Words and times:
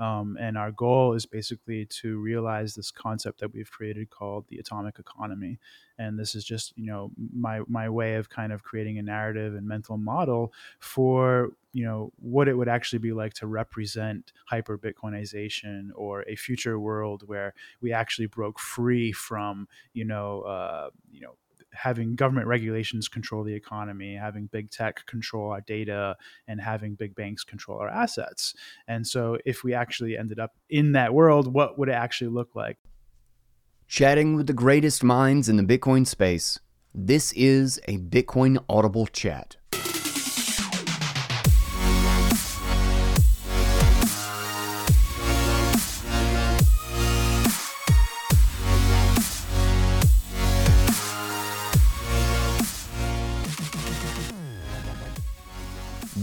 Um, 0.00 0.38
and 0.40 0.56
our 0.56 0.72
goal 0.72 1.12
is 1.12 1.26
basically 1.26 1.84
to 2.00 2.18
realize 2.18 2.74
this 2.74 2.90
concept 2.90 3.38
that 3.40 3.52
we've 3.52 3.70
created 3.70 4.08
called 4.08 4.46
the 4.48 4.56
atomic 4.58 4.98
economy. 4.98 5.58
And 5.98 6.18
this 6.18 6.34
is 6.34 6.42
just, 6.42 6.72
you 6.74 6.86
know, 6.86 7.10
my 7.34 7.60
my 7.68 7.90
way 7.90 8.14
of 8.14 8.30
kind 8.30 8.50
of 8.50 8.62
creating 8.62 8.98
a 8.98 9.02
narrative 9.02 9.54
and 9.54 9.68
mental 9.68 9.98
model 9.98 10.54
for 10.78 11.50
you 11.72 11.84
know 11.84 12.12
what 12.16 12.48
it 12.48 12.54
would 12.54 12.68
actually 12.68 12.98
be 12.98 13.12
like 13.12 13.34
to 13.34 13.46
represent 13.46 14.32
hyper 14.46 14.78
bitcoinization 14.78 15.90
or 15.94 16.22
a 16.22 16.34
future 16.34 16.80
world 16.80 17.22
where 17.26 17.52
we 17.80 17.92
actually 17.92 18.26
broke 18.26 18.58
free 18.58 19.12
from 19.12 19.68
you 19.92 20.04
know 20.04 20.40
uh, 20.40 20.88
you 21.12 21.20
know 21.20 21.34
having 21.72 22.16
government 22.16 22.46
regulations 22.46 23.08
control 23.08 23.44
the 23.44 23.54
economy, 23.54 24.14
having 24.14 24.46
big 24.46 24.70
tech 24.70 25.04
control 25.06 25.50
our 25.50 25.60
data, 25.60 26.16
and 26.48 26.60
having 26.60 26.94
big 26.94 27.14
banks 27.14 27.44
control 27.44 27.78
our 27.78 27.88
assets. 27.88 28.54
And 28.88 29.06
so, 29.06 29.38
if 29.44 29.64
we 29.64 29.74
actually 29.74 30.16
ended 30.16 30.38
up 30.38 30.56
in 30.68 30.92
that 30.92 31.14
world, 31.14 31.52
what 31.52 31.78
would 31.78 31.88
it 31.88 31.92
actually 31.92 32.30
look 32.30 32.54
like? 32.54 32.78
Chatting 33.88 34.36
with 34.36 34.46
the 34.46 34.52
greatest 34.52 35.02
minds 35.02 35.48
in 35.48 35.56
the 35.56 35.62
Bitcoin 35.64 36.06
space, 36.06 36.60
this 36.94 37.32
is 37.32 37.80
a 37.88 37.98
Bitcoin 37.98 38.62
Audible 38.68 39.06
chat. 39.06 39.56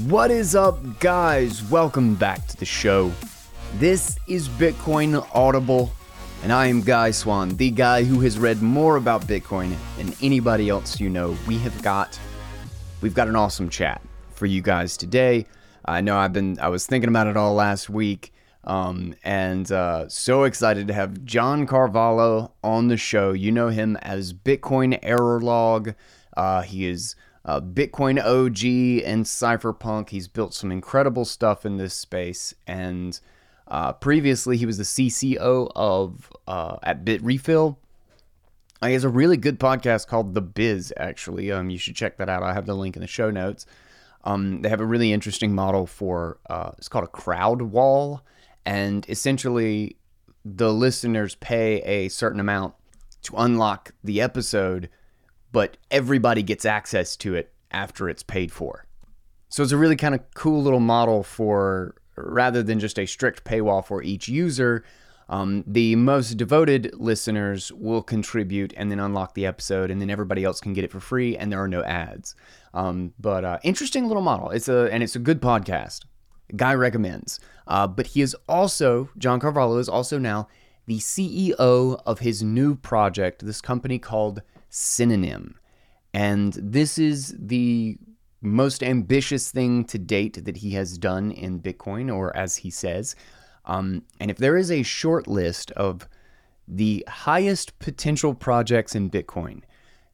What 0.08 0.32
is 0.32 0.56
up, 0.56 1.02
guys? 1.02 1.62
Welcome 1.70 2.16
back 2.16 2.48
to 2.48 2.56
the 2.56 2.64
show. 2.64 3.12
This 3.76 4.18
is 4.26 4.48
Bitcoin 4.48 5.28
Audible, 5.36 5.92
and 6.44 6.54
I 6.54 6.68
am 6.68 6.80
Guy 6.82 7.12
Swan, 7.12 7.50
the 7.58 7.72
guy 7.72 8.06
who 8.06 8.22
has 8.22 8.40
read 8.40 8.62
more 8.62 8.96
about 8.96 9.23
Bitcoin 9.23 9.76
than 9.98 10.14
anybody 10.22 10.70
else 10.70 11.02
you 11.02 11.09
know. 11.09 11.36
We 11.46 11.58
have 11.58 11.84
got 11.84 12.18
we've 13.02 13.14
got 13.14 13.28
an 13.28 13.36
awesome 13.36 13.68
chat 13.68 14.02
for 14.31 14.46
you 14.46 14.62
guys 14.62 14.96
today. 14.96 15.46
I 15.84 16.00
know 16.00 16.16
I've 16.16 16.31
been 16.31 16.58
I 16.62 16.70
was 16.70 16.86
thinking 16.86 17.09
about 17.09 17.28
it 17.28 17.36
all 17.36 17.53
last 17.53 17.90
week, 17.90 18.34
um, 18.64 19.14
and 19.26 19.70
uh, 19.70 20.08
so 20.08 20.46
excited 20.46 20.88
to 20.88 20.94
have 20.94 21.26
John 21.26 21.68
Carvalho 21.68 22.53
on 22.64 22.88
the 22.88 22.96
show. 22.96 23.34
You 23.34 23.52
know 23.52 23.68
him 23.68 23.98
as 23.98 24.31
Bitcoin 24.31 25.00
Error 25.03 25.42
Log. 25.42 25.96
Uh, 26.38 26.62
he 26.62 26.88
is 26.88 27.18
uh, 27.48 27.62
Bitcoin 27.62 28.20
OG 28.20 29.06
and 29.08 29.23
Cypherpunk. 29.23 30.09
He's 30.09 30.28
built 30.28 30.53
some 30.53 30.72
incredible 30.72 31.23
stuff 31.23 31.66
in 31.66 31.78
this 31.78 31.94
space. 31.94 32.53
And 32.67 33.17
uh, 33.67 33.94
previously, 33.94 34.58
he 34.58 34.66
was 34.66 34.78
the 34.78 34.84
CCO 34.84 35.72
of 35.73 36.31
uh, 36.45 36.78
at 36.84 37.06
Bitrefill. 37.06 37.78
He 38.84 38.94
has 38.94 39.06
a 39.06 39.09
really 39.09 39.38
good 39.38 39.59
podcast 39.59 40.08
called 40.08 40.36
The 40.36 40.42
Biz. 40.42 40.94
Actually, 40.98 41.52
um, 41.52 41.70
you 41.70 41.78
should 41.80 41.95
check 41.95 42.18
that 42.18 42.30
out. 42.30 42.44
I 42.44 42.53
have 42.53 42.68
the 42.68 42.75
link 42.75 42.95
in 42.95 43.02
the 43.02 43.08
show 43.08 43.31
notes. 43.31 43.66
Um, 44.23 44.62
they 44.62 44.70
have 44.70 44.81
a 44.81 44.86
really 44.86 45.14
interesting 45.14 45.56
model 45.56 45.88
for 45.88 46.38
uh, 46.50 46.72
it's 46.78 46.90
called 46.90 47.06
a 47.06 47.08
crowd 47.08 47.62
wall, 47.62 48.22
and 48.66 49.06
essentially, 49.09 49.95
the 50.44 50.72
listeners 50.73 51.36
pay 51.36 51.81
a 51.84 52.09
certain 52.09 52.40
amount 52.40 52.75
to 53.23 53.36
unlock 53.38 53.94
the 54.03 54.22
episode 54.22 54.90
but 55.52 55.78
everybody 55.92 56.44
gets 56.44 56.66
access 56.66 57.16
to 57.17 57.36
it 57.36 57.53
after 57.72 58.09
it's 58.09 58.23
paid 58.23 58.52
for. 58.52 58.86
So 59.50 59.64
it's 59.64 59.72
a 59.72 59.78
really 59.78 59.95
kind 59.95 60.16
of 60.16 60.22
cool 60.34 60.62
little 60.62 60.80
model 60.80 61.23
for 61.23 61.95
rather 62.16 62.64
than 62.64 62.80
just 62.80 63.00
a 63.00 63.06
strict 63.06 63.44
paywall 63.44 63.86
for 63.86 64.03
each 64.03 64.28
user. 64.28 64.84
Um, 65.30 65.64
the 65.68 65.95
most 65.95 66.38
devoted 66.38 66.92
listeners 66.94 67.72
will 67.73 68.02
contribute 68.02 68.73
and 68.78 68.90
then 68.90 69.00
unlock 69.00 69.34
the 69.34 69.45
episode, 69.45 69.92
and 69.92 70.02
then 70.02 70.09
everybody 70.09 70.44
else 70.44 70.62
can 70.62 70.73
get 70.73 70.86
it 70.86 70.92
for 70.92 71.02
free, 71.02 71.36
and 71.36 71.52
there 71.52 71.62
are 71.62 71.68
no 71.68 71.84
ads. 71.84 72.34
Um, 72.74 73.14
but 73.19 73.44
uh, 73.44 73.59
interesting 73.64 74.08
little 74.08 74.24
model. 74.24 74.52
It's 74.52 74.69
a 74.69 74.90
and 74.91 75.03
it's 75.03 75.16
a 75.16 75.19
good 75.19 75.41
podcast. 75.41 76.06
Guy 76.56 76.74
recommends. 76.74 77.40
Uh, 77.68 77.88
but 77.88 78.08
he 78.08 78.22
is 78.22 78.35
also 78.47 79.09
John 79.18 79.40
Carvalho 79.40 79.78
is 79.78 79.90
also 79.90 80.18
now 80.18 80.47
the 80.85 81.00
CEO 81.00 82.02
of 82.06 82.19
his 82.19 82.41
new 82.41 82.75
project, 82.75 83.46
this 83.46 83.59
company 83.59 84.00
called 84.00 84.41
Synonym. 84.69 85.59
And 86.13 86.53
this 86.53 86.97
is 86.97 87.35
the 87.38 87.97
most 88.41 88.83
ambitious 88.83 89.51
thing 89.51 89.83
to 89.85 89.97
date 89.97 90.45
that 90.45 90.57
he 90.57 90.72
has 90.72 90.97
done 90.97 91.31
in 91.31 91.59
Bitcoin, 91.59 92.13
or 92.13 92.35
as 92.35 92.57
he 92.57 92.69
says. 92.69 93.16
Um, 93.66 94.03
and 94.19 94.31
if 94.31 94.38
there 94.38 94.57
is 94.57 94.72
a 94.72 94.83
short 94.83 95.28
list 95.28 95.72
of 95.72 96.07
the 96.67 97.05
highest 97.07 97.78
potential 97.79 98.33
projects 98.33 98.95
in 98.95 99.09
Bitcoin 99.09 99.61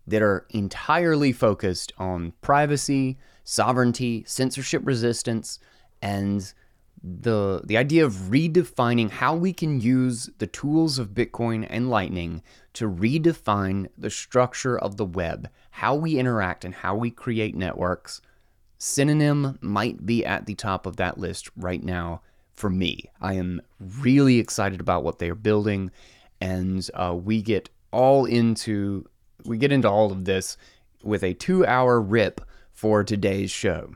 that 0.06 0.22
are 0.22 0.46
entirely 0.50 1.32
focused 1.32 1.94
on 1.98 2.34
privacy, 2.42 3.18
sovereignty, 3.44 4.24
censorship 4.28 4.82
resistance, 4.86 5.60
and 6.02 6.54
the 7.04 7.62
the 7.66 7.78
idea 7.78 8.06
of 8.06 8.14
redefining 8.14 9.10
how 9.10 9.36
we 9.36 9.52
can 9.52 9.82
use 9.82 10.30
the 10.38 10.48
tools 10.48 10.98
of 10.98 11.10
Bitcoin 11.10 11.68
and 11.70 11.90
Lightning 11.90 12.42
to 12.74 12.90
redefine 12.90 13.88
the 13.98 14.10
structure 14.10 14.78
of 14.78 14.98
the 14.98 15.06
web, 15.06 15.50
how 15.72 15.96
we 15.96 16.18
interact 16.18 16.66
and 16.66 16.74
how 16.74 16.96
we 16.96 17.12
create 17.12 17.56
networks. 17.56 18.22
Synonym 18.78 19.58
might 19.62 20.06
be 20.06 20.26
at 20.26 20.46
the 20.46 20.56
top 20.56 20.86
of 20.86 20.98
that 20.98 21.18
list 21.18 21.50
right 21.56 21.84
now 21.84 22.22
for 22.54 22.70
me. 22.70 23.10
I 23.22 23.34
am 23.34 23.62
really 23.80 24.40
excited 24.40 24.80
about 24.80 25.04
what 25.04 25.20
they 25.20 25.30
are 25.30 25.36
building, 25.36 25.92
and 26.42 26.88
uh, 26.94 27.16
we 27.16 27.42
get 27.42 27.70
all 27.92 28.26
into 28.26 29.06
we 29.46 29.58
get 29.58 29.72
into 29.72 29.90
all 29.90 30.12
of 30.12 30.26
this 30.26 30.58
with 31.04 31.24
a 31.24 31.34
two-hour 31.34 32.02
rip 32.02 32.42
for 32.72 33.04
today's 33.04 33.52
show. 33.52 33.94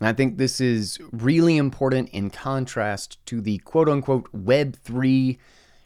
And 0.00 0.08
I 0.08 0.12
think 0.12 0.36
this 0.36 0.60
is 0.60 0.98
really 1.12 1.56
important 1.56 2.08
in 2.08 2.30
contrast 2.30 3.24
to 3.26 3.40
the 3.40 3.58
quote 3.58 3.88
unquote 3.88 4.30
Web3 4.32 5.38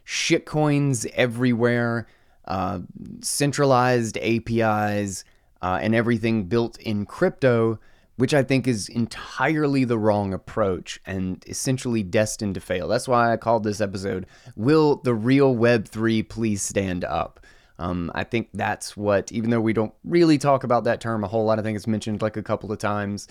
shitcoins 0.07 1.07
everywhere, 1.15 2.07
uh, 2.47 2.81
centralized 3.21 4.17
APIs, 4.19 5.25
uh, 5.63 5.79
and 5.83 5.95
everything 5.95 6.45
built 6.45 6.79
in 6.81 7.05
crypto, 7.05 7.79
which 8.17 8.33
I 8.33 8.43
think 8.43 8.67
is 8.67 8.89
entirely 8.89 9.85
the 9.85 9.99
wrong 9.99 10.33
approach 10.33 11.01
and 11.05 11.45
essentially 11.47 12.03
destined 12.03 12.55
to 12.55 12.61
fail. 12.61 12.89
That's 12.89 13.09
why 13.09 13.33
I 13.33 13.37
called 13.37 13.65
this 13.65 13.81
episode 13.81 14.27
Will 14.55 14.97
the 14.97 15.15
Real 15.15 15.55
Web3 15.55 16.29
Please 16.29 16.63
Stand 16.63 17.05
Up? 17.05 17.41
Um, 17.79 18.11
I 18.15 18.25
think 18.25 18.49
that's 18.55 18.97
what, 18.97 19.31
even 19.33 19.51
though 19.51 19.61
we 19.61 19.75
don't 19.75 19.93
really 20.03 20.39
talk 20.39 20.65
about 20.65 20.85
that 20.85 21.01
term 21.01 21.25
a 21.25 21.29
whole 21.29 21.45
lot, 21.45 21.59
I 21.59 21.63
think 21.63 21.77
it's 21.77 21.87
mentioned 21.87 22.23
like 22.23 22.37
a 22.37 22.43
couple 22.43 22.73
of 22.73 22.79
times. 22.79 23.29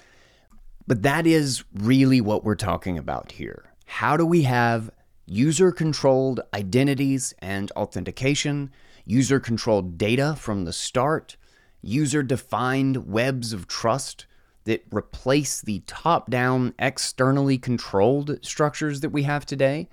But 0.86 1.02
that 1.02 1.26
is 1.26 1.64
really 1.74 2.22
what 2.22 2.44
we're 2.44 2.54
talking 2.54 2.98
about 2.98 3.32
here. 3.32 3.72
How 3.86 4.18
do 4.18 4.26
we 4.26 4.44
have 4.44 4.92
user 5.26 5.72
controlled 5.72 6.42
identities 6.54 7.34
and 7.40 7.72
authentication, 7.72 8.72
user 9.06 9.40
controlled 9.40 9.98
data 9.98 10.36
from 10.38 10.66
the 10.66 10.74
start, 10.74 11.38
user 11.82 12.24
defined 12.24 13.08
webs 13.08 13.54
of 13.54 13.68
trust 13.68 14.26
that 14.66 14.84
replace 14.92 15.62
the 15.62 15.82
top 15.86 16.30
down, 16.30 16.74
externally 16.80 17.58
controlled 17.58 18.44
structures 18.44 19.02
that 19.02 19.10
we 19.10 19.24
have 19.24 19.46
today? 19.46 19.88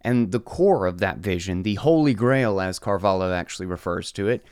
And 0.00 0.32
the 0.32 0.40
core 0.40 0.86
of 0.86 0.98
that 0.98 1.18
vision, 1.18 1.62
the 1.62 1.76
holy 1.76 2.14
grail, 2.14 2.60
as 2.60 2.78
Carvalho 2.78 3.32
actually 3.32 3.66
refers 3.66 4.10
to 4.12 4.28
it, 4.28 4.44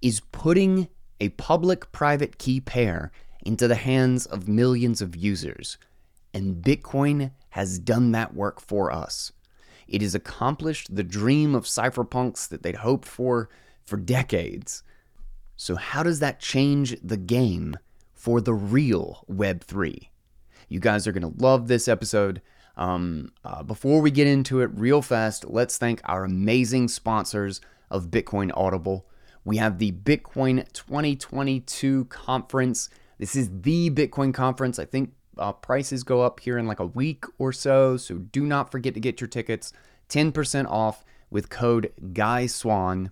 is 0.00 0.20
putting 0.32 0.88
a 1.20 1.30
public 1.30 1.90
private 1.92 2.38
key 2.38 2.60
pair 2.60 3.10
into 3.44 3.68
the 3.68 3.74
hands 3.74 4.26
of 4.26 4.48
millions 4.48 5.02
of 5.02 5.16
users. 5.16 5.78
And 6.32 6.62
Bitcoin 6.62 7.32
has 7.50 7.78
done 7.78 8.12
that 8.12 8.34
work 8.34 8.60
for 8.60 8.92
us. 8.92 9.32
It 9.88 10.02
has 10.02 10.14
accomplished 10.14 10.94
the 10.94 11.02
dream 11.02 11.54
of 11.54 11.64
cypherpunks 11.64 12.48
that 12.48 12.62
they'd 12.62 12.76
hoped 12.76 13.06
for 13.06 13.48
for 13.84 13.96
decades. 13.96 14.82
So, 15.56 15.76
how 15.76 16.02
does 16.02 16.20
that 16.20 16.40
change 16.40 16.96
the 17.02 17.16
game 17.16 17.76
for 18.14 18.40
the 18.40 18.54
real 18.54 19.24
Web3? 19.30 20.08
You 20.68 20.80
guys 20.80 21.06
are 21.06 21.12
going 21.12 21.34
to 21.34 21.42
love 21.42 21.68
this 21.68 21.88
episode. 21.88 22.42
Um, 22.76 23.32
uh, 23.44 23.62
before 23.64 24.00
we 24.00 24.10
get 24.10 24.28
into 24.28 24.60
it, 24.60 24.70
real 24.72 25.02
fast, 25.02 25.48
let's 25.48 25.78
thank 25.78 26.00
our 26.04 26.24
amazing 26.24 26.88
sponsors 26.88 27.60
of 27.90 28.10
Bitcoin 28.10 28.52
Audible. 28.54 29.06
We 29.44 29.56
have 29.56 29.78
the 29.78 29.92
Bitcoin 29.92 30.70
2022 30.72 32.04
conference 32.04 32.90
this 33.18 33.34
is 33.34 33.50
the 33.62 33.90
Bitcoin 33.90 34.32
conference. 34.32 34.78
I 34.78 34.84
think 34.84 35.12
uh, 35.38 35.52
prices 35.52 36.02
go 36.04 36.22
up 36.22 36.40
here 36.40 36.58
in 36.58 36.66
like 36.66 36.80
a 36.80 36.86
week 36.86 37.24
or 37.38 37.52
so. 37.52 37.96
So 37.96 38.16
do 38.16 38.44
not 38.44 38.70
forget 38.70 38.94
to 38.94 39.00
get 39.00 39.20
your 39.20 39.28
tickets 39.28 39.72
10% 40.08 40.66
off 40.66 41.04
with 41.30 41.50
code 41.50 41.92
Guy 42.12 42.46
Swan. 42.46 43.10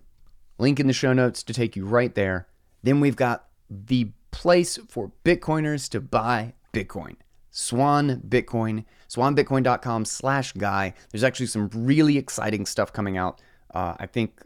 Link 0.57 0.79
in 0.79 0.87
the 0.87 0.93
show 0.93 1.13
notes 1.13 1.43
to 1.43 1.53
take 1.53 1.75
you 1.75 1.85
right 1.85 2.13
there. 2.15 2.47
Then 2.83 2.99
we've 2.99 3.15
got 3.15 3.47
the 3.69 4.11
place 4.31 4.77
for 4.87 5.11
Bitcoiners 5.23 5.89
to 5.89 6.01
buy 6.01 6.53
Bitcoin. 6.73 7.15
Swan 7.51 8.21
Bitcoin, 8.27 8.85
swanbitcoin.com 9.09 10.05
slash 10.05 10.51
guy. 10.53 10.93
There's 11.11 11.23
actually 11.23 11.47
some 11.47 11.69
really 11.73 12.17
exciting 12.17 12.65
stuff 12.65 12.93
coming 12.93 13.17
out. 13.17 13.41
Uh, 13.73 13.95
I 13.99 14.05
think 14.05 14.45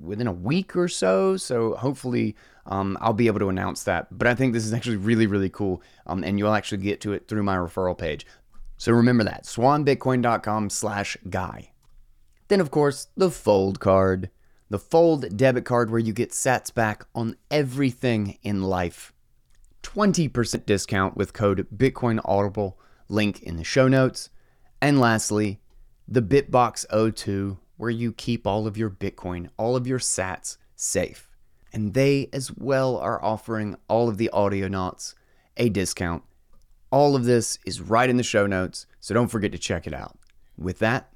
within 0.00 0.26
a 0.26 0.32
week 0.32 0.76
or 0.76 0.88
so. 0.88 1.36
So 1.36 1.74
hopefully 1.74 2.36
um, 2.66 2.96
I'll 3.00 3.12
be 3.12 3.26
able 3.26 3.40
to 3.40 3.48
announce 3.48 3.84
that. 3.84 4.06
But 4.16 4.28
I 4.28 4.34
think 4.34 4.52
this 4.52 4.64
is 4.64 4.72
actually 4.72 4.96
really, 4.96 5.26
really 5.26 5.50
cool. 5.50 5.82
Um, 6.06 6.24
and 6.24 6.38
you'll 6.38 6.54
actually 6.54 6.82
get 6.82 7.00
to 7.02 7.12
it 7.12 7.28
through 7.28 7.42
my 7.42 7.56
referral 7.56 7.96
page. 7.96 8.26
So 8.76 8.92
remember 8.92 9.24
that 9.24 9.44
swanbitcoin.com 9.44 10.70
slash 10.70 11.16
guy. 11.28 11.72
Then, 12.48 12.60
of 12.60 12.70
course, 12.70 13.08
the 13.16 13.30
Fold 13.30 13.78
card. 13.78 14.30
The 14.70 14.78
Fold 14.78 15.36
debit 15.36 15.64
card 15.64 15.90
where 15.90 16.00
you 16.00 16.12
get 16.12 16.30
sats 16.30 16.72
back 16.72 17.04
on 17.14 17.36
everything 17.50 18.38
in 18.42 18.62
life. 18.62 19.12
20% 19.82 20.66
discount 20.66 21.16
with 21.16 21.32
code 21.32 21.66
Bitcoin 21.74 22.20
Audible, 22.24 22.78
link 23.08 23.42
in 23.42 23.56
the 23.56 23.64
show 23.64 23.88
notes. 23.88 24.30
And 24.80 25.00
lastly, 25.00 25.60
the 26.08 26.22
BitBox02 26.22 27.58
where 27.80 27.88
you 27.88 28.12
keep 28.12 28.46
all 28.46 28.66
of 28.66 28.76
your 28.76 28.90
Bitcoin, 28.90 29.48
all 29.56 29.74
of 29.74 29.86
your 29.86 29.98
sats 29.98 30.58
safe. 30.76 31.30
And 31.72 31.94
they 31.94 32.28
as 32.30 32.54
well 32.54 32.98
are 32.98 33.24
offering 33.24 33.74
all 33.88 34.10
of 34.10 34.18
the 34.18 34.28
Audionauts 34.34 35.14
a 35.56 35.70
discount. 35.70 36.22
All 36.90 37.16
of 37.16 37.24
this 37.24 37.58
is 37.64 37.80
right 37.80 38.10
in 38.10 38.18
the 38.18 38.22
show 38.22 38.46
notes, 38.46 38.84
so 39.00 39.14
don't 39.14 39.28
forget 39.28 39.50
to 39.52 39.58
check 39.58 39.86
it 39.86 39.94
out. 39.94 40.18
With 40.58 40.78
that, 40.80 41.10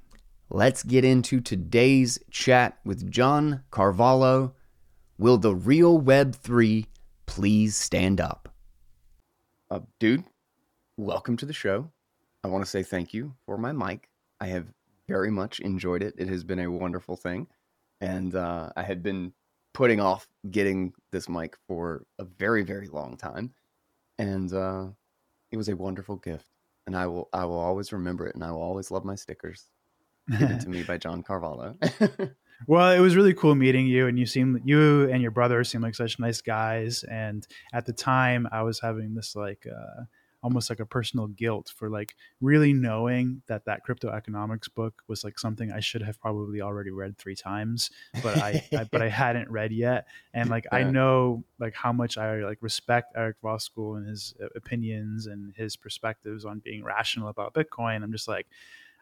let's 0.48 0.82
get 0.82 1.04
into 1.04 1.38
today's 1.42 2.18
chat 2.30 2.78
with 2.82 3.10
John 3.10 3.62
Carvalho. 3.70 4.54
Will 5.18 5.36
the 5.36 5.54
real 5.54 6.00
Web3 6.00 6.86
please 7.26 7.76
stand 7.76 8.22
up? 8.22 8.48
Uh, 9.70 9.80
dude, 10.00 10.24
welcome 10.96 11.36
to 11.36 11.44
the 11.44 11.52
show. 11.52 11.90
I 12.42 12.48
want 12.48 12.64
to 12.64 12.70
say 12.70 12.82
thank 12.82 13.12
you 13.12 13.34
for 13.44 13.58
my 13.58 13.72
mic. 13.72 14.08
I 14.40 14.46
have 14.46 14.72
very 15.08 15.30
much 15.30 15.60
enjoyed 15.60 16.02
it. 16.02 16.14
It 16.18 16.28
has 16.28 16.44
been 16.44 16.58
a 16.58 16.70
wonderful 16.70 17.16
thing. 17.16 17.46
And 18.00 18.34
uh, 18.34 18.70
I 18.76 18.82
had 18.82 19.02
been 19.02 19.32
putting 19.72 20.00
off 20.00 20.28
getting 20.50 20.92
this 21.10 21.28
mic 21.28 21.56
for 21.66 22.06
a 22.18 22.24
very, 22.24 22.62
very 22.62 22.88
long 22.88 23.16
time. 23.16 23.54
And 24.18 24.52
uh, 24.52 24.86
it 25.50 25.56
was 25.56 25.68
a 25.68 25.76
wonderful 25.76 26.16
gift. 26.16 26.46
And 26.86 26.96
I 26.96 27.06
will 27.06 27.28
I 27.32 27.46
will 27.46 27.58
always 27.58 27.92
remember 27.92 28.26
it 28.26 28.34
and 28.34 28.44
I 28.44 28.50
will 28.50 28.60
always 28.60 28.90
love 28.90 29.06
my 29.06 29.14
stickers 29.14 29.70
given 30.38 30.58
to 30.58 30.68
me 30.68 30.82
by 30.82 30.98
John 30.98 31.22
Carvalho. 31.22 31.76
well, 32.66 32.92
it 32.92 33.00
was 33.00 33.16
really 33.16 33.32
cool 33.32 33.54
meeting 33.54 33.86
you 33.86 34.06
and 34.06 34.18
you 34.18 34.26
seem 34.26 34.60
you 34.66 35.08
and 35.10 35.22
your 35.22 35.30
brother 35.30 35.64
seem 35.64 35.80
like 35.80 35.94
such 35.94 36.18
nice 36.18 36.42
guys. 36.42 37.02
And 37.04 37.46
at 37.72 37.86
the 37.86 37.94
time 37.94 38.46
I 38.52 38.62
was 38.62 38.80
having 38.80 39.14
this 39.14 39.34
like 39.34 39.66
uh 39.66 40.04
almost 40.44 40.68
like 40.68 40.78
a 40.78 40.86
personal 40.86 41.26
guilt 41.26 41.72
for 41.74 41.88
like 41.88 42.14
really 42.42 42.74
knowing 42.74 43.40
that 43.48 43.64
that 43.64 43.82
crypto 43.82 44.10
economics 44.10 44.68
book 44.68 45.02
was 45.08 45.24
like 45.24 45.38
something 45.38 45.72
I 45.72 45.80
should 45.80 46.02
have 46.02 46.20
probably 46.20 46.60
already 46.60 46.90
read 46.90 47.16
three 47.16 47.34
times, 47.34 47.90
but 48.22 48.36
I, 48.36 48.62
I 48.76 48.84
but 48.84 49.00
I 49.00 49.08
hadn't 49.24 49.50
read 49.50 49.72
yet. 49.72 50.06
And 50.34 50.50
like 50.50 50.66
yeah. 50.70 50.78
I 50.78 50.82
know 50.84 51.44
like 51.58 51.74
how 51.74 51.92
much 51.92 52.18
I 52.18 52.36
like 52.44 52.58
respect 52.60 53.14
Eric 53.16 53.36
Voskuil 53.42 53.96
and 53.96 54.06
his 54.06 54.34
uh, 54.40 54.48
opinions 54.54 55.26
and 55.26 55.54
his 55.56 55.76
perspectives 55.76 56.44
on 56.44 56.58
being 56.58 56.84
rational 56.84 57.28
about 57.28 57.54
Bitcoin. 57.54 58.02
I'm 58.02 58.12
just 58.12 58.28
like 58.28 58.46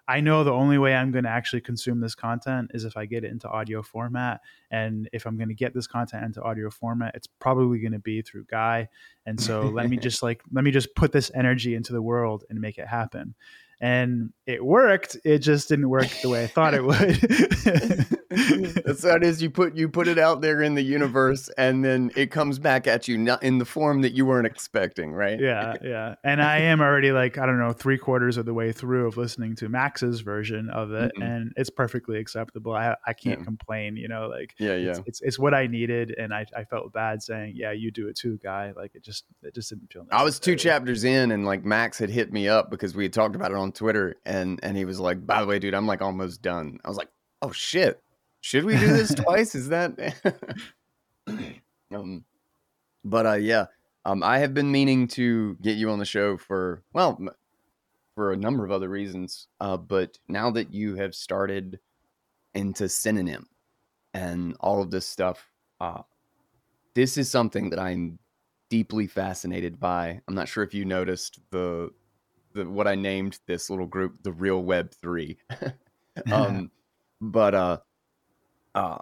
I 0.09 0.21
know 0.21 0.43
the 0.43 0.53
only 0.53 0.79
way 0.79 0.95
I'm 0.95 1.13
going 1.13 1.25
to 1.25 1.31
actually 1.31 1.61
consume 1.61 2.01
this 2.01 2.15
content 2.15 2.73
is 2.75 2.85
if 2.85 2.97
I 2.97 3.07
get 3.07 3.25
it 3.25 3.31
into 3.31 3.49
audio 3.49 3.83
format. 3.83 4.41
And 4.71 5.09
if 5.13 5.27
I'm 5.27 5.37
going 5.37 5.49
to 5.49 5.55
get 5.55 5.75
this 5.75 5.87
content 5.87 6.25
into 6.25 6.43
audio 6.43 6.71
format, 6.71 7.15
it's 7.15 7.27
probably 7.27 7.79
going 7.79 7.93
to 7.93 7.99
be 7.99 8.23
through 8.23 8.47
Guy. 8.47 8.89
And 9.27 9.41
so 9.41 9.63
let 9.75 9.89
me 9.89 9.97
just 9.97 10.23
like, 10.23 10.43
let 10.53 10.65
me 10.65 10.71
just 10.71 10.95
put 10.95 11.13
this 11.13 11.31
energy 11.35 11.75
into 11.75 11.93
the 11.93 12.03
world 12.03 12.45
and 12.51 12.61
make 12.61 12.79
it 12.79 12.89
happen 12.89 13.35
and 13.83 14.33
it 14.47 14.65
worked. 14.65 15.17
It 15.25 15.41
just 15.41 15.69
didn't 15.69 15.91
work 15.91 16.09
the 16.23 16.29
way 16.29 16.45
I 16.45 16.47
thought 16.47 16.73
it 16.73 16.85
would. 16.85 18.07
That's 18.85 19.03
that 19.03 19.23
is 19.23 19.43
you 19.43 19.51
put 19.51 19.75
you 19.75 19.89
put 19.89 20.09
it 20.09 20.19
out 20.19 20.41
there 20.41 20.63
in 20.63 20.75
the 20.75 20.83
universe, 20.83 21.51
and 21.57 21.85
then 21.85 22.11
it 22.17 22.31
comes 22.31 22.59
back 22.59 22.87
at 22.87 23.09
you 23.09 23.19
not 23.19 23.43
in 23.43 23.59
the 23.59 23.65
form 23.65 24.03
that 24.03 24.13
you 24.13 24.27
weren't 24.27 24.47
expecting, 24.47 25.13
right? 25.13 25.39
Yeah, 25.39 25.75
yeah. 25.83 26.15
And 26.25 26.43
I 26.43 26.59
am 26.59 26.81
already 26.81 27.13
like 27.13 27.39
I 27.39 27.47
don't 27.47 27.59
know 27.59 27.73
three 27.73 27.99
quarters 27.99 28.37
of 28.37 28.47
the 28.47 28.55
way 28.55 28.73
through 28.73 29.07
of 29.07 29.17
listening 29.17 29.57
to 29.57 29.69
Max's 29.69 30.21
version 30.21 30.71
of 30.71 30.93
it, 30.93 31.13
mm-hmm. 31.15 31.23
and 31.23 31.53
it's 31.57 31.71
perfectly 31.71 32.19
acceptable. 32.19 32.73
I 32.73 32.97
I 33.07 33.13
can't 33.13 33.41
yeah. 33.41 33.45
complain. 33.45 33.97
You 33.97 34.09
know, 34.09 34.29
like 34.29 34.55
yeah, 34.59 34.77
yeah. 34.77 34.91
It's, 34.91 35.01
it's, 35.07 35.21
it's 35.23 35.39
what 35.39 35.55
I 35.55 35.67
needed, 35.67 36.15
and 36.19 36.33
I 36.33 36.47
I 36.57 36.65
felt 36.65 36.93
bad 36.93 37.23
saying 37.23 37.55
yeah 37.57 37.73
you 37.73 37.91
do 37.91 38.09
it 38.09 38.17
too, 38.17 38.39
guy. 38.43 38.73
Like 38.77 38.95
it 38.95 39.03
just 39.03 39.25
it 39.43 39.55
just 39.55 39.71
didn't 39.71 39.93
feel. 39.93 40.03
Necessary. 40.03 40.21
I 40.21 40.25
was 40.25 40.39
two 40.39 40.57
chapters 40.57 41.05
in, 41.05 41.31
and 41.31 41.45
like 41.45 41.65
Max 41.65 41.99
had 41.99 42.11
hit 42.11 42.33
me 42.33 42.49
up 42.49 42.71
because 42.71 42.95
we 42.95 43.05
had 43.05 43.13
talked 43.13 43.37
about 43.37 43.51
it 43.51 43.57
on 43.57 43.73
Twitter, 43.73 44.17
and 44.25 44.61
and 44.63 44.77
he 44.77 44.85
was 44.85 45.01
like, 45.01 45.27
"By 45.27 45.41
the 45.41 45.47
way, 45.47 45.59
dude, 45.59 45.75
I'm 45.75 45.87
like 45.87 46.03
almost 46.03 46.43
done." 46.43 46.79
I 46.85 46.89
was 46.89 46.97
like, 46.97 47.09
"Oh 47.41 47.53
shit, 47.53 48.03
should 48.43 48.65
we 48.65 48.77
do 48.77 48.89
this 48.89 49.15
twice? 49.15 49.55
Is 49.55 49.71
that?" 49.71 50.15
um, 51.95 52.25
but 53.03 53.27
uh, 53.27 53.35
yeah, 53.35 53.67
um, 54.05 54.23
I 54.23 54.39
have 54.39 54.53
been 54.53 54.71
meaning 54.71 55.09
to 55.09 55.57
get 55.63 55.79
you 55.79 55.89
on 55.91 55.99
the 55.99 56.05
show 56.05 56.37
for 56.37 56.83
well, 56.93 57.19
for 58.15 58.33
a 58.33 58.37
number 58.37 58.65
of 58.65 58.71
other 58.71 58.91
reasons. 58.91 59.49
Uh, 59.61 59.79
but 59.79 60.19
now 60.29 60.51
that 60.51 60.75
you 60.75 60.97
have 60.97 61.15
started 61.15 61.79
into 62.55 62.89
Synonym 62.89 63.47
and 64.13 64.55
all 64.61 64.83
of 64.83 64.91
this 64.91 65.07
stuff, 65.07 65.51
uh, 65.81 66.03
this 66.95 67.17
is 67.17 67.31
something 67.31 67.71
that 67.71 67.79
I'm 67.79 68.19
deeply 68.69 69.07
fascinated 69.07 69.79
by. 69.79 70.21
I'm 70.27 70.35
not 70.35 70.49
sure 70.49 70.65
if 70.65 70.75
you 70.75 70.85
noticed 70.85 71.39
the 71.51 71.91
the 72.55 72.69
what 72.69 72.87
I 72.87 72.95
named 72.95 73.39
this 73.47 73.71
little 73.71 73.87
group 73.87 74.23
the 74.23 74.33
real 74.33 74.63
web 74.63 74.93
3. 74.93 75.37
um 76.33 76.71
but 77.21 77.55
uh 77.55 77.79
uh 78.75 78.99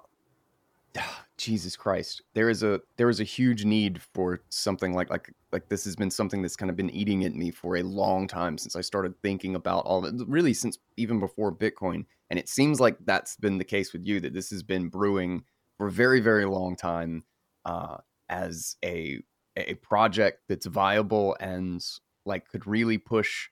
Jesus 1.36 1.74
Christ. 1.76 2.22
There 2.34 2.50
is 2.50 2.62
a 2.62 2.80
there 2.96 3.08
is 3.08 3.20
a 3.20 3.24
huge 3.24 3.64
need 3.64 4.00
for 4.02 4.42
something 4.50 4.92
like 4.92 5.10
like 5.10 5.32
like 5.52 5.68
this 5.68 5.84
has 5.84 5.96
been 5.96 6.10
something 6.10 6.42
that's 6.42 6.56
kind 6.56 6.70
of 6.70 6.76
been 6.76 6.90
eating 6.90 7.24
at 7.24 7.34
me 7.34 7.50
for 7.50 7.76
a 7.76 7.82
long 7.82 8.26
time 8.26 8.58
since 8.58 8.76
I 8.76 8.82
started 8.82 9.14
thinking 9.22 9.54
about 9.54 9.84
all 9.86 10.04
of 10.04 10.20
it. 10.20 10.26
Really 10.28 10.52
since 10.54 10.78
even 10.96 11.18
before 11.18 11.52
Bitcoin. 11.52 12.04
And 12.28 12.38
it 12.38 12.48
seems 12.48 12.78
like 12.78 12.96
that's 13.04 13.36
been 13.36 13.58
the 13.58 13.64
case 13.64 13.92
with 13.92 14.06
you 14.06 14.20
that 14.20 14.34
this 14.34 14.50
has 14.50 14.62
been 14.62 14.88
brewing 14.88 15.44
for 15.78 15.86
a 15.86 15.90
very 15.92 16.20
very 16.20 16.44
long 16.44 16.76
time 16.76 17.24
uh 17.64 17.96
as 18.28 18.76
a 18.84 19.20
a 19.56 19.74
project 19.74 20.42
that's 20.48 20.66
viable 20.66 21.36
and 21.40 21.84
like 22.24 22.48
could 22.48 22.66
really 22.66 22.98
push 22.98 23.48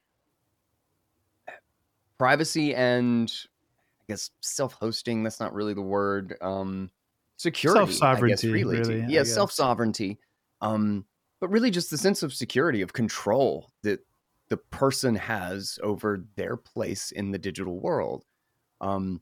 privacy 2.19 2.75
and 2.75 3.33
guess 4.09 4.31
self-hosting. 4.41 5.23
That's 5.23 5.41
not 5.41 5.55
really 5.55 5.75
the 5.75 5.83
word. 5.83 6.37
Um, 6.41 6.91
security, 7.37 7.79
self-sovereignty, 7.79 8.51
really. 8.51 8.79
really 8.79 9.05
yeah, 9.09 9.23
self-sovereignty. 9.23 10.19
Um, 10.61 11.05
but 11.41 11.51
really 11.51 11.71
just 11.71 11.91
the 11.91 11.99
sense 11.99 12.23
of 12.23 12.35
security 12.35 12.83
of 12.83 12.93
control 12.93 13.71
that 13.83 14.01
the 14.49 14.57
person 14.57 15.15
has 15.15 15.79
over 15.83 16.25
their 16.37 16.57
place 16.57 17.11
in 17.13 17.31
the 17.31 17.39
digital 17.39 17.79
world. 17.79 18.25
Um, 18.81 19.21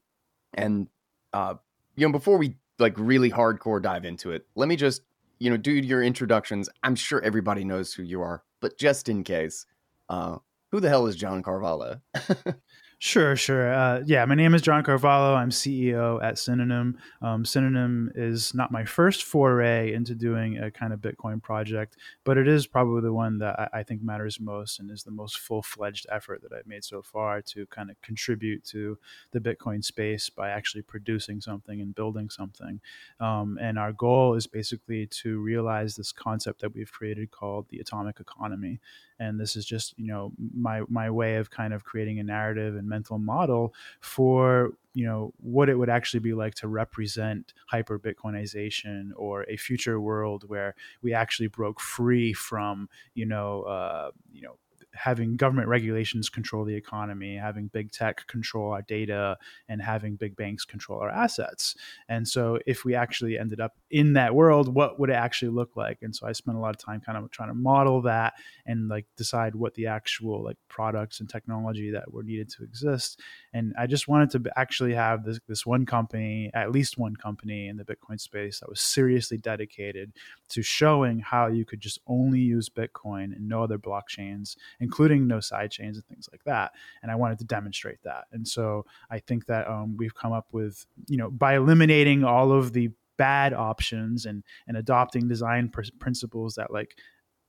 and 0.54 0.88
uh, 1.32 1.54
you 1.96 2.06
know, 2.06 2.12
before 2.12 2.38
we 2.38 2.56
like 2.78 2.94
really 2.96 3.30
hardcore 3.30 3.82
dive 3.82 4.04
into 4.04 4.30
it, 4.30 4.46
let 4.54 4.68
me 4.68 4.76
just 4.76 5.02
you 5.38 5.50
know 5.50 5.56
do 5.56 5.72
your 5.72 6.02
introductions. 6.02 6.68
I'm 6.82 6.94
sure 6.94 7.20
everybody 7.22 7.64
knows 7.64 7.92
who 7.92 8.02
you 8.02 8.22
are, 8.22 8.42
but 8.60 8.78
just 8.78 9.08
in 9.08 9.24
case, 9.24 9.66
uh, 10.08 10.36
who 10.70 10.80
the 10.80 10.88
hell 10.88 11.06
is 11.06 11.16
John 11.16 11.42
Carvalho? 11.42 12.00
Sure, 12.98 13.36
sure. 13.36 13.74
Uh, 13.74 14.02
yeah, 14.06 14.24
my 14.24 14.34
name 14.34 14.54
is 14.54 14.62
John 14.62 14.82
Carvalho. 14.82 15.34
I'm 15.34 15.50
CEO 15.50 16.22
at 16.24 16.38
Synonym. 16.38 16.96
Um, 17.20 17.44
Synonym 17.44 18.10
is 18.14 18.54
not 18.54 18.72
my 18.72 18.86
first 18.86 19.24
foray 19.24 19.92
into 19.92 20.14
doing 20.14 20.56
a 20.56 20.70
kind 20.70 20.94
of 20.94 21.00
Bitcoin 21.00 21.42
project, 21.42 21.98
but 22.24 22.38
it 22.38 22.48
is 22.48 22.66
probably 22.66 23.02
the 23.02 23.12
one 23.12 23.36
that 23.38 23.60
I, 23.60 23.80
I 23.80 23.82
think 23.82 24.02
matters 24.02 24.40
most 24.40 24.80
and 24.80 24.90
is 24.90 25.02
the 25.02 25.10
most 25.10 25.40
full 25.40 25.60
fledged 25.60 26.06
effort 26.10 26.40
that 26.40 26.54
I've 26.54 26.66
made 26.66 26.84
so 26.84 27.02
far 27.02 27.42
to 27.42 27.66
kind 27.66 27.90
of 27.90 28.00
contribute 28.00 28.64
to 28.68 28.96
the 29.30 29.40
Bitcoin 29.40 29.84
space 29.84 30.30
by 30.30 30.48
actually 30.48 30.82
producing 30.82 31.42
something 31.42 31.82
and 31.82 31.94
building 31.94 32.30
something. 32.30 32.80
Um, 33.20 33.58
and 33.60 33.78
our 33.78 33.92
goal 33.92 34.32
is 34.36 34.46
basically 34.46 35.06
to 35.08 35.38
realize 35.38 35.96
this 35.96 36.12
concept 36.12 36.62
that 36.62 36.74
we've 36.74 36.90
created 36.90 37.30
called 37.30 37.66
the 37.68 37.78
atomic 37.80 38.20
economy 38.20 38.80
and 39.18 39.40
this 39.40 39.56
is 39.56 39.64
just 39.64 39.94
you 39.98 40.06
know 40.06 40.32
my 40.54 40.82
my 40.88 41.10
way 41.10 41.36
of 41.36 41.50
kind 41.50 41.72
of 41.72 41.84
creating 41.84 42.18
a 42.18 42.24
narrative 42.24 42.76
and 42.76 42.85
mental 42.86 43.18
model 43.18 43.74
for 44.00 44.72
you 44.94 45.04
know 45.04 45.32
what 45.38 45.68
it 45.68 45.74
would 45.74 45.90
actually 45.90 46.20
be 46.20 46.32
like 46.32 46.54
to 46.54 46.68
represent 46.68 47.52
hyper 47.66 47.98
bitcoinization 47.98 49.10
or 49.16 49.44
a 49.44 49.56
future 49.56 50.00
world 50.00 50.48
where 50.48 50.74
we 51.02 51.12
actually 51.12 51.48
broke 51.48 51.80
free 51.80 52.32
from 52.32 52.88
you 53.14 53.26
know 53.26 53.62
uh, 53.62 54.10
you 54.32 54.42
know 54.42 54.56
having 54.96 55.36
government 55.36 55.68
regulations 55.68 56.28
control 56.28 56.64
the 56.64 56.74
economy, 56.74 57.36
having 57.36 57.68
big 57.68 57.92
tech 57.92 58.26
control 58.26 58.72
our 58.72 58.82
data, 58.82 59.36
and 59.68 59.80
having 59.82 60.16
big 60.16 60.36
banks 60.36 60.64
control 60.64 61.00
our 61.00 61.10
assets. 61.10 61.74
And 62.08 62.26
so, 62.26 62.58
if 62.66 62.84
we 62.84 62.94
actually 62.94 63.38
ended 63.38 63.60
up 63.60 63.76
in 63.90 64.14
that 64.14 64.34
world, 64.34 64.74
what 64.74 64.98
would 64.98 65.10
it 65.10 65.14
actually 65.14 65.50
look 65.50 65.76
like? 65.76 65.98
And 66.02 66.14
so, 66.14 66.26
I 66.26 66.32
spent 66.32 66.56
a 66.56 66.60
lot 66.60 66.74
of 66.74 66.78
time 66.78 67.00
kind 67.00 67.18
of 67.18 67.30
trying 67.30 67.50
to 67.50 67.54
model 67.54 68.02
that 68.02 68.34
and 68.66 68.88
like 68.88 69.06
decide 69.16 69.54
what 69.54 69.74
the 69.74 69.86
actual 69.86 70.42
like 70.44 70.56
products 70.68 71.20
and 71.20 71.28
technology 71.28 71.90
that 71.90 72.12
were 72.12 72.22
needed 72.22 72.48
to 72.50 72.64
exist. 72.64 73.20
And 73.52 73.74
I 73.78 73.86
just 73.86 74.08
wanted 74.08 74.30
to 74.32 74.58
actually 74.58 74.94
have 74.94 75.24
this 75.24 75.40
this 75.48 75.66
one 75.66 75.86
company, 75.86 76.50
at 76.54 76.72
least 76.72 76.98
one 76.98 77.16
company 77.16 77.68
in 77.68 77.76
the 77.76 77.84
Bitcoin 77.84 78.20
space 78.20 78.60
that 78.60 78.68
was 78.68 78.80
seriously 78.80 79.38
dedicated 79.38 80.12
to 80.48 80.62
showing 80.62 81.18
how 81.18 81.46
you 81.46 81.64
could 81.64 81.80
just 81.80 82.00
only 82.06 82.40
use 82.40 82.68
Bitcoin 82.68 83.34
and 83.34 83.48
no 83.48 83.62
other 83.62 83.78
blockchains, 83.78 84.56
including 84.86 85.26
no 85.26 85.40
side 85.40 85.72
chains 85.72 85.96
and 85.96 86.06
things 86.06 86.28
like 86.30 86.44
that. 86.44 86.70
And 87.02 87.10
I 87.10 87.16
wanted 87.16 87.38
to 87.40 87.44
demonstrate 87.44 88.00
that. 88.04 88.26
And 88.30 88.46
so 88.46 88.86
I 89.10 89.18
think 89.18 89.46
that 89.46 89.66
um, 89.66 89.96
we've 89.96 90.14
come 90.14 90.32
up 90.32 90.46
with, 90.52 90.86
you 91.08 91.16
know, 91.16 91.28
by 91.28 91.56
eliminating 91.56 92.22
all 92.22 92.52
of 92.52 92.72
the 92.72 92.90
bad 93.16 93.52
options 93.52 94.26
and 94.26 94.44
and 94.68 94.76
adopting 94.76 95.26
design 95.26 95.70
pr- 95.70 95.82
principles 95.98 96.54
that 96.54 96.72
like 96.72 96.96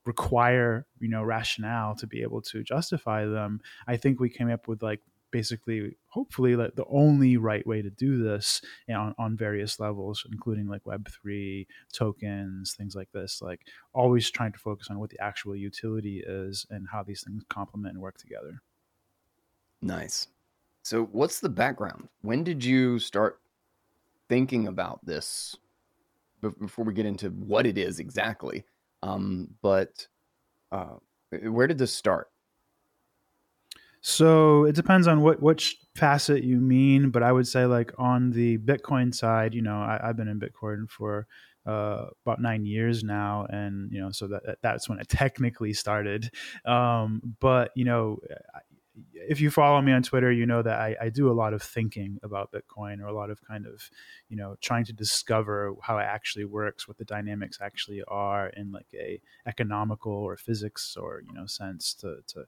require 0.06 0.88
you 1.00 1.10
know 1.10 1.22
rationale 1.22 1.94
to 1.94 2.08
be 2.08 2.22
able 2.22 2.42
to 2.42 2.64
justify 2.64 3.26
them 3.26 3.60
i 3.86 3.98
think 3.98 4.18
we 4.18 4.30
came 4.30 4.50
up 4.50 4.66
with 4.66 4.82
like 4.82 5.02
basically 5.38 5.96
hopefully 6.08 6.56
like 6.56 6.74
the 6.76 6.86
only 6.90 7.38
right 7.38 7.66
way 7.68 7.80
to 7.80 7.92
do 7.92 8.24
this 8.24 8.60
on, 8.90 9.14
on 9.20 9.38
various 9.38 9.80
levels 9.80 10.26
including 10.32 10.68
like 10.68 10.84
web3 10.84 11.68
tokens 11.94 12.74
things 12.74 12.96
like 12.96 13.12
this 13.12 13.40
like 13.40 13.62
always 13.94 14.30
trying 14.32 14.52
to 14.52 14.60
focus 14.60 14.88
on 14.90 15.00
what 15.00 15.10
the 15.10 15.20
actual 15.20 15.56
utility 15.56 16.24
is 16.26 16.66
and 16.70 16.88
how 16.92 17.04
these 17.04 17.24
things 17.24 17.44
complement 17.50 17.94
and 17.94 18.02
work 18.02 18.18
together. 18.18 18.62
Nice. 19.82 20.28
So 20.84 21.06
what's 21.12 21.40
the 21.40 21.50
background? 21.50 22.08
When 22.22 22.44
did 22.44 22.64
you 22.64 23.00
start 23.00 23.40
thinking 24.30 24.68
about 24.68 25.06
this 25.06 25.56
before 26.42 26.86
we 26.86 26.94
get 26.94 27.06
into 27.06 27.30
what 27.30 27.66
it 27.66 27.78
is 27.78 28.00
exactly? 28.00 28.64
Um, 29.04 29.50
but 29.62 30.08
uh, 30.72 30.96
where 31.44 31.68
did 31.68 31.78
this 31.78 31.94
start 31.94 32.30
so 34.08 34.64
it 34.64 34.74
depends 34.74 35.06
on 35.06 35.20
what 35.20 35.42
which 35.42 35.76
facet 35.94 36.42
you 36.42 36.62
mean, 36.62 37.10
but 37.10 37.24
I 37.24 37.34
would 37.34 37.46
say 37.46 37.66
like 37.66 37.92
on 37.98 38.32
the 38.32 38.58
Bitcoin 38.58 39.14
side, 39.14 39.54
you 39.54 39.62
know, 39.62 39.76
I, 39.82 40.00
have 40.02 40.16
been 40.16 40.30
in 40.30 40.40
Bitcoin 40.40 40.90
for 40.90 41.28
uh, 41.66 42.06
about 42.26 42.40
nine 42.40 42.66
years 42.66 43.04
now, 43.04 43.46
and 43.50 43.92
you 43.92 44.00
know, 44.00 44.12
so 44.12 44.28
that 44.28 44.60
that's 44.64 44.88
when 44.88 45.00
it 45.00 45.10
technically 45.10 45.74
started. 45.74 46.32
Um, 46.64 47.36
but 47.42 47.72
you 47.76 47.84
know, 47.84 48.20
if 49.14 49.42
you 49.42 49.52
follow 49.52 49.82
me 49.82 49.92
on 49.92 50.04
Twitter, 50.04 50.32
you 50.32 50.46
know 50.46 50.62
that 50.62 50.80
I, 50.80 50.96
I, 51.02 51.10
do 51.10 51.30
a 51.30 51.36
lot 51.36 51.54
of 51.54 51.62
thinking 51.62 52.18
about 52.24 52.54
Bitcoin, 52.54 53.02
or 53.02 53.08
a 53.08 53.14
lot 53.14 53.30
of 53.30 53.42
kind 53.42 53.66
of 53.68 53.90
you 54.30 54.38
know 54.38 54.56
trying 54.62 54.86
to 54.86 54.94
discover 54.94 55.74
how 55.82 55.98
it 55.98 56.04
actually 56.04 56.46
works, 56.46 56.88
what 56.88 56.98
the 56.98 57.04
dynamics 57.04 57.58
actually 57.62 58.04
are 58.08 58.48
in 58.56 58.72
like 58.72 58.88
a 58.94 59.20
economical 59.46 60.14
or 60.14 60.38
physics 60.38 60.96
or 60.98 61.22
you 61.28 61.34
know 61.34 61.46
sense 61.46 61.94
to 61.96 62.20
to 62.28 62.46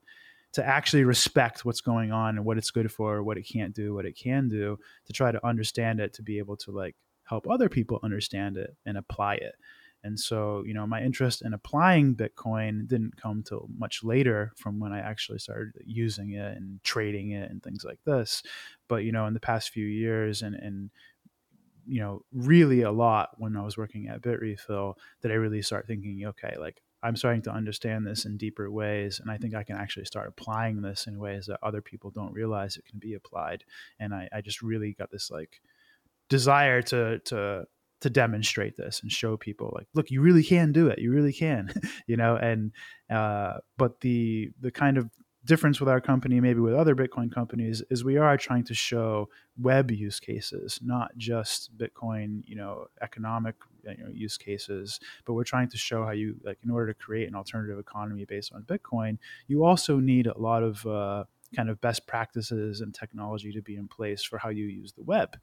to 0.53 0.65
actually 0.65 1.03
respect 1.03 1.63
what's 1.63 1.81
going 1.81 2.11
on 2.11 2.37
and 2.37 2.45
what 2.45 2.57
it's 2.57 2.71
good 2.71 2.91
for, 2.91 3.21
what 3.21 3.37
it 3.37 3.43
can't 3.43 3.73
do, 3.73 3.93
what 3.93 4.05
it 4.05 4.17
can 4.17 4.49
do, 4.49 4.77
to 5.05 5.13
try 5.13 5.31
to 5.31 5.45
understand 5.45 5.99
it, 5.99 6.13
to 6.13 6.23
be 6.23 6.39
able 6.39 6.57
to 6.57 6.71
like 6.71 6.95
help 7.23 7.47
other 7.49 7.69
people 7.69 7.99
understand 8.03 8.57
it 8.57 8.75
and 8.85 8.97
apply 8.97 9.35
it. 9.35 9.55
And 10.03 10.17
so, 10.17 10.63
you 10.65 10.73
know, 10.73 10.87
my 10.87 11.01
interest 11.01 11.41
in 11.41 11.53
applying 11.53 12.15
Bitcoin 12.15 12.87
didn't 12.87 13.17
come 13.21 13.43
till 13.43 13.67
much 13.77 14.01
later 14.03 14.53
from 14.55 14.79
when 14.79 14.93
I 14.93 14.99
actually 14.99 15.39
started 15.39 15.73
using 15.85 16.31
it 16.31 16.55
and 16.55 16.81
trading 16.83 17.31
it 17.31 17.51
and 17.51 17.61
things 17.61 17.83
like 17.83 17.99
this. 18.05 18.41
But, 18.87 19.03
you 19.03 19.11
know, 19.11 19.25
in 19.27 19.33
the 19.33 19.41
past 19.41 19.71
few 19.71 19.85
years 19.85 20.41
and, 20.41 20.55
and 20.55 20.89
you 21.85 21.99
know, 21.99 22.21
really 22.31 22.83
a 22.83 22.91
lot 22.91 23.31
when 23.37 23.57
I 23.57 23.63
was 23.63 23.77
working 23.77 24.07
at 24.07 24.21
Bitrefill, 24.21 24.95
that 25.21 25.31
I 25.31 25.35
really 25.35 25.61
start 25.61 25.85
thinking, 25.85 26.23
okay, 26.27 26.55
like 26.57 26.81
I'm 27.01 27.15
starting 27.15 27.41
to 27.43 27.51
understand 27.51 28.05
this 28.05 28.25
in 28.25 28.37
deeper 28.37 28.69
ways, 28.69 29.19
and 29.19 29.31
I 29.31 29.37
think 29.37 29.55
I 29.55 29.63
can 29.63 29.77
actually 29.77 30.05
start 30.05 30.27
applying 30.27 30.81
this 30.81 31.07
in 31.07 31.19
ways 31.19 31.45
that 31.47 31.59
other 31.63 31.81
people 31.81 32.11
don't 32.11 32.33
realize 32.33 32.77
it 32.77 32.85
can 32.85 32.99
be 32.99 33.13
applied. 33.13 33.63
And 33.99 34.13
I, 34.13 34.27
I 34.33 34.41
just 34.41 34.61
really 34.61 34.93
got 34.93 35.11
this 35.11 35.31
like 35.31 35.61
desire 36.29 36.81
to 36.83 37.19
to 37.19 37.65
to 38.01 38.09
demonstrate 38.09 38.77
this 38.77 39.01
and 39.01 39.11
show 39.11 39.35
people 39.35 39.73
like 39.75 39.87
look 39.93 40.09
you 40.09 40.21
really 40.21 40.43
can 40.43 40.71
do 40.71 40.87
it 40.87 40.99
you 40.99 41.11
really 41.11 41.33
can 41.33 41.69
you 42.07 42.15
know 42.15 42.37
and 42.37 42.71
uh, 43.09 43.55
but 43.77 43.99
the 43.99 44.49
the 44.61 44.71
kind 44.71 44.97
of 44.97 45.09
difference 45.45 45.79
with 45.79 45.89
our 45.89 46.01
company, 46.01 46.39
maybe 46.39 46.59
with 46.59 46.73
other 46.73 46.95
Bitcoin 46.95 47.33
companies, 47.33 47.81
is 47.89 48.03
we 48.03 48.17
are 48.17 48.37
trying 48.37 48.63
to 48.65 48.73
show 48.73 49.29
web 49.57 49.91
use 49.91 50.19
cases, 50.19 50.79
not 50.83 51.11
just 51.17 51.75
Bitcoin, 51.77 52.41
you 52.45 52.55
know, 52.55 52.85
economic 53.01 53.55
you 53.83 54.03
know, 54.03 54.11
use 54.11 54.37
cases, 54.37 54.99
but 55.25 55.33
we're 55.33 55.43
trying 55.43 55.69
to 55.69 55.77
show 55.77 56.03
how 56.05 56.11
you 56.11 56.35
like 56.43 56.59
in 56.63 56.71
order 56.71 56.87
to 56.87 56.93
create 56.93 57.27
an 57.27 57.35
alternative 57.35 57.79
economy 57.79 58.25
based 58.25 58.53
on 58.53 58.63
Bitcoin, 58.63 59.17
you 59.47 59.63
also 59.63 59.99
need 59.99 60.27
a 60.27 60.37
lot 60.37 60.63
of 60.63 60.85
uh, 60.85 61.23
kind 61.55 61.69
of 61.69 61.81
best 61.81 62.05
practices 62.07 62.81
and 62.81 62.93
technology 62.93 63.51
to 63.51 63.61
be 63.61 63.75
in 63.75 63.87
place 63.87 64.23
for 64.23 64.37
how 64.37 64.49
you 64.49 64.65
use 64.65 64.93
the 64.93 65.03
web. 65.03 65.37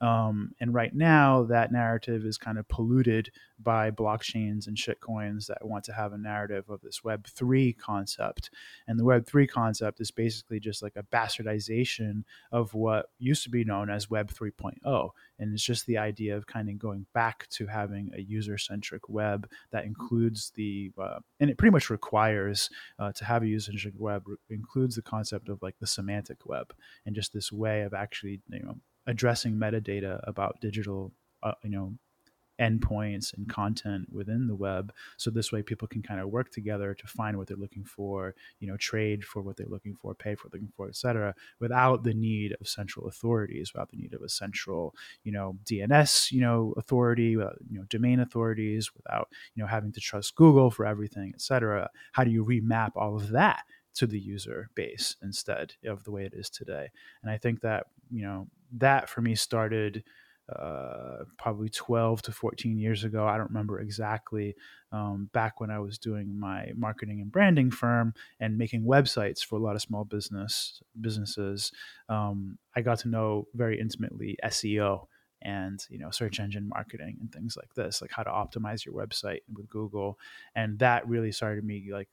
Um, 0.00 0.52
and 0.60 0.72
right 0.72 0.94
now, 0.94 1.44
that 1.44 1.72
narrative 1.72 2.24
is 2.24 2.38
kind 2.38 2.58
of 2.58 2.66
polluted 2.68 3.30
by 3.62 3.90
blockchains 3.90 4.66
and 4.66 4.76
shitcoins 4.76 5.46
that 5.46 5.66
want 5.66 5.84
to 5.84 5.92
have 5.92 6.12
a 6.12 6.18
narrative 6.18 6.70
of 6.70 6.80
this 6.80 7.00
Web3 7.00 7.76
concept. 7.76 8.50
And 8.88 8.98
the 8.98 9.04
Web3 9.04 9.48
concept 9.48 10.00
is 10.00 10.10
basically 10.10 10.58
just 10.58 10.82
like 10.82 10.96
a 10.96 11.02
bastardization 11.02 12.24
of 12.52 12.72
what 12.72 13.10
used 13.18 13.42
to 13.44 13.50
be 13.50 13.64
known 13.64 13.90
as 13.90 14.08
Web 14.08 14.32
3.0. 14.32 15.10
And 15.38 15.52
it's 15.52 15.62
just 15.62 15.86
the 15.86 15.98
idea 15.98 16.36
of 16.36 16.46
kind 16.46 16.70
of 16.70 16.78
going 16.78 17.06
back 17.12 17.46
to 17.50 17.66
having 17.66 18.10
a 18.16 18.20
user 18.20 18.56
centric 18.56 19.08
web 19.08 19.48
that 19.70 19.84
includes 19.84 20.52
the, 20.54 20.92
uh, 20.98 21.18
and 21.40 21.50
it 21.50 21.58
pretty 21.58 21.72
much 21.72 21.90
requires 21.90 22.70
uh, 22.98 23.12
to 23.12 23.24
have 23.24 23.42
a 23.42 23.46
user 23.46 23.72
centric 23.72 23.94
web, 23.98 24.24
includes 24.48 24.96
the 24.96 25.02
concept 25.02 25.50
of 25.50 25.60
like 25.62 25.78
the 25.78 25.86
semantic 25.86 26.46
web 26.46 26.72
and 27.04 27.14
just 27.14 27.32
this 27.32 27.52
way 27.52 27.82
of 27.82 27.92
actually, 27.92 28.40
you 28.48 28.60
know, 28.60 28.76
addressing 29.06 29.54
metadata 29.54 30.20
about 30.24 30.60
digital, 30.60 31.12
uh, 31.42 31.52
you 31.62 31.70
know, 31.70 31.94
endpoints 32.60 33.34
and 33.36 33.48
content 33.48 34.06
within 34.12 34.46
the 34.46 34.54
web. 34.54 34.92
So 35.16 35.30
this 35.30 35.50
way, 35.50 35.62
people 35.62 35.88
can 35.88 36.02
kind 36.02 36.20
of 36.20 36.28
work 36.28 36.50
together 36.50 36.94
to 36.94 37.06
find 37.06 37.36
what 37.36 37.48
they're 37.48 37.56
looking 37.56 37.84
for, 37.84 38.34
you 38.60 38.68
know, 38.68 38.76
trade 38.76 39.24
for 39.24 39.40
what 39.40 39.56
they're 39.56 39.66
looking 39.66 39.96
for, 39.96 40.14
pay 40.14 40.34
for 40.34 40.44
what 40.44 40.52
they're 40.52 40.60
looking 40.60 40.74
for, 40.76 40.88
etc., 40.88 41.34
without 41.58 42.04
the 42.04 42.12
need 42.12 42.54
of 42.60 42.68
central 42.68 43.08
authorities, 43.08 43.72
without 43.72 43.90
the 43.90 43.96
need 43.96 44.12
of 44.12 44.22
a 44.22 44.28
central, 44.28 44.94
you 45.24 45.32
know, 45.32 45.56
DNS, 45.64 46.30
you 46.30 46.40
know, 46.40 46.74
authority, 46.76 47.36
without, 47.36 47.56
you 47.70 47.78
know, 47.78 47.86
domain 47.88 48.20
authorities, 48.20 48.94
without, 48.94 49.28
you 49.54 49.62
know, 49.62 49.66
having 49.66 49.92
to 49.92 50.00
trust 50.00 50.34
Google 50.34 50.70
for 50.70 50.84
everything, 50.84 51.32
etc. 51.34 51.88
How 52.12 52.24
do 52.24 52.30
you 52.30 52.44
remap 52.44 52.90
all 52.94 53.16
of 53.16 53.30
that? 53.30 53.62
To 53.94 54.06
the 54.06 54.18
user 54.18 54.70
base 54.74 55.16
instead 55.22 55.74
of 55.84 56.04
the 56.04 56.10
way 56.10 56.24
it 56.24 56.34
is 56.34 56.50
today. 56.50 56.88
And 57.22 57.30
I 57.30 57.38
think 57.38 57.60
that, 57.60 57.86
you 58.10 58.22
know, 58.22 58.46
that 58.78 59.08
for 59.08 59.20
me 59.20 59.34
started 59.34 60.04
uh, 60.54 61.24
probably 61.38 61.68
12 61.68 62.22
to 62.22 62.32
14 62.32 62.76
years 62.76 63.04
ago. 63.04 63.26
I 63.26 63.36
don't 63.36 63.48
remember 63.48 63.80
exactly. 63.80 64.56
Um, 64.90 65.30
back 65.32 65.60
when 65.60 65.70
I 65.70 65.78
was 65.78 65.96
doing 65.96 66.38
my 66.38 66.72
marketing 66.74 67.20
and 67.20 67.30
branding 67.30 67.70
firm 67.70 68.14
and 68.40 68.58
making 68.58 68.82
websites 68.82 69.44
for 69.44 69.56
a 69.56 69.62
lot 69.62 69.76
of 69.76 69.82
small 69.82 70.04
business 70.04 70.82
businesses, 71.00 71.70
um, 72.08 72.58
I 72.74 72.80
got 72.80 72.98
to 73.00 73.08
know 73.08 73.46
very 73.54 73.78
intimately 73.78 74.36
SEO 74.44 75.06
and 75.42 75.86
you 75.88 75.98
know 75.98 76.10
search 76.10 76.38
engine 76.38 76.68
marketing 76.68 77.16
and 77.20 77.32
things 77.32 77.56
like 77.56 77.72
this 77.74 78.02
like 78.02 78.10
how 78.12 78.22
to 78.22 78.28
optimize 78.28 78.84
your 78.84 78.94
website 78.94 79.40
with 79.54 79.66
google 79.70 80.18
and 80.54 80.78
that 80.78 81.08
really 81.08 81.32
started 81.32 81.64
me 81.64 81.88
like 81.90 82.08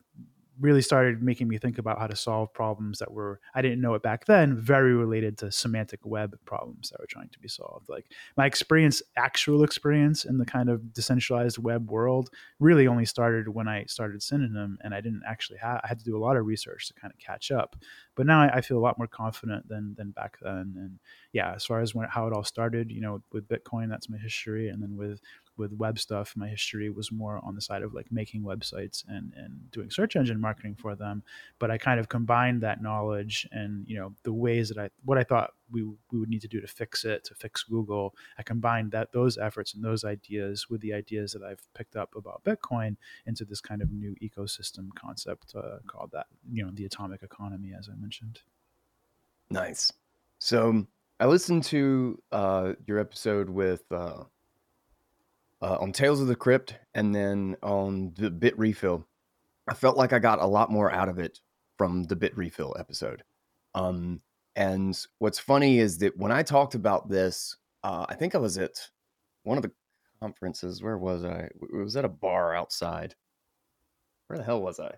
really 0.59 0.81
started 0.81 1.21
making 1.21 1.47
me 1.47 1.57
think 1.57 1.77
about 1.77 1.99
how 1.99 2.07
to 2.07 2.15
solve 2.15 2.53
problems 2.53 2.99
that 2.99 3.11
were 3.11 3.39
I 3.53 3.61
didn't 3.61 3.81
know 3.81 3.93
it 3.93 4.03
back 4.03 4.25
then, 4.25 4.59
very 4.59 4.93
related 4.93 5.37
to 5.39 5.51
semantic 5.51 6.05
web 6.05 6.37
problems 6.45 6.89
that 6.89 6.99
were 6.99 7.07
trying 7.07 7.29
to 7.29 7.39
be 7.39 7.47
solved. 7.47 7.89
Like 7.89 8.05
my 8.35 8.45
experience, 8.45 9.01
actual 9.17 9.63
experience 9.63 10.25
in 10.25 10.37
the 10.37 10.45
kind 10.45 10.69
of 10.69 10.93
decentralized 10.93 11.57
web 11.57 11.89
world, 11.89 12.29
really 12.59 12.87
only 12.87 13.05
started 13.05 13.47
when 13.49 13.67
I 13.67 13.85
started 13.85 14.21
Synonym, 14.23 14.77
and 14.81 14.93
I 14.93 15.01
didn't 15.01 15.23
actually 15.27 15.59
have 15.59 15.81
I 15.83 15.87
had 15.87 15.99
to 15.99 16.05
do 16.05 16.17
a 16.17 16.23
lot 16.23 16.37
of 16.37 16.45
research 16.45 16.87
to 16.87 16.93
kind 16.93 17.13
of 17.13 17.19
catch 17.19 17.51
up. 17.51 17.75
But 18.17 18.25
now 18.25 18.41
I, 18.41 18.57
I 18.57 18.61
feel 18.61 18.79
a 18.79 18.81
lot 18.81 18.97
more 18.97 19.07
confident 19.07 19.69
than 19.69 19.93
than 19.95 20.09
back 20.09 20.39
then. 20.41 20.73
And 20.75 20.99
yeah, 21.33 21.53
as 21.53 21.63
far 21.63 21.81
as 21.81 21.93
when 21.93 22.07
how 22.09 22.27
it 22.27 22.33
all 22.33 22.43
started, 22.43 22.91
you 22.91 22.99
know, 22.99 23.21
with 23.31 23.47
Bitcoin, 23.47 23.89
that's 23.89 24.09
my 24.09 24.17
history, 24.17 24.69
and 24.69 24.81
then 24.81 24.97
with 24.97 25.21
with 25.55 25.71
web 25.73 25.99
stuff, 25.99 26.33
my 26.35 26.47
history 26.47 26.89
was 26.89 27.11
more 27.11 27.39
on 27.43 27.53
the 27.55 27.61
side 27.61 27.83
of 27.83 27.93
like 27.93 28.11
making 28.11 28.41
websites 28.41 29.03
and 29.07 29.33
and 29.37 29.69
doing 29.71 29.91
search 29.91 30.15
engine 30.15 30.41
marketing 30.41 30.75
for 30.75 30.95
them. 30.95 31.21
But 31.59 31.69
I 31.69 31.77
kind 31.77 31.99
of 31.99 32.09
combined 32.09 32.61
that 32.61 32.81
knowledge 32.81 33.47
and 33.51 33.87
you 33.87 33.97
know 33.99 34.13
the 34.23 34.33
ways 34.33 34.69
that 34.69 34.79
I 34.79 34.89
what 35.05 35.19
I 35.19 35.23
thought 35.23 35.51
we, 35.71 35.83
we 35.83 36.19
would 36.19 36.29
need 36.29 36.41
to 36.41 36.47
do 36.47 36.61
to 36.61 36.67
fix 36.67 37.05
it, 37.05 37.23
to 37.25 37.35
fix 37.35 37.63
Google. 37.63 38.15
I 38.37 38.43
combined 38.43 38.91
that 38.91 39.11
those 39.11 39.37
efforts 39.37 39.73
and 39.73 39.83
those 39.83 40.03
ideas 40.03 40.69
with 40.69 40.81
the 40.81 40.93
ideas 40.93 41.33
that 41.33 41.43
I've 41.43 41.61
picked 41.73 41.95
up 41.95 42.15
about 42.15 42.43
Bitcoin 42.43 42.95
into 43.25 43.45
this 43.45 43.61
kind 43.61 43.81
of 43.81 43.91
new 43.91 44.15
ecosystem 44.21 44.89
concept 44.95 45.53
uh, 45.55 45.79
called 45.87 46.11
that, 46.13 46.27
you 46.51 46.63
know, 46.63 46.71
the 46.73 46.85
atomic 46.85 47.23
economy, 47.23 47.73
as 47.77 47.89
I 47.91 47.95
mentioned. 47.99 48.41
Nice. 49.49 49.91
So 50.39 50.85
I 51.19 51.25
listened 51.25 51.63
to 51.65 52.21
uh, 52.31 52.73
your 52.85 52.99
episode 52.99 53.49
with 53.49 53.83
uh, 53.91 54.23
uh, 55.61 55.77
on 55.79 55.91
Tales 55.91 56.21
of 56.21 56.27
the 56.27 56.35
Crypt 56.35 56.75
and 56.93 57.13
then 57.13 57.55
on 57.63 58.13
the 58.15 58.29
Bitrefill. 58.29 59.03
I 59.67 59.73
felt 59.73 59.97
like 59.97 60.13
I 60.13 60.19
got 60.19 60.39
a 60.39 60.45
lot 60.45 60.71
more 60.71 60.91
out 60.91 61.09
of 61.09 61.19
it 61.19 61.39
from 61.77 62.03
the 62.03 62.15
Bitrefill 62.15 62.79
episode. 62.79 63.23
Um, 63.75 64.21
and 64.57 64.99
what's 65.19 65.37
funny 65.37 65.77
is 65.77 65.99
that 65.99 66.17
when 66.17 66.31
I 66.31 66.41
talked 66.41 66.73
about 66.73 67.07
this, 67.07 67.55
uh, 67.83 68.07
I 68.09 68.15
think 68.15 68.33
I 68.33 68.39
was 68.39 68.57
at 68.57 68.89
one 69.43 69.55
of 69.55 69.61
the 69.61 69.71
conferences. 70.19 70.81
Where 70.81 70.97
was 70.97 71.23
I? 71.23 71.47
It 71.71 71.75
was 71.75 71.95
at 71.95 72.05
a 72.05 72.09
bar 72.09 72.55
outside. 72.55 73.13
Where 74.25 74.39
the 74.39 74.43
hell 74.43 74.61
was 74.61 74.79
I? 74.79 74.91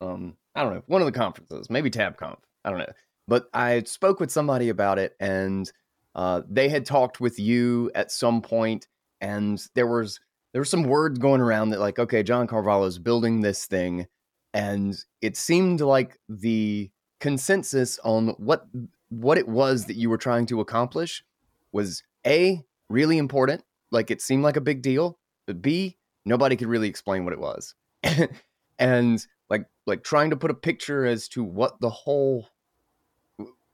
Um, 0.00 0.34
I 0.54 0.62
don't 0.62 0.74
know. 0.74 0.82
One 0.86 1.02
of 1.02 1.06
the 1.06 1.12
conferences, 1.12 1.68
maybe 1.68 1.90
TabConf. 1.90 2.38
I 2.64 2.70
don't 2.70 2.78
know. 2.78 2.92
But 3.28 3.50
I 3.52 3.82
spoke 3.82 4.18
with 4.18 4.30
somebody 4.30 4.70
about 4.70 4.98
it, 4.98 5.14
and 5.20 5.70
uh, 6.14 6.40
they 6.48 6.70
had 6.70 6.86
talked 6.86 7.20
with 7.20 7.38
you 7.38 7.90
at 7.94 8.10
some 8.10 8.40
point, 8.40 8.88
and 9.20 9.62
there 9.74 9.86
was 9.86 10.18
there 10.52 10.60
was 10.60 10.70
some 10.70 10.84
word 10.84 11.20
going 11.20 11.42
around 11.42 11.68
that 11.70 11.80
like, 11.80 11.98
okay, 11.98 12.22
John 12.22 12.46
Carvalho 12.46 12.86
is 12.86 12.98
building 12.98 13.42
this 13.42 13.66
thing, 13.66 14.06
and 14.54 14.96
it 15.20 15.36
seemed 15.36 15.82
like 15.82 16.18
the 16.30 16.90
consensus 17.20 17.98
on 18.02 18.28
what 18.38 18.66
what 19.10 19.38
it 19.38 19.48
was 19.48 19.86
that 19.86 19.96
you 19.96 20.08
were 20.08 20.18
trying 20.18 20.46
to 20.46 20.60
accomplish 20.60 21.24
was 21.72 22.02
a 22.26 22.64
really 22.88 23.18
important 23.18 23.62
like 23.90 24.10
it 24.10 24.20
seemed 24.20 24.42
like 24.42 24.56
a 24.56 24.60
big 24.60 24.82
deal 24.82 25.18
but 25.46 25.62
b 25.62 25.96
nobody 26.24 26.56
could 26.56 26.68
really 26.68 26.88
explain 26.88 27.24
what 27.24 27.32
it 27.32 27.40
was. 27.40 27.74
And 28.78 29.26
like 29.50 29.66
like 29.86 30.02
trying 30.02 30.30
to 30.30 30.38
put 30.38 30.50
a 30.50 30.54
picture 30.54 31.04
as 31.04 31.28
to 31.28 31.44
what 31.44 31.82
the 31.82 31.90
whole 31.90 32.48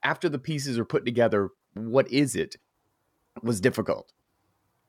after 0.03 0.29
the 0.29 0.41
pieces 0.41 0.81
are 0.81 0.85
put 0.85 1.05
together 1.05 1.51
what 1.75 2.11
is 2.11 2.35
it 2.35 2.57
was 3.41 3.61
difficult. 3.61 4.13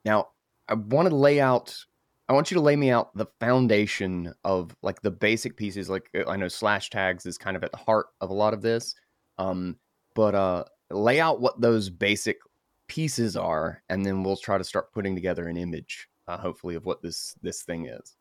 Now 0.04 0.30
i 0.68 0.74
want 0.74 1.08
to 1.08 1.16
lay 1.16 1.40
out 1.40 1.86
I 2.30 2.34
want 2.34 2.52
you 2.52 2.56
to 2.56 2.62
lay 2.62 2.76
me 2.76 2.90
out 2.90 3.16
the 3.16 3.28
foundation 3.40 4.34
of 4.44 4.76
like 4.82 5.02
the 5.02 5.12
basic 5.12 5.56
pieces. 5.56 5.90
Like 5.90 6.10
uh, 6.16 6.30
I 6.30 6.36
know 6.36 6.48
Slashtags 6.48 7.26
is 7.26 7.38
kind 7.38 7.56
of 7.56 7.64
at 7.64 7.72
the 7.72 7.78
heart 7.78 8.08
of 8.20 8.30
a 8.30 8.34
lot 8.34 8.54
of 8.54 8.62
this, 8.62 8.96
um, 9.38 9.78
but 10.14 10.36
uh, 10.36 10.66
lay 10.92 11.20
out 11.20 11.40
what 11.40 11.62
those 11.62 11.90
basic 11.90 12.38
pieces 12.88 13.38
are, 13.38 13.82
and 13.90 14.06
then 14.06 14.24
we'll 14.24 14.38
try 14.38 14.58
to 14.58 14.64
start 14.64 14.92
putting 14.94 15.16
together 15.16 15.48
an 15.48 15.58
image, 15.58 16.10
uh, 16.28 16.38
hopefully, 16.38 16.76
of 16.76 16.86
what 16.86 17.02
this 17.02 17.36
this 17.42 17.64
thing 17.64 17.86
is. 17.88 18.16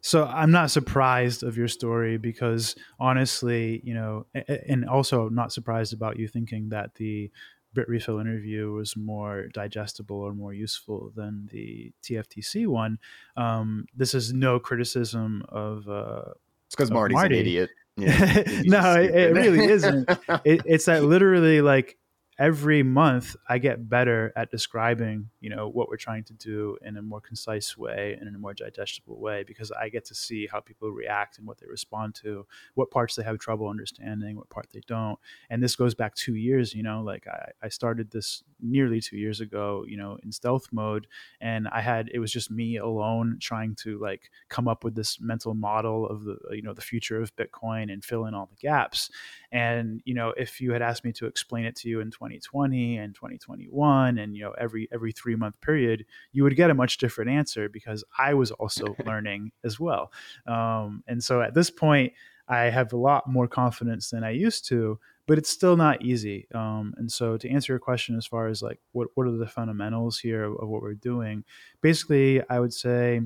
So 0.00 0.26
I'm 0.26 0.50
not 0.50 0.70
surprised 0.70 1.42
of 1.42 1.56
your 1.56 1.66
story 1.66 2.18
because 2.18 2.76
honestly, 3.00 3.80
you 3.82 3.94
know, 3.94 4.26
and 4.68 4.86
also 4.86 5.30
not 5.30 5.50
surprised 5.50 5.94
about 5.94 6.18
you 6.18 6.28
thinking 6.28 6.68
that 6.68 6.94
the 6.96 7.30
Bitrefill 7.74 8.20
interview 8.20 8.72
was 8.72 8.96
more 8.96 9.48
digestible 9.52 10.16
or 10.16 10.34
more 10.34 10.52
useful 10.52 11.12
than 11.14 11.48
the 11.52 11.92
TFTC 12.02 12.66
one. 12.66 12.98
Um, 13.36 13.86
this 13.94 14.14
is 14.14 14.32
no 14.32 14.58
criticism 14.58 15.44
of. 15.48 15.88
Uh, 15.88 16.22
it's 16.66 16.74
because 16.76 16.90
Marty's 16.90 17.14
Marty. 17.14 17.34
an 17.34 17.40
idiot. 17.40 17.70
Yeah, 17.96 18.42
no, 18.64 18.94
it, 18.94 19.14
it, 19.14 19.34
really 19.34 19.66
isn't. 19.66 20.08
it, 20.44 20.62
it's 20.64 20.86
that 20.86 21.04
literally 21.04 21.60
like 21.60 21.96
every 22.38 22.82
month 22.82 23.36
I 23.48 23.58
get 23.58 23.88
better 23.88 24.32
at 24.34 24.50
describing, 24.50 25.30
you 25.40 25.50
know, 25.50 25.68
what 25.68 25.88
we're 25.88 25.96
trying 25.96 26.24
to 26.24 26.32
do 26.32 26.76
in 26.82 26.96
a 26.96 27.02
more 27.02 27.20
concise 27.20 27.76
way 27.76 28.16
and 28.18 28.28
in 28.28 28.34
a 28.34 28.38
more 28.38 28.54
digestible 28.54 29.20
way 29.20 29.44
because 29.44 29.70
I 29.70 29.88
get 29.88 30.04
to 30.06 30.14
see 30.14 30.46
how 30.46 30.60
people 30.60 30.90
react 30.90 31.38
and 31.38 31.46
what 31.46 31.58
they 31.58 31.66
respond 31.66 32.14
to, 32.16 32.46
what 32.74 32.90
parts 32.90 33.14
they 33.14 33.22
have 33.22 33.38
trouble 33.38 33.68
understanding, 33.68 34.36
what 34.36 34.50
part 34.50 34.66
they 34.72 34.80
don't. 34.86 35.18
And 35.50 35.62
this 35.62 35.76
goes 35.76 35.94
back 35.94 36.14
two 36.14 36.34
years, 36.34 36.74
you 36.74 36.82
know, 36.82 37.02
like 37.02 37.26
I, 37.28 37.50
I 37.62 37.68
started 37.68 38.10
this 38.10 38.42
nearly 38.60 39.00
two 39.00 39.16
years 39.16 39.40
ago, 39.40 39.84
you 39.86 39.96
know, 39.96 40.18
in 40.24 40.32
stealth 40.32 40.68
mode. 40.72 41.06
And 41.40 41.68
I 41.68 41.82
had, 41.82 42.10
it 42.12 42.18
was 42.18 42.32
just 42.32 42.50
me 42.50 42.78
alone 42.78 43.38
trying 43.40 43.76
to 43.76 43.98
like 44.00 44.30
come 44.48 44.66
up 44.66 44.82
with 44.82 44.96
this 44.96 45.20
mental 45.20 45.54
model 45.54 46.06
of 46.08 46.24
the, 46.24 46.36
you 46.50 46.62
know, 46.62 46.74
the 46.74 46.80
future 46.80 47.20
of 47.20 47.34
Bitcoin 47.36 47.92
and 47.92 48.04
fill 48.04 48.26
in 48.26 48.34
all 48.34 48.46
the 48.46 48.56
gaps. 48.56 49.10
And, 49.54 50.02
you 50.04 50.14
know, 50.14 50.34
if 50.36 50.60
you 50.60 50.72
had 50.72 50.82
asked 50.82 51.04
me 51.04 51.12
to 51.12 51.26
explain 51.26 51.64
it 51.64 51.76
to 51.76 51.88
you 51.88 52.00
in 52.00 52.10
2020 52.10 52.96
and 52.96 53.14
2021 53.14 54.18
and, 54.18 54.36
you 54.36 54.42
know, 54.42 54.50
every, 54.58 54.88
every 54.92 55.12
three 55.12 55.36
month 55.36 55.60
period, 55.60 56.04
you 56.32 56.42
would 56.42 56.56
get 56.56 56.70
a 56.70 56.74
much 56.74 56.98
different 56.98 57.30
answer 57.30 57.68
because 57.68 58.02
I 58.18 58.34
was 58.34 58.50
also 58.50 58.96
learning 59.06 59.52
as 59.62 59.78
well. 59.78 60.12
Um, 60.48 61.04
and 61.06 61.22
so 61.22 61.40
at 61.40 61.54
this 61.54 61.70
point, 61.70 62.12
I 62.48 62.64
have 62.64 62.92
a 62.92 62.96
lot 62.96 63.30
more 63.30 63.46
confidence 63.46 64.10
than 64.10 64.24
I 64.24 64.30
used 64.30 64.66
to, 64.70 64.98
but 65.28 65.38
it's 65.38 65.50
still 65.50 65.76
not 65.76 66.02
easy. 66.02 66.48
Um, 66.52 66.92
and 66.96 67.10
so 67.10 67.36
to 67.36 67.48
answer 67.48 67.72
your 67.72 67.78
question, 67.78 68.16
as 68.16 68.26
far 68.26 68.48
as 68.48 68.60
like 68.60 68.80
what 68.90 69.08
what 69.14 69.28
are 69.28 69.36
the 69.36 69.46
fundamentals 69.46 70.18
here 70.18 70.42
of, 70.42 70.56
of 70.60 70.68
what 70.68 70.82
we're 70.82 70.94
doing, 70.94 71.44
basically, 71.80 72.42
I 72.50 72.58
would 72.58 72.74
say 72.74 73.22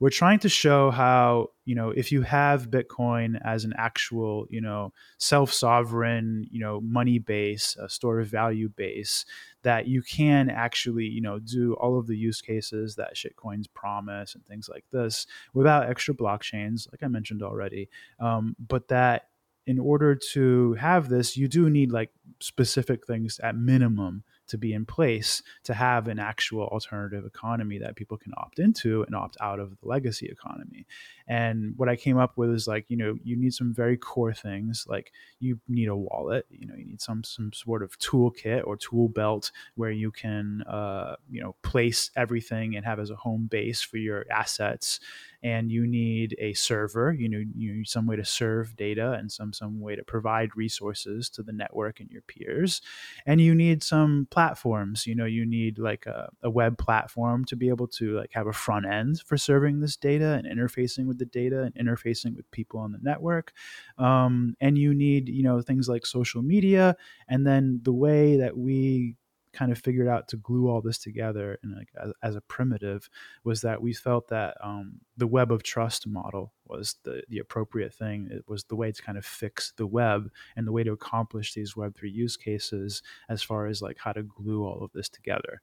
we're 0.00 0.10
trying 0.10 0.38
to 0.40 0.48
show 0.48 0.90
how 0.90 1.48
you 1.64 1.74
know 1.74 1.90
if 1.90 2.10
you 2.10 2.22
have 2.22 2.70
bitcoin 2.70 3.40
as 3.44 3.64
an 3.64 3.72
actual 3.76 4.46
you 4.50 4.60
know 4.60 4.92
self-sovereign 5.18 6.46
you 6.50 6.60
know 6.60 6.80
money 6.80 7.18
base 7.18 7.76
a 7.80 7.88
store 7.88 8.20
of 8.20 8.28
value 8.28 8.68
base 8.68 9.24
that 9.62 9.86
you 9.86 10.02
can 10.02 10.50
actually 10.50 11.04
you 11.04 11.20
know 11.20 11.38
do 11.38 11.74
all 11.74 11.98
of 11.98 12.06
the 12.06 12.16
use 12.16 12.40
cases 12.40 12.96
that 12.96 13.14
shitcoins 13.14 13.66
promise 13.72 14.34
and 14.34 14.44
things 14.44 14.68
like 14.68 14.84
this 14.90 15.26
without 15.52 15.88
extra 15.88 16.14
blockchains 16.14 16.90
like 16.92 17.02
i 17.02 17.08
mentioned 17.08 17.42
already. 17.42 17.88
Um, 18.20 18.56
but 18.58 18.88
that 18.88 19.28
in 19.66 19.78
order 19.78 20.14
to 20.14 20.74
have 20.74 21.08
this 21.08 21.36
you 21.36 21.48
do 21.48 21.70
need 21.70 21.90
like 21.90 22.10
specific 22.40 23.06
things 23.06 23.38
at 23.42 23.56
minimum 23.56 24.22
to 24.48 24.58
be 24.58 24.72
in 24.72 24.84
place 24.86 25.42
to 25.64 25.74
have 25.74 26.08
an 26.08 26.18
actual 26.18 26.66
alternative 26.66 27.24
economy 27.24 27.78
that 27.78 27.96
people 27.96 28.16
can 28.16 28.32
opt 28.36 28.58
into 28.58 29.02
and 29.02 29.14
opt 29.14 29.36
out 29.40 29.60
of 29.60 29.70
the 29.70 29.88
legacy 29.88 30.26
economy. 30.26 30.86
And 31.26 31.72
what 31.76 31.88
I 31.88 31.96
came 31.96 32.18
up 32.18 32.36
with 32.36 32.50
is 32.50 32.68
like, 32.68 32.84
you 32.88 32.96
know, 32.96 33.16
you 33.22 33.36
need 33.36 33.54
some 33.54 33.72
very 33.72 33.96
core 33.96 34.34
things 34.34 34.84
like 34.88 35.12
you 35.40 35.58
need 35.68 35.88
a 35.88 35.96
wallet, 35.96 36.46
you 36.50 36.66
know, 36.66 36.74
you 36.74 36.84
need 36.84 37.00
some 37.00 37.24
some 37.24 37.52
sort 37.52 37.82
of 37.82 37.98
toolkit 37.98 38.66
or 38.66 38.76
tool 38.76 39.08
belt 39.08 39.50
where 39.74 39.90
you 39.90 40.10
can 40.10 40.62
uh, 40.62 41.16
you 41.30 41.40
know, 41.40 41.54
place 41.62 42.10
everything 42.16 42.76
and 42.76 42.84
have 42.84 43.00
as 43.00 43.10
a 43.10 43.16
home 43.16 43.46
base 43.50 43.80
for 43.80 43.96
your 43.96 44.26
assets. 44.30 45.00
And 45.42 45.70
you 45.70 45.86
need 45.86 46.34
a 46.38 46.54
server 46.54 47.12
you 47.12 47.28
know 47.28 47.42
you 47.54 47.74
need 47.74 47.88
some 47.88 48.06
way 48.06 48.16
to 48.16 48.24
serve 48.24 48.76
data 48.76 49.12
and 49.12 49.30
some 49.30 49.52
some 49.52 49.78
way 49.78 49.94
to 49.94 50.02
provide 50.02 50.56
resources 50.56 51.28
to 51.30 51.42
the 51.42 51.52
network 51.52 52.00
and 52.00 52.10
your 52.10 52.22
peers. 52.22 52.80
And 53.26 53.40
you 53.40 53.54
need 53.54 53.82
some 53.82 54.26
platforms 54.30 55.06
you 55.06 55.14
know 55.14 55.26
you 55.26 55.44
need 55.44 55.78
like 55.78 56.06
a, 56.06 56.30
a 56.42 56.48
web 56.50 56.78
platform 56.78 57.44
to 57.46 57.56
be 57.56 57.68
able 57.68 57.88
to 57.88 58.16
like 58.16 58.32
have 58.32 58.46
a 58.46 58.52
front 58.52 58.86
end 58.86 59.20
for 59.26 59.36
serving 59.36 59.80
this 59.80 59.96
data 59.96 60.40
and 60.42 60.46
interfacing 60.46 61.06
with 61.06 61.13
the 61.18 61.24
data 61.24 61.62
and 61.62 61.74
interfacing 61.74 62.36
with 62.36 62.50
people 62.50 62.80
on 62.80 62.92
the 62.92 62.98
network. 63.02 63.52
Um, 63.98 64.56
and 64.60 64.76
you 64.78 64.94
need 64.94 65.28
you 65.28 65.42
know 65.42 65.60
things 65.60 65.88
like 65.88 66.06
social 66.06 66.42
media 66.42 66.96
and 67.28 67.46
then 67.46 67.80
the 67.82 67.92
way 67.92 68.36
that 68.38 68.56
we 68.56 69.16
kind 69.54 69.70
of 69.72 69.78
figured 69.78 70.08
out 70.08 70.28
to 70.28 70.36
glue 70.36 70.68
all 70.68 70.82
this 70.82 70.98
together 70.98 71.58
and 71.62 71.76
like 71.76 71.88
as, 72.02 72.12
as, 72.22 72.36
a 72.36 72.40
primitive 72.42 73.08
was 73.44 73.60
that 73.62 73.80
we 73.80 73.92
felt 73.92 74.28
that 74.28 74.56
um, 74.62 74.94
the 75.16 75.26
web 75.26 75.52
of 75.52 75.62
trust 75.62 76.06
model 76.06 76.52
was 76.66 76.96
the, 77.04 77.22
the 77.28 77.38
appropriate 77.38 77.94
thing. 77.94 78.28
It 78.30 78.44
was 78.48 78.64
the 78.64 78.76
way 78.76 78.90
to 78.90 79.02
kind 79.02 79.16
of 79.16 79.24
fix 79.24 79.72
the 79.76 79.86
web 79.86 80.30
and 80.56 80.66
the 80.66 80.72
way 80.72 80.82
to 80.82 80.92
accomplish 80.92 81.54
these 81.54 81.74
web3 81.74 82.12
use 82.12 82.36
cases 82.36 83.02
as 83.28 83.42
far 83.42 83.66
as 83.66 83.80
like 83.80 83.98
how 83.98 84.12
to 84.12 84.24
glue 84.24 84.64
all 84.64 84.82
of 84.82 84.90
this 84.92 85.08
together 85.08 85.62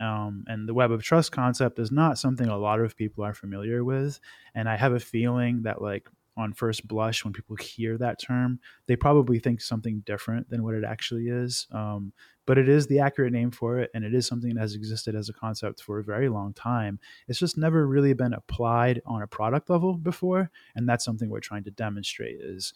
um, 0.00 0.44
and 0.46 0.68
the 0.68 0.74
web 0.74 0.90
of 0.90 1.02
trust 1.02 1.32
concept 1.32 1.78
is 1.78 1.92
not 1.92 2.18
something 2.18 2.48
a 2.48 2.58
lot 2.58 2.80
of 2.80 2.96
people 2.96 3.24
are 3.24 3.34
familiar 3.34 3.84
with. 3.84 4.18
And 4.54 4.68
i 4.68 4.76
have 4.76 4.92
a 4.92 5.00
feeling 5.00 5.62
that 5.62 5.80
like 5.80 6.08
on 6.36 6.52
first 6.52 6.88
blush 6.88 7.24
when 7.24 7.32
people 7.32 7.56
hear 7.56 7.98
that 7.98 8.18
term 8.18 8.58
they 8.86 8.96
probably 8.96 9.38
think 9.38 9.60
something 9.60 10.02
different 10.06 10.48
than 10.48 10.62
what 10.64 10.74
it 10.74 10.84
actually 10.84 11.28
is. 11.28 11.66
Um, 11.72 12.12
but 12.46 12.58
it 12.58 12.68
is 12.68 12.86
the 12.86 12.98
accurate 12.98 13.32
name 13.32 13.50
for 13.50 13.78
it 13.78 13.90
and 13.94 14.04
it 14.04 14.14
is 14.14 14.26
something 14.26 14.54
that 14.54 14.60
has 14.60 14.74
existed 14.74 15.14
as 15.14 15.28
a 15.28 15.34
concept 15.34 15.82
for 15.82 15.98
a 15.98 16.04
very 16.04 16.28
long 16.28 16.54
time. 16.54 16.98
It's 17.28 17.38
just 17.38 17.58
never 17.58 17.86
really 17.86 18.14
been 18.14 18.32
applied 18.32 19.00
on 19.06 19.22
a 19.22 19.26
product 19.26 19.70
level 19.70 19.94
before 19.94 20.50
and 20.74 20.88
that's 20.88 21.04
something 21.04 21.28
we're 21.28 21.40
trying 21.40 21.64
to 21.64 21.70
demonstrate 21.70 22.40
is 22.40 22.72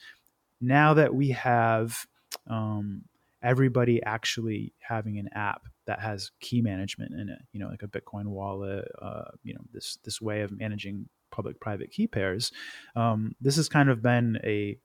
now 0.61 0.95
that 0.95 1.15
we 1.15 1.31
have 1.31 2.07
um, 2.49 3.03
everybody 3.47 4.03
actually 4.03 4.75
having 4.81 5.19
an 5.19 5.29
app 5.33 5.63
that 5.87 6.01
has 6.01 6.33
key 6.41 6.61
management 6.61 7.13
in 7.13 7.29
it 7.29 7.39
you 7.53 7.61
know 7.61 7.69
like 7.69 7.83
a 7.83 7.89
bitcoin 7.89 8.27
wallet 8.27 8.87
uh, 9.01 9.31
you 9.43 9.55
know 9.55 9.61
this 9.73 9.99
this 10.05 10.21
way 10.21 10.41
of 10.43 10.51
managing 10.51 11.09
public 11.31 11.61
private 11.61 11.91
key 11.91 12.07
pairs. 12.07 12.53
Um, 12.95 13.35
this 13.41 13.57
has 13.57 13.69
kind 13.69 13.91
of 13.91 14.03
been 14.03 14.39
a 14.45 14.79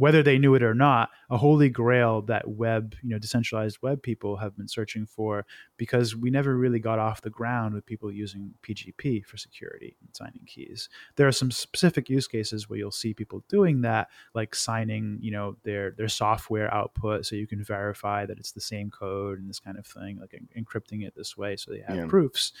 whether 0.00 0.22
they 0.22 0.38
knew 0.38 0.54
it 0.54 0.62
or 0.62 0.72
not, 0.72 1.10
a 1.28 1.36
holy 1.36 1.68
grail 1.68 2.22
that 2.22 2.48
web, 2.48 2.94
you 3.02 3.10
know, 3.10 3.18
decentralized 3.18 3.76
web 3.82 4.02
people 4.02 4.38
have 4.38 4.56
been 4.56 4.66
searching 4.66 5.04
for 5.04 5.44
because 5.76 6.16
we 6.16 6.30
never 6.30 6.56
really 6.56 6.78
got 6.78 6.98
off 6.98 7.20
the 7.20 7.28
ground 7.28 7.74
with 7.74 7.84
people 7.84 8.10
using 8.10 8.54
PGP 8.62 9.22
for 9.26 9.36
security 9.36 9.98
and 10.00 10.08
signing 10.16 10.40
keys. 10.46 10.88
There 11.16 11.28
are 11.28 11.32
some 11.32 11.50
specific 11.50 12.08
use 12.08 12.26
cases 12.26 12.66
where 12.66 12.78
you'll 12.78 12.90
see 12.90 13.12
people 13.12 13.44
doing 13.50 13.82
that, 13.82 14.08
like 14.32 14.54
signing, 14.54 15.18
you 15.20 15.32
know, 15.32 15.58
their 15.64 15.90
their 15.90 16.08
software 16.08 16.72
output 16.72 17.26
so 17.26 17.36
you 17.36 17.46
can 17.46 17.62
verify 17.62 18.24
that 18.24 18.38
it's 18.38 18.52
the 18.52 18.60
same 18.62 18.90
code 18.90 19.38
and 19.38 19.50
this 19.50 19.60
kind 19.60 19.76
of 19.76 19.86
thing, 19.86 20.18
like 20.18 20.34
encrypting 20.56 21.06
it 21.06 21.14
this 21.14 21.36
way 21.36 21.56
so 21.56 21.72
they 21.72 21.82
have 21.86 21.96
yeah. 21.96 22.06
proofs. 22.06 22.52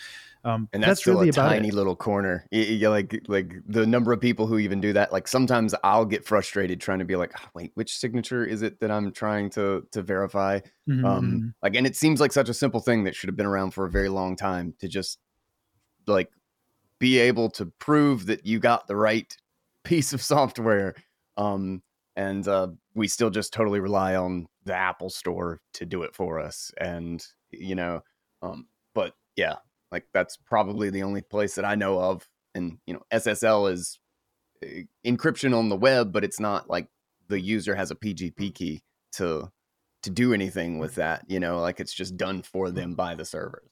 Um, 0.44 0.68
and 0.74 0.82
that's, 0.82 1.00
that's 1.00 1.06
really 1.06 1.30
a 1.30 1.32
tiny 1.32 1.68
it. 1.68 1.74
little 1.74 1.96
corner. 1.96 2.46
Like 2.52 3.22
like 3.28 3.54
the 3.66 3.86
number 3.86 4.12
of 4.12 4.20
people 4.20 4.46
who 4.46 4.58
even 4.58 4.82
do 4.82 4.92
that. 4.92 5.10
Like 5.10 5.26
sometimes 5.26 5.74
I'll 5.82 6.04
get 6.04 6.26
frustrated 6.26 6.82
trying 6.82 6.98
to 6.98 7.06
be 7.06 7.16
like, 7.16 7.29
oh, 7.36 7.48
wait, 7.54 7.72
which 7.74 7.96
signature 7.96 8.44
is 8.44 8.62
it 8.62 8.80
that 8.80 8.90
I'm 8.90 9.12
trying 9.12 9.50
to 9.50 9.86
to 9.92 10.02
verify? 10.02 10.60
Mm-hmm. 10.88 11.04
Um, 11.04 11.24
mm-hmm. 11.24 11.48
like, 11.62 11.74
and 11.74 11.86
it 11.86 11.96
seems 11.96 12.20
like 12.20 12.32
such 12.32 12.48
a 12.48 12.54
simple 12.54 12.80
thing 12.80 13.04
that 13.04 13.14
should 13.14 13.28
have 13.28 13.36
been 13.36 13.46
around 13.46 13.72
for 13.72 13.86
a 13.86 13.90
very 13.90 14.08
long 14.08 14.36
time 14.36 14.74
to 14.80 14.88
just 14.88 15.18
like 16.06 16.30
be 16.98 17.18
able 17.18 17.50
to 17.50 17.66
prove 17.66 18.26
that 18.26 18.46
you 18.46 18.58
got 18.58 18.86
the 18.86 18.96
right 18.96 19.36
piece 19.84 20.12
of 20.12 20.22
software. 20.22 20.94
Um, 21.36 21.82
and 22.16 22.46
uh, 22.46 22.68
we 22.94 23.08
still 23.08 23.30
just 23.30 23.52
totally 23.52 23.80
rely 23.80 24.14
on 24.16 24.46
the 24.64 24.74
Apple 24.74 25.10
Store 25.10 25.60
to 25.74 25.86
do 25.86 26.02
it 26.02 26.14
for 26.14 26.38
us. 26.38 26.72
And 26.78 27.24
you 27.50 27.74
know, 27.74 28.02
um, 28.42 28.66
but 28.94 29.14
yeah, 29.36 29.56
like 29.90 30.06
that's 30.12 30.36
probably 30.36 30.90
the 30.90 31.02
only 31.02 31.22
place 31.22 31.54
that 31.54 31.64
I 31.64 31.74
know 31.74 32.00
of. 32.00 32.28
And 32.54 32.78
you 32.86 32.94
know, 32.94 33.02
SSL 33.12 33.72
is 33.72 33.98
eh, 34.62 34.82
encryption 35.04 35.56
on 35.56 35.68
the 35.68 35.76
web, 35.76 36.12
but 36.12 36.24
it's 36.24 36.40
not 36.40 36.68
like 36.68 36.88
the 37.30 37.40
user 37.40 37.74
has 37.74 37.90
a 37.90 37.96
PGP 37.96 38.54
key 38.54 38.82
to 39.12 39.50
to 40.02 40.10
do 40.10 40.32
anything 40.34 40.78
with 40.78 40.96
that. 40.96 41.24
You 41.28 41.40
know, 41.40 41.60
like 41.60 41.80
it's 41.80 41.94
just 41.94 42.16
done 42.16 42.42
for 42.42 42.70
them 42.70 42.94
by 42.94 43.14
the 43.14 43.24
servers. 43.24 43.70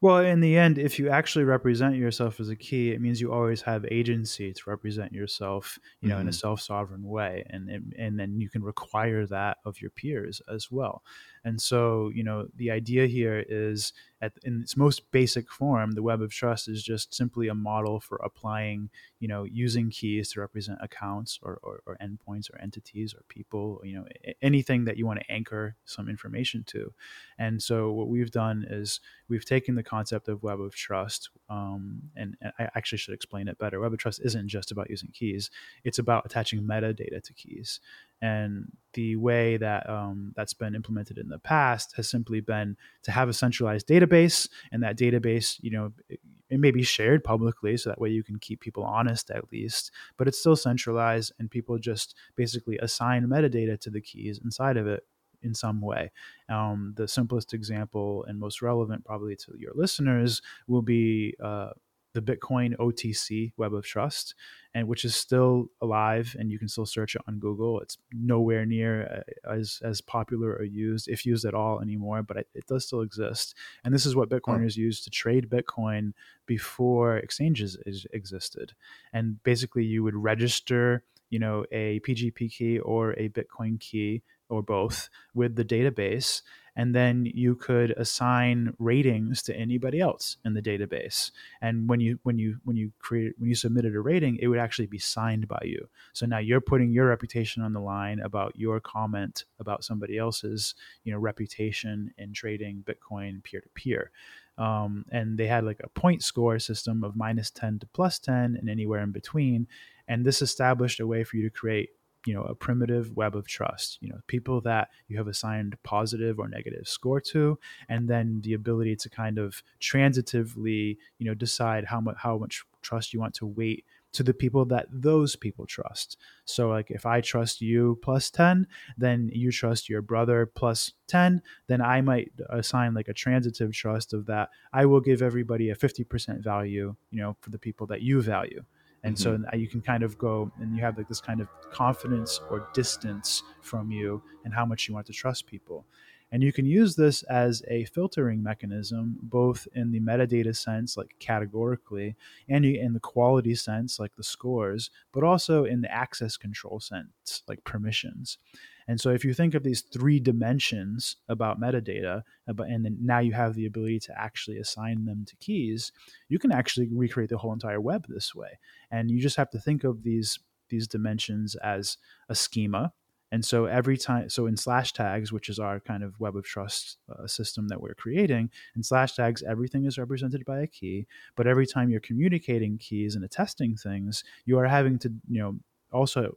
Well, 0.00 0.18
in 0.18 0.40
the 0.40 0.58
end, 0.58 0.76
if 0.76 0.98
you 0.98 1.08
actually 1.08 1.46
represent 1.46 1.96
yourself 1.96 2.38
as 2.38 2.50
a 2.50 2.56
key, 2.56 2.90
it 2.90 3.00
means 3.00 3.22
you 3.22 3.32
always 3.32 3.62
have 3.62 3.86
agency 3.90 4.52
to 4.52 4.60
represent 4.66 5.12
yourself, 5.12 5.78
you 6.02 6.10
know, 6.10 6.16
mm-hmm. 6.16 6.22
in 6.22 6.26
a 6.26 6.30
mm-hmm. 6.30 6.36
self-sovereign 6.36 7.04
way, 7.04 7.42
and 7.48 7.94
and 7.98 8.18
then 8.18 8.38
you 8.38 8.50
can 8.50 8.62
require 8.62 9.26
that 9.26 9.58
of 9.64 9.80
your 9.80 9.90
peers 9.90 10.42
as 10.52 10.70
well. 10.70 11.02
And 11.42 11.58
so, 11.60 12.10
you 12.14 12.22
know, 12.22 12.48
the 12.56 12.70
idea 12.70 13.06
here 13.06 13.44
is 13.48 13.94
at, 14.24 14.32
in 14.42 14.62
its 14.62 14.76
most 14.76 15.10
basic 15.10 15.50
form, 15.50 15.92
the 15.92 16.02
web 16.02 16.22
of 16.22 16.32
trust 16.32 16.68
is 16.68 16.82
just 16.82 17.14
simply 17.14 17.48
a 17.48 17.54
model 17.54 18.00
for 18.00 18.16
applying, 18.24 18.88
you 19.20 19.28
know, 19.28 19.44
using 19.44 19.90
keys 19.90 20.32
to 20.32 20.40
represent 20.40 20.78
accounts 20.82 21.38
or, 21.42 21.58
or, 21.62 21.80
or 21.86 21.98
endpoints 22.02 22.50
or 22.52 22.58
entities 22.60 23.14
or 23.14 23.22
people, 23.28 23.80
you 23.84 23.94
know, 23.94 24.06
anything 24.40 24.84
that 24.86 24.96
you 24.96 25.06
want 25.06 25.20
to 25.20 25.30
anchor 25.30 25.76
some 25.84 26.08
information 26.08 26.64
to. 26.64 26.92
And 27.38 27.62
so, 27.62 27.92
what 27.92 28.08
we've 28.08 28.30
done 28.30 28.64
is 28.68 29.00
we've 29.28 29.44
taken 29.44 29.74
the 29.74 29.82
concept 29.82 30.28
of 30.28 30.42
web 30.42 30.60
of 30.60 30.74
trust, 30.74 31.28
um, 31.50 32.02
and, 32.16 32.36
and 32.40 32.52
I 32.58 32.68
actually 32.74 32.98
should 32.98 33.14
explain 33.14 33.48
it 33.48 33.58
better. 33.58 33.80
Web 33.80 33.92
of 33.92 33.98
trust 33.98 34.20
isn't 34.24 34.48
just 34.48 34.72
about 34.72 34.88
using 34.88 35.10
keys; 35.12 35.50
it's 35.84 35.98
about 35.98 36.24
attaching 36.24 36.62
metadata 36.62 37.22
to 37.22 37.32
keys 37.34 37.80
and 38.24 38.72
the 38.94 39.16
way 39.16 39.58
that 39.58 39.88
um, 39.90 40.32
that's 40.34 40.54
been 40.54 40.74
implemented 40.74 41.18
in 41.18 41.28
the 41.28 41.38
past 41.38 41.92
has 41.96 42.08
simply 42.08 42.40
been 42.40 42.74
to 43.02 43.10
have 43.10 43.28
a 43.28 43.34
centralized 43.34 43.86
database, 43.86 44.48
and 44.72 44.82
that 44.82 44.96
database, 44.96 45.58
you 45.60 45.70
know, 45.70 45.92
it, 46.08 46.20
it, 46.48 46.58
may 46.58 46.70
be 46.70 46.82
shared 46.82 47.22
publicly, 47.22 47.76
so 47.76 47.90
that 47.90 48.00
way 48.00 48.08
you 48.08 48.22
can 48.22 48.38
keep 48.38 48.60
people 48.60 48.82
honest 48.82 49.30
at 49.30 49.52
least. 49.52 49.90
But 50.16 50.26
it's 50.26 50.38
still 50.38 50.56
centralized, 50.56 51.32
and 51.38 51.50
people 51.50 51.78
just 51.78 52.14
basically 52.34 52.78
assign 52.78 53.26
metadata 53.26 53.78
to 53.80 53.90
the 53.90 54.00
keys 54.00 54.40
inside 54.42 54.78
of 54.78 54.86
it 54.86 55.02
in 55.42 55.54
some 55.54 55.82
way. 55.82 56.10
Um, 56.48 56.94
the 56.96 57.06
simplest 57.06 57.52
example 57.52 58.24
and 58.26 58.40
most 58.40 58.62
relevant, 58.62 59.04
probably 59.04 59.36
to 59.36 59.52
your 59.58 59.72
listeners, 59.74 60.40
will 60.66 60.80
be 60.80 61.34
uh, 61.42 61.70
the 62.14 62.22
Bitcoin 62.22 62.76
OTC 62.76 63.52
Web 63.56 63.74
of 63.74 63.84
Trust, 63.84 64.34
and 64.72 64.88
which 64.88 65.04
is 65.04 65.14
still 65.14 65.66
alive, 65.82 66.34
and 66.38 66.50
you 66.50 66.58
can 66.58 66.68
still 66.68 66.86
search 66.86 67.14
it 67.14 67.22
on 67.28 67.38
Google. 67.38 67.80
It's 67.80 67.98
nowhere 68.12 68.64
near 68.64 69.24
uh, 69.46 69.52
as 69.52 69.80
as 69.84 70.00
popular 70.00 70.52
or 70.52 70.64
used, 70.64 71.08
if 71.08 71.26
used 71.26 71.44
at 71.44 71.54
all, 71.54 71.80
anymore, 71.80 72.22
but 72.22 72.38
it, 72.38 72.48
it 72.54 72.66
does 72.66 72.86
still 72.86 73.02
exist. 73.02 73.54
And 73.84 73.92
this 73.92 74.06
is 74.06 74.16
what 74.16 74.30
Bitcoiners 74.30 74.78
oh. 74.78 74.82
used 74.82 75.04
to 75.04 75.10
trade 75.10 75.50
Bitcoin 75.50 76.12
before 76.46 77.18
exchanges 77.18 77.76
is, 77.84 78.06
existed. 78.12 78.72
And 79.12 79.42
basically, 79.42 79.84
you 79.84 80.02
would 80.02 80.14
register, 80.14 81.04
you 81.30 81.38
know, 81.38 81.64
a 81.72 82.00
PGP 82.00 82.52
key 82.52 82.78
or 82.78 83.12
a 83.12 83.28
Bitcoin 83.28 83.78
key 83.80 84.22
or 84.48 84.62
both 84.62 85.08
with 85.34 85.56
the 85.56 85.64
database 85.64 86.42
and 86.76 86.94
then 86.94 87.30
you 87.34 87.54
could 87.54 87.92
assign 87.92 88.74
ratings 88.78 89.42
to 89.42 89.56
anybody 89.56 90.00
else 90.00 90.36
in 90.44 90.54
the 90.54 90.62
database. 90.62 91.30
And 91.60 91.88
when 91.88 92.00
you 92.00 92.18
when 92.22 92.38
you 92.38 92.58
when 92.64 92.76
you 92.76 92.92
create 92.98 93.34
when 93.38 93.48
you 93.48 93.54
submitted 93.54 93.94
a 93.94 94.00
rating 94.00 94.38
it 94.40 94.48
would 94.48 94.58
actually 94.58 94.86
be 94.86 94.98
signed 94.98 95.48
by 95.48 95.60
you. 95.64 95.88
So 96.12 96.26
now 96.26 96.38
you're 96.38 96.60
putting 96.60 96.92
your 96.92 97.06
reputation 97.06 97.62
on 97.62 97.72
the 97.72 97.80
line 97.80 98.20
about 98.20 98.56
your 98.56 98.80
comment 98.80 99.44
about 99.60 99.84
somebody 99.84 100.18
else's 100.18 100.74
you 101.04 101.12
know 101.12 101.18
reputation 101.18 102.12
in 102.18 102.32
trading 102.32 102.84
bitcoin 102.86 103.42
peer 103.42 103.60
to 103.60 103.68
peer 103.74 104.10
and 104.58 105.38
they 105.38 105.46
had 105.46 105.64
like 105.64 105.80
a 105.82 105.88
point 105.88 106.22
score 106.22 106.58
system 106.58 107.04
of 107.04 107.16
minus 107.16 107.50
10 107.50 107.80
to 107.80 107.86
plus 107.86 108.18
10 108.18 108.56
and 108.58 108.68
anywhere 108.68 109.02
in 109.02 109.10
between. 109.10 109.66
And 110.06 110.24
this 110.24 110.42
established 110.42 111.00
a 111.00 111.06
way 111.06 111.24
for 111.24 111.36
you 111.36 111.42
to 111.44 111.50
create 111.50 111.90
you 112.26 112.34
know 112.34 112.42
a 112.42 112.54
primitive 112.54 113.14
web 113.16 113.36
of 113.36 113.46
trust 113.46 113.98
you 114.00 114.08
know 114.08 114.18
people 114.26 114.60
that 114.60 114.88
you 115.08 115.16
have 115.16 115.28
assigned 115.28 115.76
positive 115.82 116.38
or 116.38 116.48
negative 116.48 116.88
score 116.88 117.20
to 117.20 117.58
and 117.88 118.08
then 118.08 118.40
the 118.42 118.54
ability 118.54 118.96
to 118.96 119.10
kind 119.10 119.38
of 119.38 119.62
transitively 119.80 120.96
you 121.18 121.26
know 121.26 121.34
decide 121.34 121.84
how 121.84 122.00
much 122.00 122.16
how 122.18 122.38
much 122.38 122.64
trust 122.82 123.12
you 123.12 123.20
want 123.20 123.34
to 123.34 123.46
weight 123.46 123.84
to 124.14 124.22
the 124.22 124.32
people 124.32 124.64
that 124.64 124.86
those 124.90 125.34
people 125.36 125.66
trust. 125.66 126.16
So, 126.44 126.68
like 126.68 126.90
if 126.90 127.04
I 127.04 127.20
trust 127.20 127.60
you 127.60 127.98
plus 128.00 128.30
10, 128.30 128.66
then 128.96 129.28
you 129.32 129.50
trust 129.50 129.88
your 129.88 130.02
brother 130.02 130.46
plus 130.46 130.92
10, 131.08 131.42
then 131.66 131.80
I 131.80 132.00
might 132.00 132.30
assign 132.48 132.94
like 132.94 133.08
a 133.08 133.12
transitive 133.12 133.72
trust 133.72 134.14
of 134.14 134.26
that. 134.26 134.50
I 134.72 134.86
will 134.86 135.00
give 135.00 135.20
everybody 135.20 135.70
a 135.70 135.76
50% 135.76 136.42
value, 136.42 136.94
you 137.10 137.20
know, 137.20 137.36
for 137.40 137.50
the 137.50 137.58
people 137.58 137.88
that 137.88 138.02
you 138.02 138.22
value 138.22 138.64
and 139.04 139.14
mm-hmm. 139.14 139.44
so 139.44 139.56
you 139.56 139.68
can 139.68 139.80
kind 139.80 140.02
of 140.02 140.18
go 140.18 140.50
and 140.58 140.74
you 140.74 140.82
have 140.82 140.98
like 140.98 141.08
this 141.08 141.20
kind 141.20 141.40
of 141.40 141.48
confidence 141.70 142.40
or 142.50 142.68
distance 142.74 143.42
from 143.60 143.92
you 143.92 144.20
and 144.44 144.52
how 144.52 144.64
much 144.64 144.88
you 144.88 144.94
want 144.94 145.06
to 145.06 145.12
trust 145.12 145.46
people 145.46 145.86
and 146.32 146.42
you 146.42 146.52
can 146.52 146.66
use 146.66 146.96
this 146.96 147.22
as 147.24 147.62
a 147.68 147.84
filtering 147.84 148.42
mechanism 148.42 149.16
both 149.22 149.68
in 149.74 149.92
the 149.92 150.00
metadata 150.00 150.56
sense 150.56 150.96
like 150.96 151.14
categorically 151.20 152.16
and 152.48 152.64
in 152.64 152.92
the 152.92 153.00
quality 153.00 153.54
sense 153.54 154.00
like 154.00 154.16
the 154.16 154.24
scores 154.24 154.90
but 155.12 155.22
also 155.22 155.64
in 155.64 155.80
the 155.80 155.92
access 155.92 156.36
control 156.36 156.80
sense 156.80 157.42
like 157.46 157.62
permissions 157.62 158.38
and 158.86 159.00
so 159.00 159.10
if 159.10 159.24
you 159.24 159.32
think 159.32 159.54
of 159.54 159.62
these 159.62 159.80
three 159.80 160.20
dimensions 160.20 161.16
about 161.28 161.60
metadata, 161.60 162.22
and 162.46 162.84
then 162.84 162.98
now 163.00 163.18
you 163.18 163.32
have 163.32 163.54
the 163.54 163.66
ability 163.66 164.00
to 164.00 164.20
actually 164.20 164.58
assign 164.58 165.04
them 165.04 165.24
to 165.26 165.36
keys, 165.36 165.92
you 166.28 166.38
can 166.38 166.52
actually 166.52 166.88
recreate 166.92 167.30
the 167.30 167.38
whole 167.38 167.52
entire 167.52 167.80
web 167.80 168.06
this 168.08 168.34
way. 168.34 168.58
And 168.90 169.10
you 169.10 169.20
just 169.20 169.36
have 169.36 169.50
to 169.50 169.58
think 169.58 169.84
of 169.84 170.02
these 170.02 170.38
these 170.70 170.88
dimensions 170.88 171.54
as 171.56 171.98
a 172.28 172.34
schema. 172.34 172.92
And 173.30 173.44
so 173.44 173.64
every 173.64 173.96
time, 173.96 174.30
so 174.30 174.46
in 174.46 174.54
Slashtags, 174.54 175.32
which 175.32 175.48
is 175.48 175.58
our 175.58 175.80
kind 175.80 176.04
of 176.04 176.18
web 176.20 176.36
of 176.36 176.44
trust 176.44 176.98
uh, 177.10 177.26
system 177.26 177.68
that 177.68 177.80
we're 177.80 177.94
creating, 177.94 178.50
in 178.76 178.82
Slashtags, 178.82 179.42
everything 179.42 179.86
is 179.86 179.98
represented 179.98 180.44
by 180.44 180.60
a 180.60 180.66
key. 180.66 181.06
But 181.36 181.46
every 181.46 181.66
time 181.66 181.90
you're 181.90 182.00
communicating 182.00 182.78
keys 182.78 183.16
and 183.16 183.24
attesting 183.24 183.76
things, 183.76 184.22
you 184.46 184.58
are 184.58 184.66
having 184.66 184.98
to, 185.00 185.12
you 185.28 185.42
know, 185.42 185.58
also 185.94 186.34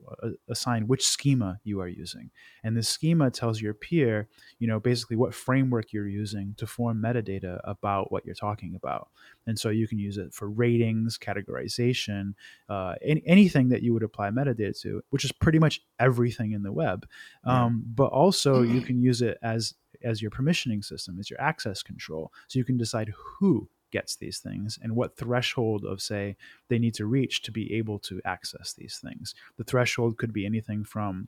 assign 0.49 0.87
which 0.87 1.05
schema 1.05 1.59
you 1.63 1.81
are 1.81 1.87
using. 1.87 2.29
And 2.63 2.77
the 2.77 2.83
schema 2.83 3.31
tells 3.31 3.59
your 3.59 3.73
peer, 3.73 4.29
you 4.59 4.67
know, 4.67 4.79
basically 4.79 5.17
what 5.17 5.33
framework 5.33 5.91
you're 5.91 6.07
using 6.07 6.53
to 6.57 6.67
form 6.67 7.01
metadata 7.01 7.59
about 7.63 8.11
what 8.11 8.25
you're 8.25 8.35
talking 8.35 8.75
about. 8.75 9.09
And 9.47 9.57
so 9.57 9.69
you 9.69 9.87
can 9.87 9.97
use 9.97 10.17
it 10.17 10.33
for 10.33 10.49
ratings, 10.49 11.17
categorization, 11.17 12.33
uh, 12.69 12.95
any, 13.01 13.23
anything 13.25 13.69
that 13.69 13.81
you 13.81 13.93
would 13.93 14.03
apply 14.03 14.29
metadata 14.29 14.79
to, 14.81 15.01
which 15.09 15.25
is 15.25 15.31
pretty 15.31 15.59
much 15.59 15.81
everything 15.99 16.51
in 16.51 16.61
the 16.61 16.71
web. 16.71 17.07
Yeah. 17.45 17.65
Um, 17.65 17.83
but 17.95 18.07
also 18.07 18.61
you 18.61 18.81
can 18.87 19.01
use 19.01 19.21
it 19.21 19.37
as 19.41 19.73
as 20.03 20.21
your 20.21 20.29
permissioning 20.29 20.85
system, 20.85 21.17
as 21.19 21.27
your 21.27 21.41
access 21.41 21.81
control. 21.81 22.31
So 22.47 22.59
you 22.59 22.65
can 22.65 22.77
decide 22.77 23.11
who 23.15 23.67
gets 23.91 24.15
these 24.15 24.39
things 24.39 24.78
and 24.82 24.95
what 24.95 25.17
threshold 25.17 25.86
of 25.86 26.02
say 26.02 26.36
they 26.67 26.80
need 26.80 26.93
to 26.95 27.06
reach 27.06 27.41
to 27.43 27.52
be 27.52 27.73
able 27.73 28.00
to 28.00 28.21
access 28.26 28.73
these 28.73 29.00
things. 29.02 29.34
The 29.58 29.63
threshold 29.63 30.17
could 30.17 30.34
be 30.34 30.45
anything 30.45 30.84
from 30.84 31.28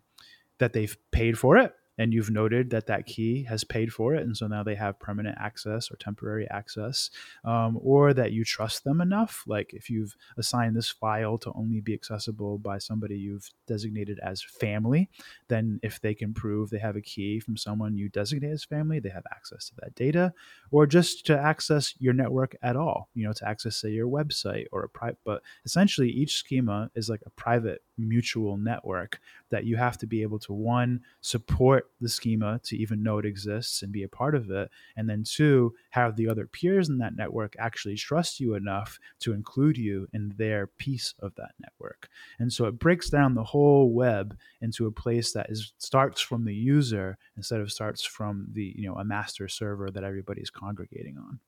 that 0.57 0.73
they've 0.73 0.97
paid 1.11 1.37
for 1.37 1.57
it 1.57 1.73
and 1.99 2.13
you've 2.13 2.31
noted 2.31 2.69
that 2.69 2.87
that 2.87 3.05
key 3.05 3.43
has 3.43 3.65
paid 3.65 3.93
for 3.93 4.15
it 4.15 4.23
and 4.23 4.35
so 4.35 4.47
now 4.47 4.63
they 4.63 4.73
have 4.73 4.97
permanent 4.99 5.37
access 5.37 5.91
or 5.91 5.97
temporary 5.97 6.49
access 6.49 7.11
um, 7.43 7.77
or 7.83 8.13
that 8.13 8.31
you 8.31 8.45
trust 8.45 8.85
them 8.85 9.01
enough. 9.01 9.43
Like 9.45 9.73
if 9.73 9.89
you've 9.89 10.15
assigned 10.37 10.77
this 10.77 10.89
file 10.89 11.37
to 11.39 11.51
only 11.53 11.81
be 11.81 11.93
accessible 11.93 12.57
by 12.57 12.77
somebody 12.77 13.17
you've 13.17 13.49
designated 13.67 14.17
as 14.23 14.41
family 14.41 15.09
then 15.49 15.79
if 15.83 15.99
they 15.99 16.13
can 16.15 16.33
prove 16.33 16.69
they 16.69 16.79
have 16.79 16.95
a 16.95 17.01
key 17.01 17.39
from 17.39 17.57
someone 17.57 17.97
you 17.97 18.07
designate 18.07 18.51
as 18.51 18.63
family 18.63 18.99
they 18.99 19.09
have 19.09 19.25
access 19.31 19.67
to 19.67 19.75
that 19.81 19.93
data. 19.93 20.33
Or 20.71 20.87
just 20.87 21.25
to 21.25 21.37
access 21.37 21.93
your 21.99 22.13
network 22.13 22.55
at 22.61 22.77
all 22.77 23.09
you 23.13 23.27
know 23.27 23.33
to 23.33 23.47
access 23.47 23.75
say 23.75 23.89
your 23.89 24.07
website 24.07 24.65
or 24.71 24.83
a 24.83 24.89
private 24.89 25.19
but 25.25 25.41
essentially 25.65 26.09
each 26.09 26.37
schema 26.37 26.89
is 26.95 27.09
like 27.09 27.21
a 27.25 27.29
private 27.31 27.83
mutual 27.97 28.55
network 28.55 29.19
that 29.49 29.65
you 29.65 29.75
have 29.75 29.97
to 29.97 30.07
be 30.07 30.21
able 30.21 30.39
to 30.39 30.53
one 30.53 31.01
support 31.21 31.88
the 32.01 32.09
schema 32.09 32.59
to 32.63 32.77
even 32.77 33.03
know 33.03 33.17
it 33.17 33.25
exists 33.25 33.81
and 33.81 33.91
be 33.91 34.03
a 34.03 34.09
part 34.09 34.35
of 34.35 34.49
it 34.49 34.69
and 34.95 35.09
then 35.09 35.23
two 35.23 35.73
have 35.91 36.15
the 36.15 36.27
other 36.27 36.45
peers 36.45 36.89
in 36.89 36.97
that 36.97 37.15
network 37.15 37.55
actually 37.59 37.95
trust 37.95 38.39
you 38.39 38.53
enough 38.55 38.99
to 39.19 39.33
include 39.33 39.77
you 39.77 40.07
in 40.13 40.33
their 40.37 40.67
piece 40.67 41.13
of 41.19 41.33
that 41.35 41.51
network 41.59 42.07
and 42.39 42.51
so 42.51 42.65
it 42.65 42.79
breaks 42.79 43.09
down 43.09 43.33
the 43.33 43.43
whole 43.43 43.91
web 43.91 44.37
into 44.61 44.87
a 44.87 44.91
place 44.91 45.31
that 45.33 45.49
is 45.49 45.73
starts 45.77 46.21
from 46.21 46.45
the 46.45 46.53
user 46.53 47.17
instead 47.37 47.61
of 47.61 47.71
starts 47.71 48.03
from 48.03 48.47
the 48.53 48.73
you 48.75 48.87
know 48.87 48.95
a 48.95 49.03
master 49.03 49.47
server 49.47 49.89
that 49.91 50.03
everybody's 50.03 50.49
congregating 50.49 51.17
on 51.17 51.39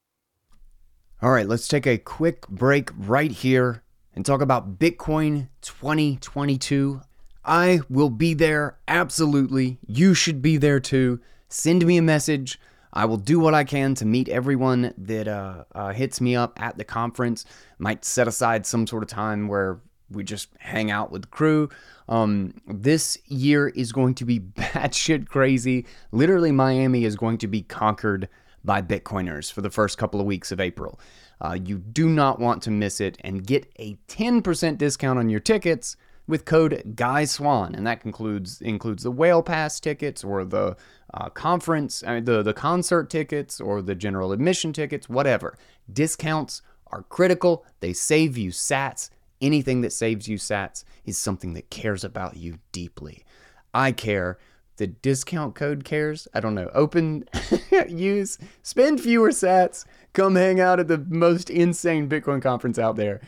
all 1.21 1.31
right 1.31 1.47
let's 1.47 1.67
take 1.67 1.87
a 1.87 1.97
quick 1.97 2.47
break 2.47 2.89
right 2.97 3.31
here 3.31 3.83
and 4.15 4.25
talk 4.25 4.41
about 4.41 4.77
Bitcoin 4.77 5.47
2022. 5.61 7.01
I 7.43 7.81
will 7.89 8.09
be 8.09 8.33
there, 8.33 8.77
absolutely. 8.87 9.79
You 9.87 10.13
should 10.13 10.41
be 10.41 10.57
there 10.57 10.79
too. 10.79 11.19
Send 11.49 11.85
me 11.85 11.97
a 11.97 12.01
message. 12.01 12.59
I 12.93 13.05
will 13.05 13.17
do 13.17 13.39
what 13.39 13.53
I 13.53 13.63
can 13.63 13.95
to 13.95 14.05
meet 14.05 14.29
everyone 14.29 14.93
that 14.97 15.27
uh, 15.27 15.63
uh, 15.73 15.93
hits 15.93 16.19
me 16.21 16.35
up 16.35 16.61
at 16.61 16.77
the 16.77 16.83
conference. 16.83 17.45
Might 17.79 18.05
set 18.05 18.27
aside 18.27 18.65
some 18.65 18.85
sort 18.85 19.03
of 19.03 19.09
time 19.09 19.47
where 19.47 19.79
we 20.09 20.23
just 20.23 20.49
hang 20.59 20.91
out 20.91 21.11
with 21.11 21.23
the 21.23 21.27
crew. 21.29 21.69
Um, 22.09 22.53
this 22.67 23.17
year 23.27 23.69
is 23.69 23.91
going 23.91 24.15
to 24.15 24.25
be 24.25 24.39
batshit 24.57 25.27
crazy. 25.27 25.85
Literally, 26.11 26.51
Miami 26.51 27.05
is 27.05 27.15
going 27.15 27.37
to 27.39 27.47
be 27.47 27.61
conquered 27.61 28.27
by 28.63 28.81
Bitcoiners 28.81 29.51
for 29.51 29.61
the 29.61 29.69
first 29.69 29.97
couple 29.97 30.19
of 30.19 30.25
weeks 30.25 30.51
of 30.51 30.59
April. 30.59 30.99
Uh, 31.39 31.57
you 31.63 31.79
do 31.79 32.07
not 32.07 32.39
want 32.39 32.61
to 32.63 32.71
miss 32.71 33.01
it 33.01 33.17
and 33.21 33.47
get 33.47 33.71
a 33.79 33.95
10% 34.07 34.77
discount 34.77 35.17
on 35.17 35.29
your 35.29 35.39
tickets 35.39 35.95
with 36.31 36.45
code 36.45 36.93
Guy 36.95 37.25
Swan, 37.25 37.75
and 37.75 37.85
that 37.85 38.03
includes 38.05 38.61
includes 38.61 39.03
the 39.03 39.11
Whale 39.11 39.43
Pass 39.43 39.79
tickets 39.79 40.23
or 40.23 40.43
the 40.43 40.75
uh, 41.13 41.29
conference, 41.29 42.01
uh, 42.07 42.21
the 42.23 42.41
the 42.41 42.53
concert 42.53 43.09
tickets 43.09 43.61
or 43.61 43.81
the 43.81 43.93
general 43.93 44.31
admission 44.31 44.73
tickets, 44.73 45.07
whatever. 45.07 45.57
Discounts 45.91 46.63
are 46.87 47.03
critical. 47.03 47.65
They 47.81 47.93
save 47.93 48.37
you 48.37 48.49
Sats. 48.49 49.09
Anything 49.41 49.81
that 49.81 49.91
saves 49.91 50.27
you 50.27 50.37
Sats 50.37 50.83
is 51.05 51.17
something 51.17 51.53
that 51.53 51.69
cares 51.69 52.03
about 52.03 52.37
you 52.37 52.59
deeply. 52.71 53.25
I 53.73 53.91
care 53.91 54.39
the 54.81 54.87
discount 54.87 55.53
code 55.53 55.83
cares. 55.83 56.27
I 56.33 56.39
don't 56.39 56.55
know. 56.55 56.71
Open, 56.73 57.25
use, 57.87 58.39
spend 58.63 58.99
fewer 58.99 59.29
sats. 59.29 59.85
Come 60.13 60.35
hang 60.35 60.59
out 60.59 60.79
at 60.79 60.87
the 60.87 60.97
most 60.97 61.51
insane 61.51 62.09
Bitcoin 62.09 62.41
conference 62.41 62.79
out 62.79 62.95
there. 62.95 63.21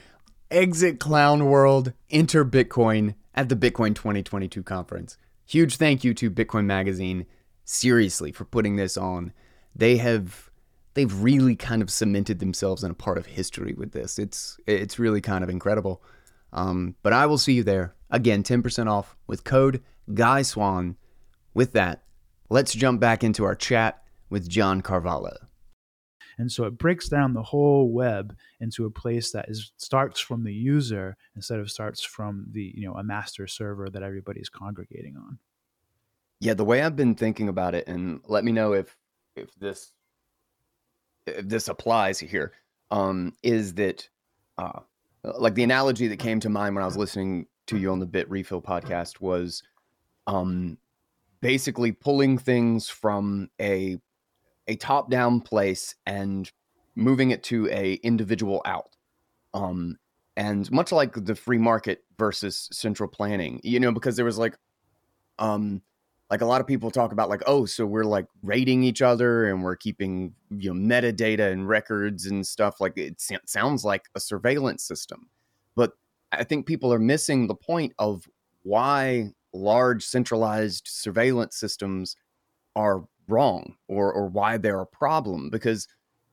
Exit 0.52 1.00
clown 1.00 1.46
world, 1.46 1.94
enter 2.10 2.46
Bitcoin 2.46 3.16
at 3.34 3.50
the 3.50 3.56
Bitcoin 3.56 3.96
2022 3.96 4.62
conference. 4.64 5.18
Huge 5.46 5.76
thank 5.78 6.04
you 6.04 6.14
to 6.14 6.30
Bitcoin 6.30 6.66
Magazine, 6.66 7.26
seriously, 7.66 8.32
for 8.32 8.46
putting 8.46 8.76
this 8.76 8.98
on. 8.98 9.34
They 9.76 9.98
have 9.98 10.50
they've 10.94 11.22
really 11.22 11.56
kind 11.56 11.82
of 11.82 11.90
cemented 11.90 12.40
themselves 12.40 12.84
in 12.84 12.92
a 12.92 12.96
part 12.96 13.18
of 13.18 13.26
history 13.26 13.74
with 13.74 13.92
this. 13.92 14.20
It's 14.20 14.58
it's 14.68 15.00
really 15.00 15.22
kind 15.22 15.44
of 15.44 15.50
incredible. 15.50 16.04
Um, 16.52 16.96
but 17.02 17.14
I 17.14 17.26
will 17.26 17.40
see 17.40 17.54
you 17.54 17.64
there 17.64 17.96
again, 18.12 18.44
10% 18.44 18.88
off 18.90 19.18
with 19.26 19.44
code 19.44 19.82
Guy 20.14 20.44
Swan 20.44 20.96
with 21.54 21.74
that, 21.74 22.04
let's 22.50 22.74
jump 22.74 23.00
back 23.00 23.24
into 23.24 23.44
our 23.44 23.56
chat 23.56 24.04
with 24.30 24.48
John 24.48 24.82
Carvalho. 24.82 25.36
And 26.38 26.52
so 26.52 26.66
it 26.66 26.78
breaks 26.78 27.10
down 27.10 27.34
the 27.34 27.44
whole 27.44 27.92
web 27.92 28.36
into 28.60 28.86
a 28.86 28.92
place 28.92 29.32
that 29.32 29.50
is 29.50 29.72
starts 29.78 30.20
from 30.20 30.44
the 30.44 30.54
user 30.54 31.18
instead 31.36 31.60
of 31.60 31.72
starts 31.72 32.04
from 32.04 32.46
the, 32.52 32.74
you 32.76 32.88
know, 32.88 32.96
a 32.96 33.04
master 33.04 33.48
server 33.48 33.90
that 33.90 34.04
everybody's 34.04 34.50
congregating 34.50 35.16
on. 35.18 35.40
Yeah, 36.40 36.54
the 36.54 36.66
way 36.66 36.82
I've 36.82 36.96
been 36.96 37.16
thinking 37.16 37.48
about 37.48 37.74
it, 37.76 37.88
and 37.88 38.20
let 38.28 38.44
me 38.44 38.52
know 38.52 38.74
if 38.74 38.98
if 39.36 39.54
this 39.56 39.94
if 41.26 41.48
this 41.48 41.70
applies 41.70 42.20
here, 42.20 42.54
um, 42.92 43.34
is 43.44 43.76
that 43.76 44.10
uh, 44.58 44.82
like 45.24 45.56
the 45.56 45.64
analogy 45.64 46.08
that 46.08 46.20
came 46.20 46.40
to 46.42 46.50
mind 46.50 46.76
when 46.76 46.84
I 46.84 46.88
was 46.88 46.98
listening 46.98 47.48
to 47.68 47.78
you 47.78 47.92
on 47.92 48.00
the 48.00 48.08
Bitrefill 48.08 48.64
podcast 48.64 49.22
was 49.22 49.64
um, 50.28 50.78
basically 51.42 51.92
pulling 51.92 52.38
things 52.38 52.90
from 52.90 53.50
a 53.60 54.00
a 54.68 54.76
top 54.76 55.10
down 55.10 55.42
place 55.42 55.96
and 56.06 56.52
moving 56.96 57.32
it 57.32 57.44
to 57.44 57.68
a 57.70 57.94
individual 57.96 58.62
out. 58.66 58.96
Um, 59.54 59.98
and 60.36 60.70
much 60.72 60.92
like 60.92 61.14
the 61.14 61.36
free 61.36 61.58
market 61.58 62.04
versus 62.18 62.68
central 62.72 63.10
planning, 63.10 63.60
you 63.64 63.80
know, 63.80 63.92
because 63.92 64.16
there 64.16 64.26
was 64.26 64.38
like, 64.38 64.58
um, 65.40 65.82
like 66.30 66.42
a 66.42 66.46
lot 66.46 66.62
of 66.62 66.66
people 66.66 66.90
talk 66.90 67.12
about 67.12 67.30
like, 67.30 67.44
oh, 67.46 67.66
so 67.66 67.86
we're 67.86 68.04
like 68.04 68.26
rating 68.42 68.84
each 68.84 69.02
other 69.04 69.46
and 69.46 69.64
we're 69.64 69.76
keeping 69.76 70.34
you 70.50 70.74
know 70.74 70.80
metadata 70.80 71.52
and 71.52 71.68
records 71.68 72.26
and 72.26 72.46
stuff. 72.46 72.82
Like 72.82 72.98
it 72.98 73.22
sounds 73.46 73.86
like 73.86 74.06
a 74.16 74.20
surveillance 74.20 74.84
system, 74.84 75.30
but 75.76 75.92
I 76.32 76.44
think 76.44 76.66
people 76.66 76.92
are 76.92 77.00
missing 77.00 77.46
the 77.46 77.56
point 77.56 77.94
of 78.00 78.28
why 78.64 79.30
large 79.54 80.04
centralized 80.04 80.88
surveillance 80.88 81.56
systems 81.56 82.16
are 82.76 83.04
wrong 83.28 83.76
or 83.88 84.12
or 84.12 84.28
why 84.28 84.58
they're 84.58 84.82
a 84.82 84.86
problem 84.86 85.50
because 85.50 85.88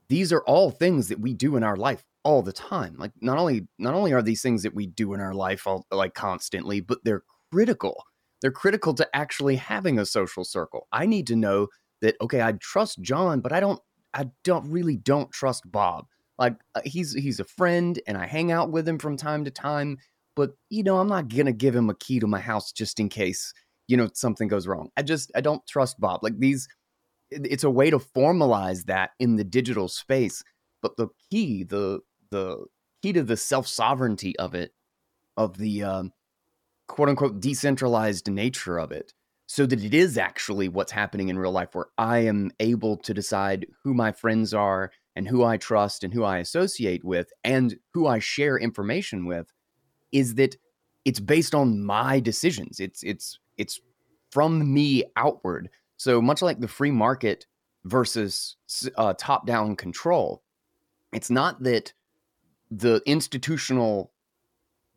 these 0.08 0.32
are 0.32 0.42
all 0.42 0.70
things 0.70 1.08
that 1.08 1.20
we 1.20 1.32
do 1.34 1.56
in 1.56 1.62
our 1.62 1.76
life 1.76 2.04
all 2.24 2.42
the 2.42 2.52
time 2.52 2.94
like 2.98 3.12
not 3.20 3.38
only 3.38 3.66
not 3.78 3.94
only 3.94 4.12
are 4.12 4.22
these 4.22 4.42
things 4.42 4.62
that 4.62 4.74
we 4.74 4.86
do 4.86 5.14
in 5.14 5.20
our 5.20 5.34
life 5.34 5.66
all, 5.66 5.86
like 5.90 6.14
constantly 6.14 6.80
but 6.80 6.98
they're 7.04 7.22
critical 7.52 8.04
they're 8.42 8.50
critical 8.50 8.94
to 8.94 9.08
actually 9.14 9.56
having 9.56 9.98
a 9.98 10.06
social 10.06 10.44
circle 10.44 10.86
i 10.92 11.06
need 11.06 11.26
to 11.26 11.36
know 11.36 11.68
that 12.02 12.16
okay 12.20 12.42
i 12.42 12.52
trust 12.60 13.00
john 13.00 13.40
but 13.40 13.52
i 13.52 13.60
don't 13.60 13.80
i 14.14 14.26
don't 14.44 14.68
really 14.70 14.96
don't 14.96 15.30
trust 15.32 15.70
bob 15.70 16.06
like 16.38 16.56
uh, 16.74 16.80
he's 16.84 17.14
he's 17.14 17.40
a 17.40 17.44
friend 17.44 18.00
and 18.06 18.18
i 18.18 18.26
hang 18.26 18.52
out 18.52 18.70
with 18.70 18.86
him 18.86 18.98
from 18.98 19.16
time 19.16 19.44
to 19.44 19.50
time 19.50 19.96
but 20.36 20.52
you 20.68 20.82
know, 20.82 20.98
I'm 20.98 21.08
not 21.08 21.28
gonna 21.28 21.52
give 21.52 21.74
him 21.74 21.90
a 21.90 21.94
key 21.94 22.20
to 22.20 22.26
my 22.26 22.40
house 22.40 22.72
just 22.72 23.00
in 23.00 23.08
case 23.08 23.52
you 23.88 23.96
know 23.96 24.08
something 24.14 24.48
goes 24.48 24.66
wrong. 24.66 24.88
I 24.96 25.02
just 25.02 25.30
I 25.34 25.40
don't 25.40 25.66
trust 25.66 26.00
Bob. 26.00 26.22
Like 26.22 26.38
these, 26.38 26.68
it's 27.30 27.64
a 27.64 27.70
way 27.70 27.90
to 27.90 27.98
formalize 27.98 28.84
that 28.86 29.10
in 29.18 29.36
the 29.36 29.44
digital 29.44 29.88
space. 29.88 30.42
But 30.82 30.96
the 30.96 31.08
key, 31.30 31.64
the 31.64 32.00
the 32.30 32.64
key 33.02 33.12
to 33.12 33.22
the 33.22 33.36
self 33.36 33.66
sovereignty 33.66 34.38
of 34.38 34.54
it, 34.54 34.72
of 35.36 35.58
the 35.58 35.82
um, 35.82 36.12
quote 36.88 37.08
unquote 37.08 37.40
decentralized 37.40 38.30
nature 38.30 38.78
of 38.78 38.92
it, 38.92 39.12
so 39.46 39.66
that 39.66 39.84
it 39.84 39.94
is 39.94 40.16
actually 40.16 40.68
what's 40.68 40.92
happening 40.92 41.28
in 41.28 41.38
real 41.38 41.52
life, 41.52 41.74
where 41.74 41.88
I 41.98 42.18
am 42.18 42.50
able 42.60 42.96
to 42.98 43.14
decide 43.14 43.66
who 43.84 43.94
my 43.94 44.12
friends 44.12 44.54
are 44.54 44.90
and 45.16 45.28
who 45.28 45.44
I 45.44 45.56
trust 45.56 46.04
and 46.04 46.14
who 46.14 46.24
I 46.24 46.38
associate 46.38 47.04
with 47.04 47.30
and 47.44 47.76
who 47.92 48.06
I 48.06 48.20
share 48.20 48.56
information 48.56 49.26
with 49.26 49.52
is 50.12 50.36
that 50.36 50.56
it's 51.04 51.20
based 51.20 51.54
on 51.54 51.84
my 51.84 52.20
decisions. 52.20 52.80
It's 52.80 53.02
it's 53.02 53.38
it's 53.56 53.80
from 54.30 54.72
me 54.72 55.04
outward. 55.16 55.70
So 56.00 56.22
much 56.22 56.40
like 56.40 56.60
the 56.60 56.66
free 56.66 56.90
market 56.90 57.44
versus 57.84 58.56
uh, 58.96 59.12
top 59.18 59.46
down 59.46 59.76
control, 59.76 60.42
it's 61.12 61.28
not 61.28 61.62
that 61.64 61.92
the 62.70 63.02
institutional 63.04 64.10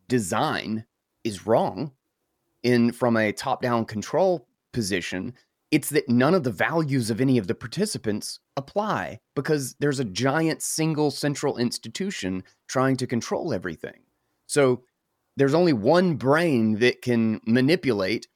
design 0.07 0.85
is 1.25 1.45
wrong 1.45 1.91
in 2.63 2.93
from 2.93 3.17
a 3.17 3.33
top 3.33 3.61
down 3.61 3.83
control 3.83 4.47
position 4.71 5.33
it's 5.71 5.89
that 5.89 6.07
none 6.07 6.35
of 6.35 6.43
the 6.43 6.51
values 6.51 7.09
of 7.09 7.19
any 7.19 7.37
of 7.37 7.47
the 7.47 7.55
participants 7.55 8.39
apply 8.55 9.19
because 9.35 9.75
there's 9.79 9.99
a 9.99 10.05
giant 10.05 10.61
single 10.61 11.11
central 11.11 11.57
institution 11.57 12.43
trying 12.67 12.95
to 12.95 13.07
control 13.07 13.51
everything. 13.51 14.03
So 14.45 14.83
there's 15.35 15.55
only 15.55 15.73
one 15.73 16.13
brain 16.13 16.77
that 16.77 17.01
can 17.01 17.41
manipulate 17.47 18.27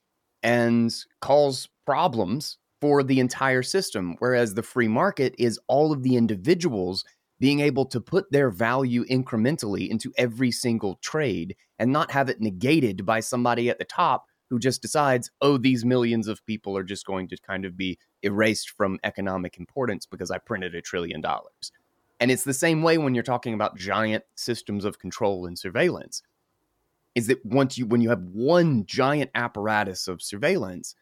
and 0.41 0.91
cause 1.21 1.69
problems 1.87 2.57
for 2.81 3.01
the 3.01 3.21
entire 3.21 3.63
system. 3.63 4.17
Whereas 4.19 4.53
the 4.53 4.61
free 4.61 4.89
market 4.89 5.33
is 5.39 5.57
all 5.67 5.93
of 5.93 6.03
the 6.03 6.17
individuals 6.17 7.05
being 7.39 7.61
able 7.61 7.85
to 7.85 8.01
put 8.01 8.29
their 8.29 8.49
value 8.49 9.05
incrementally 9.05 9.87
into 9.87 10.11
every 10.17 10.51
single 10.51 10.95
trade 10.95 11.55
and 11.79 11.93
not 11.93 12.11
have 12.11 12.27
it 12.27 12.41
negated 12.41 13.05
by 13.05 13.21
somebody 13.21 13.69
at 13.69 13.79
the 13.79 13.85
top 13.85 14.25
who 14.49 14.59
just 14.59 14.81
decides, 14.81 15.31
oh, 15.41 15.57
these 15.57 15.85
millions 15.85 16.27
of 16.27 16.45
people 16.45 16.77
are 16.77 16.83
just 16.83 17.05
going 17.05 17.29
to 17.29 17.37
kind 17.37 17.63
of 17.63 17.77
be 17.77 17.97
erased 18.21 18.71
from 18.71 18.99
economic 19.05 19.57
importance 19.57 20.05
because 20.05 20.29
I 20.29 20.37
printed 20.37 20.75
a 20.75 20.81
trillion 20.81 21.21
dollars. 21.21 21.71
And 22.19 22.31
it's 22.31 22.43
the 22.43 22.53
same 22.53 22.83
way 22.83 22.97
when 22.97 23.15
you're 23.15 23.23
talking 23.23 23.53
about 23.53 23.77
giant 23.77 24.25
systems 24.35 24.83
of 24.83 24.99
control 24.99 25.45
and 25.45 25.57
surveillance. 25.57 26.21
Is 27.15 27.27
that 27.27 27.43
once 27.45 27.77
you 27.77 27.85
when 27.85 28.01
you 28.01 28.09
have 28.09 28.21
one 28.21 28.85
giant 28.85 29.31
apparatus 29.33 30.07
of 30.07 30.21
surveillance, 30.21 30.93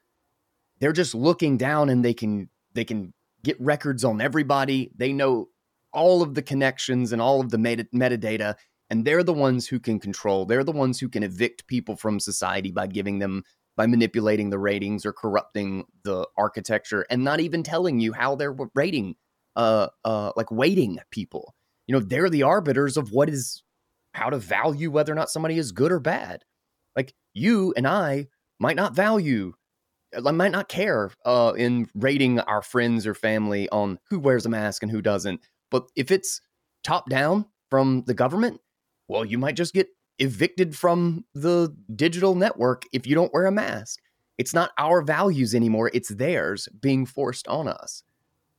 they're 0.80 0.94
just 0.94 1.16
looking 1.16 1.58
down 1.58 1.90
and 1.90 2.04
they 2.04 2.14
can 2.14 2.50
they 2.74 2.84
can 2.84 3.14
get 3.44 3.60
records 3.60 4.04
on 4.04 4.22
everybody. 4.22 4.92
They 4.96 5.14
know 5.14 5.50
all 5.94 6.22
of 6.22 6.34
the 6.34 6.42
connections 6.42 7.14
and 7.14 7.22
all 7.22 7.40
of 7.40 7.52
the 7.52 7.58
meta- 7.58 7.88
metadata 7.94 8.56
and 8.90 9.06
they're 9.06 9.24
the 9.24 9.34
ones 9.34 9.68
who 9.68 9.80
can 9.80 10.00
control. 10.00 10.46
They're 10.46 10.64
the 10.64 10.72
ones 10.72 11.00
who 11.00 11.10
can 11.10 11.24
evict 11.24 11.68
people 11.68 11.96
from 11.96 12.20
society 12.20 12.72
by 12.72 12.88
giving 12.88 13.20
them 13.20 13.44
by 13.78 13.88
manipulating 13.88 14.50
the 14.50 14.60
ratings 14.60 15.06
or 15.06 15.12
corrupting 15.12 15.86
the 16.04 16.26
architecture 16.38 17.06
and 17.10 17.24
not 17.24 17.42
even 17.42 17.62
telling 17.62 18.00
you 18.00 18.14
how 18.14 18.36
they're 18.36 18.56
rating 18.74 19.16
uh 19.56 19.88
uh 20.04 20.32
like 20.36 20.52
weighting 20.52 21.00
people. 21.12 21.56
You 21.88 21.94
know 21.94 22.00
they're 22.00 22.30
the 22.30 22.44
arbiters 22.44 22.98
of 22.98 23.12
what 23.12 23.30
is 23.30 23.64
how 24.14 24.30
to 24.30 24.38
value 24.38 24.92
whether 24.92 25.12
or 25.12 25.16
not 25.16 25.30
somebody 25.30 25.58
is 25.58 25.72
good 25.72 25.92
or 25.92 26.00
bad. 26.00 26.44
Like 26.96 27.14
you 27.34 27.74
and 27.76 27.88
i 27.88 28.28
might 28.60 28.78
not 28.78 28.96
value 28.96 29.54
I 30.26 30.32
might 30.32 30.52
not 30.52 30.70
care 30.70 31.12
uh, 31.26 31.54
in 31.58 31.88
rating 31.96 32.40
our 32.42 32.62
friends 32.62 33.08
or 33.08 33.14
family 33.14 33.70
on 33.70 34.00
who 34.10 34.20
wears 34.20 34.46
a 34.46 34.50
mask 34.50 34.84
and 34.84 34.92
who 34.92 35.02
doesn't. 35.02 35.42
But 35.72 35.88
if 35.96 36.12
it's 36.12 36.42
top 36.84 37.10
down 37.10 37.46
from 37.70 38.04
the 38.06 38.14
government, 38.14 38.62
well, 39.08 39.26
you 39.26 39.38
might 39.38 39.56
just 39.56 39.74
get 39.74 39.88
evicted 40.20 40.76
from 40.76 41.26
the 41.34 41.76
digital 41.96 42.36
network 42.36 42.84
if 42.94 43.06
you 43.06 43.16
don't 43.16 43.34
wear 43.34 43.46
a 43.46 43.52
mask. 43.52 44.00
It's 44.38 44.54
not 44.54 44.72
our 44.78 45.02
values 45.02 45.56
anymore, 45.56 45.92
it's 45.94 46.10
theirs 46.10 46.68
being 46.82 47.06
forced 47.06 47.48
on 47.48 47.68
us. 47.68 48.04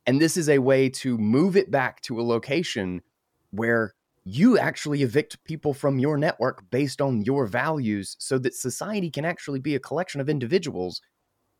And 0.06 0.20
this 0.20 0.36
is 0.36 0.48
a 0.48 0.58
way 0.58 0.88
to 0.90 1.18
move 1.18 1.56
it 1.56 1.70
back 1.70 2.00
to 2.02 2.20
a 2.20 2.22
location 2.22 3.02
where 3.50 3.94
you 4.24 4.58
actually 4.58 5.02
evict 5.02 5.42
people 5.44 5.72
from 5.72 5.98
your 5.98 6.16
network 6.16 6.68
based 6.70 7.00
on 7.00 7.22
your 7.22 7.46
values 7.46 8.16
so 8.18 8.38
that 8.38 8.54
society 8.54 9.10
can 9.10 9.24
actually 9.24 9.60
be 9.60 9.74
a 9.74 9.80
collection 9.80 10.20
of 10.20 10.28
individuals 10.28 11.00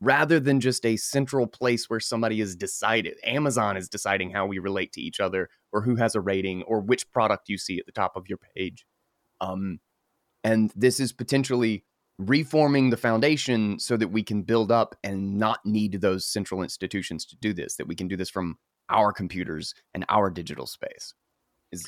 rather 0.01 0.39
than 0.39 0.61
just 0.61 0.85
a 0.85 0.97
central 0.97 1.47
place 1.47 1.89
where 1.89 2.01
somebody 2.01 2.41
is 2.41 2.55
decided. 2.55 3.17
Amazon 3.25 3.77
is 3.77 3.89
deciding 3.89 4.31
how 4.31 4.47
we 4.47 4.59
relate 4.59 4.93
to 4.93 5.01
each 5.01 5.21
other 5.21 5.49
or 5.73 5.83
who 5.83 5.97
has 5.97 6.15
a 6.15 6.21
rating 6.21 6.63
or 6.65 6.81
which 6.81 7.11
product 7.13 7.49
you 7.49 7.59
see 7.59 7.79
at 7.79 7.87
the 7.87 7.93
top 7.93 8.17
of 8.17 8.29
your 8.29 8.39
page. 8.55 8.85
Um, 9.41 9.81
and 10.45 10.73
this 10.77 11.01
is 11.01 11.13
potentially 11.13 11.85
reforming 12.19 12.91
the 12.91 12.97
foundation 12.97 13.79
so 13.79 13.97
that 13.97 14.09
we 14.09 14.23
can 14.23 14.43
build 14.43 14.73
up 14.73 14.95
and 15.03 15.39
not 15.39 15.65
need 15.65 16.01
those 16.01 16.27
central 16.27 16.63
institutions 16.63 17.27
to 17.27 17.37
do 17.37 17.53
this, 17.53 17.77
that 17.77 17.89
we 17.89 17.95
can 17.95 18.09
do 18.09 18.17
this 18.17 18.31
from 18.31 18.57
our 18.89 19.13
computers 19.13 19.75
and 19.95 20.05
our 20.09 20.31
digital 20.31 20.67
space. 20.67 21.15
Is 21.73 21.87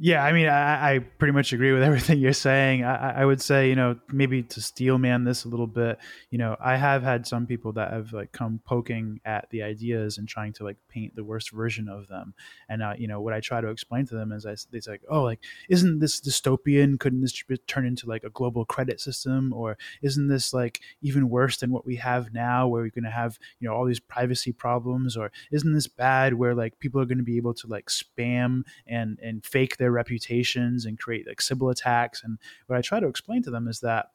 yeah, 0.00 0.22
I 0.22 0.32
mean, 0.32 0.46
I, 0.46 0.94
I, 0.94 0.98
pretty 1.00 1.32
much 1.32 1.52
agree 1.52 1.72
with 1.72 1.82
everything 1.88 2.20
you're 2.20 2.32
saying. 2.32 2.84
I, 2.84 3.22
I, 3.22 3.24
would 3.24 3.42
say, 3.42 3.68
you 3.68 3.74
know, 3.74 3.98
maybe 4.12 4.44
to 4.44 4.60
steel 4.60 4.96
man 4.96 5.24
this 5.24 5.44
a 5.44 5.48
little 5.48 5.66
bit, 5.66 5.98
you 6.30 6.38
know, 6.38 6.56
I 6.60 6.76
have 6.76 7.02
had 7.02 7.26
some 7.26 7.46
people 7.46 7.72
that 7.72 7.92
have 7.92 8.12
like 8.12 8.30
come 8.30 8.60
poking 8.64 9.20
at 9.24 9.50
the 9.50 9.64
ideas 9.64 10.18
and 10.18 10.28
trying 10.28 10.52
to 10.54 10.64
like 10.64 10.76
paint 10.88 11.16
the 11.16 11.24
worst 11.24 11.50
version 11.50 11.88
of 11.88 12.06
them. 12.06 12.32
And, 12.68 12.80
uh, 12.80 12.94
you 12.96 13.08
know, 13.08 13.20
what 13.20 13.32
I 13.32 13.40
try 13.40 13.60
to 13.60 13.70
explain 13.70 14.06
to 14.06 14.14
them 14.14 14.30
is 14.30 14.46
I, 14.46 14.54
say, 14.54 14.78
like, 14.86 15.02
oh, 15.10 15.22
like, 15.22 15.40
isn't 15.68 15.98
this 15.98 16.20
dystopian? 16.20 17.00
Couldn't 17.00 17.22
this 17.22 17.42
turn 17.66 17.84
into 17.84 18.06
like 18.06 18.22
a 18.22 18.30
global 18.30 18.64
credit 18.64 19.00
system? 19.00 19.52
Or 19.52 19.78
isn't 20.02 20.28
this 20.28 20.54
like 20.54 20.80
even 21.02 21.28
worse 21.28 21.56
than 21.56 21.72
what 21.72 21.84
we 21.84 21.96
have 21.96 22.32
now 22.32 22.68
where 22.68 22.82
we're 22.82 22.90
going 22.90 23.02
to 23.02 23.10
have, 23.10 23.36
you 23.58 23.68
know, 23.68 23.74
all 23.74 23.84
these 23.84 23.98
privacy 23.98 24.52
problems? 24.52 25.16
Or 25.16 25.32
isn't 25.50 25.74
this 25.74 25.88
bad 25.88 26.34
where 26.34 26.54
like 26.54 26.78
people 26.78 27.00
are 27.00 27.06
going 27.06 27.18
to 27.18 27.24
be 27.24 27.36
able 27.36 27.54
to 27.54 27.66
like 27.66 27.86
spam 27.86 28.62
and, 28.86 29.18
and 29.20 29.44
fake 29.44 29.76
their 29.76 29.87
their 29.88 29.92
reputations 29.92 30.84
and 30.84 30.98
create 30.98 31.26
like 31.26 31.40
Sybil 31.40 31.70
attacks. 31.70 32.22
And 32.22 32.38
what 32.66 32.76
I 32.76 32.82
try 32.82 33.00
to 33.00 33.08
explain 33.08 33.42
to 33.44 33.50
them 33.50 33.66
is 33.66 33.80
that 33.80 34.10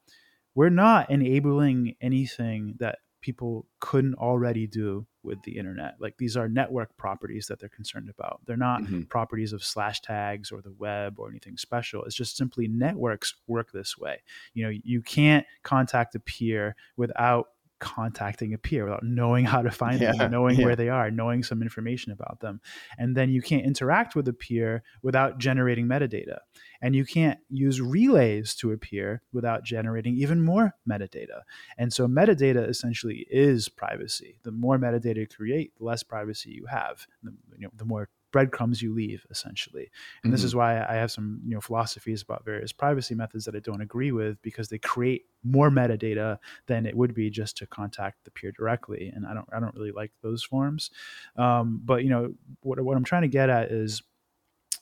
we're 0.54 0.70
not 0.70 1.10
enabling 1.10 1.96
anything 2.00 2.76
that 2.78 2.98
people 3.20 3.66
couldn't 3.80 4.14
already 4.14 4.68
do 4.68 5.04
with 5.24 5.42
the 5.42 5.56
internet. 5.56 5.94
Like 5.98 6.16
these 6.16 6.36
are 6.36 6.48
network 6.48 6.96
properties 6.96 7.48
that 7.48 7.58
they're 7.58 7.68
concerned 7.68 8.08
about. 8.08 8.40
They're 8.46 8.56
not 8.56 8.82
mm-hmm. 8.82 9.02
properties 9.04 9.52
of 9.52 9.62
Slashtags 9.62 10.52
or 10.52 10.62
the 10.62 10.74
web 10.78 11.18
or 11.18 11.28
anything 11.28 11.56
special. 11.56 12.04
It's 12.04 12.14
just 12.14 12.36
simply 12.36 12.68
networks 12.68 13.34
work 13.48 13.72
this 13.72 13.98
way. 13.98 14.22
You 14.52 14.64
know, 14.64 14.78
you 14.84 15.02
can't 15.02 15.44
contact 15.64 16.14
a 16.14 16.20
peer 16.20 16.76
without 16.96 17.48
contacting 17.84 18.54
a 18.54 18.58
peer 18.58 18.84
without 18.84 19.04
knowing 19.04 19.44
how 19.44 19.60
to 19.60 19.70
find 19.70 20.00
yeah, 20.00 20.12
them, 20.12 20.30
knowing 20.30 20.58
yeah. 20.58 20.64
where 20.64 20.74
they 20.74 20.88
are, 20.88 21.10
knowing 21.10 21.42
some 21.42 21.60
information 21.60 22.12
about 22.12 22.40
them. 22.40 22.62
And 22.98 23.14
then 23.14 23.30
you 23.30 23.42
can't 23.42 23.64
interact 23.64 24.16
with 24.16 24.26
a 24.26 24.32
peer 24.32 24.82
without 25.02 25.38
generating 25.38 25.86
metadata. 25.86 26.38
And 26.80 26.96
you 26.96 27.04
can't 27.04 27.38
use 27.50 27.82
relays 27.82 28.54
to 28.56 28.72
a 28.72 28.78
peer 28.78 29.22
without 29.32 29.64
generating 29.64 30.16
even 30.16 30.40
more 30.40 30.74
metadata. 30.88 31.42
And 31.76 31.92
so 31.92 32.08
metadata 32.08 32.66
essentially 32.66 33.26
is 33.30 33.68
privacy. 33.68 34.38
The 34.44 34.50
more 34.50 34.78
metadata 34.78 35.16
you 35.16 35.26
create, 35.26 35.76
the 35.76 35.84
less 35.84 36.02
privacy 36.02 36.52
you 36.52 36.66
have. 36.66 37.06
The, 37.22 37.34
you 37.58 37.66
know, 37.66 37.70
the 37.76 37.84
more 37.84 38.08
breadcrumbs 38.34 38.82
you 38.82 38.92
leave 38.92 39.24
essentially. 39.30 39.82
And 39.84 39.90
mm-hmm. 39.90 40.30
this 40.32 40.42
is 40.42 40.56
why 40.56 40.84
i 40.84 40.94
have 40.94 41.12
some 41.12 41.40
you 41.46 41.54
know 41.54 41.60
philosophies 41.60 42.20
about 42.20 42.44
various 42.44 42.72
privacy 42.72 43.14
methods 43.14 43.44
that 43.44 43.54
i 43.54 43.60
don't 43.60 43.80
agree 43.80 44.10
with 44.10 44.42
because 44.42 44.68
they 44.68 44.78
create 44.78 45.26
more 45.44 45.70
metadata 45.70 46.38
than 46.66 46.84
it 46.84 46.96
would 46.96 47.14
be 47.14 47.30
just 47.30 47.56
to 47.58 47.66
contact 47.66 48.24
the 48.24 48.32
peer 48.32 48.50
directly. 48.50 49.12
And 49.14 49.24
i 49.24 49.34
don't 49.34 49.48
i 49.52 49.60
don't 49.60 49.74
really 49.76 49.92
like 49.92 50.10
those 50.20 50.42
forms. 50.42 50.90
Um, 51.36 51.80
but 51.84 52.02
you 52.02 52.10
know 52.10 52.34
what, 52.62 52.80
what 52.80 52.96
i'm 52.96 53.04
trying 53.04 53.22
to 53.22 53.28
get 53.28 53.48
at 53.50 53.70
is 53.70 54.02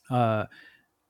uh, 0.09 0.47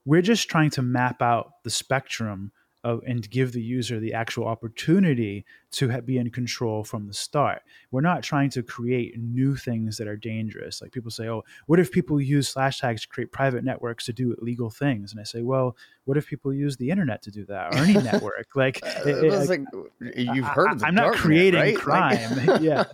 we're 0.04 0.22
just 0.22 0.48
trying 0.48 0.70
to 0.70 0.82
map 0.82 1.22
out 1.22 1.62
the 1.62 1.70
spectrum 1.70 2.50
of, 2.82 3.02
and 3.06 3.30
give 3.30 3.52
the 3.52 3.62
user 3.62 4.00
the 4.00 4.14
actual 4.14 4.48
opportunity 4.48 5.44
to 5.72 5.90
ha- 5.90 6.00
be 6.00 6.18
in 6.18 6.30
control 6.30 6.84
from 6.84 7.06
the 7.06 7.14
start. 7.14 7.62
We're 7.90 8.00
not 8.00 8.22
trying 8.22 8.50
to 8.50 8.62
create 8.62 9.18
new 9.18 9.56
things 9.56 9.96
that 9.98 10.06
are 10.06 10.16
dangerous. 10.16 10.80
Like 10.80 10.92
people 10.92 11.10
say, 11.10 11.28
"Oh, 11.28 11.42
what 11.66 11.80
if 11.80 11.90
people 11.90 12.20
use 12.20 12.52
Slashtags 12.52 13.02
to 13.02 13.08
create 13.08 13.32
private 13.32 13.64
networks 13.64 14.06
to 14.06 14.12
do 14.12 14.34
illegal 14.40 14.70
things?" 14.70 15.12
And 15.12 15.20
I 15.20 15.24
say, 15.24 15.42
"Well, 15.42 15.76
what 16.04 16.16
if 16.16 16.26
people 16.26 16.52
use 16.52 16.76
the 16.76 16.90
internet 16.90 17.22
to 17.22 17.30
do 17.30 17.44
that 17.46 17.74
or 17.74 17.78
any 17.78 17.94
network? 17.94 18.48
Like, 18.54 18.80
it, 18.82 19.24
it, 19.24 19.48
like 19.48 19.62
you've 20.00 20.44
heard 20.44 20.72
of 20.72 20.80
the 20.80 20.86
I'm 20.86 20.94
not 20.94 21.14
creating 21.14 21.60
right? 21.60 21.76
crime. 21.76 22.46
Like, 22.46 22.60
yeah, 22.60 22.84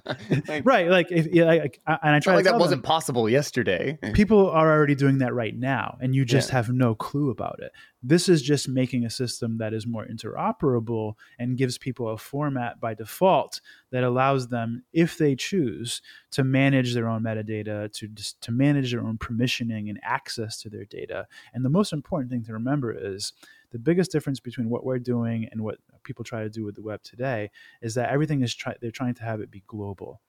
like, 0.46 0.64
right. 0.66 0.88
Like, 0.88 1.10
if 1.10 1.26
yeah, 1.32 1.44
like, 1.44 1.80
and 1.86 2.14
I 2.14 2.20
try 2.20 2.34
like 2.34 2.44
that 2.44 2.58
wasn't 2.58 2.82
them, 2.82 2.88
possible 2.88 3.28
yesterday. 3.28 3.98
People 4.12 4.50
are 4.50 4.70
already 4.70 4.94
doing 4.94 5.18
that 5.18 5.32
right 5.32 5.56
now, 5.56 5.96
and 6.00 6.14
you 6.14 6.24
just 6.24 6.50
yeah. 6.50 6.56
have 6.56 6.68
no 6.68 6.94
clue 6.94 7.30
about 7.30 7.60
it. 7.60 7.72
This 8.02 8.28
is 8.28 8.42
just 8.42 8.68
making 8.68 9.04
a 9.04 9.10
system 9.10 9.58
that 9.58 9.72
is 9.72 9.86
more 9.86 10.06
interoperable 10.06 11.14
and 11.38 11.56
gives 11.56 11.78
people 11.78 12.08
a 12.08 12.18
format 12.18 12.67
by 12.80 12.94
default 12.94 13.60
that 13.90 14.04
allows 14.04 14.48
them, 14.48 14.84
if 14.92 15.18
they 15.18 15.34
choose, 15.34 16.02
to 16.32 16.44
manage 16.44 16.94
their 16.94 17.08
own 17.08 17.22
metadata, 17.22 17.92
to 17.92 18.08
to 18.40 18.52
manage 18.52 18.92
their 18.92 19.02
own 19.02 19.18
permissioning 19.18 19.88
and 19.88 19.98
access 20.02 20.60
to 20.62 20.70
their 20.70 20.84
data. 20.84 21.26
And 21.54 21.64
the 21.64 21.70
most 21.70 21.92
important 21.92 22.30
thing 22.30 22.44
to 22.44 22.52
remember 22.52 22.92
is 22.92 23.32
the 23.70 23.78
biggest 23.78 24.10
difference 24.10 24.40
between 24.40 24.70
what 24.70 24.84
we're 24.84 24.98
doing 24.98 25.48
and 25.50 25.62
what 25.62 25.78
people 26.02 26.24
try 26.24 26.42
to 26.42 26.50
do 26.50 26.64
with 26.64 26.74
the 26.74 26.82
web 26.82 27.02
today 27.02 27.50
is 27.82 27.94
that 27.94 28.10
everything 28.10 28.42
is 28.42 28.54
try- 28.54 28.76
they're 28.80 28.90
trying 28.90 29.14
to 29.14 29.22
have 29.22 29.40
it 29.40 29.50
be 29.50 29.62
global. 29.66 30.20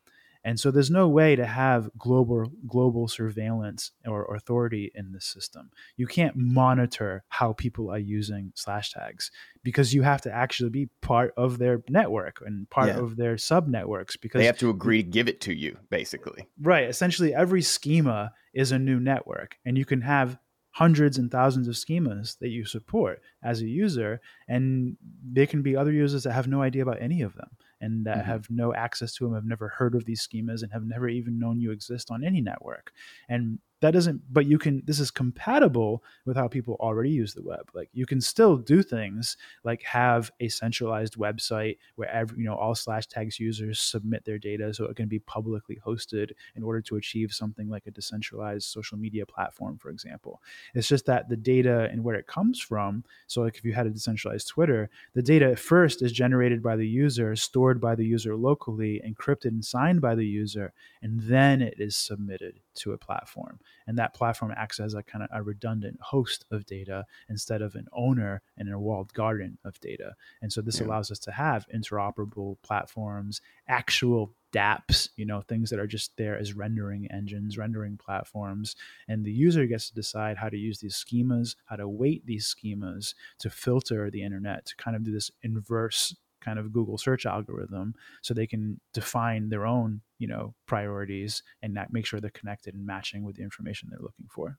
And 0.43 0.59
so 0.59 0.71
there's 0.71 0.89
no 0.89 1.07
way 1.07 1.35
to 1.35 1.45
have 1.45 1.89
global 1.97 2.51
global 2.67 3.07
surveillance 3.07 3.91
or 4.07 4.33
authority 4.35 4.91
in 4.95 5.11
this 5.11 5.25
system. 5.25 5.71
You 5.97 6.07
can't 6.07 6.35
monitor 6.35 7.23
how 7.27 7.53
people 7.53 7.89
are 7.91 7.99
using 7.99 8.53
Slashtags 8.55 9.31
because 9.63 9.93
you 9.93 10.01
have 10.03 10.21
to 10.21 10.33
actually 10.33 10.69
be 10.69 10.89
part 11.01 11.33
of 11.35 11.57
their 11.57 11.81
network 11.89 12.41
and 12.45 12.69
part 12.69 12.87
yeah. 12.87 12.99
of 12.99 13.17
their 13.17 13.37
sub 13.37 13.67
networks 13.67 14.15
because 14.15 14.39
they 14.39 14.45
have 14.45 14.57
to 14.59 14.69
agree 14.69 15.03
to 15.03 15.09
give 15.09 15.27
it 15.27 15.41
to 15.41 15.53
you 15.53 15.77
basically. 15.89 16.47
Right, 16.61 16.87
essentially 16.87 17.33
every 17.33 17.61
schema 17.61 18.31
is 18.53 18.71
a 18.71 18.79
new 18.79 18.99
network 18.99 19.57
and 19.65 19.77
you 19.77 19.85
can 19.85 20.01
have 20.01 20.37
hundreds 20.71 21.17
and 21.17 21.31
thousands 21.31 21.67
of 21.67 21.75
schemas 21.75 22.37
that 22.39 22.49
you 22.49 22.63
support 22.63 23.21
as 23.43 23.61
a 23.61 23.67
user 23.67 24.21
and 24.47 24.95
there 25.23 25.47
can 25.47 25.61
be 25.61 25.75
other 25.75 25.91
users 25.91 26.23
that 26.23 26.31
have 26.31 26.47
no 26.47 26.61
idea 26.61 26.81
about 26.81 27.01
any 27.01 27.21
of 27.21 27.35
them 27.35 27.49
and 27.81 28.05
that 28.05 28.19
mm-hmm. 28.19 28.31
have 28.31 28.49
no 28.49 28.73
access 28.73 29.13
to 29.13 29.25
them 29.25 29.33
have 29.33 29.45
never 29.45 29.69
heard 29.69 29.95
of 29.95 30.05
these 30.05 30.27
schemas 30.27 30.63
and 30.63 30.71
have 30.71 30.85
never 30.85 31.07
even 31.07 31.39
known 31.39 31.59
you 31.59 31.71
exist 31.71 32.11
on 32.11 32.23
any 32.23 32.41
network 32.41 32.91
and 33.27 33.59
that 33.81 33.91
doesn't 33.91 34.21
but 34.31 34.45
you 34.45 34.57
can 34.57 34.83
this 34.85 34.99
is 34.99 35.11
compatible 35.11 36.03
with 36.25 36.35
how 36.35 36.47
people 36.47 36.75
already 36.79 37.09
use 37.09 37.33
the 37.33 37.43
web. 37.43 37.69
Like 37.73 37.89
you 37.93 38.05
can 38.05 38.21
still 38.21 38.57
do 38.57 38.83
things 38.83 39.37
like 39.63 39.81
have 39.83 40.31
a 40.39 40.49
centralized 40.49 41.15
website 41.15 41.77
where 41.95 42.09
every 42.09 42.39
you 42.39 42.45
know 42.45 42.55
all 42.55 42.75
Slashtags 42.75 43.39
users 43.39 43.79
submit 43.79 44.25
their 44.25 44.37
data 44.37 44.73
so 44.73 44.85
it 44.85 44.95
can 44.95 45.07
be 45.07 45.19
publicly 45.19 45.79
hosted 45.85 46.31
in 46.55 46.63
order 46.63 46.81
to 46.81 46.97
achieve 46.97 47.31
something 47.33 47.69
like 47.69 47.87
a 47.87 47.91
decentralized 47.91 48.67
social 48.67 48.97
media 48.97 49.25
platform 49.25 49.77
for 49.77 49.89
example. 49.89 50.41
It's 50.73 50.87
just 50.87 51.05
that 51.05 51.29
the 51.29 51.37
data 51.37 51.89
and 51.91 52.03
where 52.03 52.15
it 52.15 52.27
comes 52.27 52.59
from 52.59 53.03
so 53.27 53.41
like 53.41 53.57
if 53.57 53.65
you 53.65 53.73
had 53.73 53.87
a 53.87 53.89
decentralized 53.89 54.47
twitter 54.47 54.89
the 55.13 55.21
data 55.21 55.55
first 55.55 56.01
is 56.01 56.11
generated 56.11 56.61
by 56.61 56.75
the 56.75 56.87
user 56.87 57.35
stored 57.35 57.79
by 57.79 57.95
the 57.95 58.05
user 58.05 58.35
locally 58.35 59.01
encrypted 59.05 59.45
and 59.45 59.63
signed 59.63 60.01
by 60.01 60.15
the 60.15 60.25
user 60.25 60.73
and 61.01 61.19
then 61.21 61.61
it 61.61 61.75
is 61.79 61.95
submitted 61.95 62.59
to 62.75 62.93
a 62.93 62.97
platform 62.97 63.59
and 63.87 63.97
that 63.97 64.13
platform 64.13 64.53
acts 64.55 64.79
as 64.79 64.93
a 64.93 65.03
kind 65.03 65.23
of 65.23 65.29
a 65.33 65.41
redundant 65.41 65.97
host 66.01 66.45
of 66.51 66.65
data 66.65 67.05
instead 67.29 67.61
of 67.61 67.75
an 67.75 67.87
owner 67.93 68.41
and 68.57 68.71
a 68.71 68.79
walled 68.79 69.13
garden 69.13 69.57
of 69.65 69.79
data 69.79 70.13
and 70.41 70.51
so 70.51 70.61
this 70.61 70.79
yeah. 70.79 70.87
allows 70.87 71.11
us 71.11 71.19
to 71.19 71.31
have 71.31 71.65
interoperable 71.73 72.57
platforms 72.61 73.41
actual 73.67 74.33
dapps 74.51 75.09
you 75.15 75.25
know 75.25 75.41
things 75.41 75.69
that 75.69 75.79
are 75.79 75.87
just 75.87 76.15
there 76.17 76.37
as 76.37 76.53
rendering 76.53 77.09
engines 77.11 77.57
rendering 77.57 77.97
platforms 77.97 78.75
and 79.07 79.23
the 79.23 79.31
user 79.31 79.65
gets 79.65 79.89
to 79.89 79.95
decide 79.95 80.37
how 80.37 80.49
to 80.49 80.57
use 80.57 80.79
these 80.79 80.95
schemas 80.95 81.55
how 81.65 81.75
to 81.75 81.87
weight 81.87 82.25
these 82.25 82.55
schemas 82.55 83.13
to 83.37 83.49
filter 83.49 84.09
the 84.09 84.23
internet 84.23 84.65
to 84.65 84.75
kind 84.75 84.95
of 84.95 85.03
do 85.03 85.11
this 85.11 85.29
inverse 85.43 86.15
kind 86.41 86.59
of 86.59 86.71
Google 86.71 86.97
search 86.97 87.25
algorithm 87.25 87.95
so 88.21 88.33
they 88.33 88.47
can 88.47 88.79
define 88.93 89.49
their 89.49 89.65
own, 89.65 90.01
you 90.17 90.27
know, 90.27 90.53
priorities 90.65 91.43
and 91.61 91.77
make 91.91 92.05
sure 92.05 92.19
they're 92.19 92.29
connected 92.31 92.73
and 92.73 92.85
matching 92.85 93.23
with 93.23 93.35
the 93.35 93.43
information 93.43 93.89
they're 93.89 93.99
looking 93.99 94.27
for. 94.29 94.57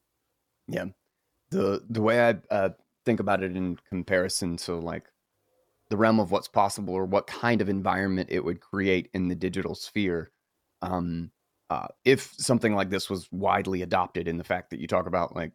Yeah. 0.68 0.86
The 1.50 1.84
the 1.88 2.02
way 2.02 2.28
I 2.28 2.54
uh, 2.54 2.70
think 3.04 3.20
about 3.20 3.42
it 3.42 3.56
in 3.56 3.76
comparison 3.88 4.56
to 4.58 4.74
like 4.74 5.04
the 5.88 5.96
realm 5.96 6.20
of 6.20 6.30
what's 6.30 6.48
possible 6.48 6.94
or 6.94 7.04
what 7.04 7.26
kind 7.26 7.60
of 7.60 7.68
environment 7.68 8.28
it 8.30 8.44
would 8.44 8.60
create 8.60 9.10
in 9.12 9.28
the 9.28 9.34
digital 9.34 9.74
sphere 9.74 10.30
um 10.82 11.30
uh, 11.70 11.86
if 12.04 12.34
something 12.36 12.74
like 12.74 12.90
this 12.90 13.08
was 13.08 13.28
widely 13.30 13.82
adopted 13.82 14.26
in 14.26 14.36
the 14.38 14.44
fact 14.44 14.70
that 14.70 14.80
you 14.80 14.88
talk 14.88 15.06
about 15.06 15.36
like 15.36 15.52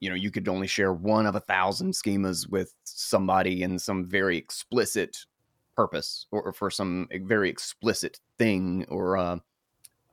you 0.00 0.08
know 0.08 0.16
you 0.16 0.30
could 0.30 0.48
only 0.48 0.66
share 0.66 0.92
one 0.92 1.26
of 1.26 1.34
a 1.36 1.40
thousand 1.40 1.92
schemas 1.92 2.48
with 2.48 2.74
somebody 2.84 3.62
in 3.62 3.78
some 3.78 4.04
very 4.04 4.36
explicit 4.36 5.16
purpose 5.74 6.26
or, 6.30 6.42
or 6.42 6.52
for 6.52 6.70
some 6.70 7.08
very 7.22 7.50
explicit 7.50 8.20
thing 8.38 8.84
or 8.88 9.16
uh, 9.16 9.38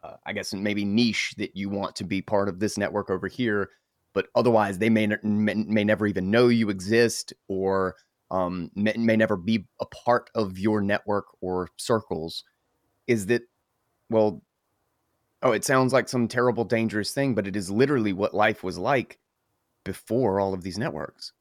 uh, 0.04 0.16
I 0.26 0.34
guess 0.34 0.54
maybe 0.54 0.86
niche 0.86 1.34
that 1.38 1.56
you 1.56 1.70
want 1.70 1.96
to 1.98 2.04
be 2.04 2.22
part 2.22 2.50
of 2.50 2.60
this 2.60 2.78
network 2.78 3.10
over 3.10 3.28
here, 3.28 3.70
but 4.14 4.28
otherwise 4.36 4.80
they 4.80 4.90
may 4.90 5.08
may, 5.24 5.54
may 5.54 5.84
never 5.84 6.08
even 6.08 6.32
know 6.32 6.48
you 6.48 6.70
exist 6.70 7.34
or 7.48 7.96
um, 8.32 8.72
may, 8.76 8.94
may 8.98 9.16
never 9.16 9.36
be 9.38 9.66
a 9.80 9.86
part 9.86 10.30
of 10.36 10.58
your 10.58 10.82
network 10.82 11.26
or 11.42 11.70
circles. 11.78 12.44
Is 13.08 13.28
that 13.28 13.44
well? 14.10 14.42
Oh, 15.44 15.52
it 15.54 15.66
sounds 15.66 15.92
like 15.92 16.08
some 16.08 16.28
terrible, 16.28 16.64
dangerous 16.64 17.14
thing, 17.14 17.34
but 17.34 17.48
it 17.48 17.56
is 17.56 17.72
literally 17.72 18.14
what 18.14 18.34
life 18.34 18.64
was 18.64 18.78
like 18.78 19.20
before 19.84 20.40
all 20.40 20.54
of 20.54 20.62
these 20.62 20.78
networks. 20.78 21.34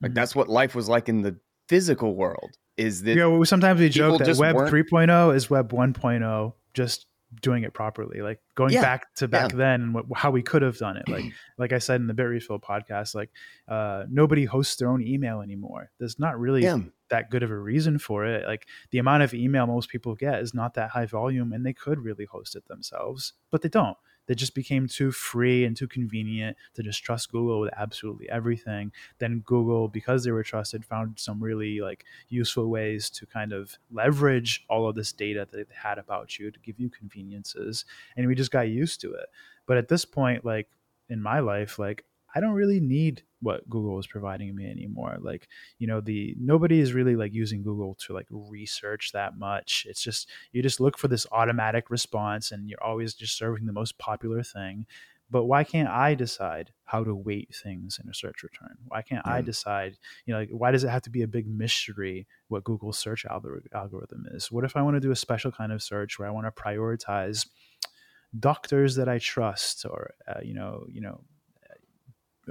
Like 0.00 0.10
mm-hmm. 0.10 0.16
that's 0.16 0.34
what 0.34 0.48
life 0.48 0.74
was 0.74 0.88
like 0.88 1.08
in 1.08 1.22
the 1.22 1.36
physical 1.68 2.14
world 2.14 2.56
is 2.76 3.02
that 3.02 3.16
yeah, 3.16 3.42
sometimes 3.44 3.80
we 3.80 3.88
joke 3.88 4.18
that 4.18 4.36
Web 4.36 4.56
3.0 4.56 5.34
is 5.34 5.48
Web 5.48 5.72
1.0 5.72 6.52
just 6.74 7.06
doing 7.40 7.64
it 7.64 7.74
properly 7.74 8.20
like 8.22 8.40
going 8.54 8.72
yeah, 8.72 8.80
back 8.80 9.12
to 9.14 9.26
back 9.26 9.50
yeah. 9.50 9.56
then 9.56 9.82
and 9.82 9.94
what, 9.94 10.04
how 10.14 10.30
we 10.30 10.42
could 10.42 10.62
have 10.62 10.78
done 10.78 10.96
it 10.96 11.08
like 11.08 11.24
like 11.58 11.72
i 11.72 11.78
said 11.78 12.00
in 12.00 12.06
the 12.06 12.14
Bitrefill 12.14 12.60
podcast 12.60 13.14
like 13.14 13.30
uh, 13.68 14.04
nobody 14.08 14.44
hosts 14.44 14.76
their 14.76 14.88
own 14.88 15.02
email 15.02 15.40
anymore 15.40 15.90
there's 15.98 16.18
not 16.18 16.38
really 16.38 16.62
yeah. 16.62 16.78
that 17.10 17.30
good 17.30 17.42
of 17.42 17.50
a 17.50 17.58
reason 17.58 17.98
for 17.98 18.24
it 18.24 18.46
like 18.46 18.66
the 18.90 18.98
amount 18.98 19.22
of 19.22 19.34
email 19.34 19.66
most 19.66 19.88
people 19.88 20.14
get 20.14 20.40
is 20.40 20.54
not 20.54 20.74
that 20.74 20.90
high 20.90 21.06
volume 21.06 21.52
and 21.52 21.66
they 21.66 21.72
could 21.72 21.98
really 21.98 22.24
host 22.24 22.54
it 22.54 22.66
themselves 22.68 23.32
but 23.50 23.60
they 23.60 23.68
don't 23.68 23.96
that 24.26 24.36
just 24.36 24.54
became 24.54 24.86
too 24.86 25.10
free 25.12 25.64
and 25.64 25.76
too 25.76 25.88
convenient 25.88 26.56
to 26.74 26.82
just 26.82 27.02
trust 27.02 27.30
Google 27.32 27.60
with 27.60 27.72
absolutely 27.76 28.28
everything. 28.28 28.92
Then 29.18 29.40
Google, 29.44 29.88
because 29.88 30.24
they 30.24 30.30
were 30.30 30.42
trusted, 30.42 30.84
found 30.84 31.18
some 31.18 31.42
really 31.42 31.80
like 31.80 32.04
useful 32.28 32.68
ways 32.68 33.10
to 33.10 33.26
kind 33.26 33.52
of 33.52 33.76
leverage 33.90 34.64
all 34.68 34.88
of 34.88 34.94
this 34.94 35.12
data 35.12 35.46
that 35.50 35.68
they 35.68 35.74
had 35.74 35.98
about 35.98 36.38
you 36.38 36.50
to 36.50 36.58
give 36.60 36.78
you 36.78 36.90
conveniences. 36.90 37.84
And 38.16 38.26
we 38.26 38.34
just 38.34 38.50
got 38.50 38.68
used 38.68 39.00
to 39.02 39.12
it. 39.12 39.26
But 39.66 39.76
at 39.76 39.88
this 39.88 40.04
point, 40.04 40.44
like 40.44 40.68
in 41.08 41.20
my 41.20 41.40
life, 41.40 41.78
like 41.78 42.04
I 42.36 42.40
don't 42.40 42.52
really 42.52 42.80
need 42.80 43.22
what 43.40 43.68
Google 43.70 43.98
is 43.98 44.06
providing 44.06 44.54
me 44.54 44.70
anymore. 44.70 45.16
Like, 45.20 45.48
you 45.78 45.86
know, 45.86 46.02
the 46.02 46.36
nobody 46.38 46.80
is 46.80 46.92
really 46.92 47.16
like 47.16 47.32
using 47.32 47.62
Google 47.62 47.94
to 48.06 48.12
like 48.12 48.26
research 48.30 49.12
that 49.12 49.38
much. 49.38 49.86
It's 49.88 50.02
just 50.02 50.28
you 50.52 50.62
just 50.62 50.78
look 50.78 50.98
for 50.98 51.08
this 51.08 51.26
automatic 51.32 51.88
response 51.88 52.52
and 52.52 52.68
you're 52.68 52.82
always 52.82 53.14
just 53.14 53.38
serving 53.38 53.64
the 53.64 53.72
most 53.72 53.96
popular 53.96 54.42
thing. 54.42 54.84
But 55.30 55.46
why 55.46 55.64
can't 55.64 55.88
I 55.88 56.14
decide 56.14 56.72
how 56.84 57.04
to 57.04 57.14
weight 57.14 57.54
things 57.54 57.98
in 58.02 58.08
a 58.08 58.14
search 58.14 58.42
return? 58.42 58.76
Why 58.86 59.00
can't 59.00 59.24
mm. 59.24 59.32
I 59.32 59.40
decide, 59.40 59.96
you 60.26 60.34
know, 60.34 60.40
like 60.40 60.50
why 60.50 60.70
does 60.70 60.84
it 60.84 60.90
have 60.90 61.02
to 61.02 61.10
be 61.10 61.22
a 61.22 61.28
big 61.28 61.48
mystery 61.48 62.26
what 62.48 62.64
Google's 62.64 62.98
search 62.98 63.24
algorithm 63.24 64.26
is? 64.32 64.52
What 64.52 64.64
if 64.64 64.76
I 64.76 64.82
want 64.82 64.96
to 64.96 65.00
do 65.00 65.10
a 65.10 65.16
special 65.16 65.50
kind 65.50 65.72
of 65.72 65.82
search 65.82 66.18
where 66.18 66.28
I 66.28 66.32
want 66.32 66.46
to 66.46 66.62
prioritize 66.62 67.48
doctors 68.38 68.96
that 68.96 69.08
I 69.08 69.18
trust 69.18 69.86
or 69.88 70.12
uh, 70.28 70.40
you 70.42 70.52
know, 70.52 70.84
you 70.88 71.00
know, 71.00 71.22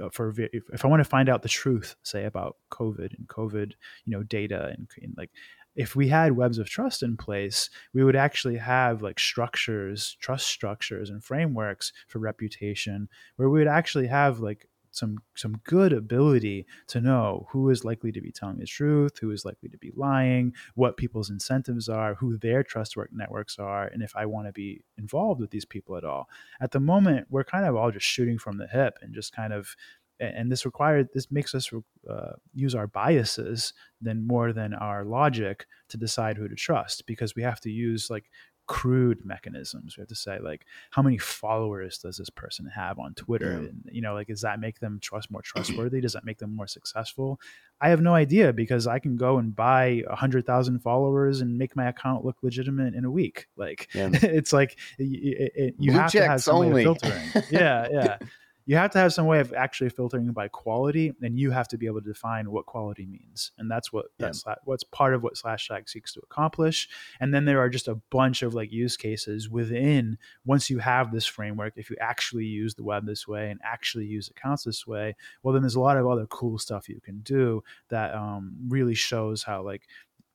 Uh, 0.02 0.10
for 0.10 0.32
if, 0.36 0.64
if 0.72 0.84
I 0.84 0.88
want 0.88 1.00
to 1.00 1.08
find 1.08 1.28
out 1.28 1.42
the 1.42 1.48
truth, 1.48 1.96
say 2.02 2.24
about 2.24 2.56
COVID 2.70 3.16
and 3.16 3.26
COVID, 3.28 3.72
you 4.04 4.16
know, 4.16 4.22
data 4.22 4.66
and, 4.76 4.88
and 5.00 5.14
like 5.16 5.30
if 5.76 5.94
we 5.94 6.08
had 6.08 6.32
webs 6.32 6.58
of 6.58 6.68
trust 6.68 7.02
in 7.02 7.16
place, 7.16 7.68
we 7.92 8.02
would 8.02 8.16
actually 8.16 8.56
have 8.56 9.02
like 9.02 9.20
structures, 9.20 10.16
trust 10.20 10.46
structures 10.46 11.10
and 11.10 11.22
frameworks 11.22 11.92
for 12.08 12.18
reputation 12.18 13.08
where 13.36 13.50
we 13.50 13.58
would 13.58 13.68
actually 13.68 14.06
have 14.06 14.40
like 14.40 14.68
some 14.96 15.18
some 15.34 15.60
good 15.64 15.92
ability 15.92 16.66
to 16.88 17.00
know 17.00 17.46
who 17.50 17.70
is 17.70 17.84
likely 17.84 18.12
to 18.12 18.20
be 18.20 18.32
telling 18.32 18.58
the 18.58 18.66
truth, 18.66 19.18
who 19.20 19.30
is 19.30 19.44
likely 19.44 19.68
to 19.68 19.78
be 19.78 19.92
lying, 19.94 20.52
what 20.74 20.96
people's 20.96 21.30
incentives 21.30 21.88
are, 21.88 22.14
who 22.14 22.38
their 22.38 22.62
trust 22.62 22.96
networks 23.12 23.58
are, 23.58 23.86
and 23.86 24.02
if 24.02 24.14
I 24.16 24.26
want 24.26 24.46
to 24.46 24.52
be 24.52 24.82
involved 24.96 25.40
with 25.40 25.50
these 25.50 25.64
people 25.64 25.96
at 25.96 26.04
all. 26.04 26.28
At 26.60 26.70
the 26.70 26.80
moment, 26.80 27.26
we're 27.30 27.44
kind 27.44 27.66
of 27.66 27.76
all 27.76 27.90
just 27.90 28.06
shooting 28.06 28.38
from 28.38 28.58
the 28.58 28.66
hip 28.66 28.98
and 29.02 29.14
just 29.14 29.34
kind 29.34 29.52
of 29.52 29.76
and 30.18 30.50
this 30.50 30.64
required 30.64 31.08
this 31.12 31.30
makes 31.30 31.54
us 31.54 31.70
uh, 32.08 32.32
use 32.54 32.74
our 32.74 32.86
biases 32.86 33.74
then 34.00 34.26
more 34.26 34.52
than 34.52 34.72
our 34.72 35.04
logic 35.04 35.66
to 35.88 35.98
decide 35.98 36.38
who 36.38 36.48
to 36.48 36.54
trust 36.54 37.06
because 37.06 37.34
we 37.34 37.42
have 37.42 37.60
to 37.60 37.70
use 37.70 38.08
like 38.08 38.30
crude 38.66 39.24
mechanisms. 39.24 39.96
We 39.96 40.00
have 40.00 40.08
to 40.08 40.14
say 40.14 40.38
like, 40.40 40.66
how 40.90 41.02
many 41.02 41.18
followers 41.18 41.98
does 41.98 42.16
this 42.16 42.30
person 42.30 42.66
have 42.66 42.98
on 42.98 43.14
Twitter? 43.14 43.52
Yeah. 43.52 43.68
And 43.68 43.84
you 43.90 44.02
know, 44.02 44.14
like, 44.14 44.28
does 44.28 44.40
that 44.42 44.60
make 44.60 44.80
them 44.80 44.98
trust 45.00 45.30
more 45.30 45.42
trustworthy? 45.44 46.00
does 46.00 46.12
that 46.14 46.24
make 46.24 46.38
them 46.38 46.54
more 46.54 46.66
successful? 46.66 47.40
I 47.80 47.90
have 47.90 48.00
no 48.00 48.14
idea 48.14 48.52
because 48.52 48.86
I 48.86 48.98
can 48.98 49.16
go 49.16 49.38
and 49.38 49.54
buy 49.54 50.02
a 50.08 50.16
hundred 50.16 50.46
thousand 50.46 50.80
followers 50.80 51.40
and 51.40 51.58
make 51.58 51.76
my 51.76 51.88
account 51.88 52.24
look 52.24 52.36
legitimate 52.42 52.94
in 52.94 53.04
a 53.04 53.10
week. 53.10 53.48
Like, 53.56 53.88
yeah. 53.94 54.10
it's 54.12 54.52
like 54.52 54.78
it, 54.98 55.52
it, 55.54 55.74
you 55.78 55.92
Blue 55.92 56.00
have 56.00 56.10
to 56.12 56.26
have 56.26 56.42
some 56.42 56.56
only. 56.56 56.84
filtering. 56.84 57.28
yeah, 57.50 57.86
yeah 57.90 58.18
you 58.66 58.76
have 58.76 58.90
to 58.90 58.98
have 58.98 59.12
some 59.12 59.26
way 59.26 59.38
of 59.38 59.54
actually 59.54 59.88
filtering 59.88 60.30
by 60.32 60.48
quality 60.48 61.12
and 61.22 61.38
you 61.38 61.52
have 61.52 61.68
to 61.68 61.78
be 61.78 61.86
able 61.86 62.00
to 62.00 62.08
define 62.08 62.50
what 62.50 62.66
quality 62.66 63.06
means 63.06 63.52
and 63.58 63.70
that's 63.70 63.92
what 63.92 64.06
yeah. 64.18 64.26
that's 64.26 64.44
what's 64.64 64.84
part 64.84 65.14
of 65.14 65.22
what 65.22 65.36
slash 65.36 65.68
Slashtags 65.68 65.90
seeks 65.90 66.12
to 66.14 66.20
accomplish 66.20 66.88
and 67.20 67.32
then 67.32 67.44
there 67.44 67.60
are 67.60 67.70
just 67.70 67.88
a 67.88 67.94
bunch 68.10 68.42
of 68.42 68.54
like 68.54 68.72
use 68.72 68.96
cases 68.96 69.48
within 69.48 70.18
once 70.44 70.68
you 70.68 70.78
have 70.78 71.12
this 71.12 71.26
framework 71.26 71.74
if 71.76 71.88
you 71.88 71.96
actually 72.00 72.44
use 72.44 72.74
the 72.74 72.84
web 72.84 73.06
this 73.06 73.26
way 73.26 73.50
and 73.50 73.60
actually 73.62 74.04
use 74.04 74.28
accounts 74.28 74.64
this 74.64 74.86
way 74.86 75.14
well 75.42 75.52
then 75.52 75.62
there's 75.62 75.76
a 75.76 75.80
lot 75.80 75.96
of 75.96 76.06
other 76.06 76.26
cool 76.26 76.58
stuff 76.58 76.88
you 76.88 77.00
can 77.00 77.20
do 77.20 77.62
that 77.88 78.14
um, 78.14 78.56
really 78.68 78.94
shows 78.94 79.44
how 79.44 79.62
like 79.62 79.82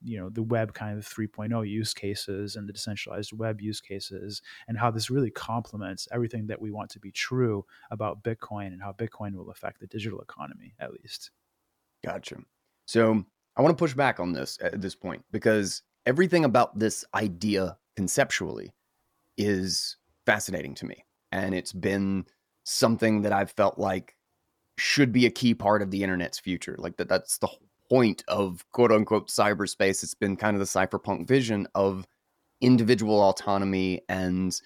you 0.03 0.17
know 0.17 0.29
the 0.29 0.43
web 0.43 0.73
kind 0.73 0.97
of 0.97 1.05
3.0 1.05 1.67
use 1.67 1.93
cases 1.93 2.55
and 2.55 2.67
the 2.67 2.73
decentralized 2.73 3.33
web 3.33 3.61
use 3.61 3.81
cases 3.81 4.41
and 4.67 4.77
how 4.77 4.91
this 4.91 5.09
really 5.09 5.31
complements 5.31 6.07
everything 6.11 6.47
that 6.47 6.61
we 6.61 6.71
want 6.71 6.89
to 6.89 6.99
be 6.99 7.11
true 7.11 7.65
about 7.91 8.23
bitcoin 8.23 8.67
and 8.67 8.81
how 8.81 8.91
bitcoin 8.91 9.35
will 9.35 9.49
affect 9.49 9.79
the 9.79 9.87
digital 9.87 10.21
economy 10.21 10.73
at 10.79 10.91
least. 10.91 11.31
Gotcha. 12.03 12.37
So 12.85 13.23
i 13.55 13.61
want 13.61 13.77
to 13.77 13.81
push 13.81 13.93
back 13.93 14.19
on 14.19 14.33
this 14.33 14.57
at 14.61 14.81
this 14.81 14.95
point 14.95 15.23
because 15.31 15.83
everything 16.05 16.45
about 16.45 16.77
this 16.77 17.05
idea 17.13 17.77
conceptually 17.95 18.71
is 19.37 19.97
fascinating 20.25 20.73
to 20.75 20.85
me 20.85 21.03
and 21.31 21.53
it's 21.53 21.73
been 21.73 22.25
something 22.63 23.21
that 23.23 23.33
i've 23.33 23.51
felt 23.51 23.77
like 23.77 24.15
should 24.81 25.11
be 25.11 25.25
a 25.25 25.31
key 25.31 25.53
part 25.53 25.81
of 25.81 25.91
the 25.91 26.03
internet's 26.03 26.39
future. 26.39 26.75
Like 26.77 26.97
that 26.97 27.07
that's 27.07 27.37
the 27.37 27.47
point 27.91 28.23
of 28.29 28.65
quote 28.71 28.91
unquote 28.93 29.29
cyberspace. 29.29 30.03
It's 30.03 30.15
been 30.15 30.37
kind 30.37 30.55
of 30.55 30.61
the 30.61 30.65
cypherpunk 30.79 31.27
vision 31.27 31.67
of 31.75 32.07
individual 32.61 33.21
autonomy 33.21 34.01
and 34.09 34.59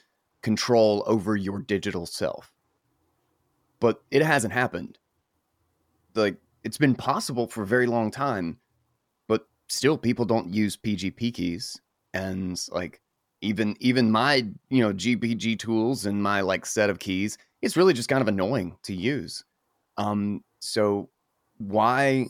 control 0.43 1.03
over 1.07 1.35
your 1.37 1.59
digital 1.59 2.05
self. 2.05 2.53
but 3.79 4.03
it 4.11 4.21
hasn't 4.21 4.53
happened. 4.53 4.97
Like 6.15 6.37
it's 6.63 6.77
been 6.77 6.95
possible 6.95 7.47
for 7.47 7.63
a 7.63 7.67
very 7.67 7.87
long 7.87 8.11
time, 8.11 8.59
but 9.27 9.47
still 9.69 9.97
people 9.97 10.25
don't 10.25 10.53
use 10.53 10.77
PGP 10.77 11.33
keys 11.33 11.81
and 12.13 12.59
like 12.71 13.01
even 13.41 13.75
even 13.79 14.11
my 14.11 14.45
you 14.69 14.81
know 14.83 14.93
GPG 14.93 15.59
tools 15.59 16.05
and 16.05 16.23
my 16.23 16.41
like 16.41 16.65
set 16.65 16.89
of 16.89 16.99
keys, 16.99 17.37
it's 17.61 17.77
really 17.77 17.93
just 17.93 18.09
kind 18.09 18.21
of 18.21 18.27
annoying 18.27 18.77
to 18.83 18.93
use. 18.95 19.43
Um, 19.97 20.43
so 20.59 21.09
why? 21.57 22.27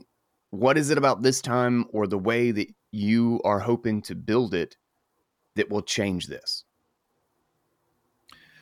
What 0.55 0.77
is 0.77 0.89
it 0.89 0.97
about 0.97 1.21
this 1.21 1.41
time 1.41 1.85
or 1.89 2.07
the 2.07 2.17
way 2.17 2.51
that 2.51 2.73
you 2.91 3.41
are 3.43 3.59
hoping 3.59 4.01
to 4.03 4.15
build 4.15 4.53
it 4.53 4.77
that 5.55 5.69
will 5.69 5.81
change 5.81 6.27
this? 6.27 6.63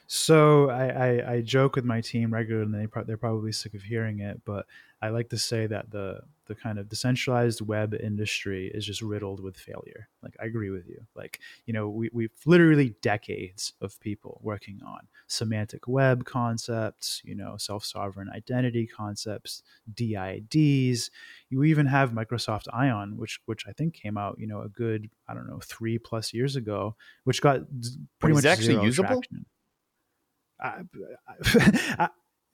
So 0.08 0.70
I, 0.70 0.88
I, 0.88 1.34
I, 1.34 1.42
joke 1.42 1.76
with 1.76 1.86
my 1.86 2.02
team 2.02 2.34
regularly, 2.34 2.66
and 2.66 2.74
they 2.74 2.88
pro- 2.88 3.04
they're 3.04 3.18
probably 3.18 3.52
sick 3.52 3.74
of 3.74 3.82
hearing 3.82 4.20
it, 4.20 4.42
but 4.46 4.66
I 5.02 5.10
like 5.10 5.30
to 5.30 5.38
say 5.38 5.66
that 5.68 5.92
the 5.92 6.22
the 6.46 6.56
kind 6.56 6.78
of 6.78 6.90
decentralized 6.90 7.62
web 7.62 7.94
industry 7.94 8.72
is 8.74 8.86
just 8.86 9.02
riddled 9.02 9.40
with 9.40 9.58
failure. 9.58 10.10
Like 10.22 10.36
I 10.42 10.46
agree 10.46 10.70
with 10.70 10.88
you. 10.88 11.00
Like 11.16 11.40
you 11.66 11.74
know 11.74 11.90
we 11.90 12.10
we've 12.14 12.32
literally 12.46 12.96
decades 13.02 13.74
of 13.82 14.00
people 14.00 14.40
working 14.44 14.82
on 14.86 15.08
semantic 15.28 15.88
web 15.88 16.26
concepts, 16.26 17.22
you 17.24 17.36
know 17.36 17.56
self 17.58 17.86
sovereign 17.86 18.30
identity 18.30 18.88
concepts, 18.88 19.64
DIDs. 19.94 21.12
You 21.50 21.64
even 21.64 21.86
have 21.86 22.12
Microsoft 22.12 22.68
Ion, 22.74 23.18
which 23.18 23.40
which 23.46 23.66
I 23.68 23.72
think 23.72 23.94
came 23.94 24.18
out 24.18 24.38
you 24.40 24.48
know 24.48 24.62
a 24.62 24.70
good 24.70 25.10
I 25.28 25.34
don't 25.34 25.48
know 25.48 25.60
three 25.64 25.98
plus 25.98 26.34
years 26.34 26.56
ago, 26.56 26.96
which 27.24 27.42
got 27.42 27.62
pretty 28.20 28.36
much 28.36 28.46
actually 28.46 28.84
usable. 28.84 29.22
I, 30.60 30.82
I, 32.00 32.10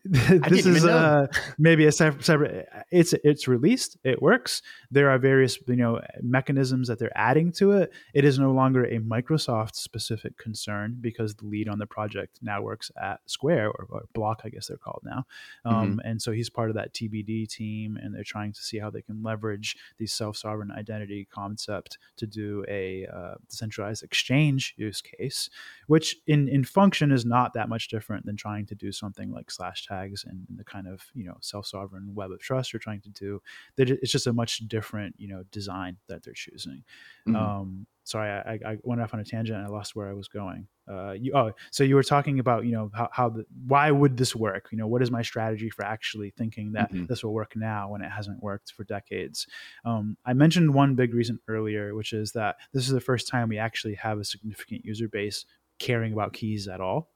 this 0.06 0.66
is 0.66 0.86
uh, 0.86 1.28
maybe 1.58 1.86
a 1.86 1.92
separate. 1.92 2.70
It's 2.90 3.14
it's 3.24 3.48
released. 3.50 3.98
It 4.04 4.22
works. 4.22 4.62
There 4.90 5.10
are 5.10 5.18
various 5.18 5.60
you 5.68 5.76
know 5.76 6.00
mechanisms 6.22 6.88
that 6.88 7.00
they're 7.00 7.18
adding 7.18 7.52
to 7.54 7.74
it. 7.74 7.92
It 8.14 8.24
is 8.24 8.40
no 8.40 8.52
longer 8.52 8.86
a 8.86 9.00
Microsoft 9.00 9.76
specific 9.76 10.38
concern 10.38 10.98
because 11.02 11.36
the 11.36 11.46
lead 11.46 11.68
on 11.68 11.80
the 11.80 11.86
project 11.86 12.40
now 12.42 12.62
works 12.62 12.92
at 13.02 13.20
Square 13.26 13.72
or, 13.72 13.88
or 13.90 14.06
Block, 14.14 14.42
I 14.46 14.50
guess 14.50 14.68
they're 14.68 14.78
called 14.78 15.02
now. 15.04 15.26
Um, 15.66 15.92
mm-hmm. 15.92 16.00
And 16.06 16.22
so 16.22 16.32
he's 16.32 16.50
part 16.50 16.70
of 16.70 16.76
that 16.78 16.94
TBD 16.94 17.50
team, 17.50 18.00
and 18.02 18.16
they're 18.16 18.24
trying 18.24 18.54
to 18.54 18.62
see 18.62 18.80
how 18.80 18.90
they 18.90 19.02
can 19.02 19.22
leverage 19.22 19.76
the 19.98 20.08
self 20.08 20.38
sovereign 20.38 20.72
identity 20.72 21.28
concept 21.30 21.98
to 22.18 22.26
do 22.26 22.64
a 22.70 23.06
uh, 23.14 23.36
decentralized 23.50 24.04
exchange 24.04 24.76
use 24.78 25.02
case, 25.02 25.50
which 25.88 26.16
in 26.26 26.48
in 26.48 26.64
function 26.64 27.12
is 27.12 27.26
not 27.26 27.54
that 27.54 27.68
much 27.68 27.90
different 27.90 28.26
than 28.26 28.38
trying 28.38 28.66
to 28.68 28.76
do 28.76 28.94
something 28.94 29.32
like 29.32 29.52
slash 29.52 29.89
tags 29.90 30.26
and, 30.28 30.46
the 30.58 30.64
kind 30.64 30.88
of 30.88 31.02
you 31.14 31.24
know 31.24 31.38
self-sovereign 31.42 32.14
web 32.14 32.32
of 32.32 32.40
trust 32.40 32.74
you're 32.74 32.80
trying 32.80 33.02
to 33.02 33.10
do 33.10 33.42
that 33.76 33.90
it's 33.90 34.12
just 34.12 34.28
a 34.28 34.34
much 34.34 34.60
different 34.68 35.16
you 35.18 35.28
know 35.28 35.44
design 35.52 35.98
that 36.08 36.24
they're 36.24 36.34
choosing. 36.34 36.84
Mm-hmm. 37.28 37.36
um, 37.36 37.88
sorry 38.04 38.30
I, 38.30 38.72
I, 38.72 38.78
went 38.84 39.02
off 39.02 39.14
on 39.14 39.20
a 39.20 39.24
tangent 39.24 39.58
and 39.58 39.68
i 39.68 39.70
lost 39.70 39.96
where 39.96 40.10
i 40.10 40.14
was 40.14 40.28
going. 40.28 40.68
Uh, 40.90 41.12
you, 41.12 41.32
oh 41.36 41.52
so 41.70 41.84
you 41.84 41.96
were 41.96 42.04
talking 42.04 42.40
about 42.40 42.66
you 42.66 42.72
know 42.72 42.90
how, 42.94 43.08
how 43.12 43.30
the, 43.30 43.46
why 43.68 43.92
would 43.92 44.18
this 44.18 44.36
work? 44.36 44.70
You 44.72 44.78
know 44.80 44.88
what 44.88 45.02
is 45.02 45.12
my 45.12 45.22
strategy 45.22 45.70
for 45.70 45.86
actually 45.86 46.32
thinking 46.32 46.72
that 46.74 46.92
mm-hmm. 46.92 47.06
this 47.06 47.24
will 47.24 47.34
work 47.34 47.54
now 47.56 47.90
when 47.90 48.02
it 48.02 48.10
hasn't 48.10 48.42
worked 48.42 48.74
for 48.74 48.84
decades? 48.84 49.46
Um, 49.86 50.18
i 50.26 50.34
mentioned 50.34 50.74
one 50.74 50.96
big 50.96 51.14
reason 51.14 51.40
earlier 51.48 51.96
which 51.96 52.14
is 52.14 52.32
that 52.34 52.58
this 52.74 52.86
is 52.86 52.92
the 52.92 53.02
first 53.02 53.28
time 53.28 53.50
we 53.50 53.60
actually 53.60 53.96
have 53.96 54.20
a 54.20 54.26
significant 54.26 54.84
user 54.84 55.08
base 55.08 55.46
caring 55.80 56.14
about 56.14 56.34
keys 56.34 56.68
at 56.68 56.82
all 56.82 57.10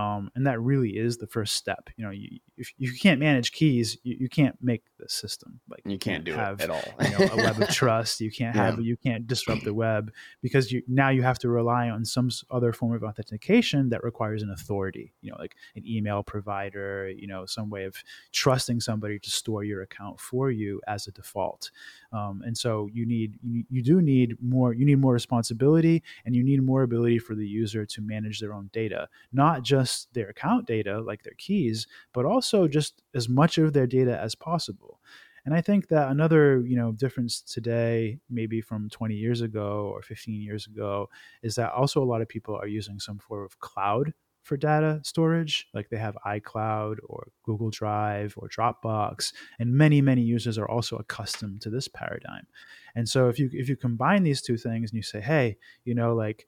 um, 0.00 0.30
and 0.34 0.46
that 0.46 0.60
really 0.60 0.96
is 0.96 1.18
the 1.18 1.26
first 1.26 1.54
step. 1.54 1.90
You 1.96 2.04
know, 2.04 2.10
you, 2.10 2.38
if 2.60 2.72
you 2.78 2.92
can't 3.00 3.18
manage 3.18 3.52
keys, 3.52 3.98
you, 4.02 4.16
you 4.20 4.28
can't 4.28 4.56
make 4.62 4.82
the 4.98 5.08
system. 5.08 5.60
Like 5.68 5.82
you 5.84 5.98
can't, 5.98 6.24
do 6.24 6.32
have, 6.32 6.60
it 6.60 6.64
at 6.64 6.70
all. 6.70 6.82
you 7.02 7.10
know, 7.10 7.32
a 7.32 7.36
web 7.36 7.60
of 7.60 7.68
trust. 7.70 8.20
You 8.20 8.30
can't 8.30 8.54
have. 8.54 8.78
Yeah. 8.78 8.84
You 8.84 8.96
can't 8.96 9.26
disrupt 9.26 9.64
the 9.64 9.74
web 9.74 10.12
because 10.42 10.70
you 10.70 10.82
now 10.86 11.10
you 11.10 11.22
have 11.22 11.38
to 11.40 11.48
rely 11.48 11.90
on 11.90 12.04
some 12.04 12.30
other 12.50 12.72
form 12.72 12.94
of 12.94 13.02
authentication 13.02 13.88
that 13.90 14.02
requires 14.04 14.42
an 14.42 14.50
authority. 14.50 15.12
You 15.20 15.32
know, 15.32 15.36
like 15.38 15.56
an 15.76 15.86
email 15.86 16.22
provider. 16.22 17.10
You 17.10 17.26
know, 17.26 17.46
some 17.46 17.68
way 17.68 17.84
of 17.84 17.96
trusting 18.32 18.80
somebody 18.80 19.18
to 19.18 19.30
store 19.30 19.64
your 19.64 19.82
account 19.82 20.20
for 20.20 20.50
you 20.50 20.80
as 20.86 21.06
a 21.06 21.12
default. 21.12 21.70
Um, 22.12 22.42
and 22.44 22.56
so 22.56 22.88
you 22.92 23.06
need 23.06 23.38
you, 23.42 23.64
you 23.70 23.82
do 23.82 24.00
need 24.00 24.36
more. 24.40 24.72
You 24.72 24.86
need 24.86 24.98
more 24.98 25.12
responsibility, 25.12 26.02
and 26.24 26.34
you 26.34 26.44
need 26.44 26.62
more 26.62 26.82
ability 26.82 27.18
for 27.18 27.34
the 27.34 27.46
user 27.46 27.84
to 27.84 28.00
manage 28.00 28.40
their 28.40 28.54
own 28.54 28.70
data, 28.72 29.08
not 29.32 29.62
just 29.62 29.80
just 29.80 30.12
their 30.14 30.28
account 30.28 30.66
data, 30.66 31.00
like 31.00 31.22
their 31.22 31.34
keys, 31.38 31.86
but 32.12 32.24
also 32.24 32.49
just 32.68 33.02
as 33.14 33.28
much 33.28 33.58
of 33.58 33.72
their 33.72 33.86
data 33.86 34.18
as 34.20 34.34
possible. 34.34 35.00
And 35.44 35.54
I 35.54 35.60
think 35.60 35.88
that 35.88 36.10
another, 36.10 36.60
you 36.60 36.76
know, 36.76 36.92
difference 36.92 37.40
today, 37.40 38.18
maybe 38.28 38.60
from 38.60 38.90
20 38.90 39.14
years 39.14 39.40
ago 39.40 39.90
or 39.94 40.02
15 40.02 40.42
years 40.42 40.66
ago, 40.66 41.08
is 41.42 41.54
that 41.54 41.72
also 41.72 42.02
a 42.02 42.04
lot 42.04 42.20
of 42.20 42.28
people 42.28 42.54
are 42.54 42.66
using 42.66 42.98
some 43.00 43.18
form 43.18 43.44
of 43.44 43.58
cloud 43.58 44.12
for 44.42 44.56
data 44.56 45.00
storage. 45.02 45.68
Like 45.74 45.88
they 45.88 45.96
have 45.96 46.16
iCloud 46.26 46.96
or 47.08 47.28
Google 47.42 47.70
Drive 47.70 48.34
or 48.36 48.48
Dropbox, 48.48 49.32
and 49.58 49.72
many 49.72 50.00
many 50.00 50.22
users 50.22 50.58
are 50.58 50.68
also 50.68 50.96
accustomed 50.96 51.60
to 51.62 51.70
this 51.70 51.88
paradigm. 51.88 52.46
And 52.94 53.08
so 53.08 53.28
if 53.28 53.38
you 53.38 53.50
if 53.52 53.68
you 53.68 53.76
combine 53.76 54.22
these 54.22 54.42
two 54.42 54.56
things 54.56 54.90
and 54.90 54.96
you 54.96 55.02
say, 55.02 55.20
hey, 55.20 55.56
you 55.84 55.94
know, 55.94 56.14
like 56.14 56.46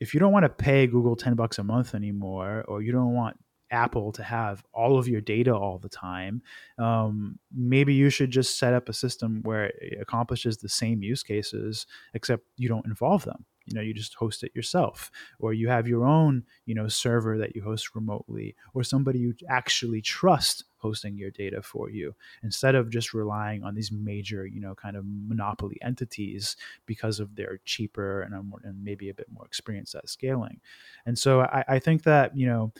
if 0.00 0.12
you 0.12 0.20
don't 0.20 0.32
want 0.32 0.44
to 0.44 0.50
pay 0.50 0.86
Google 0.86 1.16
10 1.16 1.34
bucks 1.34 1.58
a 1.58 1.64
month 1.64 1.94
anymore, 1.94 2.64
or 2.68 2.82
you 2.82 2.92
don't 2.92 3.14
want 3.14 3.38
Apple 3.70 4.12
to 4.12 4.22
have 4.22 4.64
all 4.72 4.98
of 4.98 5.08
your 5.08 5.20
data 5.20 5.54
all 5.54 5.78
the 5.78 5.88
time, 5.88 6.42
um, 6.78 7.38
maybe 7.54 7.94
you 7.94 8.10
should 8.10 8.30
just 8.30 8.58
set 8.58 8.74
up 8.74 8.88
a 8.88 8.92
system 8.92 9.40
where 9.42 9.66
it 9.80 9.98
accomplishes 10.00 10.58
the 10.58 10.68
same 10.68 11.02
use 11.02 11.22
cases, 11.22 11.86
except 12.14 12.44
you 12.56 12.68
don't 12.68 12.86
involve 12.86 13.24
them. 13.24 13.44
You 13.66 13.74
know 13.74 13.80
you 13.80 13.92
just 13.92 14.14
host 14.14 14.44
it 14.44 14.54
yourself 14.54 15.10
or 15.40 15.52
you 15.52 15.68
have 15.68 15.88
your 15.88 16.04
own 16.04 16.44
you 16.66 16.74
know 16.76 16.86
server 16.86 17.36
that 17.38 17.56
you 17.56 17.62
host 17.62 17.96
remotely 17.96 18.54
or 18.74 18.84
somebody 18.84 19.18
you 19.18 19.34
actually 19.48 20.00
trust 20.00 20.64
hosting 20.76 21.18
your 21.18 21.32
data 21.32 21.60
for 21.60 21.90
you 21.90 22.14
instead 22.44 22.76
of 22.76 22.90
just 22.90 23.12
relying 23.12 23.64
on 23.64 23.74
these 23.74 23.90
major 23.90 24.46
you 24.46 24.60
know 24.60 24.74
kind 24.76 24.96
of 24.96 25.04
monopoly 25.04 25.78
entities 25.82 26.56
because 26.86 27.18
of 27.18 27.34
their 27.34 27.58
cheaper 27.64 28.22
and, 28.22 28.34
and 28.62 28.84
maybe 28.84 29.08
a 29.08 29.14
bit 29.14 29.26
more 29.32 29.44
experience 29.44 29.96
at 29.96 30.08
scaling. 30.08 30.60
And 31.04 31.18
so 31.18 31.40
I, 31.40 31.64
I 31.66 31.78
think 31.80 32.04
that 32.04 32.36
you 32.36 32.46
know 32.46 32.72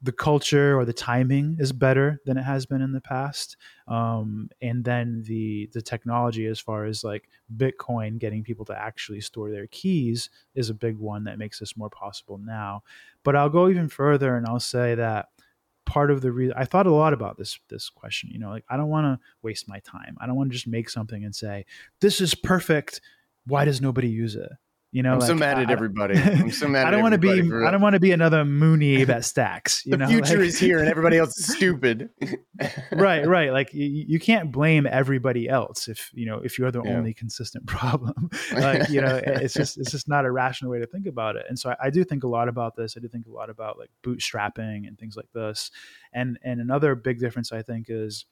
the 0.00 0.12
culture 0.12 0.78
or 0.78 0.84
the 0.84 0.92
timing 0.92 1.56
is 1.58 1.72
better 1.72 2.20
than 2.24 2.36
it 2.36 2.42
has 2.42 2.66
been 2.66 2.80
in 2.80 2.92
the 2.92 3.00
past 3.00 3.56
um, 3.88 4.48
and 4.62 4.84
then 4.84 5.22
the 5.26 5.68
the 5.72 5.82
technology 5.82 6.46
as 6.46 6.60
far 6.60 6.84
as 6.84 7.02
like 7.02 7.28
bitcoin 7.56 8.18
getting 8.18 8.44
people 8.44 8.64
to 8.64 8.78
actually 8.78 9.20
store 9.20 9.50
their 9.50 9.66
keys 9.68 10.30
is 10.54 10.70
a 10.70 10.74
big 10.74 10.96
one 10.96 11.24
that 11.24 11.38
makes 11.38 11.58
this 11.58 11.76
more 11.76 11.90
possible 11.90 12.38
now. 12.38 12.82
But 13.24 13.34
i'll 13.36 13.48
go 13.48 13.68
even 13.68 13.88
further 13.88 14.36
and 14.36 14.46
i'll 14.46 14.60
say 14.60 14.94
that 14.94 15.28
part 15.84 16.10
of 16.10 16.20
the 16.20 16.30
reason 16.30 16.54
i 16.56 16.64
thought 16.64 16.86
a 16.86 16.92
lot 16.92 17.14
about 17.14 17.38
this 17.38 17.58
this 17.68 17.88
question 17.88 18.28
you 18.30 18.38
know 18.38 18.50
like 18.50 18.64
i 18.68 18.76
don't 18.76 18.90
want 18.90 19.06
to 19.06 19.26
waste 19.42 19.68
my 19.68 19.80
time. 19.80 20.16
I 20.20 20.26
don't 20.26 20.36
want 20.36 20.50
to 20.50 20.54
just 20.54 20.66
make 20.66 20.90
something 20.90 21.24
and 21.24 21.34
say 21.34 21.64
this 22.00 22.20
is 22.20 22.34
perfect. 22.34 23.00
Why 23.46 23.64
does 23.64 23.80
nobody 23.80 24.08
use 24.08 24.36
it 24.36 24.50
you 24.90 25.02
know, 25.02 25.12
I'm 25.12 25.18
like, 25.18 25.26
so 25.26 25.34
mad 25.34 25.58
at 25.58 25.70
everybody. 25.70 26.18
I'm 26.18 26.50
so 26.50 26.66
mad. 26.68 26.86
I 26.86 26.90
don't 26.90 27.02
want 27.02 27.12
to 27.12 27.18
be. 27.18 27.30
I 27.30 27.70
don't 27.70 27.82
want 27.82 27.92
to 27.92 28.00
be 28.00 28.12
another 28.12 28.44
Mooney 28.46 29.04
that 29.04 29.26
stacks. 29.26 29.84
You 29.84 29.92
the 29.92 29.98
know, 29.98 30.06
future 30.06 30.38
like, 30.38 30.46
is 30.48 30.58
here, 30.58 30.78
and 30.78 30.88
everybody 30.88 31.18
else 31.18 31.36
is 31.36 31.54
stupid. 31.54 32.08
right, 32.92 33.26
right. 33.26 33.52
Like 33.52 33.74
you, 33.74 34.04
you, 34.08 34.18
can't 34.18 34.50
blame 34.50 34.86
everybody 34.90 35.46
else 35.46 35.88
if 35.88 36.10
you 36.14 36.24
know 36.24 36.38
if 36.38 36.58
you're 36.58 36.70
the 36.70 36.82
yeah. 36.82 36.96
only 36.96 37.12
consistent 37.12 37.66
problem. 37.66 38.30
like 38.54 38.88
you 38.88 39.02
know, 39.02 39.20
it's 39.22 39.52
just 39.52 39.76
it's 39.76 39.90
just 39.90 40.08
not 40.08 40.24
a 40.24 40.30
rational 40.30 40.70
way 40.70 40.78
to 40.78 40.86
think 40.86 41.06
about 41.06 41.36
it. 41.36 41.44
And 41.50 41.58
so 41.58 41.70
I, 41.70 41.76
I 41.84 41.90
do 41.90 42.02
think 42.02 42.24
a 42.24 42.28
lot 42.28 42.48
about 42.48 42.74
this. 42.74 42.96
I 42.96 43.00
do 43.00 43.08
think 43.08 43.26
a 43.26 43.30
lot 43.30 43.50
about 43.50 43.78
like 43.78 43.90
bootstrapping 44.02 44.88
and 44.88 44.98
things 44.98 45.16
like 45.16 45.30
this. 45.34 45.70
And 46.14 46.38
and 46.42 46.62
another 46.62 46.94
big 46.94 47.18
difference 47.18 47.52
I 47.52 47.60
think 47.60 47.86
is 47.90 48.24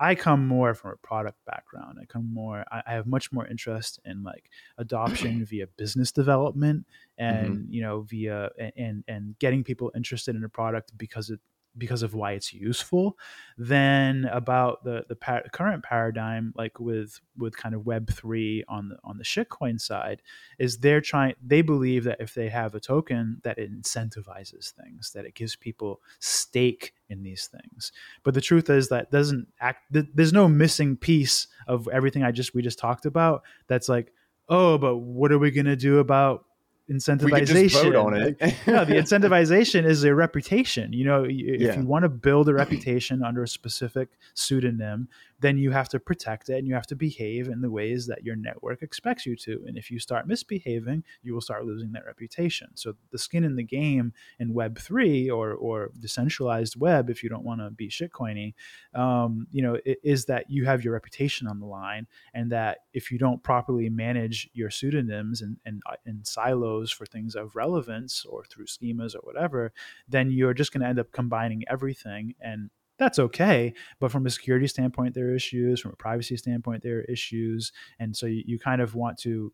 I 0.00 0.14
come 0.14 0.46
more 0.46 0.74
from 0.74 0.92
a 0.92 0.96
product 0.96 1.38
background. 1.46 1.98
I 2.00 2.04
come 2.06 2.32
more, 2.32 2.64
I, 2.70 2.82
I 2.86 2.92
have 2.92 3.06
much 3.06 3.32
more 3.32 3.46
interest 3.46 3.98
in 4.04 4.22
like 4.22 4.50
adoption 4.78 5.44
via 5.48 5.66
business 5.66 6.12
development 6.12 6.86
and, 7.16 7.48
mm-hmm. 7.48 7.72
you 7.72 7.82
know, 7.82 8.02
via 8.02 8.50
and, 8.76 9.04
and 9.08 9.38
getting 9.38 9.64
people 9.64 9.90
interested 9.96 10.36
in 10.36 10.44
a 10.44 10.48
product 10.48 10.96
because 10.96 11.30
it, 11.30 11.40
because 11.78 12.02
of 12.02 12.14
why 12.14 12.32
it's 12.32 12.52
useful 12.52 13.16
than 13.56 14.24
about 14.26 14.84
the 14.84 15.04
the 15.08 15.16
current 15.52 15.82
paradigm 15.82 16.52
like 16.56 16.78
with 16.78 17.20
with 17.36 17.56
kind 17.56 17.74
of 17.74 17.86
web 17.86 18.10
3 18.10 18.64
on 18.68 18.88
the 18.88 18.96
on 19.04 19.16
the 19.18 19.24
shitcoin 19.24 19.80
side 19.80 20.22
is 20.58 20.78
they're 20.78 21.00
trying 21.00 21.34
they 21.44 21.62
believe 21.62 22.04
that 22.04 22.20
if 22.20 22.34
they 22.34 22.48
have 22.48 22.74
a 22.74 22.80
token 22.80 23.40
that 23.44 23.58
it 23.58 23.72
incentivizes 23.72 24.72
things 24.72 25.12
that 25.12 25.24
it 25.24 25.34
gives 25.34 25.56
people 25.56 26.00
stake 26.18 26.94
in 27.08 27.22
these 27.22 27.46
things. 27.46 27.92
But 28.22 28.34
the 28.34 28.40
truth 28.40 28.68
is 28.68 28.88
that 28.88 29.10
doesn't 29.10 29.48
act 29.60 29.84
there's 29.90 30.32
no 30.32 30.48
missing 30.48 30.96
piece 30.96 31.46
of 31.66 31.88
everything 31.88 32.22
i 32.22 32.30
just 32.30 32.54
we 32.54 32.62
just 32.62 32.78
talked 32.78 33.06
about 33.06 33.42
that's 33.66 33.88
like 33.88 34.12
oh 34.48 34.78
but 34.78 34.96
what 34.96 35.32
are 35.32 35.38
we 35.38 35.50
going 35.50 35.66
to 35.66 35.76
do 35.76 35.98
about 35.98 36.44
incentivization 36.90 38.02
on 38.02 38.14
it. 38.14 38.38
no 38.66 38.84
the 38.84 38.94
incentivization 38.94 39.84
is 39.84 40.04
a 40.04 40.14
reputation 40.14 40.92
you 40.92 41.04
know 41.04 41.24
if 41.24 41.60
Yeah. 41.60 41.78
you 41.78 41.86
want 41.86 42.04
to 42.04 42.08
build 42.08 42.48
a 42.48 42.54
reputation 42.54 43.22
under 43.22 43.42
a 43.42 43.48
specific 43.48 44.08
pseudonym 44.34 45.08
then 45.40 45.58
you 45.58 45.70
have 45.70 45.88
to 45.88 46.00
protect 46.00 46.48
it 46.48 46.58
and 46.58 46.66
you 46.66 46.74
have 46.74 46.86
to 46.86 46.96
behave 46.96 47.48
in 47.48 47.60
the 47.60 47.70
ways 47.70 48.06
that 48.06 48.24
your 48.24 48.36
network 48.36 48.82
expects 48.82 49.26
you 49.26 49.36
to 49.36 49.62
and 49.66 49.76
if 49.76 49.90
you 49.90 49.98
start 49.98 50.26
misbehaving 50.26 51.02
you 51.22 51.34
will 51.34 51.40
start 51.40 51.64
losing 51.64 51.92
that 51.92 52.06
reputation 52.06 52.68
so 52.74 52.94
the 53.10 53.18
skin 53.18 53.44
in 53.44 53.56
the 53.56 53.62
game 53.62 54.12
in 54.38 54.52
web 54.52 54.78
3 54.78 55.30
or 55.30 55.52
or 55.52 55.90
decentralized 56.00 56.78
web 56.78 57.10
if 57.10 57.22
you 57.22 57.28
don't 57.28 57.44
want 57.44 57.60
to 57.60 57.70
be 57.70 57.88
shitcoiny 57.88 58.54
um, 58.94 59.46
you 59.50 59.62
know 59.62 59.78
is 59.84 60.24
that 60.26 60.44
you 60.48 60.64
have 60.64 60.84
your 60.84 60.92
reputation 60.92 61.46
on 61.46 61.60
the 61.60 61.66
line 61.66 62.06
and 62.34 62.50
that 62.52 62.78
if 62.92 63.10
you 63.10 63.18
don't 63.18 63.42
properly 63.42 63.88
manage 63.88 64.48
your 64.52 64.70
pseudonyms 64.70 65.40
and, 65.40 65.56
and, 65.64 65.82
uh, 65.90 65.96
and 66.06 66.26
silos 66.26 66.90
for 66.90 67.06
things 67.06 67.34
of 67.34 67.54
relevance 67.54 68.24
or 68.24 68.44
through 68.44 68.66
schemas 68.66 69.14
or 69.14 69.20
whatever, 69.20 69.72
then 70.08 70.30
you're 70.30 70.54
just 70.54 70.72
going 70.72 70.82
to 70.82 70.86
end 70.86 70.98
up 70.98 71.12
combining 71.12 71.64
everything. 71.68 72.34
And 72.40 72.70
that's 72.98 73.18
okay. 73.18 73.74
But 74.00 74.10
from 74.10 74.26
a 74.26 74.30
security 74.30 74.66
standpoint, 74.66 75.14
there 75.14 75.28
are 75.28 75.34
issues. 75.34 75.80
From 75.80 75.92
a 75.92 75.96
privacy 75.96 76.36
standpoint, 76.36 76.82
there 76.82 76.98
are 76.98 77.02
issues. 77.02 77.72
And 77.98 78.16
so 78.16 78.26
you, 78.26 78.42
you 78.44 78.58
kind 78.58 78.82
of 78.82 78.94
want 78.94 79.18
to 79.18 79.52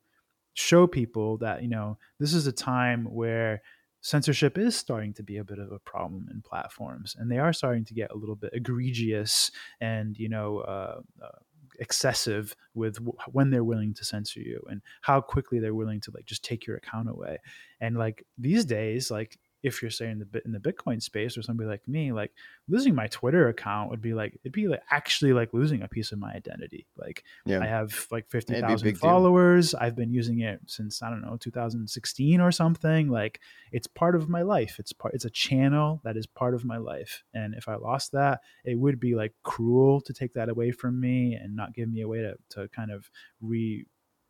show 0.55 0.87
people 0.87 1.39
that, 1.39 1.63
you 1.63 1.69
know, 1.69 1.99
this 2.19 2.33
is 2.33 2.47
a 2.47 2.53
time 2.53 3.05
where 3.05 3.63
censorship 4.05 4.59
is 4.59 4.77
starting 4.77 5.15
to 5.15 5.23
be 5.23 5.39
a 5.39 5.45
bit 5.45 5.59
of 5.59 5.73
a 5.73 5.79
problem 5.79 6.29
in 6.31 6.43
platforms 6.43 7.17
and 7.19 7.31
they 7.31 7.39
are 7.39 7.55
starting 7.55 7.87
to 7.87 7.95
get 7.95 8.11
a 8.11 8.15
little 8.15 8.37
bit 8.37 8.51
egregious 8.53 9.51
and 9.81 10.19
you 10.19 10.29
know 10.29 10.59
uh, 10.59 11.01
uh, 11.23 11.39
excessive 11.81 12.55
with 12.75 12.99
when 13.33 13.49
they're 13.49 13.65
willing 13.65 13.95
to 13.95 14.05
censor 14.05 14.41
you 14.41 14.63
and 14.69 14.83
how 15.01 15.23
quickly 15.23 15.59
they're 15.59 15.75
willing 15.75 16.03
to 16.03 16.11
like 16.15 16.27
just 16.27 16.45
take 16.45 16.67
your 16.67 16.77
account 16.77 17.09
away 17.09 17.39
and 17.81 17.97
like 17.97 18.27
these 18.37 18.67
days 18.67 19.11
like 19.11 19.39
if 19.65 19.83
you're 19.83 19.91
saying 19.91 20.19
the 20.21 20.25
bit 20.25 20.45
in 20.45 20.53
the 20.53 20.59
bitcoin 20.61 21.03
space 21.03 21.37
or 21.37 21.43
somebody 21.43 21.69
like 21.69 21.87
me 21.89 22.13
like 22.13 22.31
losing 22.69 22.95
my 22.95 23.07
twitter 23.09 23.49
account 23.49 23.91
would 23.91 24.01
be 24.03 24.15
like 24.15 24.35
it'd 24.45 24.53
be 24.53 24.69
like 24.69 24.83
actually 24.91 25.33
like 25.33 25.53
losing 25.53 25.83
a 25.83 25.89
piece 25.89 26.13
of 26.13 26.19
my 26.21 26.33
identity. 26.33 26.87
Like 26.97 27.25
Yeah. 27.47 27.61
i 27.61 27.67
have 27.67 28.07
like 28.13 28.25
It'd 28.33 28.47
50,000 28.47 28.85
big 28.87 28.95
deal. 28.95 29.01
followers. 29.01 29.75
I've 29.75 29.97
been 29.97 30.13
using 30.13 30.41
it 30.41 30.61
since 30.67 31.03
i 31.03 31.11
don't 31.11 31.23
know 31.23 31.37
2016 31.39 32.41
or 32.41 32.53
something. 32.53 33.09
Like 33.09 33.41
it's 33.73 33.87
part 33.87 34.15
of 34.15 34.29
my 34.29 34.43
life. 34.43 34.77
It's 34.79 34.93
part 34.93 35.15
it's 35.15 35.25
a 35.25 35.31
channel 35.31 36.01
that 36.05 36.17
is 36.17 36.27
part 36.27 36.55
of 36.55 36.65
my 36.65 36.77
life. 36.77 37.25
And 37.35 37.55
if 37.55 37.69
i 37.69 37.75
lost 37.75 38.13
that 38.13 38.41
it 38.65 38.79
would 38.79 39.01
be 39.01 39.15
like 39.15 39.33
cruel 39.43 40.01
to 40.03 40.13
take 40.13 40.35
that 40.35 40.49
away 40.49 40.71
from 40.73 41.01
me 41.01 41.35
and 41.35 41.57
not 41.57 41.75
give 41.75 41.89
me 41.91 42.03
a 42.03 42.09
way 42.09 42.19
to, 42.21 42.37
to 42.51 42.69
kind 42.69 42.91
of 42.91 43.11
re 43.41 43.85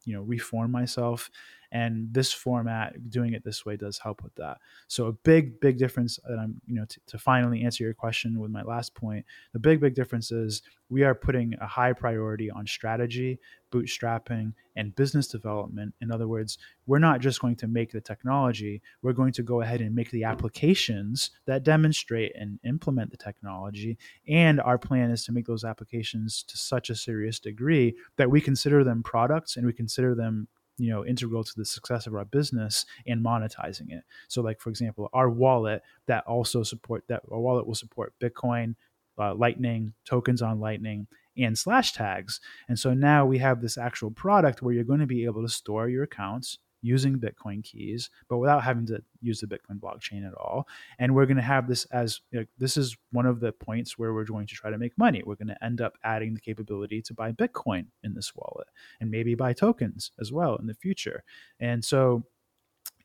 you 0.07 0.13
know 0.15 0.23
reform 0.23 0.71
myself 0.71 1.31
and 1.75 2.07
this 2.15 2.33
format 2.33 3.11
doing 3.11 3.35
it 3.35 3.45
this 3.45 3.67
way 3.67 3.77
does 3.77 3.99
help 3.99 4.23
with 4.23 4.35
that. 4.37 4.59
So 4.87 5.09
a 5.09 5.13
big 5.13 5.61
big 5.61 5.77
difference 5.77 6.19
that 6.27 6.39
i'm 6.39 6.61
you 6.67 6.77
know 6.77 6.85
t- 6.89 7.01
to 7.09 7.19
finally 7.19 7.63
answer 7.63 7.85
your 7.85 7.93
question 7.93 8.39
with 8.39 8.51
my 8.51 8.63
last 8.63 8.95
point 8.95 9.27
the 9.53 9.59
big 9.59 9.81
big 9.81 9.95
difference 9.95 10.31
is 10.31 10.63
we 10.89 11.03
are 11.03 11.15
putting 11.15 11.55
a 11.61 11.67
high 11.67 11.93
priority 11.93 12.51
on 12.51 12.67
strategy 12.67 13.39
bootstrapping 13.73 14.53
and 14.77 14.95
business 14.95 15.27
development. 15.27 15.93
In 16.01 16.13
other 16.13 16.29
words 16.29 16.59
we're 16.87 17.01
not 17.01 17.21
just 17.21 17.41
going 17.41 17.57
to 17.57 17.67
make 17.67 17.91
the 17.91 18.01
technology 18.01 18.81
we're 19.03 19.13
going 19.13 19.33
to 19.33 19.43
go 19.43 19.63
ahead 19.63 19.81
and 19.81 19.95
make 19.95 20.11
the 20.13 20.25
applications 20.25 21.31
that 21.47 21.65
demonstrate 21.65 22.33
and 22.37 22.61
implement 22.65 23.11
the 23.11 23.17
technology. 23.17 23.99
And 24.29 24.61
our 24.61 24.79
plan 24.79 25.11
is 25.11 25.25
to 25.25 25.33
make 25.33 25.47
those 25.47 25.65
applications 25.65 26.45
to 26.45 26.57
such 26.57 26.89
a 26.89 26.95
serious 26.95 27.41
degree 27.41 27.97
that 28.17 28.31
we 28.31 28.41
consider 28.41 28.85
them 28.85 29.03
products 29.03 29.57
and 29.57 29.67
we 29.67 29.73
consider 29.73 30.15
them 30.15 30.47
you 30.77 30.91
know 30.91 31.05
integral 31.05 31.45
to 31.45 31.53
the 31.57 31.65
success 31.65 32.07
of 32.07 32.15
our 32.15 32.25
business 32.25 32.85
and 33.07 33.25
monetizing 33.25 33.91
it. 33.91 34.05
So 34.29 34.43
like 34.43 34.61
for 34.61 34.71
example 34.71 35.09
our 35.13 35.31
wallet 35.31 35.83
that 36.07 36.25
also 36.27 36.63
support 36.63 37.05
that 37.09 37.23
our 37.31 37.41
wallet 37.41 37.67
will 37.67 37.75
support 37.75 38.15
bitcoin 38.21 38.75
uh, 39.19 39.35
lightning 39.35 39.95
tokens 40.05 40.43
on 40.43 40.61
lightning 40.61 41.07
and 41.37 41.57
Slashtags. 41.57 42.41
And 42.69 42.79
so 42.79 42.95
now 42.95 43.27
we 43.27 43.39
have 43.39 43.61
this 43.61 43.77
actual 43.77 44.11
product 44.11 44.63
where 44.63 44.75
you're 44.75 44.85
going 44.85 45.01
to 45.01 45.07
be 45.07 45.25
able 45.25 45.43
to 45.43 45.49
store 45.49 45.89
your 45.89 46.05
accounts 46.05 46.59
using 46.85 47.19
bitcoin 47.19 47.65
keys 47.65 48.11
but 48.29 48.37
without 48.37 48.63
having 48.63 48.85
to 48.85 49.03
use 49.23 49.41
the 49.41 49.47
bitcoin 49.47 49.81
blockchain 49.81 50.27
at 50.27 50.35
all. 50.35 50.69
And 50.99 51.15
we're 51.15 51.25
going 51.25 51.39
to 51.39 51.43
have 51.43 51.67
this 51.67 51.87
as 51.87 52.21
you 52.31 52.41
know, 52.41 52.47
this 52.59 52.77
is 52.77 52.97
one 53.11 53.25
of 53.25 53.41
the 53.41 53.53
points 53.53 53.99
where 53.99 54.13
we're 54.13 54.25
going 54.25 54.47
to 54.47 54.55
try 54.55 54.71
to 54.71 54.77
make 54.77 54.97
money. 54.99 55.23
We're 55.25 55.37
going 55.37 55.49
to 55.49 55.65
end 55.65 55.81
up 55.81 55.95
adding 56.05 56.35
the 56.35 56.41
capability 56.41 57.01
to 57.03 57.15
buy 57.15 57.33
bitcoin 57.33 57.87
in 58.03 58.13
this 58.13 58.33
wallet 58.37 58.69
and 59.01 59.11
maybe 59.11 59.35
buy 59.35 59.55
tokens 59.55 60.13
as 60.21 60.31
well 60.31 60.57
in 60.57 60.67
the 60.67 60.75
future. 60.75 61.25
And 61.59 61.83
so 61.83 62.25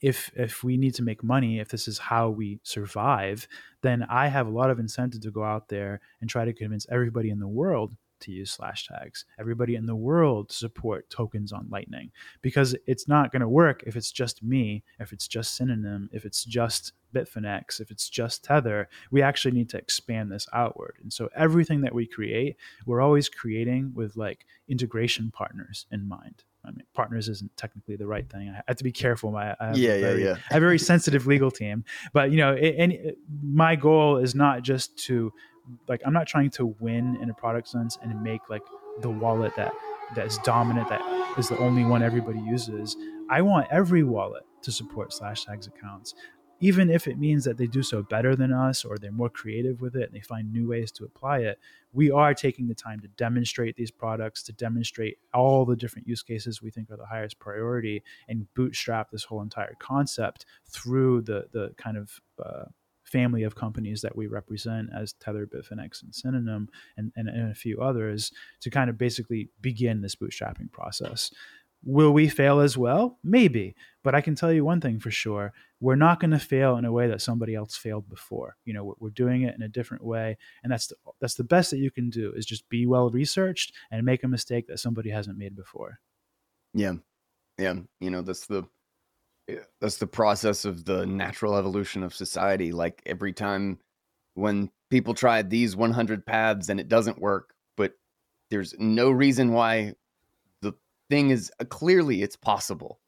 if 0.01 0.29
if 0.35 0.61
we 0.63 0.75
need 0.75 0.93
to 0.95 1.03
make 1.03 1.23
money 1.23 1.59
if 1.59 1.69
this 1.69 1.87
is 1.87 1.97
how 1.97 2.29
we 2.29 2.59
survive 2.63 3.47
then 3.81 4.05
i 4.09 4.27
have 4.27 4.47
a 4.47 4.49
lot 4.49 4.69
of 4.69 4.79
incentive 4.79 5.21
to 5.21 5.31
go 5.31 5.43
out 5.43 5.67
there 5.67 5.99
and 6.21 6.29
try 6.29 6.45
to 6.45 6.53
convince 6.53 6.85
everybody 6.89 7.29
in 7.29 7.39
the 7.39 7.47
world 7.47 7.95
to 8.21 8.31
use 8.31 8.55
Slashtags 8.55 9.25
everybody 9.39 9.75
in 9.75 9.85
the 9.85 9.95
world 9.95 10.49
to 10.49 10.55
support 10.55 11.09
tokens 11.09 11.51
on 11.51 11.67
lightning 11.69 12.11
because 12.41 12.75
it's 12.85 13.07
not 13.07 13.31
going 13.31 13.41
to 13.41 13.49
work 13.49 13.83
if 13.85 13.95
it's 13.95 14.11
just 14.11 14.43
me 14.43 14.83
if 14.99 15.13
it's 15.13 15.27
just 15.27 15.55
synonym 15.55 16.09
if 16.13 16.25
it's 16.25 16.43
just 16.43 16.93
bitfinex 17.13 17.79
if 17.79 17.91
it's 17.91 18.09
just 18.09 18.43
tether 18.43 18.87
we 19.11 19.21
actually 19.21 19.51
need 19.51 19.69
to 19.69 19.77
expand 19.77 20.31
this 20.31 20.47
outward 20.53 20.95
and 21.01 21.11
so 21.11 21.29
everything 21.35 21.81
that 21.81 21.93
we 21.93 22.05
create 22.05 22.55
we're 22.85 23.01
always 23.01 23.29
creating 23.29 23.91
with 23.95 24.15
like 24.15 24.45
integration 24.67 25.31
partners 25.31 25.85
in 25.91 26.07
mind 26.07 26.43
I 26.65 26.71
mean, 26.71 26.83
partners 26.93 27.29
isn't 27.29 27.55
technically 27.55 27.95
the 27.95 28.05
right 28.05 28.29
thing. 28.29 28.49
I 28.49 28.61
have 28.67 28.75
to 28.75 28.83
be 28.83 28.91
careful. 28.91 29.33
I, 29.37 29.55
I 29.61 29.67
have 29.67 29.77
Yeah, 29.77 29.91
a 29.91 29.95
yeah, 29.95 30.01
very, 30.01 30.23
yeah. 30.25 30.31
I 30.33 30.53
have 30.55 30.57
a 30.61 30.65
very 30.65 30.77
sensitive 30.91 31.25
legal 31.25 31.49
team, 31.49 31.85
but 32.11 32.31
you 32.31 32.37
know, 32.37 32.51
it, 32.51 32.75
and 32.77 32.91
it- 32.91 33.17
my 33.41 33.77
goal 33.77 34.17
is 34.17 34.35
not 34.35 34.61
just 34.61 34.97
to 35.05 35.31
like 35.87 36.01
I'm 36.05 36.13
not 36.13 36.27
trying 36.27 36.49
to 36.51 36.67
win 36.79 37.17
in 37.21 37.29
a 37.29 37.33
product 37.33 37.67
sense 37.67 37.97
and 38.01 38.23
make 38.23 38.49
like 38.49 38.63
the 39.01 39.09
wallet 39.09 39.55
that 39.55 39.73
that 40.15 40.25
is 40.25 40.37
dominant 40.39 40.89
that 40.89 41.01
is 41.37 41.49
the 41.49 41.57
only 41.57 41.85
one 41.85 42.01
everybody 42.01 42.39
uses. 42.39 42.95
I 43.29 43.41
want 43.41 43.67
every 43.71 44.03
wallet 44.03 44.43
to 44.63 44.71
support 44.71 45.11
Slashtags 45.11 45.67
accounts, 45.67 46.15
even 46.59 46.89
if 46.89 47.07
it 47.07 47.17
means 47.17 47.43
that 47.45 47.57
they 47.57 47.67
do 47.67 47.83
so 47.83 48.01
better 48.01 48.35
than 48.35 48.51
us 48.51 48.83
or 48.83 48.97
they're 48.97 49.11
more 49.11 49.29
creative 49.29 49.81
with 49.81 49.95
it 49.95 50.03
and 50.03 50.13
they 50.13 50.21
find 50.21 50.51
new 50.51 50.67
ways 50.67 50.91
to 50.93 51.05
apply 51.05 51.39
it. 51.39 51.59
We 51.93 52.11
are 52.11 52.33
taking 52.33 52.67
the 52.67 52.75
time 52.75 52.99
to 53.01 53.07
demonstrate 53.09 53.75
these 53.75 53.91
products, 53.91 54.43
to 54.43 54.53
demonstrate 54.53 55.19
all 55.33 55.65
the 55.65 55.75
different 55.75 56.07
use 56.07 56.23
cases 56.23 56.61
we 56.61 56.71
think 56.71 56.91
are 56.91 56.97
the 56.97 57.05
highest 57.05 57.39
priority, 57.39 58.03
and 58.27 58.51
bootstrap 58.55 59.11
this 59.11 59.23
whole 59.23 59.41
entire 59.41 59.75
concept 59.79 60.45
through 60.67 61.21
the 61.21 61.47
the 61.51 61.73
kind 61.77 61.97
of 61.97 62.19
uh, 62.43 62.65
family 63.09 63.43
of 63.43 63.55
companies 63.55 64.01
that 64.01 64.15
we 64.15 64.27
represent 64.27 64.89
as 64.95 65.13
Tether, 65.13 65.45
Bitfinex, 65.45 66.03
and 66.03 66.13
Synonym, 66.13 66.69
and, 66.97 67.11
and, 67.15 67.27
and 67.27 67.51
a 67.51 67.55
few 67.55 67.81
others 67.81 68.31
to 68.61 68.69
kind 68.69 68.89
of 68.89 68.97
basically 68.97 69.49
begin 69.61 70.01
this 70.01 70.15
bootstrapping 70.15 70.71
process. 70.71 71.31
Will 71.83 72.11
we 72.11 72.27
fail 72.27 72.59
as 72.59 72.77
well? 72.77 73.17
Maybe. 73.23 73.75
But 74.03 74.13
I 74.13 74.21
can 74.21 74.35
tell 74.35 74.51
you 74.51 74.65
one 74.65 74.81
thing 74.81 74.99
for 74.99 75.11
sure. 75.11 75.53
We're 75.79 75.95
not 75.95 76.19
going 76.19 76.31
to 76.31 76.39
fail 76.39 76.75
in 76.75 76.83
a 76.83 76.91
way 76.91 77.07
that 77.07 77.21
somebody 77.21 77.55
else 77.55 77.77
failed 77.77 78.09
before. 78.09 78.57
You 78.65 78.73
know, 78.73 78.95
we're, 78.99 79.09
doing 79.11 79.43
it 79.43 79.55
in 79.55 79.61
a 79.61 79.69
different 79.69 80.03
way. 80.03 80.37
And 80.61 80.71
that's 80.71 80.87
the, 80.87 80.95
that's 81.21 81.35
the 81.35 81.43
best 81.45 81.71
that 81.71 81.77
you 81.77 81.89
can 81.89 82.09
do 82.09 82.33
is 82.35 82.45
just 82.45 82.67
be 82.69 82.85
well 82.85 83.09
researched 83.09 83.73
and 83.91 84.05
make 84.05 84.23
a 84.23 84.27
mistake 84.27 84.67
that 84.67 84.79
somebody 84.79 85.09
hasn't 85.09 85.37
made 85.37 85.55
before. 85.55 85.99
Yeah, 86.73 86.95
yeah. 87.57 87.75
You 88.01 88.09
know, 88.09 88.21
that's 88.21 88.45
the 88.45 88.63
that's 89.79 89.97
the 89.97 90.07
process 90.07 90.65
of 90.65 90.85
the 90.85 91.05
natural 91.05 91.55
evolution 91.55 92.03
of 92.03 92.13
society. 92.13 92.71
Like 92.71 93.01
every 93.05 93.33
time 93.33 93.79
when 94.33 94.69
people 94.89 95.13
try 95.13 95.41
these 95.41 95.75
100 95.75 96.25
paths 96.25 96.69
and 96.69 96.79
it 96.79 96.87
doesn't 96.87 97.19
work, 97.19 97.53
but 97.77 97.93
there's 98.49 98.73
no 98.79 99.09
reason 99.11 99.51
why 99.51 99.93
the 100.61 100.73
thing 101.09 101.29
is 101.29 101.51
uh, 101.59 101.65
clearly 101.65 102.21
it's 102.23 102.35
possible. 102.35 102.99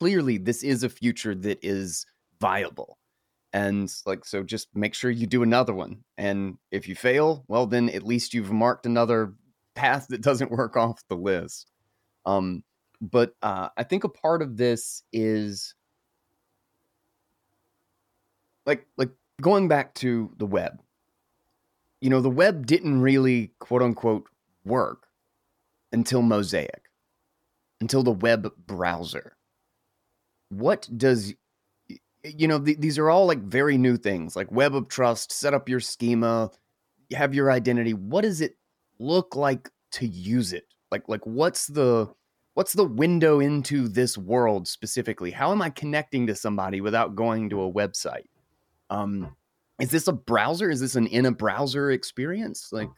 Clearly, 0.00 0.38
this 0.38 0.62
is 0.62 0.84
a 0.84 0.88
future 0.88 1.34
that 1.34 1.58
is 1.62 2.06
viable. 2.40 2.98
And 3.52 3.92
like, 4.06 4.24
so 4.24 4.42
just 4.42 4.68
make 4.74 4.94
sure 4.94 5.10
you 5.10 5.26
do 5.26 5.42
another 5.42 5.74
one. 5.74 6.04
And 6.16 6.58
if 6.70 6.86
you 6.86 6.94
fail, 6.94 7.44
well, 7.48 7.66
then 7.66 7.88
at 7.90 8.04
least 8.04 8.34
you've 8.34 8.52
marked 8.52 8.86
another 8.86 9.34
path 9.74 10.06
that 10.08 10.20
doesn't 10.20 10.50
work 10.50 10.76
off 10.76 11.02
the 11.08 11.16
list. 11.16 11.70
Um, 12.26 12.62
but 13.00 13.32
uh, 13.42 13.68
I 13.76 13.84
think 13.84 14.04
a 14.04 14.08
part 14.08 14.42
of 14.42 14.56
this 14.56 15.02
is 15.12 15.74
like 18.68 18.86
like 18.98 19.10
going 19.40 19.66
back 19.66 19.94
to 19.94 20.30
the 20.36 20.46
web. 20.46 20.80
You 22.00 22.10
know, 22.10 22.20
the 22.20 22.30
web 22.30 22.66
didn't 22.66 23.00
really 23.00 23.50
quote 23.58 23.82
unquote 23.82 24.28
work 24.64 25.08
until 25.90 26.22
Mosaic, 26.22 26.90
until 27.80 28.02
the 28.02 28.12
web 28.12 28.52
browser. 28.66 29.36
What 30.50 30.88
does 30.96 31.34
you 32.22 32.46
know? 32.46 32.60
Th- 32.60 32.78
these 32.78 32.98
are 32.98 33.10
all 33.10 33.26
like 33.26 33.42
very 33.42 33.78
new 33.78 33.96
things, 33.96 34.36
like 34.36 34.52
web 34.52 34.76
of 34.76 34.88
trust. 34.88 35.32
Set 35.32 35.54
up 35.54 35.68
your 35.68 35.80
schema, 35.80 36.50
have 37.12 37.34
your 37.34 37.50
identity. 37.50 37.94
What 37.94 38.20
does 38.20 38.42
it 38.42 38.56
look 38.98 39.34
like 39.34 39.70
to 39.92 40.06
use 40.06 40.52
it? 40.52 40.66
Like 40.92 41.08
like 41.08 41.24
what's 41.24 41.68
the 41.68 42.12
what's 42.52 42.74
the 42.74 42.84
window 42.84 43.40
into 43.40 43.88
this 43.88 44.18
world 44.18 44.68
specifically? 44.68 45.30
How 45.30 45.52
am 45.52 45.62
I 45.62 45.70
connecting 45.70 46.26
to 46.26 46.34
somebody 46.34 46.82
without 46.82 47.16
going 47.16 47.48
to 47.48 47.62
a 47.62 47.72
website? 47.72 48.26
Um, 48.90 49.36
is 49.80 49.90
this 49.90 50.08
a 50.08 50.12
browser? 50.12 50.70
Is 50.70 50.80
this 50.80 50.96
an 50.96 51.06
in 51.06 51.26
a 51.26 51.30
browser 51.30 51.90
experience? 51.90 52.70
Like, 52.72 52.88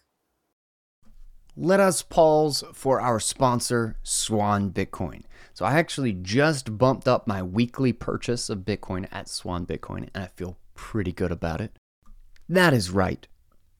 let 1.56 1.80
us 1.80 2.02
pause 2.02 2.64
for 2.72 3.00
our 3.00 3.20
sponsor, 3.20 3.96
Swan 4.02 4.70
Bitcoin. 4.70 5.22
So, 5.52 5.64
I 5.64 5.78
actually 5.78 6.12
just 6.12 6.78
bumped 6.78 7.06
up 7.06 7.26
my 7.26 7.42
weekly 7.42 7.92
purchase 7.92 8.48
of 8.48 8.60
Bitcoin 8.60 9.08
at 9.12 9.28
Swan 9.28 9.66
Bitcoin, 9.66 10.08
and 10.14 10.24
I 10.24 10.28
feel 10.28 10.56
pretty 10.74 11.12
good 11.12 11.32
about 11.32 11.60
it. 11.60 11.76
That 12.48 12.72
is 12.72 12.90
right. 12.90 13.26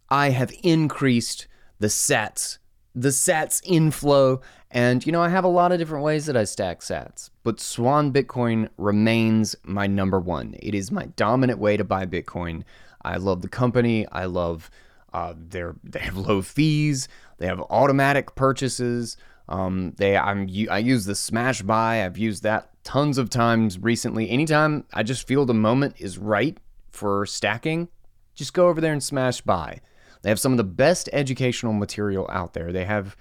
I 0.08 0.30
have 0.30 0.52
increased 0.62 1.46
the 1.78 1.86
sats, 1.86 2.58
the 2.94 3.08
sats 3.08 3.60
inflow, 3.64 4.40
and 4.70 5.04
you 5.04 5.12
know, 5.12 5.22
I 5.22 5.28
have 5.28 5.44
a 5.44 5.48
lot 5.48 5.72
of 5.72 5.78
different 5.78 6.04
ways 6.04 6.26
that 6.26 6.36
I 6.36 6.44
stack 6.44 6.80
sats, 6.80 7.30
but 7.42 7.60
Swan 7.60 8.12
Bitcoin 8.12 8.68
remains 8.76 9.56
my 9.62 9.86
number 9.86 10.20
one. 10.20 10.54
It 10.60 10.74
is 10.74 10.90
my 10.90 11.06
dominant 11.16 11.58
way 11.58 11.76
to 11.76 11.84
buy 11.84 12.06
Bitcoin. 12.06 12.64
I 13.02 13.16
love 13.16 13.42
the 13.42 13.48
company. 13.48 14.06
I 14.08 14.26
love 14.26 14.70
uh, 15.12 15.34
their 15.36 15.76
they 15.84 16.00
have 16.00 16.16
low 16.16 16.42
fees. 16.42 17.08
They 17.38 17.46
have 17.46 17.60
automatic 17.60 18.34
purchases. 18.34 19.16
Um, 19.48 19.94
they 19.96 20.16
I'm 20.16 20.48
I 20.70 20.78
use 20.78 21.04
the 21.04 21.14
smash 21.14 21.62
buy. 21.62 22.04
I've 22.04 22.18
used 22.18 22.42
that 22.44 22.70
tons 22.84 23.18
of 23.18 23.30
times 23.30 23.78
recently. 23.78 24.30
Anytime 24.30 24.84
I 24.92 25.02
just 25.02 25.26
feel 25.26 25.44
the 25.46 25.54
moment 25.54 25.96
is 25.98 26.18
right 26.18 26.56
for 26.90 27.26
stacking, 27.26 27.88
just 28.34 28.54
go 28.54 28.68
over 28.68 28.80
there 28.80 28.92
and 28.92 29.02
smash 29.02 29.40
buy. 29.40 29.80
They 30.22 30.28
have 30.28 30.40
some 30.40 30.52
of 30.52 30.58
the 30.58 30.64
best 30.64 31.08
educational 31.12 31.72
material 31.72 32.28
out 32.30 32.54
there. 32.54 32.72
They 32.72 32.84
have 32.84 33.16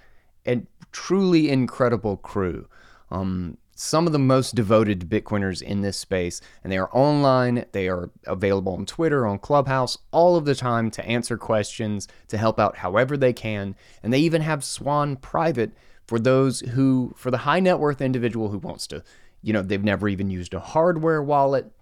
a 0.46 0.62
truly 0.92 1.50
incredible 1.50 2.16
crew. 2.16 2.68
Um, 3.10 3.56
some 3.74 4.06
of 4.06 4.12
the 4.12 4.18
most 4.18 4.54
devoted 4.54 5.08
Bitcoiners 5.08 5.62
in 5.62 5.80
this 5.80 5.96
space, 5.96 6.42
and 6.62 6.70
they 6.70 6.76
are 6.76 6.90
online. 6.94 7.64
They 7.72 7.88
are 7.88 8.10
available 8.26 8.74
on 8.74 8.84
Twitter, 8.84 9.26
on 9.26 9.38
Clubhouse, 9.38 9.96
all 10.10 10.36
of 10.36 10.44
the 10.44 10.54
time 10.54 10.90
to 10.90 11.06
answer 11.06 11.38
questions, 11.38 12.06
to 12.28 12.36
help 12.36 12.60
out 12.60 12.76
however 12.76 13.16
they 13.16 13.32
can. 13.32 13.74
And 14.02 14.12
they 14.12 14.18
even 14.18 14.42
have 14.42 14.64
Swan 14.64 15.16
Private 15.16 15.72
for 16.06 16.18
those 16.18 16.60
who, 16.60 17.14
for 17.16 17.30
the 17.30 17.38
high 17.38 17.60
net 17.60 17.78
worth 17.78 18.02
individual 18.02 18.50
who 18.50 18.58
wants 18.58 18.86
to, 18.88 19.02
you 19.42 19.54
know, 19.54 19.62
they've 19.62 19.82
never 19.82 20.10
even 20.10 20.28
used 20.28 20.52
a 20.52 20.60
hardware 20.60 21.22
wallet. 21.22 21.72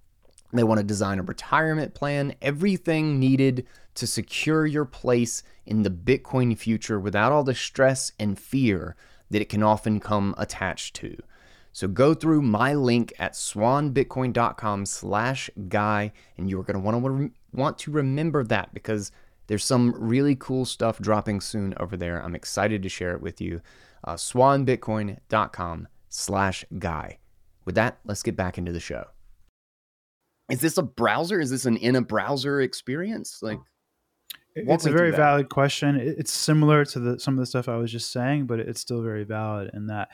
They 0.53 0.62
want 0.62 0.79
to 0.79 0.85
design 0.85 1.19
a 1.19 1.23
retirement 1.23 1.95
plan, 1.95 2.35
everything 2.41 3.19
needed 3.19 3.66
to 3.99 4.07
secure 4.07 4.67
your 4.67 4.85
place 4.85 5.43
in 5.67 5.83
the 5.83 5.91
Bitcoin 5.91 6.57
future 6.57 6.99
without 6.99 7.33
all 7.33 7.45
the 7.45 7.55
stress 7.55 8.13
and 8.19 8.39
fear 8.39 8.97
that 9.31 9.43
it 9.43 9.49
can 9.49 9.63
often 9.63 10.01
come 10.01 10.35
attached 10.39 10.97
to. 10.97 11.17
So 11.73 11.87
go 11.87 12.15
through 12.15 12.43
my 12.43 12.75
link 12.75 13.13
at 13.19 13.35
swanbitcoin.com 13.35 14.87
slash 14.87 15.51
guy, 15.69 16.13
and 16.37 16.51
you're 16.51 16.65
going 16.65 16.75
to 16.75 16.81
want 16.81 17.05
to 17.05 17.31
want 17.53 17.79
to 17.79 17.91
remember 17.91 18.43
that 18.45 18.75
because 18.75 19.13
there's 19.47 19.65
some 19.65 19.95
really 19.97 20.35
cool 20.35 20.65
stuff 20.65 20.99
dropping 20.99 21.41
soon 21.41 21.75
over 21.79 21.97
there. 21.97 22.23
I'm 22.23 22.35
excited 22.35 22.83
to 22.83 22.89
share 22.89 23.13
it 23.13 23.23
with 23.23 23.41
you. 23.41 23.61
Uh, 24.05 24.15
swanbitcoin.com 24.15 25.89
slash 26.09 26.65
guy. 26.79 27.19
With 27.65 27.75
that, 27.75 27.99
let's 28.05 28.23
get 28.23 28.37
back 28.37 28.59
into 28.59 28.73
the 28.73 28.81
show. 28.81 29.05
Is 30.51 30.61
this 30.61 30.79
a 30.79 30.83
browser? 30.83 31.41
Is 31.41 31.51
this 31.51 31.67
an 31.67 31.77
in 31.77 31.97
a 31.97 32.01
browser 32.01 32.61
experience? 32.63 33.43
Like, 33.43 33.59
it's 34.67 34.87
a 34.87 34.91
very 34.91 35.11
valid 35.11 35.49
question. 35.49 35.97
It's 35.97 36.33
similar 36.33 36.85
to 36.87 36.99
the 36.99 37.21
some 37.21 37.35
of 37.35 37.41
the 37.41 37.47
stuff 37.47 37.69
I 37.69 37.77
was 37.77 37.93
just 37.93 38.13
saying, 38.13 38.47
but 38.47 38.61
it's 38.61 38.81
still 38.81 39.03
very 39.03 39.25
valid 39.25 39.71
in 39.75 39.87
that 39.87 40.09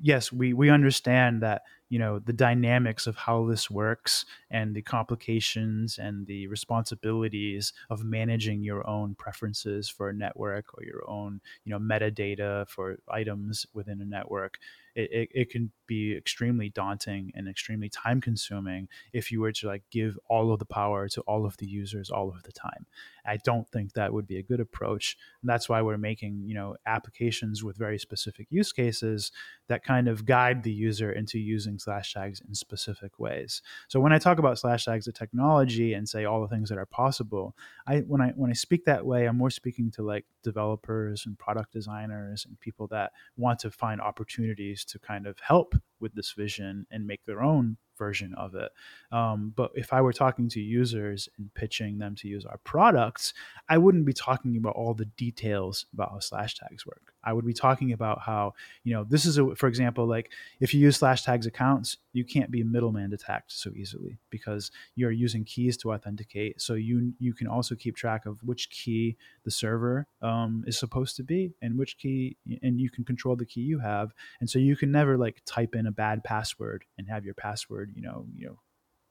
yes, 0.00 0.32
we 0.32 0.52
we 0.52 0.70
understand 0.70 1.42
that 1.42 1.62
you 1.92 1.98
know 1.98 2.18
the 2.18 2.32
dynamics 2.32 3.06
of 3.06 3.16
how 3.16 3.44
this 3.44 3.70
works 3.70 4.24
and 4.50 4.74
the 4.74 4.80
complications 4.80 5.98
and 5.98 6.26
the 6.26 6.46
responsibilities 6.46 7.74
of 7.90 8.02
managing 8.02 8.62
your 8.62 8.88
own 8.88 9.14
preferences 9.14 9.90
for 9.90 10.08
a 10.08 10.14
network 10.14 10.64
or 10.72 10.82
your 10.84 11.04
own 11.06 11.38
you 11.66 11.70
know 11.70 11.78
metadata 11.78 12.66
for 12.66 12.96
items 13.10 13.66
within 13.74 14.00
a 14.00 14.06
network 14.06 14.56
it, 14.94 15.10
it, 15.12 15.28
it, 15.32 15.50
can 15.50 15.70
be 15.86 16.14
extremely 16.14 16.68
daunting 16.68 17.32
and 17.34 17.48
extremely 17.48 17.88
time 17.88 18.20
consuming 18.20 18.88
if 19.12 19.32
you 19.32 19.40
were 19.40 19.52
to 19.52 19.66
like 19.66 19.82
give 19.90 20.18
all 20.28 20.52
of 20.52 20.58
the 20.58 20.66
power 20.66 21.08
to 21.08 21.20
all 21.22 21.46
of 21.46 21.56
the 21.56 21.66
users 21.66 22.10
all 22.10 22.28
of 22.28 22.42
the 22.42 22.52
time. 22.52 22.86
I 23.24 23.38
don't 23.38 23.68
think 23.70 23.92
that 23.92 24.12
would 24.12 24.26
be 24.26 24.38
a 24.38 24.42
good 24.42 24.60
approach 24.60 25.16
and 25.40 25.48
that's 25.48 25.68
why 25.68 25.80
we're 25.80 25.96
making 25.96 26.42
you 26.44 26.54
know 26.54 26.76
applications 26.86 27.64
with 27.64 27.76
very 27.76 27.98
specific 27.98 28.48
use 28.50 28.72
cases 28.72 29.32
that 29.68 29.84
kind 29.84 30.08
of 30.08 30.26
guide 30.26 30.62
the 30.62 30.72
user 30.72 31.10
into 31.10 31.38
using 31.38 31.78
Slashtags 31.84 32.46
in 32.46 32.54
specific 32.54 33.18
ways 33.18 33.62
so 33.88 34.00
when 34.00 34.12
i 34.12 34.18
talk 34.18 34.38
about 34.38 34.56
Slashtags 34.56 35.04
the 35.04 35.12
technology 35.12 35.94
and 35.94 36.08
say 36.08 36.24
all 36.24 36.40
the 36.40 36.48
things 36.48 36.68
that 36.68 36.78
are 36.78 36.86
possible 36.86 37.56
i 37.86 37.98
when 38.00 38.20
i 38.20 38.28
when 38.36 38.50
i 38.50 38.54
speak 38.54 38.84
that 38.84 39.04
way 39.04 39.26
i'm 39.26 39.38
more 39.38 39.50
speaking 39.50 39.90
to 39.92 40.02
like 40.02 40.24
developers 40.42 41.26
and 41.26 41.38
product 41.38 41.72
designers 41.72 42.44
and 42.46 42.58
people 42.60 42.86
that 42.88 43.12
want 43.36 43.58
to 43.60 43.70
find 43.70 44.00
opportunities 44.00 44.84
to 44.84 44.98
kind 44.98 45.26
of 45.26 45.38
help 45.40 45.74
with 46.00 46.14
this 46.14 46.32
vision 46.32 46.86
and 46.90 47.06
make 47.06 47.24
their 47.24 47.42
own 47.42 47.76
version 47.96 48.34
of 48.34 48.54
it. 48.54 48.70
Um, 49.12 49.52
but 49.54 49.70
if 49.74 49.92
I 49.92 50.00
were 50.00 50.12
talking 50.12 50.48
to 50.50 50.60
users 50.60 51.28
and 51.38 51.52
pitching 51.54 51.98
them 51.98 52.14
to 52.16 52.28
use 52.28 52.44
our 52.44 52.58
products, 52.64 53.32
I 53.68 53.78
wouldn't 53.78 54.04
be 54.04 54.12
talking 54.12 54.56
about 54.56 54.74
all 54.74 54.94
the 54.94 55.04
details 55.04 55.86
about 55.92 56.10
how 56.10 56.18
Slashtags 56.18 56.84
work. 56.84 57.11
I 57.24 57.32
would 57.32 57.46
be 57.46 57.52
talking 57.52 57.92
about 57.92 58.20
how, 58.20 58.54
you 58.84 58.92
know, 58.92 59.04
this 59.04 59.24
is 59.24 59.38
a, 59.38 59.54
for 59.54 59.68
example, 59.68 60.06
like 60.06 60.30
if 60.60 60.74
you 60.74 60.80
use 60.80 60.98
Slashtags 60.98 61.46
accounts, 61.46 61.96
you 62.12 62.24
can't 62.24 62.50
be 62.50 62.62
middleman 62.62 63.12
attacked 63.12 63.52
so 63.52 63.70
easily 63.74 64.18
because 64.30 64.70
you're 64.94 65.10
using 65.10 65.44
keys 65.44 65.76
to 65.78 65.92
authenticate. 65.92 66.60
So 66.60 66.74
you 66.74 67.14
you 67.18 67.34
can 67.34 67.46
also 67.46 67.74
keep 67.74 67.96
track 67.96 68.26
of 68.26 68.42
which 68.42 68.70
key 68.70 69.16
the 69.44 69.50
server 69.50 70.06
um, 70.20 70.64
is 70.66 70.78
supposed 70.78 71.16
to 71.16 71.22
be 71.22 71.52
and 71.62 71.78
which 71.78 71.98
key, 71.98 72.36
and 72.62 72.80
you 72.80 72.90
can 72.90 73.04
control 73.04 73.36
the 73.36 73.46
key 73.46 73.62
you 73.62 73.78
have. 73.78 74.12
And 74.40 74.48
so 74.48 74.58
you 74.58 74.76
can 74.76 74.90
never 74.92 75.16
like 75.16 75.42
type 75.46 75.74
in 75.74 75.86
a 75.86 75.92
bad 75.92 76.24
password 76.24 76.84
and 76.98 77.08
have 77.08 77.24
your 77.24 77.34
password 77.34 77.92
you 77.94 78.02
know 78.02 78.26
you 78.36 78.46
know 78.46 78.58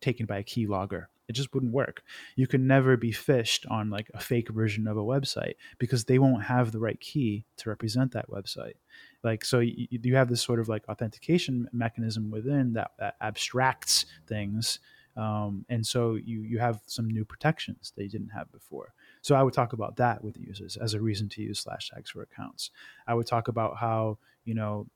taken 0.01 0.25
by 0.25 0.37
a 0.37 0.43
keylogger. 0.43 1.05
It 1.27 1.33
just 1.33 1.53
wouldn't 1.53 1.71
work. 1.71 2.03
You 2.35 2.45
can 2.45 2.67
never 2.67 2.97
be 2.97 3.11
phished 3.11 3.69
on 3.71 3.89
like 3.89 4.11
a 4.13 4.19
fake 4.19 4.49
version 4.49 4.85
of 4.85 4.97
a 4.97 5.01
website 5.01 5.53
because 5.77 6.03
they 6.03 6.19
won't 6.19 6.43
have 6.43 6.71
the 6.71 6.79
right 6.79 6.99
key 6.99 7.45
to 7.57 7.69
represent 7.69 8.11
that 8.11 8.29
website. 8.29 8.73
Like 9.23 9.45
so 9.45 9.59
you, 9.59 9.87
you 9.89 10.15
have 10.15 10.27
this 10.27 10.41
sort 10.41 10.59
of 10.59 10.67
like 10.67 10.83
authentication 10.89 11.69
mechanism 11.71 12.31
within 12.31 12.73
that, 12.73 12.91
that 12.99 13.15
abstracts 13.21 14.05
things 14.27 14.79
um, 15.17 15.65
and 15.69 15.85
so 15.85 16.15
you 16.15 16.41
you 16.41 16.59
have 16.59 16.81
some 16.85 17.09
new 17.09 17.25
protections 17.25 17.91
that 17.95 18.03
you 18.03 18.09
didn't 18.09 18.29
have 18.29 18.51
before. 18.51 18.93
So 19.21 19.35
i 19.35 19.43
would 19.43 19.53
talk 19.53 19.73
about 19.73 19.97
that 19.97 20.23
with 20.23 20.37
users 20.37 20.77
as 20.77 20.93
a 20.93 21.01
reason 21.01 21.29
to 21.29 21.41
use 21.41 21.63
Slashtags 21.63 22.09
for 22.09 22.21
accounts. 22.21 22.71
I 23.07 23.13
would 23.13 23.27
talk 23.27 23.47
about 23.47 23.77
how 23.77 24.19
you 24.45 24.53
know 24.53 24.87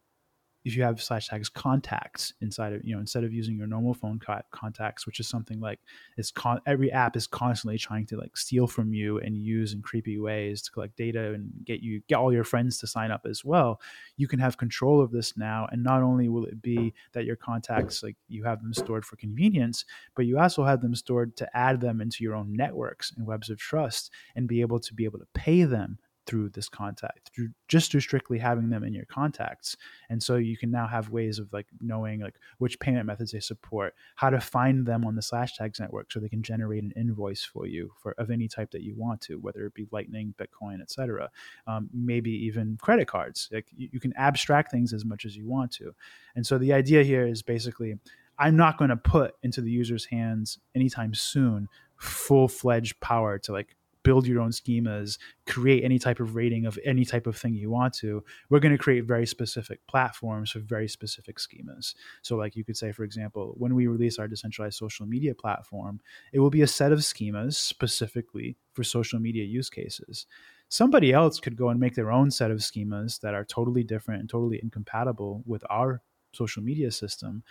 if 0.65 0.75
you 0.75 0.83
have 0.83 0.97
Slashtags 0.97 1.51
contacts 1.51 2.33
inside 2.41 2.73
of 2.73 2.83
you 2.83 2.93
know 2.93 2.99
instead 2.99 3.23
of 3.23 3.31
using 3.31 3.57
your 3.57 3.67
normal 3.67 3.93
phone 3.93 4.19
co- 4.19 4.41
contacts 4.51 5.05
which 5.05 5.19
is 5.19 5.27
something 5.27 5.59
like 5.61 5.79
it's 6.17 6.31
con- 6.31 6.61
every 6.65 6.91
app 6.91 7.15
is 7.15 7.27
constantly 7.27 7.77
trying 7.77 8.05
to 8.07 8.17
like 8.17 8.35
steal 8.35 8.67
from 8.67 8.93
you 8.93 9.19
and 9.19 9.37
use 9.37 9.73
in 9.73 9.81
creepy 9.81 10.19
ways 10.19 10.61
to 10.61 10.71
collect 10.71 10.97
data 10.97 11.33
and 11.33 11.49
get 11.63 11.81
you 11.81 12.01
get 12.07 12.17
all 12.17 12.33
your 12.33 12.43
friends 12.43 12.77
to 12.79 12.87
sign 12.87 13.11
up 13.11 13.25
as 13.29 13.45
well 13.45 13.79
you 14.17 14.27
can 14.27 14.39
have 14.39 14.57
control 14.57 15.01
of 15.01 15.11
this 15.11 15.37
now. 15.37 15.67
And 15.71 15.83
not 15.83 16.01
only 16.01 16.29
will 16.29 16.45
it 16.45 16.61
be 16.61 16.93
that 17.13 17.25
your 17.25 17.35
contacts 17.35 18.03
like 18.03 18.15
you 18.27 18.43
have 18.43 18.61
them 18.61 18.73
stored 18.73 19.05
for 19.05 19.15
convenience 19.15 19.85
but 20.15 20.25
you 20.25 20.39
also 20.39 20.63
have 20.63 20.81
them 20.81 20.95
stored 20.95 21.35
to 21.37 21.57
add 21.57 21.81
them 21.81 22.01
into 22.01 22.23
your 22.23 22.35
own 22.35 22.53
networks 22.53 23.11
and 23.15 23.25
webs 23.25 23.49
of 23.49 23.57
trust 23.57 24.11
and 24.35 24.47
be 24.47 24.61
able 24.61 24.79
to 24.79 24.93
be 24.93 25.05
able 25.05 25.19
to 25.19 25.27
pay 25.33 25.63
them 25.63 25.97
through 26.25 26.49
this 26.49 26.69
contact 26.69 27.31
through 27.35 27.49
just 27.67 27.91
through 27.91 28.01
strictly 28.01 28.37
having 28.37 28.69
them 28.69 28.83
in 28.83 28.93
your 28.93 29.05
contacts. 29.05 29.77
And 30.09 30.21
so 30.21 30.35
you 30.35 30.57
can 30.57 30.71
now 30.71 30.87
have 30.87 31.09
ways 31.09 31.39
of 31.39 31.51
like 31.53 31.67
knowing 31.81 32.21
like 32.21 32.35
which 32.57 32.79
payment 32.79 33.05
methods 33.05 33.31
they 33.31 33.39
support 33.39 33.93
how 34.15 34.29
to 34.29 34.39
find 34.39 34.85
them 34.85 35.05
on 35.05 35.15
the 35.15 35.21
Slashtags 35.21 35.79
network 35.79 36.11
so 36.11 36.19
they 36.19 36.29
can 36.29 36.43
generate 36.43 36.83
an 36.83 36.93
invoice 36.95 37.43
for 37.43 37.67
you 37.67 37.91
for 37.97 38.13
of 38.17 38.31
any 38.31 38.47
type 38.47 38.71
that 38.71 38.83
you 38.83 38.95
want 38.95 39.21
to 39.21 39.35
whether 39.35 39.65
it 39.65 39.73
be 39.73 39.87
lightning 39.91 40.33
bitcoin 40.39 40.81
etc 40.81 41.29
um, 41.67 41.89
maybe 41.93 42.31
even 42.31 42.77
credit 42.81 43.07
cards. 43.07 43.49
Like 43.51 43.67
you, 43.75 43.89
you 43.93 43.99
can 43.99 44.13
abstract 44.15 44.71
things 44.71 44.93
as 44.93 45.05
much 45.05 45.25
as 45.25 45.35
you 45.35 45.47
want 45.47 45.71
to. 45.73 45.93
And 46.35 46.45
so 46.45 46.57
the 46.57 46.73
idea 46.73 47.03
here 47.03 47.25
is 47.25 47.41
basically 47.41 47.95
i'm 48.37 48.55
not 48.55 48.77
going 48.77 48.89
to 48.89 48.97
put 48.97 49.35
into 49.43 49.61
the 49.61 49.71
user's 49.71 50.05
hands 50.05 50.59
anytime 50.75 51.13
soon 51.13 51.67
full-fledged 51.97 52.99
power 52.99 53.39
to 53.39 53.51
like 53.51 53.75
build 54.05 54.25
your 54.25 54.39
own 54.39 54.51
schemas, 54.51 55.17
create 55.47 55.83
any 55.83 55.99
type 55.99 56.21
of 56.21 56.35
rating 56.35 56.65
of 56.65 56.79
any 56.85 57.03
type 57.03 57.27
of 57.27 57.35
thing 57.35 57.53
you 57.53 57.69
want 57.69 57.93
to. 57.95 58.23
We're 58.49 58.61
going 58.61 58.77
to 58.77 58.81
create 58.81 59.03
very 59.03 59.25
specific 59.25 59.85
platforms 59.87 60.51
for 60.51 60.59
very 60.59 60.87
specific 60.87 61.37
schemas. 61.39 61.95
So, 62.21 62.37
like 62.37 62.55
you 62.55 62.63
could 62.63 62.77
say, 62.77 62.93
for 62.93 63.03
example, 63.03 63.53
when 63.57 63.75
we 63.75 63.87
release 63.87 64.17
our 64.19 64.29
decentralized 64.29 64.77
social 64.77 65.05
media 65.05 65.35
platform, 65.35 65.99
it 66.31 66.39
will 66.39 66.49
be 66.49 66.61
a 66.61 66.67
set 66.67 66.93
of 66.93 66.99
schemas 66.99 67.55
specifically 67.55 68.55
for 68.71 68.85
social 68.85 69.19
media 69.19 69.43
use 69.43 69.69
cases 69.69 70.27
somebody 70.69 71.13
else 71.13 71.39
could 71.39 71.55
go 71.55 71.69
and 71.69 71.79
make 71.79 71.95
their 71.95 72.11
own 72.11 72.31
set 72.31 72.51
of 72.51 72.57
schemas 72.57 73.19
that 73.21 73.33
are 73.33 73.45
totally 73.45 73.83
different 73.83 74.19
and 74.19 74.29
totally 74.29 74.59
incompatible 74.61 75.43
with 75.45 75.63
our 75.69 76.01
social 76.33 76.63
media 76.63 76.91
system 76.91 77.43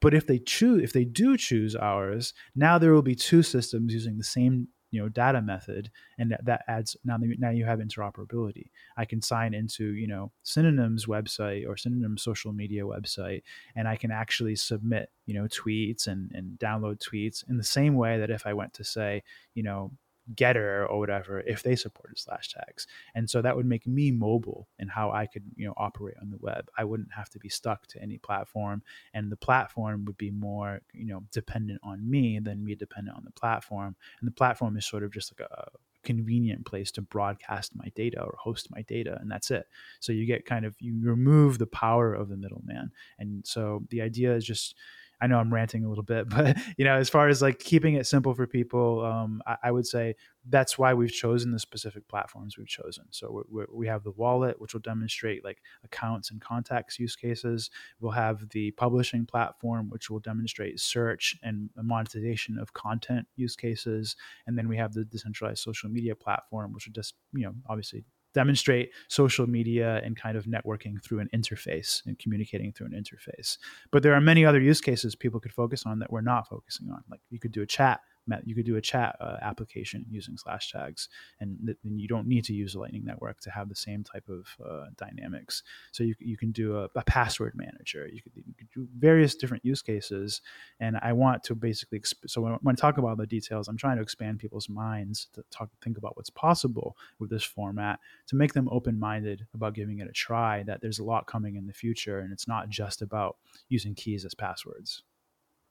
but 0.00 0.14
if 0.14 0.26
they 0.26 0.38
choose 0.38 0.82
if 0.82 0.92
they 0.92 1.04
do 1.04 1.36
choose 1.36 1.76
ours 1.76 2.34
now 2.56 2.78
there 2.78 2.92
will 2.92 3.02
be 3.02 3.14
two 3.14 3.42
systems 3.42 3.92
using 3.92 4.18
the 4.18 4.24
same 4.24 4.68
you 4.92 5.02
know 5.02 5.08
data 5.08 5.42
method 5.42 5.90
and 6.18 6.30
that, 6.30 6.44
that 6.44 6.64
adds 6.68 6.96
now 7.04 7.16
now 7.20 7.50
you 7.50 7.64
have 7.64 7.80
interoperability. 7.80 8.70
I 8.96 9.04
can 9.04 9.20
sign 9.20 9.54
into 9.54 9.94
you 9.94 10.06
know 10.06 10.30
synonyms 10.44 11.06
website 11.06 11.66
or 11.66 11.76
synonym 11.76 12.16
social 12.16 12.52
media 12.52 12.82
website 12.82 13.42
and 13.74 13.88
i 13.88 13.96
can 13.96 14.10
actually 14.10 14.56
submit 14.56 15.10
you 15.26 15.34
know 15.34 15.44
tweets 15.48 16.06
and 16.06 16.30
and 16.34 16.58
download 16.58 16.98
tweets 16.98 17.48
in 17.48 17.56
the 17.56 17.64
same 17.64 17.94
way 17.96 18.18
that 18.18 18.30
if 18.30 18.46
i 18.46 18.52
went 18.52 18.72
to 18.74 18.84
say 18.84 19.22
you 19.54 19.62
know 19.62 19.90
Gettr 20.34 20.88
or 20.88 20.98
whatever 20.98 21.40
if 21.40 21.62
they 21.62 21.76
supported 21.76 22.16
Slashtags. 22.16 22.86
And 23.14 23.28
so 23.28 23.42
that 23.42 23.56
would 23.56 23.66
make 23.66 23.86
me 23.86 24.10
mobile 24.10 24.68
in 24.78 24.88
how 24.88 25.10
i 25.10 25.26
could 25.26 25.42
you 25.56 25.66
know 25.66 25.74
operate 25.76 26.16
on 26.20 26.30
the 26.30 26.38
web. 26.38 26.68
I 26.76 26.84
wouldn't 26.84 27.12
have 27.12 27.28
to 27.30 27.38
be 27.38 27.48
stuck 27.48 27.86
to 27.88 28.02
any 28.02 28.18
platform 28.18 28.82
and 29.14 29.30
the 29.30 29.36
platform 29.36 30.04
would 30.06 30.18
be 30.18 30.30
more 30.30 30.80
you 30.92 31.06
know 31.06 31.24
dependent 31.32 31.80
on 31.82 32.08
me 32.08 32.38
than 32.38 32.64
me 32.64 32.74
dependent 32.74 33.16
on 33.16 33.24
the 33.24 33.32
platform. 33.32 33.96
And 34.20 34.26
the 34.26 34.34
platform 34.34 34.76
is 34.76 34.86
sort 34.86 35.02
of 35.02 35.12
just 35.12 35.32
like 35.32 35.48
a 35.48 35.68
convenient 36.02 36.66
place 36.66 36.90
to 36.92 37.00
broadcast 37.02 37.76
my 37.76 37.86
data 37.94 38.20
or 38.20 38.34
host 38.38 38.68
my 38.70 38.82
data 38.82 39.18
and 39.20 39.30
that's 39.30 39.50
it. 39.50 39.66
So 40.00 40.12
you 40.12 40.26
get 40.26 40.46
kind 40.46 40.64
of 40.64 40.74
you 40.80 40.98
remove 41.00 41.58
the 41.58 41.66
power 41.66 42.12
of 42.14 42.28
the 42.28 42.36
middleman. 42.36 42.92
And 43.18 43.46
so 43.46 43.84
the 43.90 44.02
idea 44.02 44.34
is 44.34 44.44
just 44.44 44.76
I 45.22 45.28
know 45.28 45.38
I'm 45.38 45.54
ranting 45.54 45.84
a 45.84 45.88
little 45.88 46.02
bit, 46.02 46.28
but 46.28 46.56
you 46.76 46.84
know, 46.84 46.96
as 46.96 47.08
far 47.08 47.28
as 47.28 47.40
like 47.40 47.60
keeping 47.60 47.94
it 47.94 48.06
simple 48.06 48.34
for 48.34 48.46
people, 48.46 49.04
um, 49.04 49.40
I, 49.46 49.56
I, 49.64 49.70
would 49.70 49.86
say 49.86 50.16
that's 50.48 50.76
why 50.76 50.92
we've 50.94 51.12
chosen 51.12 51.52
the 51.52 51.60
specific 51.60 52.08
platforms 52.08 52.58
we've 52.58 52.66
chosen. 52.66 53.04
So 53.10 53.44
we 53.50 53.64
we 53.72 53.86
have 53.86 54.02
the 54.02 54.10
wallet, 54.10 54.60
which 54.60 54.74
will 54.74 54.80
demonstrate 54.80 55.44
like 55.44 55.62
accounts 55.84 56.32
and 56.32 56.40
contacts 56.40 56.98
use 56.98 57.14
cases. 57.14 57.70
We'll 58.00 58.12
have 58.12 58.48
the 58.50 58.72
publishing 58.72 59.24
platform, 59.24 59.88
which 59.90 60.10
will 60.10 60.20
demonstrate 60.20 60.80
search 60.80 61.38
and 61.42 61.70
monetization 61.76 62.58
of 62.58 62.72
content 62.72 63.26
use 63.36 63.54
cases, 63.54 64.16
and 64.46 64.58
then 64.58 64.68
we 64.68 64.76
have 64.76 64.92
the 64.92 65.04
decentralized 65.04 65.62
social 65.62 65.88
media 65.88 66.16
platform, 66.16 66.72
which 66.72 66.86
will 66.86 66.94
just 66.94 67.14
you 67.32 67.44
know 67.44 67.54
obviously 67.68 68.04
demonstrate 68.34 68.90
social 69.08 69.46
media 69.46 70.00
and 70.04 70.16
kind 70.16 70.36
of 70.36 70.46
networking 70.46 71.02
through 71.02 71.20
an 71.20 71.28
interface 71.34 72.04
and 72.06 72.18
communicating 72.18 72.72
through 72.72 72.86
an 72.86 72.92
interface. 72.92 73.58
But 73.90 74.02
there 74.02 74.14
are 74.14 74.20
many 74.20 74.44
other 74.44 74.60
use 74.60 74.80
cases 74.80 75.14
people 75.14 75.40
could 75.40 75.52
focus 75.52 75.84
on 75.86 75.98
that 76.00 76.12
we're 76.12 76.20
not 76.20 76.48
focusing 76.48 76.90
on. 76.90 77.02
Like 77.10 77.20
you 77.30 77.38
could 77.38 77.52
do 77.52 77.62
a 77.62 77.66
chat 77.66 78.00
you 78.44 78.54
could 78.54 78.66
do 78.66 78.76
a 78.76 78.80
chat 78.80 79.16
uh, 79.20 79.36
application 79.42 80.04
using 80.10 80.36
Slashtags 80.36 81.08
and, 81.40 81.58
th- 81.64 81.78
and, 81.84 82.00
you 82.00 82.08
don't 82.08 82.26
need 82.26 82.44
to 82.44 82.54
use 82.54 82.74
a 82.74 82.80
lightning 82.80 83.04
network 83.04 83.40
to 83.40 83.50
have 83.50 83.68
the 83.68 83.74
same 83.74 84.02
type 84.02 84.28
of 84.28 84.46
uh, 84.64 84.86
dynamics. 84.96 85.62
So 85.92 86.04
you, 86.04 86.14
you 86.18 86.36
can 86.36 86.50
do 86.52 86.78
a, 86.78 86.88
a 86.96 87.02
password 87.04 87.54
manager. 87.54 88.08
You 88.10 88.22
could, 88.22 88.32
you 88.36 88.54
could, 88.58 88.68
do 88.74 88.88
various 88.96 89.34
different 89.34 89.64
use 89.64 89.82
cases 89.82 90.40
and 90.80 90.96
i 91.02 91.12
want 91.12 91.42
to 91.44 91.54
basically 91.54 91.98
exp- 91.98 92.14
so 92.26 92.40
when, 92.40 92.52
when, 92.62 92.74
i 92.74 92.76
talk 92.76 92.96
about 92.98 93.18
the 93.18 93.26
details 93.26 93.68
i'm 93.68 93.76
trying 93.76 93.96
to 93.96 94.02
expand 94.02 94.38
people's 94.38 94.68
minds 94.68 95.28
to 95.34 95.44
talk 95.50 95.68
think 95.82 95.98
about 95.98 96.16
what's 96.16 96.30
possible 96.30 96.96
with 97.18 97.28
this 97.28 97.44
format 97.44 97.98
to 98.26 98.36
make 98.36 98.52
them 98.54 98.68
open-minded 98.70 99.46
about 99.54 99.74
giving 99.74 99.98
it 99.98 100.08
a 100.08 100.12
try 100.12 100.62
that 100.62 100.80
there's 100.80 100.98
a 100.98 101.04
lot 101.04 101.26
coming 101.26 101.56
in 101.56 101.66
the 101.66 101.72
future 101.72 102.20
and 102.20 102.32
it's 102.32 102.48
not 102.48 102.68
just 102.68 103.02
about 103.02 103.36
using 103.68 103.94
keys 103.94 104.24
as 104.24 104.34
passwords. 104.34 105.02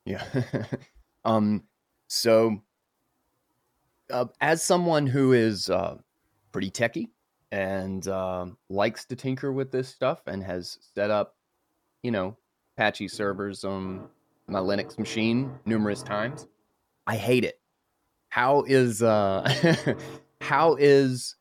Yeah. 0.06 0.24
Um 1.24 1.66
so, 2.14 2.62
uh, 4.10 4.26
as 4.42 4.62
someone 4.62 5.08
who 5.08 5.32
is 5.32 5.70
uh, 5.70 5.96
pretty 6.52 6.70
techy 6.70 7.10
and 7.54 8.06
uh, 8.06 8.48
likes 8.68 9.06
to 9.06 9.16
tinker 9.16 9.54
with 9.54 9.72
this 9.72 9.88
stuff 9.88 10.24
and 10.28 10.44
has 10.44 10.78
set 10.94 11.10
up, 11.10 11.38
you 12.04 12.12
know, 12.12 12.36
Apache 12.76 13.08
servers 13.08 13.64
on 13.64 14.10
my 14.48 14.60
Linux 14.60 15.00
machine 15.00 15.58
numerous 15.66 16.04
times, 16.04 16.48
I 17.08 17.16
hate 17.16 17.46
it. 17.46 17.62
How 18.28 18.66
is 18.68 19.02
uh, 19.02 19.96
how 20.42 20.76
is 20.76 21.38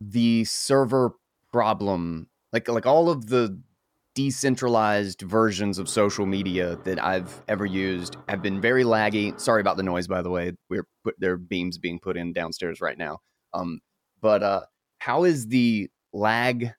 the 0.00 0.44
server 0.44 1.12
problem 1.52 2.26
like 2.52 2.66
like 2.66 2.86
all 2.86 3.08
of 3.08 3.28
the 3.28 3.62
decentralized 4.14 5.22
versions 5.22 5.78
of 5.78 5.88
social 5.88 6.26
media 6.26 6.76
that 6.84 7.02
I've 7.02 7.42
ever 7.48 7.64
used 7.64 8.16
have 8.28 8.42
been 8.42 8.60
very 8.60 8.84
laggy. 8.84 9.38
Sorry 9.40 9.60
about 9.60 9.76
the 9.76 9.82
noise, 9.82 10.06
by 10.06 10.22
the 10.22 10.30
way. 10.30 10.52
We're 10.68 10.86
put 11.04 11.18
their 11.18 11.36
beams 11.36 11.78
being 11.78 11.98
put 11.98 12.16
in 12.16 12.32
downstairs 12.32 12.80
right 12.80 12.98
now. 12.98 13.20
Um, 13.54 13.80
but 14.20 14.42
uh, 14.42 14.62
how 14.98 15.24
is 15.24 15.48
the 15.48 15.90
lag 16.12 16.72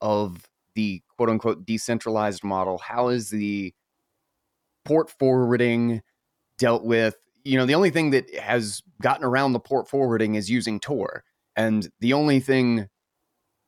of 0.00 0.48
the 0.74 1.02
quote 1.16 1.28
unquote 1.28 1.66
decentralized 1.66 2.44
model? 2.44 2.78
How 2.78 3.08
is 3.08 3.30
the 3.30 3.74
port 4.84 5.10
forwarding 5.10 6.02
dealt 6.58 6.84
with? 6.84 7.16
You 7.44 7.58
know, 7.58 7.66
the 7.66 7.74
only 7.74 7.90
thing 7.90 8.10
that 8.10 8.34
has 8.36 8.82
gotten 9.02 9.24
around 9.24 9.52
the 9.52 9.60
port 9.60 9.88
forwarding 9.88 10.34
is 10.34 10.50
using 10.50 10.80
Tor. 10.80 11.24
And 11.56 11.88
the 12.00 12.12
only 12.12 12.40
thing 12.40 12.88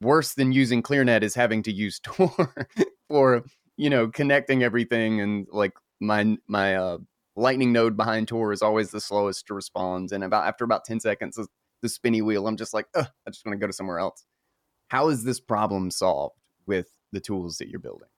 worse 0.01 0.35
than 0.35 0.53
using 0.53 0.83
ClearNet 0.83 1.23
is 1.23 1.35
having 1.35 1.63
to 1.65 1.73
use 1.73 2.01
Tor 2.03 2.69
for 3.13 3.45
you 3.77 3.91
know 3.91 4.09
connecting 4.09 4.63
everything 4.63 5.21
and 5.21 5.47
like 5.53 5.73
my 6.01 6.37
my 6.49 6.77
uh, 6.77 6.99
lightning 7.37 7.73
node 7.73 7.97
behind 7.97 8.27
tor 8.27 8.53
is 8.53 8.63
always 8.63 8.91
the 8.91 9.01
slowest 9.01 9.47
to 9.47 9.55
respond 9.55 10.13
and 10.13 10.25
about 10.25 10.47
after 10.47 10.65
about 10.65 10.85
10 10.85 11.01
seconds 11.01 11.37
of 11.37 11.47
the 11.83 11.89
spinny 11.89 12.23
wheel 12.23 12.47
i'm 12.47 12.57
just 12.57 12.73
like 12.73 12.87
i 12.97 13.05
just 13.29 13.45
want 13.45 13.55
to 13.55 13.59
go 13.59 13.67
to 13.67 13.73
somewhere 13.73 13.99
else. 13.99 14.25
How 14.89 15.09
is 15.09 15.25
this 15.25 15.41
problem 15.41 15.91
solved 15.91 16.37
with 16.67 16.89
the 17.13 17.21
tools 17.21 17.59
that 17.59 17.69
you're 17.69 17.81
building? 17.81 18.09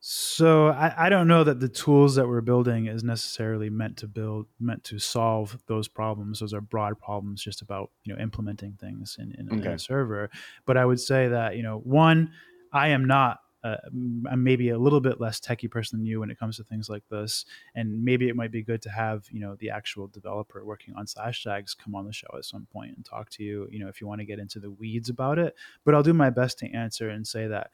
So 0.00 0.68
I, 0.68 1.06
I, 1.06 1.08
don't 1.10 1.28
know 1.28 1.44
that 1.44 1.60
the 1.60 1.68
tools 1.68 2.16
that 2.16 2.26
we're 2.26 2.40
building 2.40 2.86
is 2.86 3.04
necessarily 3.04 3.70
meant 3.70 3.98
to 3.98 4.08
build 4.08 4.46
meant 4.58 4.82
to 4.84 4.98
solve 4.98 5.58
those 5.68 5.86
problems. 5.86 6.40
Those 6.40 6.54
are 6.54 6.60
broad 6.60 6.98
problems 6.98 7.40
just 7.40 7.62
about 7.62 7.90
you 8.02 8.12
know 8.12 8.20
implementing 8.20 8.78
things 8.80 9.16
in, 9.20 9.32
in, 9.38 9.60
okay. 9.60 9.68
in 9.68 9.74
a 9.74 9.78
server. 9.78 10.28
But 10.66 10.76
i 10.76 10.84
would 10.84 10.98
say 10.98 11.28
that 11.28 11.56
you 11.56 11.62
know 11.62 11.78
one 11.78 12.32
i 12.72 12.88
am 12.88 13.04
not 13.04 13.38
uh, 13.64 13.76
I'm 14.30 14.42
maybe 14.42 14.70
a 14.70 14.78
little 14.78 15.00
bit 15.00 15.20
less 15.20 15.38
techie 15.38 15.70
person 15.70 15.98
than 15.98 16.06
you 16.06 16.20
when 16.20 16.30
it 16.30 16.38
comes 16.38 16.56
to 16.56 16.64
things 16.64 16.88
like 16.88 17.04
this, 17.10 17.44
and 17.74 18.04
maybe 18.04 18.28
it 18.28 18.34
might 18.34 18.50
be 18.50 18.62
good 18.62 18.82
to 18.82 18.90
have 18.90 19.26
you 19.30 19.40
know 19.40 19.56
the 19.56 19.70
actual 19.70 20.08
developer 20.08 20.64
working 20.64 20.94
on 20.96 21.06
Slashtags 21.06 21.76
come 21.76 21.94
on 21.94 22.04
the 22.04 22.12
show 22.12 22.28
at 22.36 22.44
some 22.44 22.66
point 22.72 22.96
and 22.96 23.04
talk 23.04 23.30
to 23.30 23.44
you. 23.44 23.68
You 23.70 23.78
know, 23.78 23.88
if 23.88 24.00
you 24.00 24.06
want 24.06 24.20
to 24.20 24.24
get 24.26 24.40
into 24.40 24.58
the 24.58 24.70
weeds 24.70 25.08
about 25.08 25.38
it, 25.38 25.54
but 25.84 25.94
I'll 25.94 26.02
do 26.02 26.12
my 26.12 26.30
best 26.30 26.58
to 26.58 26.72
answer 26.72 27.08
and 27.08 27.26
say 27.26 27.46
that 27.46 27.70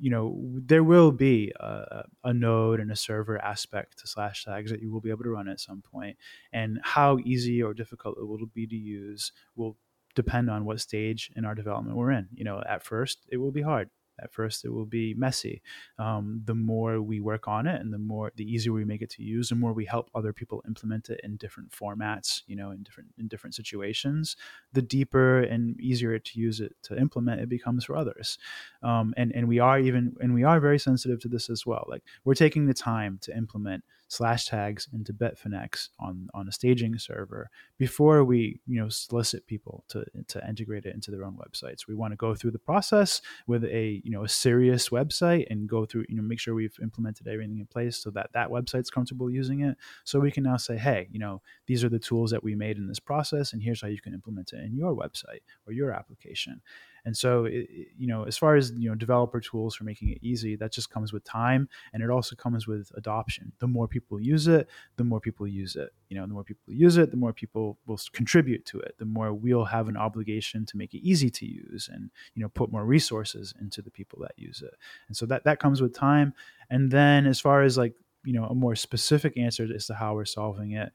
you 0.00 0.10
know 0.10 0.40
there 0.54 0.84
will 0.84 1.10
be 1.10 1.52
a, 1.58 2.04
a, 2.24 2.32
node 2.32 2.80
and 2.80 2.90
a 2.92 2.96
server 2.96 3.42
aspect 3.44 3.98
to 3.98 4.06
Slashtags 4.06 4.68
that 4.68 4.82
you 4.82 4.92
will 4.92 5.00
be 5.00 5.10
able 5.10 5.24
to 5.24 5.30
run 5.30 5.48
at 5.48 5.60
some 5.60 5.82
point. 5.82 6.16
And 6.52 6.80
how 6.84 7.18
easy 7.24 7.60
or 7.60 7.74
difficult 7.74 8.18
it 8.18 8.24
will 8.24 8.46
be 8.46 8.68
to 8.68 8.76
use 8.76 9.32
will 9.56 9.76
depend 10.14 10.48
on 10.48 10.64
what 10.64 10.80
stage 10.80 11.32
in 11.34 11.44
our 11.44 11.56
development 11.56 11.96
we're 11.96 12.12
in. 12.12 12.28
You 12.34 12.44
know 12.44 12.62
at 12.68 12.84
first 12.84 13.26
it 13.28 13.38
will 13.38 13.52
be 13.52 13.62
hard 13.62 13.90
at 14.20 14.32
first, 14.32 14.64
it 14.64 14.70
will 14.70 14.86
be 14.86 15.14
messy. 15.14 15.62
Um, 15.98 16.42
the 16.44 16.54
more 16.54 17.00
we 17.00 17.20
work 17.20 17.48
on 17.48 17.66
it, 17.66 17.80
and 17.80 17.92
the 17.92 17.98
more 17.98 18.32
the 18.36 18.50
easier 18.50 18.72
we 18.72 18.84
make 18.84 19.02
it 19.02 19.10
to 19.10 19.22
use, 19.22 19.48
the 19.48 19.54
more 19.54 19.72
we 19.72 19.84
help 19.84 20.10
other 20.14 20.32
people 20.32 20.62
implement 20.66 21.08
it 21.10 21.20
in 21.24 21.36
different 21.36 21.70
formats, 21.70 22.42
you 22.46 22.56
know, 22.56 22.70
in 22.70 22.82
different 22.82 23.10
in 23.18 23.28
different 23.28 23.54
situations. 23.54 24.36
The 24.72 24.82
deeper 24.82 25.40
and 25.40 25.80
easier 25.80 26.18
to 26.18 26.40
use 26.40 26.60
it 26.60 26.74
to 26.84 26.96
implement 26.96 27.40
it 27.40 27.48
becomes 27.48 27.84
for 27.84 27.96
others. 27.96 28.38
Um, 28.82 29.14
and 29.16 29.32
and 29.34 29.48
we 29.48 29.58
are 29.58 29.78
even 29.78 30.14
and 30.20 30.34
we 30.34 30.44
are 30.44 30.60
very 30.60 30.78
sensitive 30.78 31.20
to 31.20 31.28
this 31.28 31.50
as 31.50 31.66
well. 31.66 31.84
Like 31.88 32.02
we're 32.24 32.34
taking 32.34 32.66
the 32.66 32.74
time 32.74 33.18
to 33.22 33.36
implement 33.36 33.84
Slashtags 34.14 34.92
into 34.92 35.12
Bitfinex 35.12 35.88
on 35.98 36.28
on 36.34 36.48
a 36.48 36.52
staging 36.52 36.98
server 36.98 37.50
before 37.78 38.24
we 38.24 38.60
you 38.66 38.80
know 38.80 38.88
solicit 38.88 39.46
people 39.46 39.84
to 39.88 40.04
to 40.28 40.46
integrate 40.48 40.86
it 40.86 40.94
into 40.94 41.10
their 41.10 41.24
own 41.24 41.36
websites. 41.36 41.88
We 41.88 41.94
want 41.94 42.12
to 42.12 42.16
go 42.16 42.34
through 42.34 42.52
the 42.52 42.58
process 42.58 43.20
with 43.46 43.64
a 43.64 44.00
you 44.04 44.10
know 44.10 44.24
a 44.24 44.28
serious 44.28 44.90
website 44.90 45.46
and 45.50 45.68
go 45.68 45.84
through 45.84 46.04
you 46.08 46.16
know 46.16 46.22
make 46.22 46.38
sure 46.38 46.54
we've 46.54 46.78
implemented 46.82 47.26
everything 47.26 47.58
in 47.58 47.66
place 47.66 47.96
so 47.96 48.10
that 48.10 48.30
that 48.34 48.50
website's 48.50 48.90
comfortable 48.90 49.30
using 49.30 49.60
it. 49.62 49.76
So 50.04 50.20
we 50.20 50.30
can 50.30 50.44
now 50.44 50.56
say, 50.56 50.76
hey, 50.76 51.08
you 51.10 51.18
know 51.18 51.42
these 51.66 51.82
are 51.82 51.88
the 51.88 51.98
tools 51.98 52.30
that 52.30 52.44
we 52.44 52.54
made 52.54 52.76
in 52.76 52.86
this 52.86 53.00
process, 53.00 53.52
and 53.52 53.62
here's 53.62 53.80
how 53.80 53.88
you 53.88 54.00
can 54.00 54.14
implement 54.14 54.52
it 54.52 54.64
in 54.64 54.76
your 54.76 54.94
website 54.94 55.42
or 55.66 55.72
your 55.72 55.92
application 55.92 56.60
And 57.04 57.16
so, 57.16 57.44
it, 57.44 57.68
you 57.98 58.06
know, 58.06 58.24
as 58.24 58.36
far 58.36 58.56
as 58.56 58.72
you 58.76 58.88
know, 58.88 58.94
developer 58.94 59.40
tools 59.40 59.74
for 59.74 59.84
making 59.84 60.10
it 60.10 60.18
easy, 60.22 60.56
that 60.56 60.72
just 60.72 60.90
comes 60.90 61.12
with 61.12 61.24
time, 61.24 61.68
and 61.92 62.02
it 62.02 62.10
also 62.10 62.34
comes 62.36 62.66
with 62.66 62.90
adoption. 62.96 63.52
The 63.58 63.66
more 63.66 63.86
people 63.88 64.20
use 64.20 64.48
it, 64.48 64.68
the 64.96 65.04
more 65.04 65.20
people 65.20 65.46
use 65.46 65.76
it. 65.76 65.90
You 66.08 66.16
know, 66.16 66.26
the 66.26 66.32
more 66.32 66.44
people 66.44 66.72
use 66.72 66.96
it, 66.96 67.10
the 67.10 67.16
more 67.16 67.32
people 67.32 67.78
will 67.86 68.00
contribute 68.12 68.64
to 68.66 68.80
it. 68.80 68.96
The 68.98 69.04
more 69.04 69.32
we'll 69.32 69.66
have 69.66 69.88
an 69.88 69.96
obligation 69.96 70.64
to 70.66 70.76
make 70.76 70.94
it 70.94 71.06
easy 71.06 71.30
to 71.30 71.46
use, 71.46 71.88
and 71.92 72.10
you 72.34 72.42
know, 72.42 72.48
put 72.48 72.72
more 72.72 72.84
resources 72.84 73.54
into 73.60 73.82
the 73.82 73.90
people 73.90 74.20
that 74.22 74.32
use 74.36 74.62
it. 74.62 74.74
And 75.08 75.16
so 75.16 75.26
that 75.26 75.44
that 75.44 75.58
comes 75.58 75.82
with 75.82 75.94
time. 75.94 76.34
And 76.70 76.90
then, 76.90 77.26
as 77.26 77.40
far 77.40 77.62
as 77.62 77.76
like 77.76 77.94
you 78.24 78.32
know, 78.32 78.46
a 78.46 78.54
more 78.54 78.74
specific 78.74 79.36
answer 79.36 79.68
as 79.74 79.86
to 79.86 79.94
how 79.94 80.14
we're 80.14 80.24
solving 80.24 80.72
it, 80.72 80.90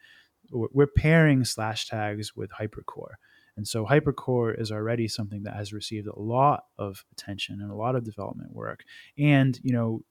we're 0.51 0.88
pairing 0.88 1.41
Slashtags 1.41 2.36
with 2.36 2.49
hypercore. 2.51 3.14
And 3.60 3.68
so 3.68 3.86
hypercore 3.86 4.57
is 4.57 4.72
already 4.72 5.10
something 5.10 5.43
that 5.43 5.53
has 5.53 5.74
received 5.74 6.07
a 6.07 6.18
lot 6.18 6.64
of 6.78 7.03
attention 7.12 7.60
and 7.60 7.70
a 7.70 7.76
lot 7.76 7.97
of 7.97 8.05
development 8.05 8.53
work. 8.53 8.86
And, 9.18 9.60
you 9.62 9.74
know, 9.74 10.01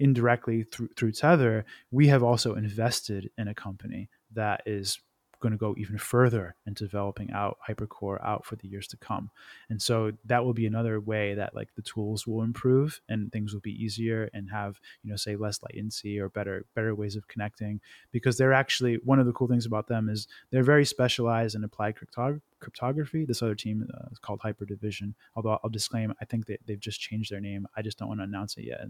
indirectly 0.00 0.64
through, 0.64 0.88
through 0.96 1.12
Tether, 1.12 1.64
we 1.92 2.08
have 2.08 2.24
also 2.24 2.56
invested 2.56 3.30
in 3.38 3.46
a 3.46 3.54
company 3.54 4.08
that 4.34 4.62
is 4.66 4.98
going 5.40 5.52
to 5.52 5.58
go 5.58 5.74
even 5.78 5.98
further 5.98 6.56
into 6.66 6.84
developing 6.84 7.30
out 7.30 7.58
hypercore 7.68 8.24
out 8.24 8.44
for 8.44 8.56
the 8.56 8.66
years 8.66 8.86
to 8.88 8.96
come 8.96 9.30
and 9.68 9.80
so 9.80 10.10
that 10.24 10.44
will 10.44 10.54
be 10.54 10.66
another 10.66 10.98
way 11.00 11.34
that 11.34 11.54
like 11.54 11.68
the 11.76 11.82
tools 11.82 12.26
will 12.26 12.42
improve 12.42 13.00
and 13.08 13.30
things 13.30 13.52
will 13.52 13.60
be 13.60 13.84
easier 13.84 14.30
and 14.32 14.50
have 14.50 14.80
you 15.02 15.10
know 15.10 15.16
say 15.16 15.36
less 15.36 15.60
latency 15.62 16.18
or 16.18 16.28
better 16.28 16.64
better 16.74 16.94
ways 16.94 17.16
of 17.16 17.28
connecting 17.28 17.80
because 18.12 18.38
they're 18.38 18.52
actually 18.52 18.98
one 19.04 19.18
of 19.18 19.26
the 19.26 19.32
cool 19.32 19.46
things 19.46 19.66
about 19.66 19.88
them 19.88 20.08
is 20.08 20.26
they're 20.50 20.62
very 20.62 20.84
specialized 20.84 21.54
in 21.54 21.64
applied 21.64 21.96
cryptography 21.96 22.42
cryptography. 22.60 23.24
This 23.24 23.42
other 23.42 23.54
team 23.54 23.86
uh, 23.92 24.08
is 24.10 24.18
called 24.18 24.40
Hyper 24.42 24.64
Division. 24.64 25.14
Although 25.34 25.58
I'll 25.62 25.70
disclaim, 25.70 26.12
I 26.20 26.24
think 26.24 26.46
they, 26.46 26.58
they've 26.66 26.80
just 26.80 27.00
changed 27.00 27.32
their 27.32 27.40
name. 27.40 27.66
I 27.76 27.82
just 27.82 27.98
don't 27.98 28.08
want 28.08 28.20
to 28.20 28.24
announce 28.24 28.56
it 28.56 28.64
yet, 28.64 28.80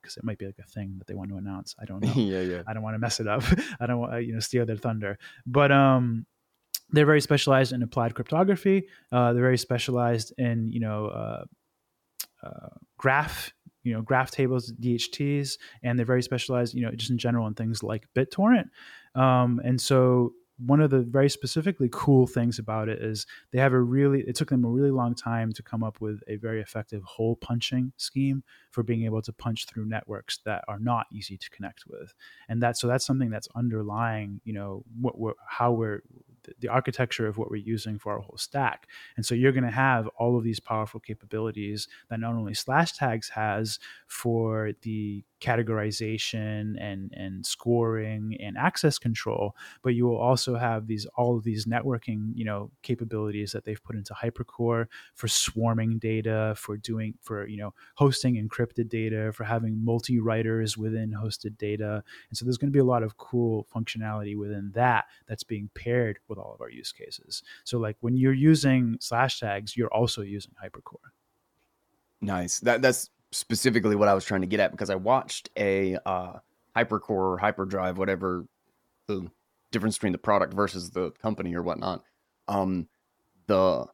because 0.00 0.16
it 0.16 0.24
might 0.24 0.38
be 0.38 0.46
like 0.46 0.58
a 0.58 0.68
thing 0.68 0.94
that 0.98 1.06
they 1.06 1.14
want 1.14 1.30
to 1.30 1.36
announce. 1.36 1.74
I 1.80 1.84
don't 1.84 2.00
know. 2.04 2.12
yeah, 2.14 2.40
yeah. 2.40 2.62
I 2.66 2.72
don't 2.72 2.82
want 2.82 2.94
to 2.94 2.98
mess 2.98 3.20
it 3.20 3.26
up. 3.28 3.42
I 3.80 3.86
don't 3.86 3.98
want 3.98 4.24
you 4.24 4.34
know 4.34 4.40
steal 4.40 4.66
their 4.66 4.76
thunder. 4.76 5.18
But 5.46 5.72
um, 5.72 6.26
they're 6.90 7.06
very 7.06 7.20
specialized 7.20 7.72
in 7.72 7.82
applied 7.82 8.14
cryptography. 8.14 8.88
Uh, 9.12 9.32
they're 9.32 9.42
very 9.42 9.58
specialized 9.58 10.32
in 10.38 10.68
you 10.68 10.80
know 10.80 11.06
uh, 11.06 11.44
uh, 12.42 12.68
graph 12.96 13.52
you 13.84 13.94
know 13.94 14.02
graph 14.02 14.30
tables 14.30 14.72
dhts 14.72 15.56
and 15.82 15.98
they're 15.98 16.04
very 16.04 16.22
specialized 16.22 16.74
you 16.74 16.82
know 16.82 16.90
just 16.90 17.10
in 17.10 17.18
general 17.18 17.46
in 17.46 17.54
things 17.54 17.82
like 17.82 18.06
bittorrent 18.14 18.68
um, 19.14 19.60
and 19.64 19.80
so 19.80 20.32
one 20.58 20.80
of 20.80 20.90
the 20.90 21.00
very 21.00 21.28
specifically 21.28 21.88
cool 21.92 22.26
things 22.26 22.58
about 22.58 22.88
it 22.88 23.00
is 23.00 23.26
they 23.52 23.58
have 23.58 23.72
a 23.72 23.80
really 23.80 24.22
it 24.26 24.34
took 24.34 24.50
them 24.50 24.64
a 24.64 24.68
really 24.68 24.90
long 24.90 25.14
time 25.14 25.52
to 25.52 25.62
come 25.62 25.82
up 25.84 26.00
with 26.00 26.20
a 26.26 26.36
very 26.36 26.60
effective 26.60 27.02
hole 27.04 27.36
punching 27.36 27.92
scheme 27.96 28.42
for 28.70 28.82
being 28.82 29.04
able 29.04 29.22
to 29.22 29.32
punch 29.32 29.66
through 29.66 29.86
networks 29.86 30.38
that 30.44 30.64
are 30.68 30.78
not 30.78 31.06
easy 31.12 31.36
to 31.36 31.48
connect 31.50 31.84
with 31.86 32.14
and 32.48 32.62
that 32.62 32.76
so 32.76 32.86
that's 32.86 33.06
something 33.06 33.30
that's 33.30 33.48
underlying 33.54 34.40
you 34.44 34.52
know 34.52 34.82
what 35.00 35.18
we're, 35.18 35.32
how 35.48 35.70
we're 35.70 36.02
the 36.60 36.68
architecture 36.68 37.26
of 37.26 37.38
what 37.38 37.50
we're 37.50 37.56
using 37.56 37.98
for 37.98 38.12
our 38.12 38.20
whole 38.20 38.36
stack. 38.36 38.86
And 39.16 39.24
so 39.24 39.34
you're 39.34 39.52
going 39.52 39.64
to 39.64 39.70
have 39.70 40.08
all 40.18 40.36
of 40.36 40.44
these 40.44 40.60
powerful 40.60 41.00
capabilities 41.00 41.88
that 42.08 42.20
not 42.20 42.34
only 42.34 42.52
Slashtags 42.52 43.30
has 43.30 43.78
for 44.06 44.72
the 44.82 45.24
categorization 45.40 46.74
and 46.80 47.12
and 47.14 47.46
scoring 47.46 48.36
and 48.40 48.56
access 48.56 48.98
control 48.98 49.54
but 49.82 49.94
you 49.94 50.04
will 50.04 50.18
also 50.18 50.56
have 50.56 50.86
these 50.86 51.06
all 51.16 51.36
of 51.36 51.44
these 51.44 51.66
networking 51.66 52.32
you 52.34 52.44
know 52.44 52.70
capabilities 52.82 53.52
that 53.52 53.64
they've 53.64 53.82
put 53.82 53.96
into 53.96 54.14
hypercore 54.14 54.86
for 55.14 55.28
swarming 55.28 55.98
data 55.98 56.54
for 56.56 56.76
doing 56.76 57.14
for 57.22 57.46
you 57.46 57.56
know 57.56 57.72
hosting 57.94 58.34
encrypted 58.36 58.88
data 58.88 59.32
for 59.32 59.44
having 59.44 59.82
multi 59.84 60.18
writers 60.18 60.76
within 60.76 61.12
hosted 61.12 61.56
data. 61.58 62.02
And 62.28 62.36
so 62.36 62.44
there's 62.44 62.58
going 62.58 62.70
to 62.70 62.76
be 62.76 62.80
a 62.80 62.84
lot 62.84 63.02
of 63.02 63.16
cool 63.16 63.66
functionality 63.74 64.36
within 64.36 64.70
that 64.74 65.06
that's 65.26 65.44
being 65.44 65.70
paired 65.74 66.18
with 66.28 66.38
all 66.38 66.54
of 66.54 66.60
our 66.60 66.70
use 66.70 66.92
cases. 66.92 67.42
So 67.64 67.78
like 67.78 67.96
when 68.00 68.16
you're 68.16 68.32
using 68.32 68.98
Slashtags 69.00 69.76
you're 69.76 69.92
also 69.92 70.22
using 70.22 70.52
hypercore. 70.62 71.12
Nice. 72.20 72.58
That 72.60 72.82
that's 72.82 73.10
specifically 73.32 73.96
what 73.96 74.08
I 74.08 74.14
was 74.14 74.24
trying 74.24 74.40
to 74.40 74.46
get 74.46 74.60
at 74.60 74.70
because 74.70 74.90
I 74.90 74.94
watched 74.94 75.50
a 75.56 75.98
uh, 76.06 76.34
hypercore 76.76 77.38
hyperdrive, 77.38 77.98
whatever 77.98 78.46
the 79.06 79.28
difference 79.72 79.96
between 79.96 80.12
the 80.12 80.18
product 80.18 80.54
versus 80.54 80.90
the 80.90 81.10
company 81.22 81.54
or 81.54 81.62
whatnot. 81.62 82.02
Um, 82.46 82.88
the 83.46 83.86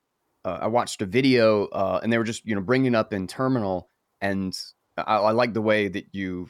uh, 0.45 0.59
I 0.61 0.67
watched 0.67 1.01
a 1.03 1.07
video 1.07 1.67
uh, 1.67 2.01
and 2.03 2.13
they 2.13 2.19
were 2.19 2.25
just 2.25 2.45
you 2.45 2.55
know 2.55 2.61
bringing 2.61 2.95
up 2.95 3.13
in 3.13 3.27
terminal, 3.27 3.91
and 4.21 4.57
I, 4.97 5.17
I 5.17 5.33
like 5.33 5.55
the 5.55 5.63
way 5.63 5.89
that 5.89 6.07
you, 6.13 6.49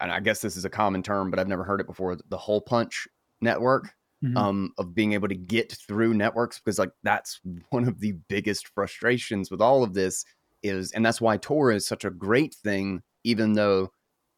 and 0.00 0.12
I 0.12 0.20
guess 0.20 0.40
this 0.40 0.56
is 0.56 0.64
a 0.64 0.70
common 0.70 1.02
term, 1.02 1.30
but 1.30 1.38
I've 1.38 1.48
never 1.48 1.64
heard 1.64 1.80
it 1.80 1.86
before. 1.86 2.16
The 2.28 2.38
hole 2.38 2.60
punch 2.60 3.08
network. 3.40 3.90
Mm-hmm. 4.24 4.36
Um, 4.36 4.72
of 4.78 4.96
being 4.96 5.12
able 5.12 5.28
to 5.28 5.36
get 5.36 5.70
through 5.70 6.12
networks 6.12 6.58
because 6.58 6.80
like 6.80 6.90
that's 7.04 7.40
one 7.70 7.86
of 7.86 8.00
the 8.00 8.14
biggest 8.26 8.66
frustrations 8.74 9.48
with 9.48 9.60
all 9.60 9.84
of 9.84 9.94
this 9.94 10.24
is, 10.62 10.92
and 10.92 11.04
that's 11.04 11.20
why 11.20 11.36
Tor 11.36 11.70
is 11.72 11.86
such 11.86 12.04
a 12.04 12.10
great 12.10 12.54
thing, 12.54 13.02
even 13.24 13.54
though 13.54 13.92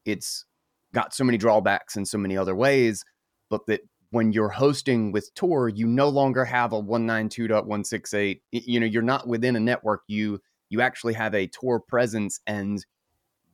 it's 0.04 0.44
got 0.92 1.14
so 1.14 1.24
many 1.24 1.38
drawbacks 1.38 1.96
in 1.96 2.04
so 2.04 2.18
many 2.18 2.36
other 2.36 2.54
ways. 2.54 3.04
But 3.48 3.66
that 3.66 3.80
when 4.10 4.32
you're 4.32 4.48
hosting 4.48 5.12
with 5.12 5.32
Tor, 5.34 5.68
you 5.68 5.86
no 5.86 6.08
longer 6.08 6.44
have 6.44 6.72
a 6.72 6.82
192.168. 6.82 8.40
You 8.52 8.80
know, 8.80 8.86
you're 8.86 9.02
not 9.02 9.26
within 9.26 9.56
a 9.56 9.60
network. 9.60 10.02
You 10.08 10.40
you 10.68 10.80
actually 10.80 11.14
have 11.14 11.34
a 11.34 11.48
Tor 11.48 11.80
presence, 11.80 12.40
and 12.46 12.84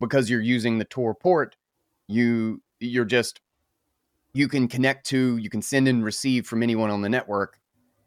because 0.01 0.29
you're 0.29 0.41
using 0.41 0.79
the 0.79 0.85
Tor 0.85 1.14
port, 1.14 1.57
you 2.09 2.62
you're 2.81 3.05
just 3.05 3.41
you 4.33 4.49
can 4.49 4.69
connect 4.69 5.07
to, 5.07 5.39
you 5.39 5.49
can 5.49 5.62
send 5.62 5.89
and 5.89 6.05
receive 6.05 6.47
from 6.47 6.62
anyone 6.62 6.91
on 6.91 7.01
the 7.01 7.09
network, 7.09 7.59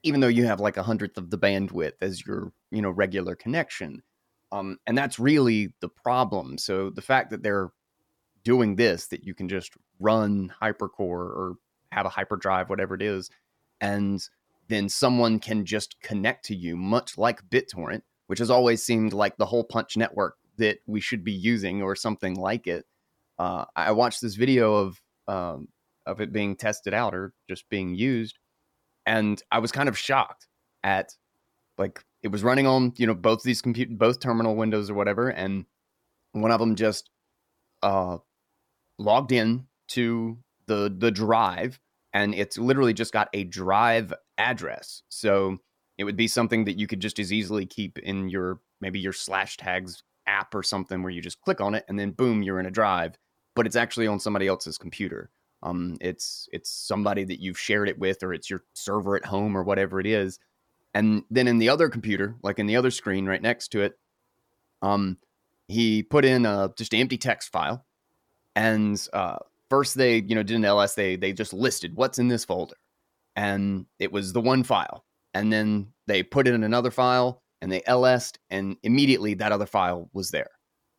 even 0.04 0.20
though 0.20 0.28
you 0.28 0.46
have 0.46 0.60
like 0.60 0.78
a 0.78 0.84
hundredth 0.84 1.18
of 1.18 1.32
the 1.32 1.40
bandwidth 1.40 1.94
as 2.02 2.26
your 2.26 2.52
you 2.72 2.82
know 2.82 2.92
regular 2.92 3.36
connection. 3.36 4.04
Um, 4.52 4.78
and 4.88 4.98
that's 4.98 5.20
really 5.20 5.74
the 5.82 5.90
problem. 5.90 6.58
So 6.58 6.90
the 6.90 7.02
fact 7.02 7.30
that 7.32 7.44
they're 7.44 7.70
doing 8.44 8.76
this, 8.76 9.08
that 9.08 9.24
you 9.24 9.34
can 9.34 9.48
just 9.48 9.74
run 10.00 10.54
hypercore 10.62 11.00
or 11.00 11.56
have 11.92 12.06
a 12.06 12.10
hyperdrive, 12.10 12.70
whatever 12.70 12.96
it 12.96 13.02
is, 13.02 13.30
and 13.82 14.28
then 14.68 14.90
someone 14.90 15.40
can 15.40 15.66
just 15.66 16.00
connect 16.02 16.46
to 16.46 16.56
you, 16.56 16.78
much 16.78 17.18
like 17.18 17.48
BitTorrent, 17.50 18.02
which 18.28 18.40
has 18.40 18.50
always 18.50 18.84
seemed 18.84 19.14
like 19.14 19.38
the 19.38 19.46
hole 19.46 19.64
punch 19.64 19.98
network 19.98 20.36
that 20.58 20.78
we 20.86 21.02
should 21.02 21.24
be 21.24 21.32
using 21.32 21.82
or 21.82 21.96
something 21.96 22.36
like 22.36 22.68
it. 22.68 22.86
Uh, 23.38 23.66
I 23.76 23.92
watched 23.92 24.22
this 24.22 24.36
video 24.36 24.76
of 24.76 25.02
um, 25.28 25.68
of 26.06 26.22
it 26.22 26.34
being 26.34 26.56
tested 26.56 26.94
out 26.94 27.14
or 27.14 27.34
just 27.48 27.70
being 27.70 27.96
used, 27.96 28.38
and 29.06 29.42
I 29.52 29.60
was 29.60 29.72
kind 29.72 29.90
of 29.90 29.98
shocked 29.98 30.48
at 30.84 31.14
like 31.80 32.04
it 32.22 32.28
was 32.28 32.44
running 32.44 32.68
on 32.68 32.94
you 32.98 33.08
know 33.08 33.16
both 33.16 33.42
these 33.44 33.62
compute 33.62 33.98
both 33.98 34.20
terminal 34.20 34.56
windows 34.56 34.90
or 34.90 34.94
whatever, 34.94 35.30
and 35.30 35.66
one 36.34 36.52
of 36.52 36.60
them 36.60 36.76
just 36.76 37.10
uh, 37.82 38.18
logged 39.00 39.32
in 39.32 39.66
to 39.90 40.38
the 40.68 40.94
the 40.96 41.10
drive, 41.10 41.80
and 42.14 42.36
it's 42.36 42.58
literally 42.58 42.94
just 42.94 43.14
got 43.14 43.30
a 43.34 43.46
drive 43.46 44.14
address. 44.38 45.02
So 45.10 45.58
it 45.98 46.04
would 46.04 46.18
be 46.18 46.28
something 46.28 46.66
that 46.66 46.78
you 46.78 46.88
could 46.88 47.00
just 47.00 47.20
as 47.20 47.34
easily 47.34 47.66
keep 47.66 47.98
in 48.00 48.30
your 48.30 48.60
maybe 48.82 49.00
your 49.00 49.14
Slashtags 49.14 50.04
app 50.28 50.54
or 50.54 50.62
something 50.62 51.02
where 51.02 51.12
you 51.12 51.22
just 51.22 51.42
click 51.42 51.60
on 51.60 51.74
it 51.74 51.84
and 51.88 51.98
then 51.98 52.12
boom 52.12 52.44
you're 52.44 52.60
in 52.60 52.68
a 52.68 52.72
drive 52.72 53.18
but 53.56 53.66
it's 53.66 53.76
actually 53.76 54.06
on 54.06 54.20
somebody 54.20 54.46
else's 54.46 54.78
computer 54.78 55.32
um, 55.64 55.98
it's 56.00 56.48
it's 56.54 56.70
somebody 56.70 57.24
that 57.24 57.42
you've 57.42 57.58
shared 57.60 57.90
it 57.90 57.98
with 57.98 58.22
or 58.22 58.32
it's 58.32 58.48
your 58.48 58.64
server 58.74 59.16
at 59.16 59.26
home 59.26 59.58
or 59.58 59.64
whatever 59.64 60.00
it 60.00 60.06
is 60.06 60.40
and 60.94 61.24
then 61.30 61.48
in 61.48 61.58
the 61.58 61.70
other 61.70 61.90
computer, 61.90 62.36
like 62.42 62.60
in 62.60 62.66
the 62.66 62.76
other 62.76 62.92
screen 62.92 63.26
right 63.26 63.42
next 63.42 63.70
to 63.70 63.82
it, 63.82 63.98
um, 64.82 65.18
he 65.68 66.04
put 66.04 66.26
in 66.26 66.46
a, 66.46 66.72
just 66.78 66.94
an 66.94 67.00
empty 67.00 67.18
text 67.18 67.52
file. 67.52 67.86
And 68.56 69.00
uh, 69.14 69.38
first 69.70 69.96
they, 69.96 70.18
you 70.22 70.36
know, 70.36 70.44
did 70.44 70.56
an 70.56 70.66
ls. 70.66 70.96
They 70.96 71.16
they 71.16 71.32
just 71.32 71.54
listed 71.54 71.96
what's 71.96 72.20
in 72.20 72.28
this 72.28 72.44
folder, 72.44 72.76
and 73.36 73.86
it 74.00 74.12
was 74.12 74.34
the 74.34 74.42
one 74.42 74.64
file. 74.64 75.06
And 75.34 75.54
then 75.54 75.94
they 76.08 76.24
put 76.24 76.48
in 76.48 76.64
another 76.64 76.92
file, 76.92 77.44
and 77.62 77.72
they 77.72 77.82
LS'd, 77.82 78.40
and 78.50 78.76
immediately 78.84 79.36
that 79.36 79.52
other 79.52 79.68
file 79.68 80.10
was 80.14 80.32
there. 80.32 80.50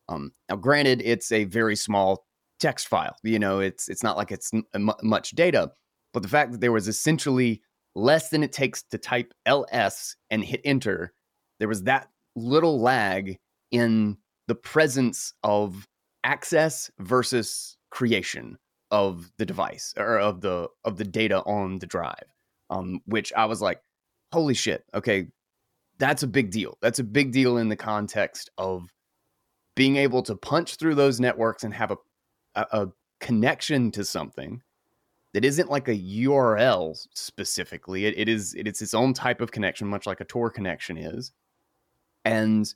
Um, 0.07 0.31
now, 0.49 0.55
granted, 0.55 1.01
it's 1.03 1.31
a 1.31 1.43
very 1.43 1.75
small 1.75 2.25
text 2.59 2.87
file. 2.87 3.15
You 3.23 3.39
know, 3.39 3.59
it's 3.59 3.89
it's 3.89 4.03
not 4.03 4.17
like 4.17 4.31
it's 4.31 4.51
m- 4.73 4.91
much 5.03 5.31
data, 5.31 5.71
but 6.13 6.23
the 6.23 6.29
fact 6.29 6.53
that 6.53 6.61
there 6.61 6.71
was 6.71 6.87
essentially 6.87 7.61
less 7.95 8.29
than 8.29 8.43
it 8.43 8.51
takes 8.51 8.83
to 8.83 8.97
type 8.97 9.33
ls 9.45 10.15
and 10.29 10.43
hit 10.43 10.61
enter, 10.63 11.13
there 11.59 11.67
was 11.67 11.83
that 11.83 12.09
little 12.35 12.79
lag 12.79 13.37
in 13.71 14.17
the 14.47 14.55
presence 14.55 15.33
of 15.43 15.87
access 16.23 16.91
versus 16.99 17.77
creation 17.89 18.57
of 18.91 19.31
the 19.37 19.45
device 19.45 19.93
or 19.97 20.19
of 20.19 20.41
the 20.41 20.67
of 20.83 20.97
the 20.97 21.03
data 21.05 21.41
on 21.43 21.79
the 21.79 21.85
drive 21.85 22.25
um, 22.69 22.99
which 23.05 23.31
i 23.33 23.45
was 23.45 23.61
like 23.61 23.81
holy 24.31 24.53
shit 24.53 24.83
okay 24.93 25.27
that's 26.01 26.23
a 26.23 26.27
big 26.27 26.49
deal. 26.49 26.79
That's 26.81 26.97
a 26.97 27.03
big 27.03 27.31
deal 27.31 27.57
in 27.57 27.69
the 27.69 27.75
context 27.75 28.49
of 28.57 28.91
being 29.75 29.97
able 29.97 30.23
to 30.23 30.35
punch 30.35 30.77
through 30.77 30.95
those 30.95 31.19
networks 31.19 31.63
and 31.63 31.71
have 31.75 31.91
a, 31.91 31.97
a, 32.55 32.65
a 32.71 32.87
connection 33.19 33.91
to 33.91 34.03
something 34.03 34.63
that 35.33 35.45
isn't 35.45 35.69
like 35.69 35.87
a 35.87 35.97
URL 35.97 36.97
specifically. 37.13 38.05
It, 38.05 38.17
it 38.17 38.29
is 38.29 38.53
it, 38.53 38.67
it's 38.67 38.81
its 38.81 38.93
own 38.93 39.13
type 39.13 39.41
of 39.41 39.51
connection, 39.51 39.87
much 39.87 40.05
like 40.05 40.21
a 40.21 40.25
Tor 40.25 40.49
connection 40.49 40.97
is, 40.97 41.31
and 42.25 42.73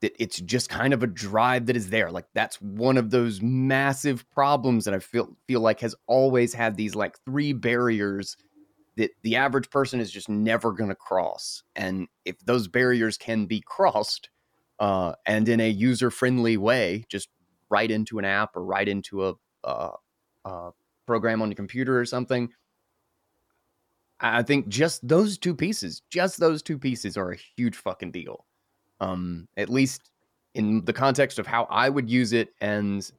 that 0.00 0.14
it's 0.22 0.40
just 0.40 0.68
kind 0.68 0.94
of 0.94 1.02
a 1.02 1.08
drive 1.08 1.66
that 1.66 1.76
is 1.76 1.90
there. 1.90 2.10
Like 2.10 2.26
that's 2.34 2.60
one 2.60 2.96
of 2.96 3.10
those 3.10 3.42
massive 3.42 4.28
problems 4.30 4.84
that 4.84 4.94
I 4.94 5.00
feel 5.00 5.36
feel 5.46 5.60
like 5.60 5.80
has 5.80 5.94
always 6.06 6.54
had 6.54 6.76
these 6.76 6.94
like 6.94 7.18
three 7.24 7.52
barriers 7.52 8.36
that 8.96 9.10
the 9.22 9.36
average 9.36 9.70
person 9.70 10.00
is 10.00 10.10
just 10.10 10.28
never 10.28 10.72
going 10.72 10.90
to 10.90 10.96
cross. 10.96 11.62
And 11.76 12.08
if 12.24 12.38
those 12.40 12.66
barriers 12.66 13.16
can 13.16 13.46
be 13.46 13.60
crossed, 13.60 14.28
uh, 14.80 15.12
and 15.24 15.48
in 15.48 15.60
a 15.60 15.68
user 15.68 16.10
friendly 16.10 16.56
way, 16.56 17.04
just 17.08 17.28
right 17.70 17.90
into 17.90 18.18
an 18.18 18.24
app 18.24 18.56
or 18.56 18.64
right 18.64 18.88
into 18.88 19.28
a, 19.28 19.34
a, 19.64 19.90
a 20.44 20.70
program 21.08 21.42
on 21.42 21.48
your 21.48 21.56
computer 21.56 21.98
or 21.98 22.04
something. 22.04 22.50
I 24.20 24.42
think 24.42 24.68
just 24.68 25.06
those 25.06 25.38
two 25.38 25.54
pieces, 25.54 26.02
just 26.10 26.38
those 26.38 26.62
two 26.62 26.78
pieces 26.78 27.16
are 27.16 27.32
a 27.32 27.38
huge 27.56 27.76
fucking 27.76 28.12
deal. 28.12 28.44
Um, 29.00 29.48
at 29.56 29.70
least 29.70 30.10
in 30.54 30.84
the 30.84 30.92
context 30.92 31.38
of 31.38 31.46
how 31.46 31.66
I 31.70 31.88
would 31.88 32.10
use 32.10 32.32
it 32.32 32.50
and 32.60 33.10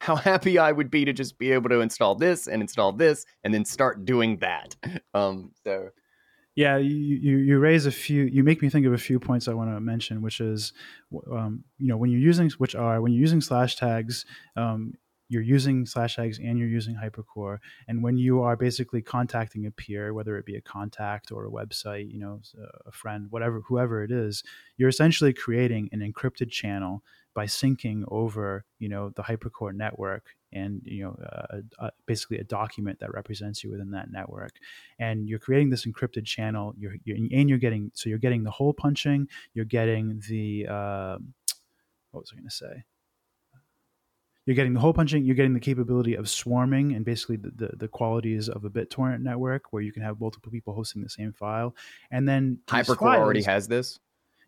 how 0.00 0.16
happy 0.30 0.58
I 0.58 0.72
would 0.72 0.90
be 0.90 1.04
to 1.04 1.12
just 1.12 1.38
be 1.38 1.52
able 1.52 1.68
to 1.68 1.80
install 1.80 2.14
this 2.14 2.46
and 2.46 2.62
install 2.62 2.92
this 2.92 3.26
and 3.42 3.52
then 3.52 3.64
start 3.64 4.04
doing 4.04 4.38
that. 4.38 4.74
Um, 5.14 5.52
so 5.62 5.90
yeah, 6.56 6.76
you, 6.76 6.94
you, 6.94 7.36
you 7.38 7.58
raise 7.58 7.86
a 7.86 7.92
few. 7.92 8.24
You 8.24 8.42
make 8.42 8.62
me 8.62 8.68
think 8.68 8.84
of 8.84 8.92
a 8.92 8.98
few 8.98 9.20
points 9.20 9.46
I 9.46 9.54
want 9.54 9.70
to 9.70 9.80
mention, 9.80 10.22
which 10.22 10.40
is, 10.40 10.72
um, 11.32 11.64
you 11.78 11.88
know, 11.88 11.96
when 11.96 12.10
you're 12.10 12.20
using 12.20 12.50
which 12.58 12.74
are 12.74 13.00
when 13.00 13.12
you're 13.12 13.20
using 13.20 13.40
Slashtags, 13.40 14.24
um, 14.56 14.94
you're 15.34 15.42
using 15.42 15.84
Slashtags 15.84 16.38
and 16.38 16.58
you're 16.58 16.68
using 16.68 16.96
hypercore 16.96 17.58
and 17.88 18.02
when 18.02 18.16
you 18.16 18.40
are 18.40 18.56
basically 18.56 19.02
contacting 19.02 19.66
a 19.66 19.70
peer 19.70 20.14
whether 20.14 20.38
it 20.38 20.46
be 20.46 20.56
a 20.56 20.60
contact 20.60 21.30
or 21.32 21.46
a 21.46 21.50
website 21.50 22.10
you 22.10 22.18
know 22.20 22.40
a 22.86 22.92
friend 22.92 23.26
whatever 23.30 23.60
whoever 23.68 24.02
it 24.02 24.10
is 24.10 24.42
you're 24.76 24.88
essentially 24.88 25.32
creating 25.32 25.88
an 25.92 26.00
encrypted 26.00 26.50
channel 26.50 27.02
by 27.34 27.44
syncing 27.44 28.04
over 28.08 28.64
you 28.78 28.88
know 28.88 29.10
the 29.10 29.22
hypercore 29.22 29.74
network 29.74 30.36
and 30.54 30.80
you 30.84 31.02
know 31.02 31.16
uh, 31.80 31.90
basically 32.06 32.38
a 32.38 32.44
document 32.44 32.98
that 33.00 33.12
represents 33.12 33.62
you 33.62 33.70
within 33.70 33.90
that 33.90 34.10
network. 34.10 34.52
And 34.98 35.28
you're 35.28 35.40
creating 35.40 35.70
this 35.70 35.84
encrypted 35.84 36.24
channel 36.24 36.74
you're, 36.78 36.94
you're 37.04 37.16
and 37.16 37.48
you're 37.48 37.58
getting 37.58 37.90
so 37.94 38.08
you're 38.08 38.18
getting 38.18 38.44
the 38.44 38.50
hole 38.50 38.72
punching 38.72 39.28
you're 39.52 39.64
getting 39.64 40.22
the 40.28 40.66
uh, 40.68 41.18
what 42.12 42.20
was 42.20 42.30
i 42.32 42.36
going 42.36 42.48
to 42.48 42.54
say 42.54 42.84
you're 44.46 44.56
getting 44.56 44.74
the 44.74 44.80
hole 44.80 44.92
punching 44.92 45.24
you're 45.24 45.34
getting 45.34 45.54
the 45.54 45.60
capability 45.60 46.14
of 46.14 46.28
swarming 46.28 46.92
and 46.92 47.04
basically 47.04 47.36
the, 47.36 47.50
the, 47.56 47.76
the, 47.76 47.88
qualities 47.88 48.48
of 48.48 48.64
a 48.64 48.70
bittorrent 48.70 49.20
network 49.20 49.72
where 49.72 49.82
you 49.82 49.92
can 49.92 50.02
have 50.02 50.20
multiple 50.20 50.50
people 50.50 50.74
hosting 50.74 51.02
the 51.02 51.08
same 51.08 51.32
file. 51.32 51.74
And 52.10 52.28
then 52.28 52.58
hypercore 52.66 52.98
files, 52.98 53.20
already 53.20 53.42
has 53.42 53.68
this? 53.68 53.98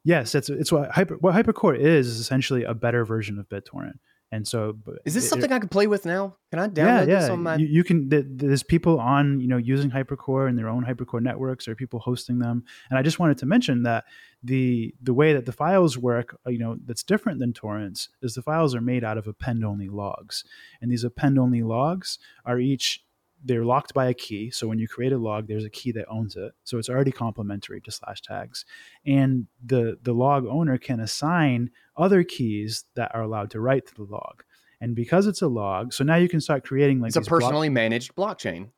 Yes 0.05 0.35
it's 0.35 0.49
it's 0.49 0.71
what 0.71 0.91
hyper 0.91 1.17
what 1.17 1.35
hypercore 1.35 1.77
is 1.77 2.07
is 2.07 2.21
essentially 2.21 2.65
a 2.65 2.75
better 2.75 3.05
version 3.05 3.39
of 3.39 3.49
bittorrent 3.49 3.99
and 4.33 4.47
so, 4.47 4.77
is 5.05 5.15
this 5.15 5.25
it, 5.25 5.29
something 5.29 5.53
I 5.53 5.61
can 5.61 5.69
play 5.69 5.87
with 5.87 6.05
now? 6.05 6.37
Can 6.51 6.59
I 6.59 6.67
download 6.67 6.77
yeah, 6.77 6.99
yeah. 7.01 7.21
this 7.21 7.31
on 7.31 7.43
my? 7.45 7.57
You, 7.57 7.67
you 7.67 7.85
can. 7.85 8.09
There's 8.09 8.65
people 8.65 8.99
on, 8.99 9.41
you 9.41 9.47
know, 9.47 9.57
using 9.57 9.89
HyperCore 9.89 10.49
and 10.49 10.59
their 10.59 10.69
own 10.69 10.85
HyperCore 10.85 11.23
networks, 11.23 11.69
or 11.69 11.77
people 11.77 12.01
hosting 12.01 12.41
them. 12.41 12.65
And 12.91 12.99
I 12.99 13.03
just 13.03 13.21
wanted 13.21 13.39
to 13.39 13.47
mention 13.47 13.85
that 13.85 14.05
the 14.43 14.93
the 15.01 15.15
way 15.15 15.33
that 15.33 15.47
the 15.47 15.53
files 15.53 15.97
work, 15.97 16.37
uh, 16.45 16.51
you 16.51 16.59
know, 16.59 16.77
that's 16.85 17.05
different 17.05 17.39
than 17.39 17.53
torrents 17.53 18.09
is 18.21 18.35
the 18.35 18.43
files 18.43 18.75
are 18.75 18.81
made 18.81 19.05
out 19.05 19.17
of 19.17 19.29
append 19.29 19.65
only 19.65 19.89
logs, 19.89 20.43
and 20.83 20.91
these 20.91 21.05
append 21.05 21.39
only 21.39 21.63
logs 21.63 22.19
are 22.45 22.59
each 22.59 23.05
they're 23.45 23.65
locked 23.65 23.95
by 23.95 24.07
a 24.07 24.15
key. 24.15 24.51
So 24.51 24.67
when 24.67 24.79
you 24.79 24.89
create 24.89 25.13
a 25.13 25.19
log, 25.19 25.47
there's 25.47 25.65
a 25.65 25.71
key 25.71 25.93
that 25.93 26.07
owns 26.09 26.37
it. 26.37 26.53
So 26.65 26.79
it's 26.79 26.89
already 26.89 27.13
complementary 27.13 27.81
to 27.83 27.91
Slashtags. 27.91 28.65
And 29.05 29.47
the 29.65 29.99
the 30.03 30.13
log 30.13 30.47
owner 30.47 30.79
can 30.79 31.01
assign 31.01 31.71
other 31.97 32.25
keys 32.25 32.85
that 32.95 33.15
are 33.15 33.23
allowed 33.23 33.51
to 33.51 33.61
write 33.61 33.87
to 33.87 33.95
the 33.95 34.05
log. 34.05 34.43
And 34.81 34.95
because 34.95 35.27
it's 35.27 35.43
a 35.43 35.49
log, 35.49 35.93
so 35.93 36.05
now 36.05 36.17
you 36.17 36.29
can 36.29 36.41
start 36.41 36.65
creating 36.65 37.01
like 37.01 37.09
it's 37.09 37.17
a 37.17 37.23
personally 37.23 37.69
block- 37.69 37.75
managed 37.75 38.15
blockchain 38.15 38.69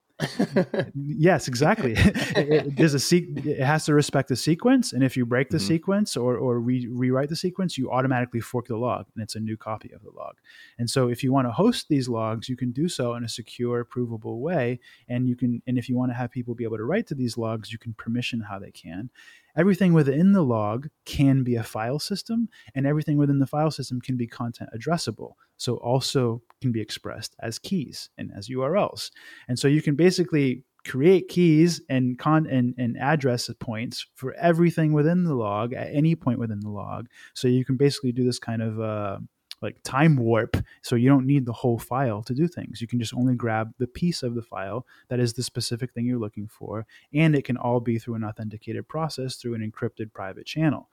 yes, 0.95 1.49
exactly. 1.49 1.93
it, 1.97 2.79
it, 2.79 2.95
a 2.95 2.99
se- 2.99 3.29
it 3.37 3.61
has 3.61 3.85
to 3.85 3.95
respect 3.95 4.29
the 4.29 4.37
sequence, 4.37 4.93
and 4.93 5.03
if 5.03 5.17
you 5.17 5.25
break 5.25 5.51
the 5.51 5.59
mm-hmm. 5.59 5.67
sequence 5.67 6.17
or 6.17 6.37
or 6.37 6.59
re- 6.61 6.89
rewrite 6.89 7.29
the 7.29 7.37
sequence, 7.37 7.79
you 7.79 7.91
automatically 7.91 8.41
fork 8.41 8.67
the 8.67 8.77
log, 8.77 9.07
and 9.15 9.23
it's 9.23 9.37
a 9.37 9.41
new 9.41 9.57
copy 9.57 9.93
of 9.93 10.03
the 10.03 10.11
log. 10.11 10.37
And 10.79 10.91
so, 10.91 11.09
if 11.09 11.23
you 11.23 11.33
want 11.33 11.47
to 11.47 11.53
host 11.53 11.89
these 11.89 12.09
logs, 12.09 12.49
you 12.49 12.57
can 12.57 12.73
do 12.73 12.89
so 12.89 13.15
in 13.15 13.25
a 13.25 13.29
secure, 13.29 13.85
provable 13.85 14.41
way, 14.41 14.81
and 15.09 15.29
you 15.29 15.37
can. 15.37 15.63
And 15.67 15.79
if 15.79 15.89
you 15.89 15.97
want 15.97 16.11
to 16.11 16.17
have 16.17 16.31
people 16.31 16.55
be 16.55 16.65
able 16.65 16.79
to 16.79 16.85
write 16.85 17.07
to 17.09 17.15
these 17.15 17.39
logs, 17.39 17.73
you 17.73 17.79
can 17.79 17.95
permission 17.95 18.41
how 18.41 18.59
they 18.59 18.71
can. 18.71 19.11
Everything 19.59 19.93
within 19.93 20.33
the 20.33 20.43
log 20.43 20.89
can 21.05 21.43
be 21.43 21.57
a 21.57 21.65
file 21.65 21.99
system, 21.99 22.49
and 22.75 22.87
everything 22.87 23.19
within 23.19 23.41
the 23.41 23.47
file 23.47 23.73
system 23.73 24.01
can 24.01 24.17
be 24.17 24.27
content 24.27 24.71
addressable. 24.75 25.33
So 25.57 25.77
also 25.79 26.43
can 26.61 26.71
be 26.71 26.81
expressed 26.81 27.35
as 27.41 27.59
keys 27.59 28.11
and 28.17 28.31
as 28.37 28.49
URLs. 28.49 29.11
And 29.49 29.59
so 29.59 29.67
you 29.67 29.83
can 29.83 29.97
basically 29.97 30.65
create 30.87 31.29
keys 31.29 31.83
and 31.89 32.19
con 32.19 32.47
and, 32.47 32.75
and 32.79 32.97
address 32.99 33.51
points 33.59 34.07
for 34.15 34.33
everything 34.35 34.93
within 34.93 35.25
the 35.25 35.35
log 35.35 35.73
at 35.73 35.93
any 35.93 36.15
point 36.15 36.39
within 36.39 36.61
the 36.61 36.71
log. 36.71 37.09
So 37.35 37.49
you 37.49 37.65
can 37.65 37.77
basically 37.77 38.13
do 38.13 38.25
this 38.25 38.39
kind 38.39 38.63
of 38.63 38.81
uh, 38.81 39.19
like 39.61 39.77
time 39.83 40.17
warp 40.17 40.57
so 40.83 40.97
you 40.97 41.09
don't 41.09 41.27
need 41.27 41.47
the 41.47 41.53
whole 41.53 41.79
file 41.79 42.23
to 42.23 42.35
do 42.35 42.47
things 42.47 42.81
you 42.81 42.87
can 42.87 42.99
just 42.99 43.15
only 43.15 43.35
grab 43.35 43.73
the 43.79 43.87
piece 43.87 44.23
of 44.23 44.35
the 44.35 44.43
file 44.43 44.87
that 45.09 45.21
is 45.21 45.33
the 45.35 45.43
specific 45.43 45.93
thing 45.93 46.07
you're 46.07 46.19
looking 46.19 46.47
for 46.47 46.87
and 47.13 47.35
it 47.35 47.45
can 47.45 47.57
all 47.57 47.81
be 47.81 47.99
through 47.99 48.15
an 48.15 48.25
authenticated 48.25 48.87
process 48.89 49.37
through 49.37 49.55
an 49.55 49.73
encrypted 49.73 50.13
private 50.13 50.47
channel 50.47 50.89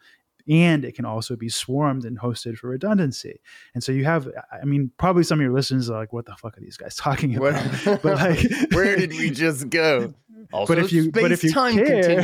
and 0.47 0.85
it 0.85 0.95
can 0.95 1.05
also 1.05 1.35
be 1.35 1.49
swarmed 1.49 2.05
and 2.05 2.19
hosted 2.19 2.57
for 2.57 2.69
redundancy. 2.69 3.39
And 3.73 3.83
so 3.83 3.91
you 3.91 4.05
have, 4.05 4.29
I 4.51 4.65
mean, 4.65 4.91
probably 4.97 5.23
some 5.23 5.39
of 5.39 5.43
your 5.43 5.53
listeners 5.53 5.89
are 5.89 5.97
like, 5.97 6.13
"What 6.13 6.25
the 6.25 6.35
fuck 6.35 6.57
are 6.57 6.61
these 6.61 6.77
guys 6.77 6.95
talking 6.95 7.35
about?" 7.35 7.53
but 7.85 8.03
like, 8.03 8.39
where 8.71 8.95
did 8.95 9.11
we 9.11 9.31
just 9.31 9.69
go? 9.69 10.13
Also, 10.53 10.75
but 10.75 10.83
if 10.83 10.91
you, 10.91 11.11
but 11.11 11.31
if 11.31 11.43
you 11.43 11.51
care, 11.51 12.19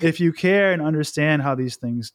if 0.00 0.20
you 0.20 0.32
care 0.32 0.72
and 0.72 0.82
understand 0.82 1.40
how 1.40 1.54
these 1.54 1.76
things 1.76 2.12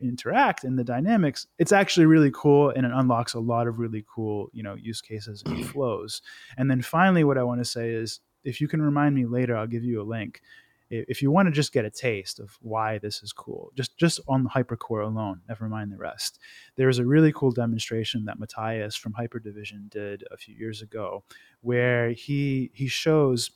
interact 0.00 0.64
and 0.64 0.78
the 0.78 0.84
dynamics, 0.84 1.46
it's 1.58 1.72
actually 1.72 2.06
really 2.06 2.30
cool 2.34 2.70
and 2.70 2.86
it 2.86 2.92
unlocks 2.94 3.34
a 3.34 3.40
lot 3.40 3.66
of 3.66 3.78
really 3.78 4.04
cool, 4.12 4.48
you 4.52 4.62
know, 4.62 4.74
use 4.74 5.00
cases 5.00 5.42
and 5.46 5.58
mm. 5.58 5.66
flows. 5.66 6.22
And 6.56 6.70
then 6.70 6.82
finally, 6.82 7.24
what 7.24 7.38
I 7.38 7.42
want 7.42 7.60
to 7.60 7.64
say 7.64 7.90
is 7.90 8.20
if 8.44 8.60
you 8.60 8.68
can 8.68 8.82
remind 8.82 9.14
me 9.14 9.26
later, 9.26 9.56
I'll 9.56 9.66
give 9.66 9.84
you 9.84 10.00
a 10.00 10.04
link. 10.04 10.40
If 10.88 11.20
you 11.20 11.32
want 11.32 11.46
to 11.46 11.52
just 11.52 11.72
get 11.72 11.84
a 11.84 11.90
taste 11.90 12.38
of 12.38 12.56
why 12.60 12.98
this 12.98 13.20
is 13.20 13.32
cool, 13.32 13.72
just 13.74 13.98
just 13.98 14.20
on 14.28 14.44
the 14.44 14.50
hypercore 14.50 15.04
alone, 15.04 15.40
never 15.48 15.68
mind 15.68 15.90
the 15.90 15.96
rest. 15.96 16.38
There's 16.76 17.00
a 17.00 17.04
really 17.04 17.32
cool 17.32 17.50
demonstration 17.50 18.24
that 18.26 18.38
Matthias 18.38 18.94
from 18.94 19.12
Hyperdivision 19.12 19.90
did 19.90 20.22
a 20.30 20.36
few 20.36 20.54
years 20.54 20.82
ago, 20.82 21.24
where 21.60 22.10
he 22.10 22.70
he 22.72 22.86
shows 22.86 23.50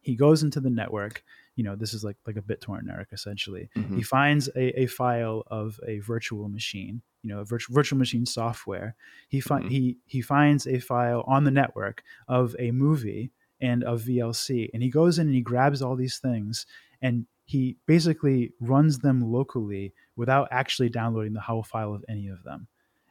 he 0.00 0.14
goes 0.14 0.44
into 0.44 0.60
the 0.60 0.70
network 0.70 1.24
you 1.56 1.64
know 1.64 1.76
this 1.76 1.94
is 1.94 2.04
like 2.04 2.16
like 2.26 2.36
a 2.36 2.42
BitTorrent 2.42 2.84
network 2.84 3.12
essentially. 3.12 3.68
Mm-hmm. 3.76 3.96
He 3.96 4.02
finds 4.02 4.48
a, 4.56 4.82
a 4.82 4.86
file 4.86 5.44
of 5.48 5.78
a 5.86 5.98
virtual 5.98 6.48
machine, 6.48 7.02
you 7.22 7.30
know, 7.30 7.40
a 7.40 7.44
virtual 7.44 7.74
virtual 7.74 7.98
machine 7.98 8.26
software. 8.26 8.96
He 9.28 9.40
fi- 9.40 9.60
mm-hmm. 9.60 9.68
he 9.68 9.96
he 10.06 10.20
finds 10.20 10.66
a 10.66 10.80
file 10.80 11.24
on 11.26 11.44
the 11.44 11.50
network 11.50 12.02
of 12.28 12.56
a 12.58 12.70
movie 12.70 13.30
and 13.60 13.84
of 13.84 14.02
VLC, 14.02 14.68
and 14.74 14.82
he 14.82 14.90
goes 14.90 15.18
in 15.18 15.26
and 15.26 15.34
he 15.34 15.40
grabs 15.40 15.80
all 15.80 15.96
these 15.96 16.18
things 16.18 16.66
and 17.00 17.26
he 17.44 17.76
basically 17.86 18.52
runs 18.60 19.00
them 19.00 19.20
locally 19.20 19.92
without 20.16 20.48
actually 20.50 20.88
downloading 20.88 21.34
the 21.34 21.40
whole 21.40 21.62
file 21.62 21.94
of 21.94 22.04
any 22.08 22.28
of 22.28 22.42
them. 22.42 22.66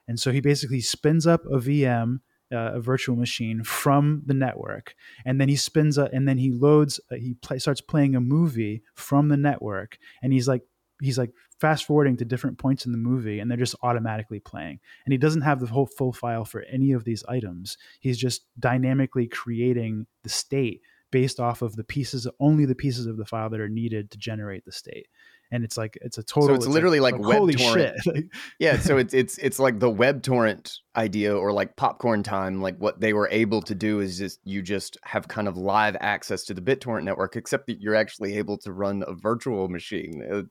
And 0.08 0.20
so 0.20 0.32
he 0.32 0.42
basically 0.42 0.82
spins 0.82 1.28
up 1.28 1.46
a 1.46 1.58
VM 1.58 2.20
uh, 2.54 2.74
a 2.74 2.80
virtual 2.80 3.16
machine 3.16 3.64
from 3.64 4.22
the 4.26 4.34
network, 4.34 4.96
and 5.26 5.42
then 5.42 5.50
he 5.50 5.56
spins 5.56 5.98
a, 5.98 6.10
and 6.14 6.28
then 6.28 6.38
he 6.38 6.52
loads, 6.52 7.00
uh, 7.12 7.16
he 7.16 7.34
play, 7.36 7.60
starts 7.60 7.82
playing 7.82 8.16
a 8.16 8.22
movie 8.22 8.84
from 8.96 9.30
the 9.30 9.38
network, 9.38 9.98
and 10.22 10.32
he's 10.34 10.48
like 10.48 10.62
he's 11.02 11.18
like 11.18 11.32
fast 11.60 11.86
forwarding 11.86 12.18
to 12.18 12.26
different 12.26 12.58
points 12.58 12.86
in 12.86 12.92
the 12.92 12.98
movie 12.98 13.40
and 13.40 13.50
they're 13.50 13.58
just 13.58 13.76
automatically 13.84 14.40
playing. 14.40 14.80
And 15.06 15.12
he 15.12 15.18
doesn't 15.18 15.42
have 15.42 15.60
the 15.60 15.68
whole 15.68 15.86
full 15.86 16.14
file 16.14 16.46
for 16.46 16.64
any 16.64 16.92
of 16.92 17.04
these 17.04 17.24
items. 17.26 17.78
He's 18.00 18.18
just 18.18 18.46
dynamically 18.60 19.28
creating 19.28 20.08
the 20.24 20.30
state 20.30 20.82
based 21.12 21.40
off 21.40 21.62
of 21.62 21.76
the 21.76 21.84
pieces 21.84 22.28
only 22.40 22.66
the 22.66 22.76
pieces 22.76 23.06
of 23.06 23.18
the 23.18 23.26
file 23.26 23.50
that 23.50 23.60
are 23.60 23.70
needed 23.70 24.10
to 24.12 24.18
generate 24.18 24.66
the 24.66 24.72
state 24.72 25.08
and 25.54 25.64
it's 25.64 25.78
like 25.78 26.00
it's 26.02 26.18
a 26.18 26.24
total. 26.24 26.48
So 26.50 26.54
it's, 26.56 26.66
it's 26.66 26.74
literally 26.74 27.00
like, 27.00 27.14
like, 27.14 27.22
like 27.40 27.42
web 27.42 27.58
torrent. 27.58 28.30
yeah, 28.58 28.80
so 28.80 28.98
it's 29.04 29.14
it's 29.14 29.38
it's 29.38 29.60
like 29.60 29.80
the 29.80 29.90
web 29.90 30.24
torrent 30.24 30.80
idea 30.96 31.38
or 31.38 31.54
like 31.54 31.76
popcorn 31.76 32.24
time. 32.24 32.60
Like 32.60 32.76
what 32.80 33.00
they 33.00 33.14
were 33.14 33.30
able 33.32 33.62
to 33.62 33.76
do 33.76 34.00
is 34.00 34.18
just 34.18 34.40
you 34.44 34.64
just 34.64 34.98
have 35.04 35.28
kind 35.28 35.48
of 35.48 35.56
live 35.56 35.96
access 36.00 36.44
to 36.46 36.56
the 36.56 36.62
BitTorrent 36.62 37.04
network, 37.04 37.36
except 37.36 37.68
that 37.68 37.80
you're 37.80 37.94
actually 37.94 38.36
able 38.38 38.58
to 38.60 38.74
run 38.74 39.04
a 39.08 39.14
virtual 39.14 39.70
machine. 39.70 40.24
Uh, 40.30 40.42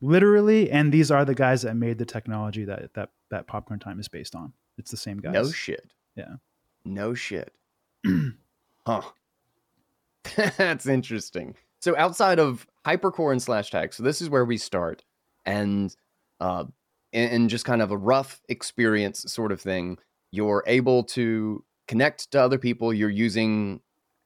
literally, 0.00 0.70
and 0.70 0.90
these 0.90 1.10
are 1.10 1.26
the 1.26 1.34
guys 1.34 1.60
that 1.62 1.76
made 1.76 1.98
the 1.98 2.06
technology 2.06 2.64
that 2.64 2.94
that 2.94 3.10
that 3.30 3.46
popcorn 3.46 3.78
time 3.78 4.00
is 4.00 4.08
based 4.08 4.34
on. 4.34 4.54
It's 4.78 4.90
the 4.90 4.96
same 4.96 5.18
guys. 5.18 5.34
No 5.34 5.50
shit. 5.50 5.92
Yeah. 6.16 6.36
No 6.86 7.12
shit. 7.12 7.52
huh. 8.86 9.02
That's 10.56 10.86
interesting. 10.86 11.56
So 11.80 11.96
outside 11.96 12.38
of 12.38 12.66
hypercore 12.86 13.32
and 13.32 13.40
Slashtag, 13.40 13.94
so 13.94 14.02
this 14.02 14.20
is 14.20 14.30
where 14.30 14.44
we 14.44 14.56
start, 14.56 15.04
and 15.44 15.94
uh, 16.40 16.64
just 17.46 17.64
kind 17.64 17.82
of 17.82 17.90
a 17.90 17.96
rough 17.96 18.40
experience 18.48 19.24
sort 19.32 19.52
of 19.52 19.60
thing, 19.60 19.98
you're 20.32 20.64
able 20.66 21.04
to 21.04 21.64
connect 21.88 22.30
to 22.32 22.40
other 22.40 22.58
people. 22.58 22.92
You're 22.92 23.10
using 23.10 23.80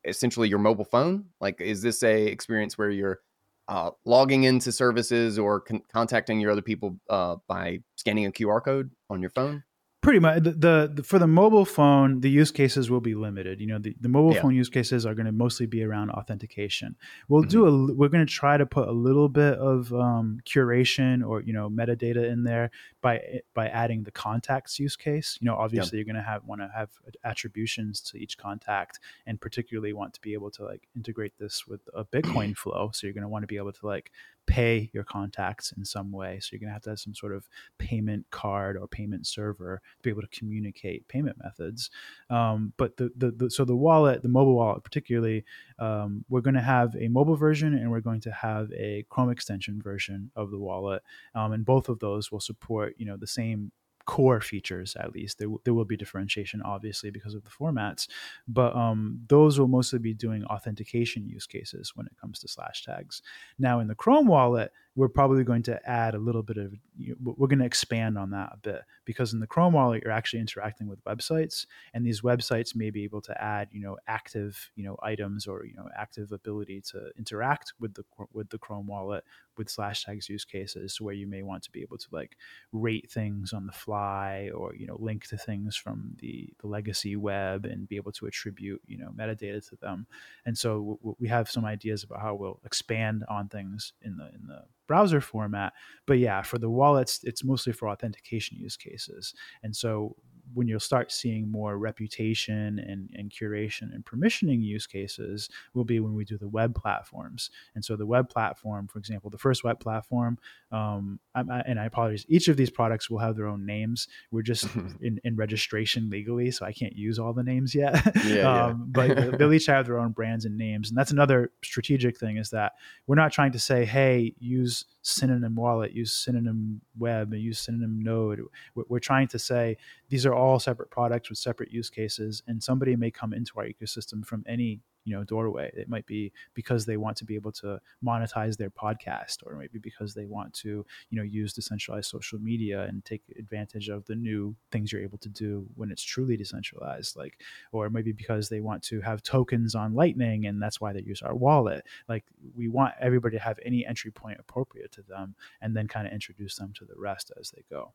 essentially 0.04 0.48
your 0.48 0.58
mobile 0.58 0.84
phone. 0.84 1.26
Like, 1.40 1.60
is 1.60 1.82
this 1.82 2.02
a 2.02 2.26
experience 2.26 2.78
where 2.78 2.90
you're 2.90 3.20
uh, 3.68 3.90
logging 4.04 4.44
into 4.44 4.72
services 4.72 5.38
or 5.38 5.60
con- 5.60 5.82
contacting 5.92 6.40
your 6.40 6.50
other 6.50 6.62
people 6.62 6.96
uh, 7.08 7.36
by 7.46 7.80
scanning 7.96 8.26
a 8.26 8.32
QR 8.32 8.62
code 8.64 8.90
on 9.08 9.20
your 9.20 9.30
phone? 9.30 9.62
Pretty 10.00 10.18
much 10.18 10.42
the, 10.42 10.52
the, 10.52 10.92
the, 10.94 11.02
for 11.02 11.18
the 11.18 11.26
mobile 11.26 11.64
phone 11.64 12.20
the 12.20 12.30
use 12.30 12.50
cases 12.50 12.90
will 12.90 13.00
be 13.00 13.14
limited 13.14 13.60
you 13.60 13.66
know 13.66 13.78
the, 13.78 13.94
the 14.00 14.08
mobile 14.08 14.34
yeah. 14.34 14.40
phone 14.40 14.54
use 14.54 14.68
cases 14.68 15.04
are 15.04 15.14
going 15.14 15.26
to 15.26 15.32
mostly 15.32 15.66
be 15.66 15.82
around 15.84 16.10
authentication 16.10 16.96
we'll 17.28 17.42
mm-hmm. 17.42 17.50
do 17.50 17.66
a 17.66 17.94
we're 17.94 18.08
going 18.08 18.24
to 18.24 18.32
try 18.32 18.56
to 18.56 18.64
put 18.64 18.88
a 18.88 18.92
little 18.92 19.28
bit 19.28 19.54
of 19.58 19.92
um, 19.92 20.40
curation 20.44 21.26
or 21.26 21.42
you 21.42 21.52
know 21.52 21.68
metadata 21.68 22.30
in 22.30 22.44
there 22.44 22.70
by 23.02 23.40
by 23.54 23.68
adding 23.68 24.02
the 24.02 24.10
contacts 24.10 24.78
use 24.78 24.96
case 24.96 25.38
you 25.40 25.46
know 25.46 25.56
obviously 25.56 25.98
you're 25.98 26.04
going 26.04 26.14
to 26.14 26.22
have 26.22 26.44
want 26.44 26.60
to 26.60 26.70
have 26.74 26.90
attributions 27.24 28.00
to 28.00 28.18
each 28.18 28.36
contact 28.36 29.00
and 29.26 29.40
particularly 29.40 29.92
want 29.92 30.12
to 30.12 30.20
be 30.20 30.32
able 30.32 30.50
to 30.50 30.64
like 30.64 30.88
integrate 30.94 31.32
this 31.38 31.66
with 31.66 31.80
a 31.94 32.04
bitcoin 32.04 32.56
flow 32.56 32.90
so 32.92 33.06
you're 33.06 33.14
going 33.14 33.22
to 33.22 33.28
want 33.28 33.42
to 33.42 33.46
be 33.46 33.56
able 33.56 33.72
to 33.72 33.86
like 33.86 34.10
pay 34.50 34.90
your 34.92 35.04
contacts 35.04 35.72
in 35.76 35.84
some 35.84 36.10
way. 36.10 36.40
So 36.40 36.48
you're 36.52 36.58
going 36.58 36.70
to 36.70 36.72
have 36.72 36.82
to 36.82 36.90
have 36.90 36.98
some 36.98 37.14
sort 37.14 37.32
of 37.32 37.48
payment 37.78 38.26
card 38.30 38.76
or 38.76 38.88
payment 38.88 39.26
server 39.26 39.80
to 39.98 40.02
be 40.02 40.10
able 40.10 40.22
to 40.22 40.28
communicate 40.28 41.06
payment 41.06 41.36
methods. 41.40 41.88
Um, 42.30 42.72
but 42.76 42.96
the, 42.96 43.12
the, 43.16 43.30
the, 43.30 43.50
so 43.50 43.64
the 43.64 43.76
wallet, 43.76 44.22
the 44.22 44.28
mobile 44.28 44.56
wallet 44.56 44.82
particularly, 44.82 45.44
um, 45.80 46.24
we're 46.28 46.42
going 46.42 46.54
to 46.54 46.60
have 46.60 46.94
a 46.96 47.08
mobile 47.08 47.36
version 47.36 47.74
and 47.74 47.90
we're 47.90 48.00
going 48.00 48.20
to 48.22 48.32
have 48.32 48.70
a 48.72 49.04
Chrome 49.08 49.30
extension 49.30 49.80
version 49.82 50.30
of 50.36 50.50
the 50.50 50.58
wallet, 50.58 51.02
um, 51.34 51.52
and 51.52 51.64
both 51.64 51.88
of 51.88 51.98
those 51.98 52.30
will 52.30 52.40
support 52.40 52.94
you 52.98 53.06
know 53.06 53.16
the 53.16 53.26
same 53.26 53.72
core 54.06 54.40
features 54.40 54.96
at 54.96 55.12
least. 55.12 55.38
There, 55.38 55.46
w- 55.46 55.60
there 55.64 55.74
will 55.74 55.84
be 55.84 55.96
differentiation 55.96 56.62
obviously 56.62 57.10
because 57.10 57.34
of 57.34 57.44
the 57.44 57.50
formats 57.50 58.08
but 58.48 58.74
um, 58.74 59.20
those 59.28 59.58
will 59.58 59.68
mostly 59.68 59.98
be 60.00 60.14
doing 60.14 60.44
authentication 60.46 61.28
use 61.28 61.46
cases 61.46 61.92
when 61.94 62.06
it 62.06 62.16
comes 62.20 62.40
to 62.40 62.48
Slashtags. 62.48 63.20
Now 63.58 63.78
in 63.78 63.86
the 63.88 63.94
chrome 63.94 64.26
wallet 64.26 64.72
we're 64.96 65.08
probably 65.08 65.44
going 65.44 65.62
to 65.62 65.80
add 65.88 66.14
a 66.14 66.18
little 66.18 66.42
bit 66.42 66.56
of 66.56 66.74
we're 67.20 67.46
going 67.46 67.60
to 67.60 67.64
expand 67.64 68.18
on 68.18 68.30
that 68.30 68.50
a 68.52 68.56
bit 68.58 68.82
because 69.04 69.32
in 69.32 69.40
the 69.40 69.46
chrome 69.46 69.72
wallet 69.72 70.02
you're 70.02 70.12
actually 70.12 70.40
interacting 70.40 70.88
with 70.88 71.02
websites 71.04 71.66
and 71.94 72.04
these 72.04 72.22
websites 72.22 72.74
may 72.74 72.90
be 72.90 73.04
able 73.04 73.20
to 73.20 73.42
add 73.42 73.68
you 73.70 73.80
know 73.80 73.96
active 74.08 74.70
you 74.74 74.84
know 74.84 74.96
items 75.02 75.46
or 75.46 75.64
you 75.64 75.74
know 75.74 75.88
active 75.96 76.32
ability 76.32 76.80
to 76.80 77.10
interact 77.16 77.72
with 77.78 77.94
the 77.94 78.04
with 78.32 78.50
the 78.50 78.58
chrome 78.58 78.86
wallet 78.86 79.24
with 79.56 79.68
Slashtags 79.68 80.28
use 80.28 80.44
cases 80.44 81.00
where 81.00 81.14
you 81.14 81.26
may 81.26 81.42
want 81.42 81.62
to 81.64 81.70
be 81.70 81.82
able 81.82 81.98
to 81.98 82.06
like 82.10 82.36
rate 82.72 83.10
things 83.10 83.52
on 83.52 83.66
the 83.66 83.72
fly 83.72 84.50
or 84.54 84.74
you 84.74 84.86
know 84.86 84.96
link 84.98 85.26
to 85.28 85.36
things 85.36 85.76
from 85.76 86.16
the 86.18 86.48
the 86.60 86.66
legacy 86.66 87.14
web 87.14 87.64
and 87.64 87.86
be 87.88 87.96
able 87.96 88.12
to 88.12 88.26
attribute 88.26 88.80
you 88.86 88.98
know 88.98 89.10
metadata 89.16 89.66
to 89.68 89.76
them. 89.76 90.06
And 90.46 90.56
so 90.56 90.98
w- 91.02 91.16
we 91.18 91.28
have 91.28 91.50
some 91.50 91.64
ideas 91.64 92.02
about 92.04 92.20
how 92.20 92.34
we'll 92.34 92.60
expand 92.64 93.24
on 93.28 93.48
things 93.48 93.92
in 94.02 94.16
the 94.16 94.26
in 94.34 94.46
the 94.46 94.62
browser 94.90 95.20
format. 95.20 95.72
But 96.04 96.18
yeah, 96.18 96.42
for 96.42 96.58
the 96.58 96.68
wallets, 96.68 97.20
it's 97.22 97.44
mostly 97.44 97.72
for 97.72 97.88
authentication 97.88 98.56
use 98.58 98.76
cases. 98.76 99.32
And 99.62 99.74
so 99.76 100.16
when 100.54 100.68
you'll 100.68 100.80
start 100.80 101.12
seeing 101.12 101.50
more 101.50 101.78
reputation 101.78 102.78
and, 102.78 103.10
and 103.14 103.30
curation 103.30 103.94
and 103.94 104.04
permissioning 104.04 104.62
use 104.62 104.86
cases 104.86 105.48
will 105.74 105.84
be 105.84 106.00
when 106.00 106.14
we 106.14 106.24
do 106.24 106.38
the 106.38 106.48
web 106.48 106.74
platforms. 106.74 107.50
And 107.74 107.84
so 107.84 107.96
the 107.96 108.06
web 108.06 108.28
platform, 108.28 108.86
for 108.88 108.98
example, 108.98 109.30
the 109.30 109.38
first 109.38 109.64
web 109.64 109.80
platform, 109.80 110.38
um, 110.72 111.18
I, 111.34 111.40
I, 111.40 111.62
and 111.66 111.80
I 111.80 111.86
apologize, 111.86 112.24
each 112.28 112.48
of 112.48 112.56
these 112.56 112.70
products 112.70 113.10
will 113.10 113.18
have 113.18 113.36
their 113.36 113.46
own 113.46 113.66
names. 113.66 114.08
We're 114.30 114.42
just 114.42 114.68
in, 115.00 115.20
in, 115.24 115.36
registration 115.36 116.10
legally, 116.10 116.50
so 116.50 116.66
I 116.66 116.72
can't 116.72 116.94
use 116.94 117.18
all 117.18 117.32
the 117.32 117.42
names 117.42 117.74
yet. 117.74 117.94
Yeah, 118.24 118.64
um, 118.66 118.90
yeah. 118.96 119.06
but 119.14 119.16
they'll 119.38 119.52
each 119.52 119.66
have 119.66 119.86
their 119.86 119.98
own 119.98 120.12
brands 120.12 120.44
and 120.44 120.56
names. 120.56 120.90
And 120.90 120.98
that's 120.98 121.12
another 121.12 121.50
strategic 121.62 122.18
thing 122.18 122.36
is 122.36 122.50
that 122.50 122.72
we're 123.06 123.16
not 123.16 123.32
trying 123.32 123.52
to 123.52 123.58
say, 123.58 123.84
hey, 123.84 124.34
use 124.38 124.84
synonym 125.02 125.54
wallet, 125.54 125.92
use 125.92 126.12
synonym 126.12 126.80
web, 126.98 127.32
and 127.32 127.42
use 127.42 127.58
synonym 127.58 128.00
node. 128.02 128.42
We're 128.74 128.98
trying 128.98 129.28
to 129.28 129.38
say 129.38 129.78
these 130.10 130.26
are 130.26 130.34
all 130.34 130.58
separate 130.58 130.90
products 130.90 131.30
with 131.30 131.38
separate 131.38 131.70
use 131.70 131.88
cases, 131.88 132.42
and 132.48 132.62
somebody 132.62 132.96
may 132.96 133.10
come 133.10 133.32
into 133.32 133.52
our 133.56 133.64
ecosystem 133.64 134.26
from 134.26 134.44
any 134.46 134.80
you 135.04 135.16
know 135.16 135.24
doorway. 135.24 135.70
It 135.74 135.88
might 135.88 136.04
be 136.04 136.32
because 136.52 136.84
they 136.84 136.96
want 136.96 137.16
to 137.18 137.24
be 137.24 137.34
able 137.36 137.52
to 137.52 137.80
monetize 138.04 138.56
their 138.56 138.70
podcast 138.70 139.38
or 139.46 139.54
maybe 139.54 139.78
because 139.78 140.12
they 140.12 140.26
want 140.26 140.52
to 140.54 140.84
you 141.10 141.16
know 141.16 141.22
use 141.22 141.52
decentralized 141.52 142.10
social 142.10 142.38
media 142.38 142.82
and 142.82 143.04
take 143.04 143.22
advantage 143.38 143.88
of 143.88 144.04
the 144.06 144.14
new 144.14 144.54
things 144.72 144.92
you're 144.92 145.02
able 145.02 145.18
to 145.18 145.28
do 145.28 145.66
when 145.76 145.90
it's 145.90 146.02
truly 146.02 146.36
decentralized 146.36 147.16
like 147.16 147.40
or 147.72 147.88
maybe 147.88 148.12
because 148.12 148.48
they 148.48 148.60
want 148.60 148.82
to 148.82 149.00
have 149.00 149.22
tokens 149.22 149.74
on 149.74 149.94
lightning 149.94 150.46
and 150.46 150.60
that's 150.60 150.80
why 150.80 150.92
they 150.92 151.02
use 151.02 151.22
our 151.22 151.34
wallet. 151.34 151.84
Like 152.08 152.24
we 152.54 152.68
want 152.68 152.94
everybody 153.00 153.36
to 153.36 153.42
have 153.42 153.58
any 153.64 153.86
entry 153.86 154.10
point 154.10 154.40
appropriate 154.40 154.92
to 154.92 155.02
them 155.02 155.34
and 155.62 155.74
then 155.74 155.88
kind 155.88 156.06
of 156.06 156.12
introduce 156.12 156.56
them 156.56 156.72
to 156.78 156.84
the 156.84 156.98
rest 156.98 157.32
as 157.38 157.50
they 157.50 157.62
go 157.70 157.92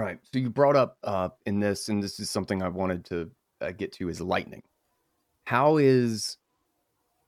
right 0.00 0.18
so 0.32 0.38
you 0.38 0.50
brought 0.50 0.76
up 0.76 0.98
uh, 1.04 1.28
in 1.46 1.60
this 1.60 1.88
and 1.88 2.02
this 2.02 2.18
is 2.18 2.30
something 2.30 2.62
i 2.62 2.68
wanted 2.68 3.04
to 3.04 3.30
uh, 3.60 3.70
get 3.72 3.92
to 3.92 4.08
is 4.08 4.20
lightning 4.20 4.62
how 5.44 5.76
is 5.76 6.38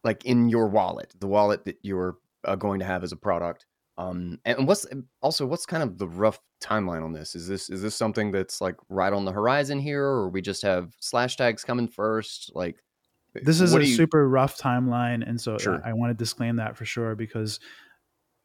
like 0.05 0.25
in 0.25 0.49
your 0.49 0.69
wallet, 0.69 1.13
the 1.19 1.27
wallet 1.27 1.65
that 1.65 1.79
you're 1.83 2.17
uh, 2.45 2.55
going 2.55 2.81
to 2.81 2.87
have 2.87 3.05
as 3.05 3.13
a 3.13 3.17
product? 3.17 3.67
Um, 3.99 4.39
and 4.45 4.67
what's 4.67 4.87
also 5.23 5.47
what's 5.47 5.67
kind 5.67 5.83
of 5.83 5.99
the 5.99 6.07
rough 6.07 6.39
timeline 6.61 7.03
on 7.03 7.13
this? 7.13 7.35
Is 7.35 7.49
this 7.49 7.71
is 7.71 7.83
this 7.83 7.95
something 7.95 8.31
that's 8.31 8.61
like 8.61 8.77
right 8.89 9.13
on 9.13 9.25
the 9.25 9.33
horizon 9.33 9.81
here, 9.81 10.05
or 10.05 10.29
we 10.29 10.43
just 10.43 10.63
have 10.63 10.95
Slashtags 11.01 11.65
coming 11.65 11.89
first? 11.89 12.53
Like 12.55 12.77
this 13.35 13.61
is 13.61 13.75
a 13.75 13.85
you... 13.85 13.95
super 13.95 14.29
rough 14.29 14.59
timeline, 14.59 15.27
and 15.27 15.41
so 15.41 15.57
sure. 15.59 15.81
I, 15.85 15.91
I 15.91 15.93
want 15.95 16.11
to 16.11 16.15
disclaim 16.15 16.57
that 16.57 16.77
for 16.77 16.85
sure 16.85 17.15
because 17.15 17.59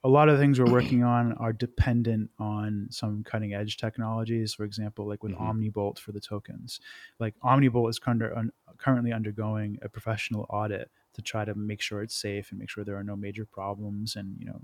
a 0.03 0.09
lot 0.09 0.29
of 0.29 0.39
things 0.39 0.59
we're 0.59 0.71
working 0.71 1.03
on 1.03 1.33
are 1.33 1.53
dependent 1.53 2.29
on 2.39 2.87
some 2.89 3.23
cutting 3.23 3.53
edge 3.53 3.77
technologies. 3.77 4.53
For 4.53 4.63
example, 4.63 5.07
like 5.07 5.21
with 5.21 5.33
mm-hmm. 5.33 5.61
OmniBolt 5.61 5.99
for 5.99 6.11
the 6.11 6.19
tokens. 6.19 6.79
Like 7.19 7.35
OmniBolt 7.43 7.89
is 7.89 7.99
under, 8.07 8.35
un, 8.35 8.51
currently 8.77 9.13
undergoing 9.13 9.77
a 9.83 9.89
professional 9.89 10.47
audit 10.49 10.89
to 11.13 11.21
try 11.21 11.45
to 11.45 11.53
make 11.53 11.81
sure 11.81 12.01
it's 12.01 12.15
safe 12.15 12.51
and 12.51 12.59
make 12.59 12.69
sure 12.69 12.83
there 12.83 12.95
are 12.95 13.03
no 13.03 13.15
major 13.15 13.45
problems 13.45 14.15
and 14.15 14.37
you 14.39 14.45
know 14.45 14.59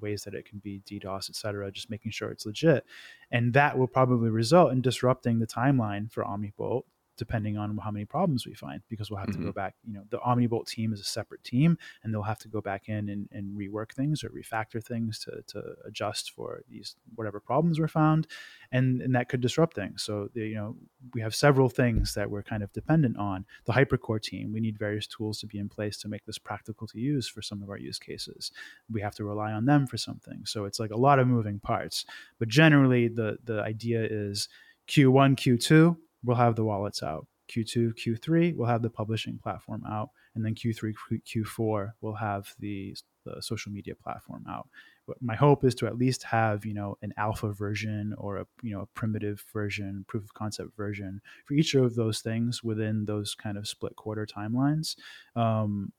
ways 0.00 0.24
that 0.24 0.34
it 0.34 0.48
can 0.48 0.58
be 0.58 0.82
DDoS, 0.86 1.30
et 1.30 1.36
cetera. 1.36 1.70
Just 1.70 1.90
making 1.90 2.10
sure 2.10 2.30
it's 2.30 2.46
legit, 2.46 2.84
and 3.30 3.52
that 3.52 3.78
will 3.78 3.86
probably 3.86 4.30
result 4.30 4.72
in 4.72 4.80
disrupting 4.80 5.38
the 5.38 5.46
timeline 5.46 6.10
for 6.10 6.24
OmniBolt 6.24 6.84
depending 7.16 7.56
on 7.56 7.76
how 7.78 7.90
many 7.90 8.04
problems 8.04 8.46
we 8.46 8.54
find 8.54 8.82
because 8.88 9.10
we'll 9.10 9.18
have 9.18 9.28
mm-hmm. 9.28 9.40
to 9.40 9.44
go 9.46 9.50
mm-hmm. 9.50 9.58
back 9.58 9.74
you 9.86 9.92
know 9.92 10.02
the 10.10 10.18
omnibolt 10.18 10.66
team 10.66 10.92
is 10.92 11.00
a 11.00 11.04
separate 11.04 11.42
team 11.44 11.78
and 12.02 12.12
they'll 12.12 12.22
have 12.22 12.38
to 12.38 12.48
go 12.48 12.60
back 12.60 12.88
in 12.88 13.08
and, 13.08 13.28
and 13.32 13.56
rework 13.58 13.92
things 13.92 14.24
or 14.24 14.30
refactor 14.30 14.82
things 14.82 15.18
to, 15.18 15.42
to 15.46 15.62
adjust 15.86 16.32
for 16.32 16.62
these 16.68 16.96
whatever 17.14 17.40
problems 17.40 17.78
were 17.78 17.88
found 17.88 18.26
and 18.72 19.00
and 19.02 19.14
that 19.14 19.28
could 19.28 19.40
disrupt 19.40 19.74
things 19.74 20.02
so 20.02 20.28
the, 20.34 20.40
you 20.40 20.54
know 20.54 20.76
we 21.14 21.20
have 21.20 21.34
several 21.34 21.68
things 21.68 22.14
that 22.14 22.30
we're 22.30 22.42
kind 22.42 22.62
of 22.62 22.72
dependent 22.72 23.16
on 23.16 23.44
the 23.66 23.72
hypercore 23.72 24.20
team 24.20 24.52
we 24.52 24.60
need 24.60 24.78
various 24.78 25.06
tools 25.06 25.40
to 25.40 25.46
be 25.46 25.58
in 25.58 25.68
place 25.68 25.96
to 25.96 26.08
make 26.08 26.24
this 26.24 26.38
practical 26.38 26.86
to 26.86 26.98
use 26.98 27.28
for 27.28 27.42
some 27.42 27.62
of 27.62 27.70
our 27.70 27.78
use 27.78 27.98
cases 27.98 28.50
we 28.90 29.00
have 29.00 29.14
to 29.14 29.24
rely 29.24 29.52
on 29.52 29.64
them 29.64 29.86
for 29.86 29.96
something 29.96 30.44
so 30.44 30.64
it's 30.64 30.80
like 30.80 30.90
a 30.90 30.96
lot 30.96 31.18
of 31.18 31.26
moving 31.26 31.58
parts 31.58 32.04
but 32.38 32.48
generally 32.48 33.08
the 33.08 33.38
the 33.44 33.60
idea 33.60 34.02
is 34.02 34.48
q1 34.88 35.36
q2 35.36 35.96
we'll 36.24 36.36
have 36.36 36.56
the 36.56 36.64
wallets 36.64 37.02
out. 37.02 37.26
Q2, 37.50 37.92
Q3, 37.94 38.56
we'll 38.56 38.68
have 38.68 38.82
the 38.82 38.90
publishing 38.90 39.38
platform 39.38 39.82
out, 39.86 40.08
and 40.34 40.44
then 40.44 40.54
Q3, 40.54 40.94
Q4, 41.26 41.92
we'll 42.00 42.14
have 42.14 42.54
the, 42.58 42.96
the 43.24 43.42
social 43.42 43.70
media 43.70 43.94
platform 43.94 44.44
out. 44.48 44.68
But 45.06 45.18
my 45.20 45.34
hope 45.34 45.64
is 45.64 45.74
to 45.76 45.86
at 45.86 45.98
least 45.98 46.22
have 46.22 46.64
you 46.64 46.72
know 46.72 46.96
an 47.02 47.12
alpha 47.18 47.52
version 47.52 48.14
or 48.16 48.38
a 48.38 48.46
you 48.62 48.74
know 48.74 48.80
a 48.80 48.86
primitive 48.86 49.44
version, 49.52 50.04
proof 50.08 50.24
of 50.24 50.32
concept 50.34 50.74
version 50.76 51.20
for 51.44 51.54
each 51.54 51.74
of 51.74 51.94
those 51.94 52.20
things 52.20 52.64
within 52.64 53.04
those 53.04 53.34
kind 53.34 53.58
of 53.58 53.68
split 53.68 53.94
quarter 53.96 54.26
timelines. 54.26 54.96
Um, 55.36 55.92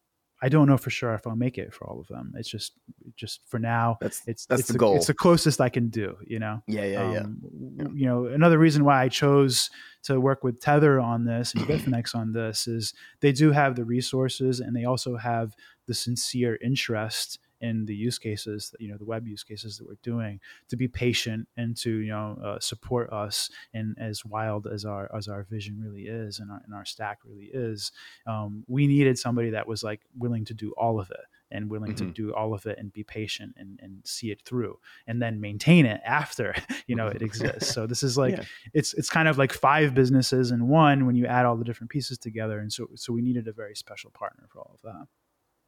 I 0.45 0.49
don't 0.49 0.67
know 0.67 0.77
for 0.77 0.91
sure 0.91 1.15
if 1.15 1.25
I'll 1.25 1.35
make 1.35 1.57
it 1.57 1.73
for 1.73 1.87
all 1.87 1.99
of 1.99 2.07
them. 2.07 2.31
It's 2.37 2.47
just 2.47 2.73
just 3.15 3.41
for 3.47 3.57
now. 3.57 3.97
That's 3.99 4.21
it's 4.27 4.45
that's 4.45 4.59
it's 4.59 4.67
the, 4.67 4.73
the 4.73 4.79
goal. 4.79 4.95
It's 4.95 5.07
the 5.07 5.15
closest 5.15 5.59
I 5.59 5.69
can 5.69 5.89
do. 5.89 6.17
You 6.27 6.37
know. 6.37 6.61
Yeah, 6.67 6.85
yeah, 6.85 7.01
um, 7.01 7.39
yeah. 7.75 7.87
You 7.91 8.05
know, 8.05 8.25
another 8.27 8.59
reason 8.59 8.85
why 8.85 9.01
I 9.01 9.09
chose 9.09 9.71
to 10.03 10.21
work 10.21 10.43
with 10.43 10.61
Tether 10.61 10.99
on 10.99 11.25
this 11.25 11.55
and 11.55 11.65
Bitfinex 11.67 12.13
on 12.13 12.31
this 12.31 12.67
is 12.67 12.93
they 13.21 13.31
do 13.31 13.53
have 13.53 13.75
the 13.75 13.85
resources 13.85 14.59
and 14.59 14.75
they 14.75 14.85
also 14.85 15.17
have 15.17 15.55
the 15.87 15.95
sincere 15.95 16.59
interest 16.63 17.39
in 17.61 17.85
the 17.85 17.95
use 17.95 18.17
cases 18.17 18.69
that 18.71 18.81
you 18.81 18.89
know 18.89 18.97
the 18.97 19.05
web 19.05 19.27
use 19.27 19.43
cases 19.43 19.77
that 19.77 19.87
we're 19.87 19.97
doing 20.03 20.39
to 20.69 20.75
be 20.75 20.87
patient 20.87 21.47
and 21.57 21.75
to 21.77 21.89
you 21.89 22.11
know 22.11 22.37
uh, 22.43 22.59
support 22.59 23.11
us 23.11 23.49
and 23.73 23.95
as 23.99 24.25
wild 24.25 24.67
as 24.67 24.85
our 24.85 25.09
as 25.15 25.27
our 25.27 25.43
vision 25.43 25.79
really 25.81 26.03
is 26.03 26.39
and 26.39 26.51
our, 26.51 26.61
and 26.65 26.73
our 26.73 26.85
stack 26.85 27.19
really 27.25 27.49
is 27.53 27.91
um, 28.27 28.63
we 28.67 28.87
needed 28.87 29.17
somebody 29.17 29.49
that 29.49 29.67
was 29.67 29.83
like 29.83 30.01
willing 30.17 30.45
to 30.45 30.53
do 30.53 30.73
all 30.77 30.99
of 30.99 31.09
it 31.11 31.25
and 31.51 31.69
willing 31.69 31.93
mm-hmm. 31.93 32.07
to 32.07 32.11
do 32.11 32.33
all 32.33 32.53
of 32.53 32.65
it 32.65 32.77
and 32.77 32.91
be 32.91 33.03
patient 33.03 33.55
and, 33.57 33.79
and 33.81 34.01
see 34.03 34.31
it 34.31 34.41
through 34.43 34.77
and 35.07 35.21
then 35.21 35.39
maintain 35.39 35.85
it 35.85 36.01
after 36.05 36.55
you 36.87 36.95
know 36.95 37.07
it 37.07 37.21
exists 37.21 37.73
so 37.73 37.87
this 37.87 38.03
is 38.03 38.17
like 38.25 38.37
yeah. 38.37 38.43
it's 38.73 38.93
it's 38.95 39.09
kind 39.09 39.27
of 39.27 39.37
like 39.37 39.53
five 39.53 39.93
businesses 39.93 40.51
in 40.51 40.67
one 40.67 41.05
when 41.05 41.15
you 41.15 41.25
add 41.25 41.45
all 41.45 41.55
the 41.55 41.63
different 41.63 41.89
pieces 41.89 42.17
together 42.17 42.59
and 42.59 42.71
so 42.71 42.87
so 42.95 43.13
we 43.13 43.21
needed 43.21 43.47
a 43.47 43.53
very 43.53 43.75
special 43.75 44.11
partner 44.11 44.45
for 44.51 44.59
all 44.59 44.71
of 44.73 44.81
that 44.81 45.07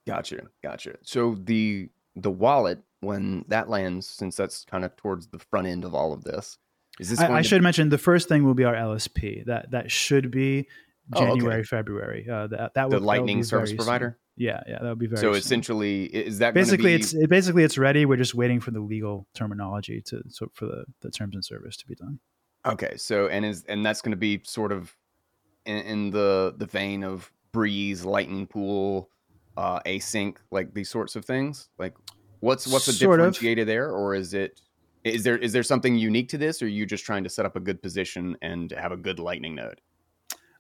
gotcha 0.08 0.42
gotcha 0.64 0.96
so 1.04 1.38
the 1.44 1.90
the 2.16 2.32
wallet 2.32 2.80
when 3.02 3.46
that 3.48 3.70
lands 3.70 4.08
since 4.08 4.36
that's 4.36 4.66
kind 4.66 4.84
of 4.84 4.96
towards 4.96 5.28
the 5.28 5.40
front 5.40 5.68
end 5.68 5.86
of 5.86 5.94
all 5.94 6.14
of 6.14 6.24
this 6.24 6.58
is 7.00 7.10
this 7.10 7.20
I, 7.20 7.32
I 7.32 7.42
to- 7.42 7.48
should 7.48 7.62
mention 7.62 7.90
the 7.90 7.98
first 7.98 8.28
thing 8.28 8.44
will 8.44 8.56
be 8.56 8.64
our 8.64 8.74
lsp 8.74 9.46
that 9.46 9.72
that 9.72 9.92
should 9.92 10.32
be 10.32 10.68
January, 11.16 11.56
oh, 11.56 11.60
okay. 11.60 11.64
February. 11.64 12.28
Uh, 12.30 12.48
that 12.48 12.74
that 12.74 12.90
the 12.90 13.00
Lightning 13.00 13.44
service 13.44 13.74
provider. 13.74 14.18
Yeah, 14.36 14.62
yeah, 14.68 14.80
that 14.82 14.90
would 14.90 15.00
be 15.00 15.08
very. 15.08 15.20
So 15.20 15.32
soon. 15.32 15.40
essentially, 15.40 16.06
is 16.06 16.40
that 16.40 16.54
basically 16.54 16.96
be... 16.96 17.02
it's 17.02 17.14
it, 17.14 17.30
basically 17.30 17.64
it's 17.64 17.78
ready. 17.78 18.06
We're 18.06 18.18
just 18.18 18.36
waiting 18.36 18.60
for 18.60 18.72
the 18.72 18.80
legal 18.80 19.28
terminology 19.34 20.02
to 20.08 20.22
so 20.28 20.48
for 20.54 20.66
the 20.66 20.86
the 21.02 21.10
terms 21.10 21.36
and 21.36 21.44
service 21.44 21.78
to 21.78 21.88
be 21.88 21.96
done. 21.96 22.20
Okay, 22.66 22.98
so 22.98 23.28
and 23.28 23.46
is 23.46 23.64
and 23.68 23.86
that's 23.86 24.02
going 24.02 24.12
to 24.12 24.18
be 24.18 24.42
sort 24.44 24.72
of 24.72 24.96
in, 25.66 25.78
in, 25.78 26.12
the 26.12 26.54
the 26.58 26.66
vein 26.66 27.04
of 27.04 27.32
Breeze, 27.52 28.04
Lightning 28.04 28.46
Pool, 28.46 29.10
uh, 29.58 29.80
async, 29.86 30.38
like 30.52 30.74
these 30.74 30.90
sorts 30.90 31.16
of 31.16 31.26
things. 31.26 31.70
Like, 31.78 31.96
what's 32.40 32.68
what's 32.68 32.86
the 32.86 32.94
sort 32.94 33.20
differentiator 33.20 33.62
of. 33.62 33.68
there, 33.68 33.92
or 33.92 34.16
is 34.16 34.34
it 34.34 34.62
is 35.04 35.24
there 35.24 35.38
is 35.38 35.52
there 35.52 35.64
something 35.64 35.96
unique 35.96 36.30
to 36.30 36.38
this, 36.38 36.62
or 36.62 36.66
are 36.66 36.70
you 36.70 36.86
just 36.86 37.04
trying 37.04 37.24
to 37.24 37.30
set 37.30 37.46
up 37.46 37.56
a 37.56 37.60
good 37.60 37.82
position 37.82 38.38
and 38.42 38.72
have 38.72 38.92
a 38.92 38.98
good 38.98 39.20
Lightning 39.20 39.56
node? 39.56 39.82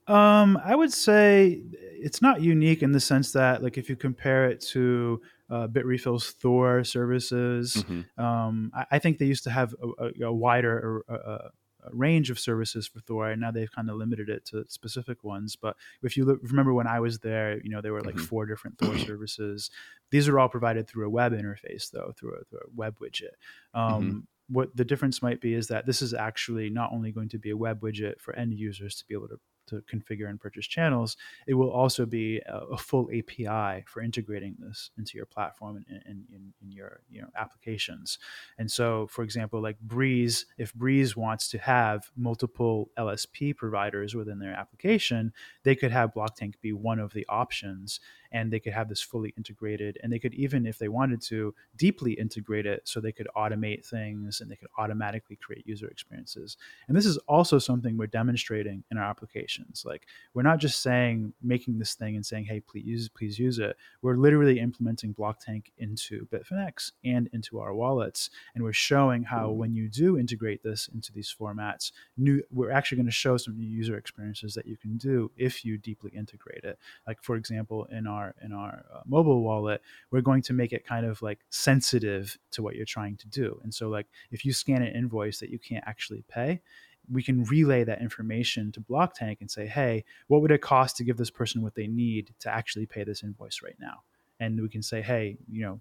Um, 0.07 0.59
I 0.63 0.73
would 0.73 0.93
say 0.93 1.61
it's 1.73 2.21
not 2.21 2.41
unique 2.41 2.81
in 2.81 2.93
the 2.93 2.99
sense 2.99 3.33
that, 3.33 3.61
like, 3.61 3.77
if 3.77 3.89
you 3.89 3.97
compare 3.97 4.49
it 4.49 4.61
to 4.71 5.21
uh, 5.49 5.67
Bitrefill's 5.67 6.31
Thor 6.31 6.85
services, 6.85 7.75
mm-hmm. 7.75 8.23
um, 8.23 8.71
I, 8.73 8.85
I, 8.91 8.99
think 8.99 9.17
they 9.17 9.25
used 9.25 9.43
to 9.43 9.49
have 9.49 9.75
a, 9.99 10.05
a, 10.05 10.27
a 10.27 10.33
wider 10.33 11.03
a, 11.09 11.13
a, 11.13 11.49
range 11.91 12.29
of 12.29 12.39
services 12.39 12.87
for 12.87 12.99
Thor, 13.01 13.29
and 13.29 13.41
now 13.41 13.51
they've 13.51 13.71
kind 13.71 13.89
of 13.89 13.97
limited 13.97 14.29
it 14.29 14.45
to 14.47 14.65
specific 14.67 15.23
ones. 15.23 15.55
But 15.55 15.75
if 16.03 16.17
you 16.17 16.25
look, 16.25 16.39
remember 16.43 16.73
when 16.73 16.87
I 16.87 16.99
was 16.99 17.19
there, 17.19 17.59
you 17.63 17.69
know, 17.69 17.81
there 17.81 17.93
were 17.93 18.01
like 18.01 18.15
mm-hmm. 18.15 18.25
four 18.25 18.45
different 18.45 18.77
Thor 18.77 18.97
services. 19.05 19.69
These 20.11 20.27
are 20.27 20.39
all 20.39 20.49
provided 20.49 20.87
through 20.87 21.07
a 21.07 21.09
web 21.09 21.33
interface, 21.33 21.91
though, 21.91 22.13
through 22.17 22.35
a, 22.35 22.43
through 22.45 22.59
web 22.75 22.95
widget. 22.99 23.35
Um, 23.73 24.03
mm-hmm 24.03 24.19
what 24.49 24.75
the 24.75 24.85
difference 24.85 25.21
might 25.21 25.41
be 25.41 25.53
is 25.53 25.67
that 25.67 25.85
this 25.85 26.01
is 26.01 26.13
actually 26.13 26.69
not 26.69 26.91
only 26.93 27.11
going 27.11 27.29
to 27.29 27.37
be 27.37 27.49
a 27.49 27.57
web 27.57 27.81
widget 27.81 28.19
for 28.19 28.33
end 28.35 28.53
users 28.53 28.95
to 28.95 29.05
be 29.05 29.13
able 29.13 29.27
to 29.27 29.39
to 29.67 29.81
configure 29.81 30.29
and 30.29 30.39
purchase 30.39 30.67
channels, 30.67 31.17
it 31.47 31.53
will 31.53 31.71
also 31.71 32.05
be 32.05 32.39
a, 32.47 32.57
a 32.71 32.77
full 32.77 33.09
API 33.13 33.83
for 33.87 34.01
integrating 34.01 34.55
this 34.59 34.91
into 34.97 35.17
your 35.17 35.25
platform 35.25 35.77
and 35.77 35.85
in, 36.05 36.23
in, 36.33 36.53
in, 36.61 36.71
your 36.71 37.01
you 37.09 37.21
know 37.21 37.27
applications. 37.35 38.19
And 38.57 38.69
so, 38.69 39.07
for 39.07 39.23
example, 39.23 39.61
like 39.61 39.79
Breeze, 39.79 40.45
if 40.57 40.73
Breeze 40.73 41.15
wants 41.15 41.49
to 41.49 41.57
have 41.57 42.11
multiple 42.15 42.91
LSP 42.97 43.55
providers 43.55 44.15
within 44.15 44.39
their 44.39 44.53
application, 44.53 45.33
they 45.63 45.75
could 45.75 45.91
have 45.91 46.13
Blocktank 46.13 46.55
be 46.61 46.73
one 46.73 46.99
of 46.99 47.13
the 47.13 47.25
options 47.29 47.99
and 48.31 48.51
they 48.51 48.59
could 48.59 48.73
have 48.73 48.89
this 48.89 49.01
fully 49.01 49.33
integrated 49.37 49.97
and 50.01 50.11
they 50.11 50.19
could 50.19 50.33
even 50.33 50.65
if 50.65 50.77
they 50.77 50.87
wanted 50.87 51.21
to 51.21 51.53
deeply 51.77 52.13
integrate 52.13 52.65
it 52.65 52.81
so 52.85 52.99
they 52.99 53.11
could 53.11 53.27
automate 53.35 53.85
things 53.85 54.41
and 54.41 54.49
they 54.49 54.55
could 54.55 54.69
automatically 54.77 55.35
create 55.35 55.65
user 55.67 55.87
experiences. 55.87 56.57
And 56.87 56.95
this 56.95 57.05
is 57.05 57.17
also 57.27 57.59
something 57.59 57.97
we're 57.97 58.07
demonstrating 58.07 58.83
in 58.91 58.97
our 58.97 59.05
applications. 59.05 59.83
Like 59.85 60.07
we're 60.33 60.43
not 60.43 60.59
just 60.59 60.81
saying 60.81 61.33
making 61.41 61.79
this 61.79 61.93
thing 61.93 62.15
and 62.15 62.25
saying 62.25 62.45
hey 62.45 62.59
please 62.59 62.85
use 62.85 63.09
please 63.09 63.39
use 63.39 63.59
it. 63.59 63.77
We're 64.01 64.17
literally 64.17 64.59
implementing 64.59 65.13
blocktank 65.13 65.65
into 65.77 66.27
bitfinex 66.27 66.91
and 67.03 67.29
into 67.33 67.59
our 67.59 67.73
wallets 67.73 68.29
and 68.55 68.63
we're 68.63 68.73
showing 68.73 69.23
how 69.23 69.49
mm-hmm. 69.49 69.59
when 69.59 69.73
you 69.73 69.89
do 69.89 70.17
integrate 70.17 70.63
this 70.63 70.89
into 70.93 71.11
these 71.11 71.33
formats 71.39 71.91
new 72.17 72.41
we're 72.51 72.71
actually 72.71 72.97
going 72.97 73.05
to 73.05 73.11
show 73.11 73.37
some 73.37 73.57
new 73.57 73.67
user 73.67 73.97
experiences 73.97 74.53
that 74.53 74.65
you 74.65 74.77
can 74.77 74.97
do 74.97 75.31
if 75.37 75.63
you 75.63 75.77
deeply 75.77 76.11
integrate 76.11 76.63
it. 76.63 76.77
Like 77.05 77.21
for 77.21 77.35
example 77.35 77.85
in 77.85 78.07
our 78.07 78.16
our 78.17 78.29
in 78.45 78.51
our 78.63 78.75
uh, 78.93 79.01
mobile 79.05 79.41
wallet, 79.47 79.79
we're 80.11 80.27
going 80.29 80.43
to 80.43 80.53
make 80.53 80.73
it 80.77 80.83
kind 80.93 81.05
of 81.05 81.21
like 81.21 81.39
sensitive 81.49 82.37
to 82.53 82.61
what 82.63 82.75
you're 82.75 82.93
trying 82.97 83.17
to 83.17 83.27
do. 83.41 83.47
And 83.63 83.73
so 83.73 83.89
like 83.97 84.07
if 84.35 84.43
you 84.45 84.53
scan 84.53 84.81
an 84.81 84.95
invoice 85.01 85.39
that 85.39 85.51
you 85.53 85.59
can't 85.69 85.87
actually 85.87 86.23
pay, 86.37 86.61
we 87.09 87.23
can 87.23 87.45
relay 87.45 87.85
that 87.85 88.01
information 88.01 88.71
to 88.73 88.81
Blocktank 88.81 89.37
and 89.41 89.49
say, 89.49 89.65
hey, 89.65 90.03
what 90.29 90.41
would 90.41 90.51
it 90.51 90.61
cost 90.61 90.97
to 90.97 91.03
give 91.03 91.17
this 91.17 91.31
person 91.39 91.61
what 91.61 91.75
they 91.75 91.87
need 91.87 92.33
to 92.43 92.49
actually 92.49 92.85
pay 92.85 93.03
this 93.05 93.23
invoice 93.23 93.61
right 93.63 93.79
now? 93.79 93.97
And 94.39 94.61
we 94.61 94.69
can 94.69 94.83
say, 94.83 95.01
hey, 95.01 95.37
you 95.49 95.61
know, 95.65 95.79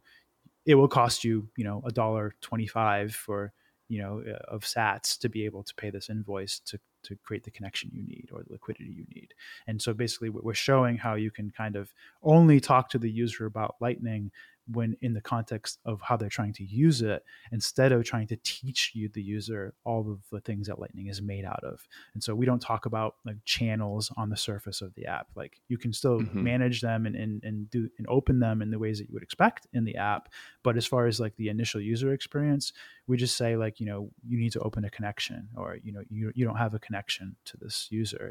it 0.64 0.76
will 0.76 0.88
cost 0.88 1.24
you, 1.24 1.48
you 1.56 1.64
know, 1.64 1.82
a 1.86 1.92
dollar 1.92 2.34
twenty-five 2.40 3.14
for, 3.14 3.52
you 3.88 3.98
know, 4.02 4.22
uh, 4.26 4.54
of 4.54 4.62
Sats 4.62 5.18
to 5.20 5.28
be 5.28 5.44
able 5.44 5.62
to 5.62 5.74
pay 5.74 5.90
this 5.90 6.10
invoice 6.10 6.60
to 6.70 6.78
to 7.06 7.16
create 7.16 7.44
the 7.44 7.50
connection 7.50 7.90
you 7.92 8.02
need 8.02 8.28
or 8.32 8.42
the 8.42 8.52
liquidity 8.52 8.90
you 8.90 9.06
need. 9.14 9.34
And 9.66 9.80
so 9.80 9.92
basically, 9.92 10.30
we're 10.30 10.54
showing 10.54 10.96
how 10.96 11.14
you 11.14 11.30
can 11.30 11.50
kind 11.50 11.76
of 11.76 11.92
only 12.22 12.60
talk 12.60 12.90
to 12.90 12.98
the 12.98 13.10
user 13.10 13.46
about 13.46 13.76
Lightning 13.80 14.30
when 14.72 14.96
in 15.00 15.14
the 15.14 15.20
context 15.20 15.78
of 15.84 16.00
how 16.00 16.16
they're 16.16 16.28
trying 16.28 16.52
to 16.52 16.64
use 16.64 17.02
it 17.02 17.24
instead 17.52 17.92
of 17.92 18.04
trying 18.04 18.26
to 18.26 18.36
teach 18.42 18.92
you 18.94 19.08
the 19.08 19.22
user 19.22 19.74
all 19.84 20.10
of 20.10 20.18
the 20.32 20.40
things 20.40 20.66
that 20.66 20.78
lightning 20.78 21.06
is 21.06 21.22
made 21.22 21.44
out 21.44 21.62
of 21.62 21.86
and 22.14 22.22
so 22.22 22.34
we 22.34 22.46
don't 22.46 22.60
talk 22.60 22.86
about 22.86 23.16
like 23.24 23.36
channels 23.44 24.10
on 24.16 24.28
the 24.28 24.36
surface 24.36 24.80
of 24.80 24.94
the 24.94 25.06
app 25.06 25.28
like 25.36 25.60
you 25.68 25.78
can 25.78 25.92
still 25.92 26.20
mm-hmm. 26.20 26.42
manage 26.42 26.80
them 26.80 27.06
and, 27.06 27.14
and 27.14 27.42
and 27.44 27.70
do 27.70 27.88
and 27.98 28.06
open 28.08 28.40
them 28.40 28.60
in 28.60 28.70
the 28.70 28.78
ways 28.78 28.98
that 28.98 29.08
you 29.08 29.14
would 29.14 29.22
expect 29.22 29.66
in 29.72 29.84
the 29.84 29.96
app 29.96 30.28
but 30.66 30.76
as 30.76 30.86
far 30.92 31.06
as 31.06 31.20
like 31.24 31.36
the 31.36 31.48
initial 31.56 31.80
user 31.80 32.12
experience 32.12 32.72
we 33.06 33.16
just 33.16 33.36
say 33.36 33.56
like 33.56 33.78
you 33.80 33.86
know 33.86 34.00
you 34.30 34.38
need 34.42 34.52
to 34.52 34.60
open 34.60 34.84
a 34.84 34.90
connection 34.90 35.48
or 35.56 35.68
you 35.82 35.92
know 35.92 36.02
you, 36.08 36.32
you 36.34 36.44
don't 36.44 36.62
have 36.64 36.74
a 36.74 36.78
connection 36.86 37.36
to 37.44 37.56
this 37.62 37.88
user 37.90 38.24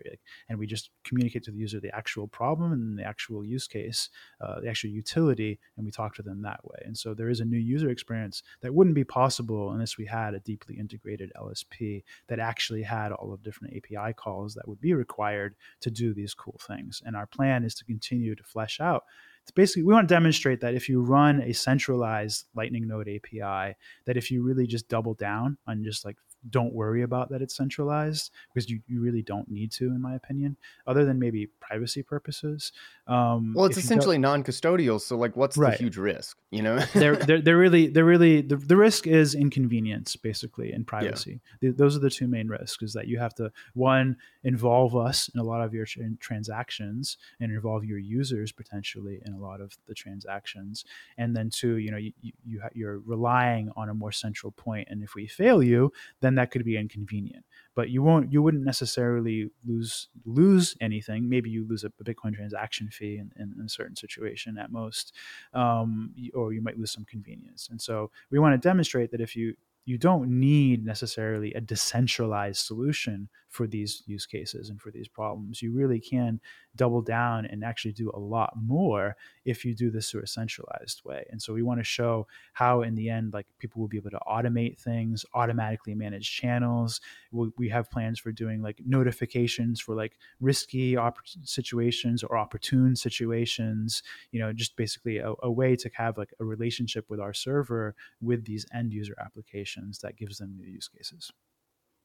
and 0.49 0.59
we 0.59 0.65
just 0.67 0.89
communicate 1.03 1.43
to 1.43 1.51
the 1.51 1.57
user 1.57 1.79
the 1.79 1.95
actual 1.95 2.27
problem 2.27 2.73
and 2.73 2.99
the 2.99 3.07
actual 3.13 3.43
use 3.43 3.67
case 3.67 4.09
uh, 4.41 4.59
the 4.59 4.69
actual 4.69 4.89
utility 4.89 5.59
and 5.77 5.85
we 5.85 5.91
talk 5.91 6.15
to 6.15 6.21
them 6.21 6.41
that 6.41 6.63
way. 6.63 6.77
And 6.85 6.97
so 6.97 7.13
there 7.13 7.29
is 7.29 7.39
a 7.39 7.45
new 7.45 7.57
user 7.57 7.89
experience 7.89 8.43
that 8.61 8.73
wouldn't 8.73 8.95
be 8.95 9.03
possible 9.03 9.71
unless 9.71 9.97
we 9.97 10.05
had 10.05 10.33
a 10.33 10.39
deeply 10.39 10.77
integrated 10.77 11.31
LSP 11.39 12.03
that 12.27 12.39
actually 12.39 12.83
had 12.83 13.11
all 13.11 13.33
of 13.33 13.43
different 13.43 13.75
API 13.75 14.13
calls 14.13 14.53
that 14.55 14.67
would 14.67 14.81
be 14.81 14.93
required 14.93 15.55
to 15.81 15.91
do 15.91 16.13
these 16.13 16.33
cool 16.33 16.59
things. 16.65 17.01
And 17.05 17.15
our 17.15 17.27
plan 17.27 17.63
is 17.63 17.75
to 17.75 17.85
continue 17.85 18.35
to 18.35 18.43
flesh 18.43 18.79
out 18.79 19.05
it's 19.45 19.51
basically 19.51 19.83
we 19.83 19.93
want 19.93 20.09
to 20.09 20.13
demonstrate 20.13 20.61
that 20.61 20.73
if 20.73 20.89
you 20.89 21.03
run 21.03 21.39
a 21.43 21.53
centralized 21.53 22.45
lightning 22.55 22.87
node 22.87 23.07
api 23.07 23.75
that 24.05 24.17
if 24.17 24.31
you 24.31 24.41
really 24.41 24.65
just 24.65 24.89
double 24.89 25.13
down 25.13 25.55
on 25.67 25.83
just 25.83 26.03
like 26.03 26.17
don't 26.49 26.73
worry 26.73 27.01
about 27.01 27.29
that 27.29 27.41
it's 27.41 27.55
centralized 27.55 28.31
because 28.53 28.69
you, 28.69 28.81
you 28.87 29.01
really 29.01 29.21
don't 29.21 29.49
need 29.49 29.71
to, 29.71 29.85
in 29.85 30.01
my 30.01 30.15
opinion, 30.15 30.57
other 30.87 31.05
than 31.05 31.19
maybe 31.19 31.47
privacy 31.59 32.03
purposes. 32.03 32.71
Um, 33.07 33.53
well, 33.53 33.65
it's 33.65 33.77
essentially 33.77 34.17
non-custodial, 34.17 34.99
so 35.01 35.17
like, 35.17 35.35
what's 35.35 35.57
right. 35.57 35.77
the 35.77 35.83
huge 35.83 35.97
risk? 35.97 36.37
You 36.51 36.61
know, 36.61 36.79
they're, 36.93 37.15
they're 37.15 37.41
they're 37.41 37.57
really 37.57 37.87
they're 37.87 38.05
really 38.05 38.41
the, 38.41 38.55
the 38.55 38.77
risk 38.77 39.07
is 39.07 39.35
inconvenience 39.35 40.15
basically 40.15 40.71
and 40.71 40.85
privacy. 40.85 41.41
Yeah. 41.61 41.69
The, 41.71 41.75
those 41.77 41.95
are 41.95 41.99
the 41.99 42.09
two 42.09 42.27
main 42.27 42.47
risks: 42.47 42.83
is 42.83 42.93
that 42.93 43.07
you 43.07 43.19
have 43.19 43.33
to 43.35 43.51
one 43.73 44.17
involve 44.43 44.95
us 44.95 45.29
in 45.33 45.39
a 45.39 45.43
lot 45.43 45.61
of 45.61 45.73
your 45.73 45.85
tra- 45.85 46.03
transactions 46.19 47.17
and 47.39 47.51
involve 47.51 47.83
your 47.83 47.97
users 47.97 48.51
potentially 48.51 49.21
in 49.25 49.33
a 49.33 49.39
lot 49.39 49.61
of 49.61 49.77
the 49.87 49.93
transactions, 49.93 50.85
and 51.17 51.35
then 51.35 51.49
two, 51.49 51.77
you 51.77 51.91
know, 51.91 51.97
you, 51.97 52.13
you, 52.21 52.31
you 52.45 52.61
you're 52.73 52.99
relying 52.99 53.71
on 53.75 53.89
a 53.89 53.93
more 53.93 54.11
central 54.11 54.51
point, 54.51 54.87
and 54.89 55.03
if 55.03 55.15
we 55.15 55.27
fail 55.27 55.61
you, 55.61 55.91
then 56.21 56.34
that 56.35 56.51
could 56.51 56.63
be 56.63 56.77
inconvenient. 56.77 57.45
But 57.75 57.89
you 57.89 58.01
won't 58.03 58.31
you 58.31 58.41
wouldn't 58.41 58.63
necessarily 58.63 59.49
lose 59.65 60.07
lose 60.25 60.75
anything. 60.81 61.29
Maybe 61.29 61.49
you 61.49 61.67
lose 61.67 61.83
a, 61.83 61.91
a 61.99 62.03
Bitcoin 62.03 62.33
transaction 62.35 62.89
fee 62.89 63.17
in, 63.17 63.31
in, 63.35 63.53
in, 63.59 63.65
a 63.65 63.69
certain 63.69 63.95
situation 63.95 64.57
at 64.57 64.71
most, 64.71 65.13
um, 65.53 66.13
or 66.33 66.53
you 66.53 66.61
might 66.61 66.77
lose 66.77 66.91
some 66.91 67.05
convenience. 67.05 67.67
And 67.69 67.81
so 67.81 68.11
we 68.31 68.39
want 68.39 68.59
to 68.59 68.67
demonstrate 68.67 69.11
that 69.11 69.21
if 69.21 69.35
you 69.35 69.55
you 69.85 69.97
don't 69.97 70.29
need 70.29 70.83
necessarily 70.83 71.53
a 71.53 71.61
decentralized 71.61 72.65
solution 72.65 73.29
for 73.55 73.67
these 73.67 74.03
use 74.05 74.25
cases 74.25 74.69
and 74.69 74.81
for 74.81 74.91
these 74.91 75.07
problems. 75.07 75.61
You 75.61 75.71
really 75.71 76.01
can 76.01 76.41
double 76.75 77.01
down 77.01 77.45
and 77.45 77.63
actually 77.63 77.93
do 77.93 78.11
a 78.13 78.19
lot 78.19 78.53
more 78.61 79.15
if 79.45 79.63
you 79.63 79.73
do 79.73 79.89
this 79.89 80.11
through 80.11 80.23
a 80.23 80.27
centralized 80.27 81.01
way. 81.05 81.25
And 81.29 81.41
so 81.41 81.53
we 81.53 81.63
want 81.63 81.79
to 81.79 81.85
show 81.85 82.27
how, 82.51 82.81
in 82.81 82.95
the 82.95 83.09
end, 83.09 83.31
like 83.31 83.47
people 83.57 83.79
will 83.79 83.87
be 83.87 83.95
able 83.95 84.09
to 84.09 84.19
automate 84.27 84.77
things, 84.77 85.25
automatically 85.33 85.95
manage 85.95 86.29
channels. 86.29 86.99
We, 87.31 87.69
have 87.69 87.89
plans 87.89 88.19
for 88.19 88.31
doing 88.31 88.61
like 88.61 88.81
notifications 88.85 89.79
for 89.79 89.95
like 89.95 90.17
risky 90.41 90.97
situations 91.43 92.23
or 92.23 92.37
opportune 92.37 92.95
situations. 92.95 94.03
You 94.31 94.41
know, 94.41 94.51
just 94.51 94.75
basically 94.75 95.19
a, 95.19 95.33
a 95.41 95.51
way 95.51 95.77
to 95.77 95.89
have 95.93 96.17
like 96.17 96.33
a 96.41 96.43
relationship 96.43 97.09
with 97.09 97.21
our 97.21 97.33
server 97.33 97.95
with 98.21 98.45
these 98.45 98.65
end 98.73 98.91
user 98.91 99.15
applications 99.19 99.99
that 99.99 100.17
gives 100.17 100.39
them 100.39 100.57
new 100.57 100.69
use 100.69 100.89
cases. 100.89 101.31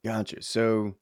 Gotcha. 0.05 0.43
So 0.43 0.97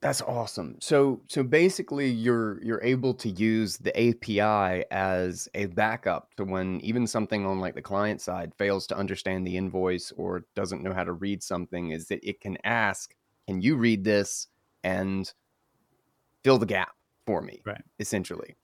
that's 0.00 0.22
awesome. 0.22 0.76
So 0.80 1.22
so 1.28 1.42
basically 1.42 2.08
you're 2.08 2.62
you're 2.62 2.82
able 2.84 3.14
to 3.14 3.28
use 3.30 3.78
the 3.78 3.92
API 3.98 4.84
as 4.92 5.48
a 5.54 5.66
backup 5.66 6.34
to 6.36 6.44
when 6.44 6.80
even 6.82 7.06
something 7.06 7.44
on 7.44 7.58
like 7.58 7.74
the 7.74 7.82
client 7.82 8.20
side 8.20 8.54
fails 8.54 8.86
to 8.88 8.96
understand 8.96 9.44
the 9.46 9.56
invoice 9.56 10.12
or 10.12 10.44
doesn't 10.54 10.82
know 10.84 10.92
how 10.92 11.02
to 11.04 11.12
read 11.12 11.42
something 11.42 11.90
is 11.90 12.06
that 12.08 12.20
it 12.22 12.40
can 12.40 12.56
ask, 12.64 13.12
"Can 13.48 13.60
you 13.60 13.76
read 13.76 14.04
this 14.04 14.46
and 14.84 15.32
fill 16.44 16.58
the 16.58 16.66
gap 16.66 16.92
for 17.26 17.42
me?" 17.42 17.62
Right. 17.64 17.82
Essentially. 17.98 18.56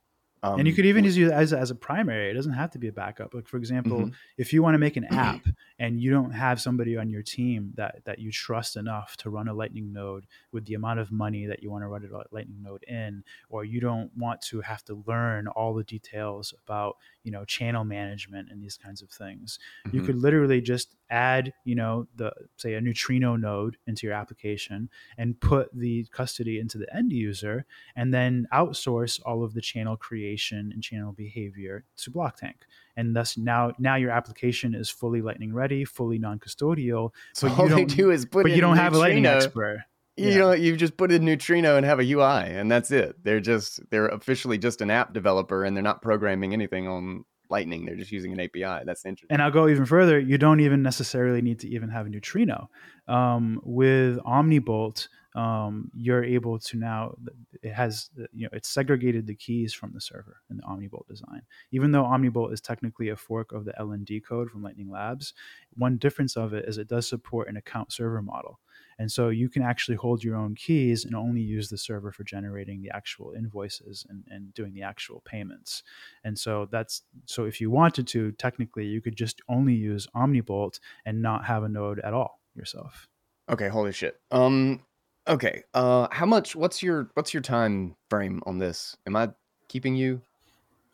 Um, 0.45 0.59
and 0.59 0.69
you 0.69 0.75
could 0.75 0.85
even 0.85 1.05
use 1.05 1.17
it 1.17 1.31
as, 1.31 1.55
as 1.55 1.71
a 1.71 1.75
primary. 1.75 2.31
It 2.31 2.35
doesn't 2.35 2.53
have 2.53 2.71
to 2.73 2.79
be 2.79 2.89
a 2.89 2.93
backup. 2.93 3.33
Like 3.33 3.49
for 3.49 3.57
example, 3.57 3.99
mm-hmm. 3.99 4.15
if 4.37 4.53
you 4.53 4.63
want 4.63 4.75
to 4.75 4.79
make 4.79 4.99
an 4.99 5.05
app 5.11 5.41
and 5.79 5.99
you 5.99 6.11
don't 6.11 6.33
have 6.33 6.61
somebody 6.61 6.99
on 6.99 7.09
your 7.09 7.23
team 7.23 7.73
that 7.77 8.05
that 8.05 8.19
you 8.19 8.31
trust 8.31 8.77
enough 8.77 9.17
to 9.19 9.31
run 9.31 9.49
a 9.49 9.55
Lightning 9.55 9.91
node 9.91 10.27
with 10.53 10.67
the 10.67 10.75
amount 10.75 11.01
of 11.01 11.11
money 11.11 11.47
that 11.47 11.63
you 11.63 11.71
want 11.71 11.83
to 11.83 11.89
run 11.89 12.05
a 12.05 12.35
Lightning 12.35 12.63
node 12.63 12.83
in, 12.85 13.25
or 13.49 13.65
you 13.65 13.81
don't 13.81 14.11
want 14.19 14.43
to 14.43 14.61
have 14.61 14.85
to 14.85 15.03
learn 15.07 15.47
all 15.49 15.73
the 15.73 15.85
details 15.85 16.53
about 16.67 16.99
you 17.23 17.33
know 17.33 17.47
channel 17.47 17.85
management 17.85 18.51
and 18.51 18.63
these 18.63 18.77
kinds 18.77 19.01
of 19.01 19.09
things, 19.09 19.59
mm-hmm. 19.87 19.97
you 19.97 20.03
could 20.03 20.17
literally 20.17 20.61
just 20.61 20.95
add 21.11 21.53
you 21.65 21.75
know 21.75 22.07
the 22.17 22.33
say 22.57 22.75
a 22.75 22.81
neutrino 22.81 23.37
node 23.37 23.77
into 23.87 24.07
your 24.07 24.15
application 24.15 24.89
and 25.19 25.39
put 25.41 25.69
the 25.73 26.07
custody 26.11 26.59
into 26.59 26.79
the 26.79 26.95
end 26.95 27.13
user, 27.13 27.65
and 27.97 28.13
then 28.13 28.47
outsource 28.53 29.21
all 29.25 29.43
of 29.45 29.55
the 29.55 29.61
channel 29.61 29.97
creation 29.97 30.71
and 30.73 30.83
channel 30.83 31.13
behavior 31.13 31.85
to 31.97 32.11
Blocktank. 32.11 32.55
And 32.97 33.15
thus 33.15 33.37
now 33.37 33.73
now 33.79 33.97
your 33.97 34.11
application 34.11 34.75
is 34.75 34.91
fully 34.91 35.21
Lightning 35.21 35.53
ready, 35.53 35.85
fully 35.85 36.19
non-custodial. 36.19 37.11
So 37.33 37.49
all 37.49 37.69
they 37.69 37.85
do 37.85 38.11
is 38.11 38.25
put 38.25 38.45
but 38.45 38.53
you 38.53 38.61
don't 38.61 38.77
have 38.77 38.95
a 38.95 38.99
Lightning 38.99 39.27
expert. 39.27 39.81
You 40.17 40.29
yeah. 40.29 40.39
know, 40.39 40.53
you 40.53 40.77
just 40.77 40.97
put 40.97 41.11
in 41.11 41.25
Neutrino 41.25 41.77
and 41.77 41.85
have 41.85 41.99
a 41.99 42.05
UI, 42.05 42.23
and 42.23 42.71
that's 42.71 42.93
it. 42.93 43.17
They're 43.25 43.41
just 43.41 43.81
they're 43.91 44.07
officially 44.07 44.59
just 44.59 44.81
an 44.81 44.89
app 44.89 45.13
developer, 45.13 45.65
and 45.65 45.77
they're 45.77 45.83
not 45.83 46.03
programming 46.03 46.53
anything 46.53 46.87
on 46.87 47.25
Lightning. 47.55 47.85
They're 47.87 47.95
just 47.95 48.13
using 48.13 48.33
an 48.33 48.41
API. 48.41 48.85
That's 48.85 49.05
interesting. 49.05 49.33
And 49.33 49.41
I'll 49.41 49.51
go 49.51 49.69
even 49.69 49.87
further. 49.87 50.19
You 50.19 50.39
don't 50.39 50.61
even 50.61 50.83
necessarily 50.83 51.41
need 51.41 51.61
to 51.61 51.69
even 51.69 51.89
have 51.89 52.07
a 52.07 52.09
Neutrino. 52.09 52.69
Um, 53.07 53.61
with 53.65 54.19
Omnibolt, 54.19 55.07
um, 55.35 55.91
you're 55.97 56.23
able 56.23 56.59
to 56.61 56.77
now 56.77 57.17
it 57.63 57.73
has 57.73 58.11
you 58.33 58.45
know 58.45 58.49
it's 58.53 58.69
segregated 58.69 59.27
the 59.27 59.35
keys 59.35 59.73
from 59.73 59.93
the 59.93 60.01
server 60.01 60.37
in 60.49 60.57
the 60.59 60.63
omnibolt 60.63 61.09
design 61.09 61.43
even 61.73 61.91
though 61.91 62.05
omnibolt 62.05 62.53
is 62.53 62.61
technically 62.61 63.09
a 63.09 63.17
fork 63.17 63.51
of 63.51 63.65
the 63.65 63.75
lnd 63.81 64.25
code 64.25 64.49
from 64.49 64.63
lightning 64.63 64.89
labs 64.89 65.35
one 65.77 65.97
difference 65.97 66.37
of 66.37 66.55
it 66.55 66.65
is 66.69 66.79
it 66.79 66.87
does 66.87 67.09
support 67.09 67.49
an 67.49 67.57
account 67.57 67.93
server 67.93 68.23
model 68.23 68.61
and 68.99 69.11
so 69.11 69.29
you 69.29 69.49
can 69.49 69.63
actually 69.63 69.97
hold 69.97 70.23
your 70.23 70.37
own 70.37 70.55
keys 70.55 71.05
and 71.05 71.15
only 71.15 71.41
use 71.41 71.69
the 71.69 71.79
server 71.79 72.13
for 72.13 72.25
generating 72.25 72.83
the 72.83 72.91
actual 72.95 73.33
invoices 73.37 74.07
and, 74.09 74.25
and 74.31 74.53
doing 74.55 74.75
the 74.75 74.83
actual 74.83 75.23
payments 75.25 75.83
and 76.25 76.39
so 76.39 76.69
that's 76.71 77.03
so 77.27 77.45
if 77.45 77.61
you 77.61 77.71
wanted 77.71 78.07
to 78.07 78.33
technically 78.33 78.87
you 78.87 79.01
could 79.01 79.17
just 79.17 79.41
only 79.49 79.75
use 79.75 80.07
omnibolt 80.15 80.79
and 81.05 81.21
not 81.21 81.45
have 81.45 81.63
a 81.63 81.69
node 81.69 81.99
at 82.01 82.15
all 82.15 82.41
yourself 82.55 83.09
okay 83.51 83.69
holy 83.69 83.93
shit 83.93 84.21
um 84.31 84.81
Okay. 85.27 85.63
Uh, 85.73 86.09
how 86.11 86.27
much? 86.27 86.55
What's 86.55 86.83
your 86.83 87.11
what's 87.15 87.33
your 87.33 87.43
time 87.43 87.97
frame 88.11 88.43
on 88.47 88.59
this? 88.59 88.97
Am 89.07 89.17
I 89.17 89.31
keeping 89.69 89.95
you? 89.95 90.21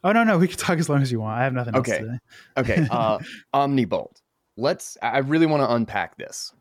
Oh 0.04 0.12
no, 0.12 0.24
no. 0.24 0.38
We 0.38 0.48
can 0.48 0.56
talk 0.56 0.78
as 0.78 0.88
long 0.88 1.02
as 1.02 1.10
you 1.10 1.20
want. 1.20 1.38
I 1.38 1.44
have 1.44 1.52
nothing 1.52 1.76
okay. 1.76 2.02
okay. 2.56 2.86
Uh, 2.90 3.18
Omnibolt. 3.54 4.22
Let's. 4.56 4.96
I 5.02 5.18
really 5.18 5.46
want 5.46 5.62
to 5.62 5.74
unpack 5.74 6.16
this. 6.16 6.52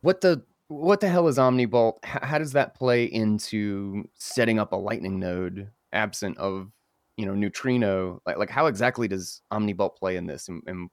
What 0.00 0.20
the 0.20 0.42
what 0.72 1.00
the 1.00 1.08
hell 1.08 1.28
is 1.28 1.38
Omnibolt? 1.38 2.04
How 2.04 2.38
does 2.38 2.52
that 2.52 2.74
play 2.74 3.04
into 3.04 4.08
setting 4.14 4.58
up 4.58 4.72
a 4.72 4.76
Lightning 4.76 5.18
node 5.18 5.70
absent 5.92 6.38
of 6.38 6.70
you 7.16 7.26
know 7.26 7.34
neutrino? 7.34 8.20
Like 8.26 8.38
like 8.38 8.50
how 8.50 8.66
exactly 8.66 9.08
does 9.08 9.42
Omnibolt 9.52 9.96
play 9.96 10.16
in 10.16 10.26
this, 10.26 10.48
and, 10.48 10.62
and 10.66 10.90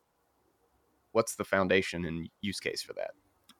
what's 1.11 1.35
the 1.35 1.43
foundation 1.43 2.05
and 2.05 2.29
use 2.41 2.59
case 2.59 2.81
for 2.81 2.93
that? 2.93 3.11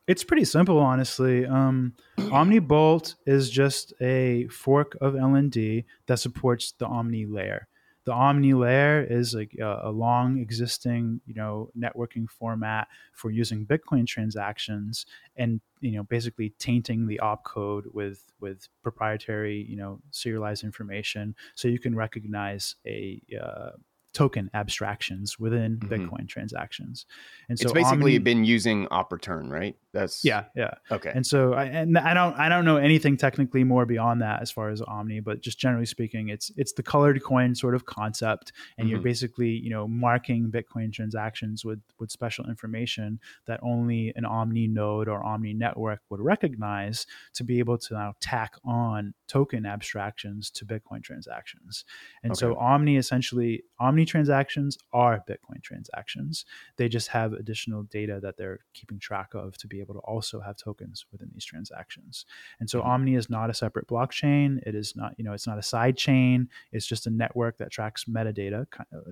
It's 0.06 0.24
pretty 0.24 0.44
simple, 0.44 0.78
honestly. 0.78 1.46
Um, 1.46 1.94
OmniBolt 2.18 3.14
is 3.26 3.48
just 3.48 3.92
a 4.00 4.48
fork 4.48 4.96
of 5.00 5.14
LND 5.14 5.84
that 6.06 6.18
supports 6.18 6.72
the 6.72 6.86
Omni 6.86 7.26
layer. 7.26 7.68
The 8.06 8.12
Omni 8.12 8.54
layer 8.54 9.06
is 9.08 9.34
a, 9.34 9.46
a 9.60 9.90
long 9.90 10.38
existing, 10.38 11.20
you 11.26 11.34
know, 11.34 11.70
networking 11.78 12.28
format 12.28 12.88
for 13.12 13.30
using 13.30 13.66
Bitcoin 13.66 14.06
transactions 14.06 15.06
and 15.36 15.60
you 15.80 15.92
know 15.92 16.02
basically 16.04 16.54
tainting 16.58 17.06
the 17.06 17.20
opcode 17.22 17.84
with 17.92 18.24
with 18.40 18.68
proprietary, 18.82 19.66
you 19.68 19.76
know, 19.76 20.00
serialized 20.10 20.64
information, 20.64 21.34
so 21.54 21.68
you 21.68 21.78
can 21.78 21.94
recognize 21.94 22.76
a 22.86 23.20
uh, 23.40 23.70
token 24.12 24.50
abstractions 24.54 25.38
within 25.38 25.76
mm-hmm. 25.76 25.92
Bitcoin 25.92 26.28
transactions. 26.28 27.06
And 27.48 27.58
so 27.58 27.64
it's 27.64 27.72
basically 27.72 28.16
Omni, 28.16 28.18
been 28.18 28.44
using 28.44 28.86
Opreturn, 28.86 29.50
right? 29.50 29.76
That's 29.92 30.24
yeah, 30.24 30.44
yeah. 30.54 30.74
Okay. 30.90 31.10
And 31.12 31.26
so 31.26 31.54
I 31.54 31.64
and 31.64 31.98
I 31.98 32.14
don't 32.14 32.38
I 32.38 32.48
don't 32.48 32.64
know 32.64 32.76
anything 32.76 33.16
technically 33.16 33.64
more 33.64 33.86
beyond 33.86 34.22
that 34.22 34.40
as 34.40 34.50
far 34.50 34.70
as 34.70 34.80
Omni, 34.80 35.20
but 35.20 35.40
just 35.40 35.58
generally 35.58 35.86
speaking, 35.86 36.28
it's 36.28 36.52
it's 36.56 36.72
the 36.72 36.82
colored 36.82 37.22
coin 37.24 37.54
sort 37.56 37.74
of 37.74 37.86
concept, 37.86 38.52
and 38.78 38.84
mm-hmm. 38.84 38.92
you're 38.92 39.02
basically 39.02 39.48
you 39.48 39.70
know 39.70 39.88
marking 39.88 40.50
Bitcoin 40.50 40.92
transactions 40.92 41.64
with 41.64 41.80
with 41.98 42.12
special 42.12 42.46
information 42.48 43.18
that 43.46 43.58
only 43.64 44.12
an 44.14 44.24
Omni 44.24 44.68
node 44.68 45.08
or 45.08 45.24
Omni 45.24 45.54
network 45.54 46.00
would 46.08 46.20
recognize 46.20 47.04
to 47.34 47.42
be 47.42 47.58
able 47.58 47.78
to 47.78 47.94
now 47.94 48.14
tack 48.20 48.54
on 48.64 49.14
token 49.26 49.66
abstractions 49.66 50.50
to 50.50 50.64
Bitcoin 50.64 51.02
transactions. 51.02 51.84
And 52.22 52.32
okay. 52.32 52.38
so 52.38 52.56
Omni 52.56 52.96
essentially 52.96 53.64
Omni 53.80 54.04
transactions 54.04 54.78
are 54.92 55.24
Bitcoin 55.28 55.62
transactions. 55.64 56.44
They 56.76 56.88
just 56.88 57.08
have 57.08 57.32
additional 57.32 57.82
data 57.84 58.20
that 58.22 58.36
they're 58.36 58.60
keeping 58.72 59.00
track 59.00 59.34
of 59.34 59.56
to 59.58 59.66
be 59.66 59.79
able 59.80 59.94
to 59.94 60.00
also 60.00 60.40
have 60.40 60.56
tokens 60.56 61.06
within 61.12 61.30
these 61.32 61.44
transactions. 61.44 62.26
And 62.60 62.68
so 62.68 62.80
mm-hmm. 62.80 62.90
Omni 62.90 63.14
is 63.14 63.30
not 63.30 63.50
a 63.50 63.54
separate 63.54 63.86
blockchain. 63.86 64.60
It 64.66 64.74
is 64.74 64.94
not, 64.96 65.14
you 65.16 65.24
know, 65.24 65.32
it's 65.32 65.46
not 65.46 65.58
a 65.58 65.62
side 65.62 65.96
chain. 65.96 66.48
It's 66.72 66.86
just 66.86 67.06
a 67.06 67.10
network 67.10 67.58
that 67.58 67.70
tracks 67.70 68.04
metadata, 68.04 68.66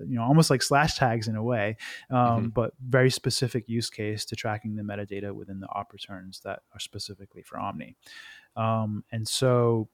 you 0.07 0.15
know, 0.15 0.23
almost 0.23 0.49
like 0.49 0.61
Slashtags 0.61 1.27
in 1.27 1.35
a 1.35 1.43
way, 1.43 1.77
um, 2.09 2.17
mm-hmm. 2.17 2.47
but 2.49 2.73
very 2.85 3.09
specific 3.09 3.67
use 3.67 3.89
case 3.89 4.25
to 4.25 4.35
tracking 4.35 4.75
the 4.75 4.83
metadata 4.83 5.33
within 5.33 5.59
the 5.59 5.67
op 5.67 5.93
returns 5.93 6.41
that 6.41 6.61
are 6.73 6.79
specifically 6.79 7.41
for 7.41 7.59
Omni. 7.59 7.95
Um, 8.55 9.03
and 9.11 9.27
so 9.27 9.89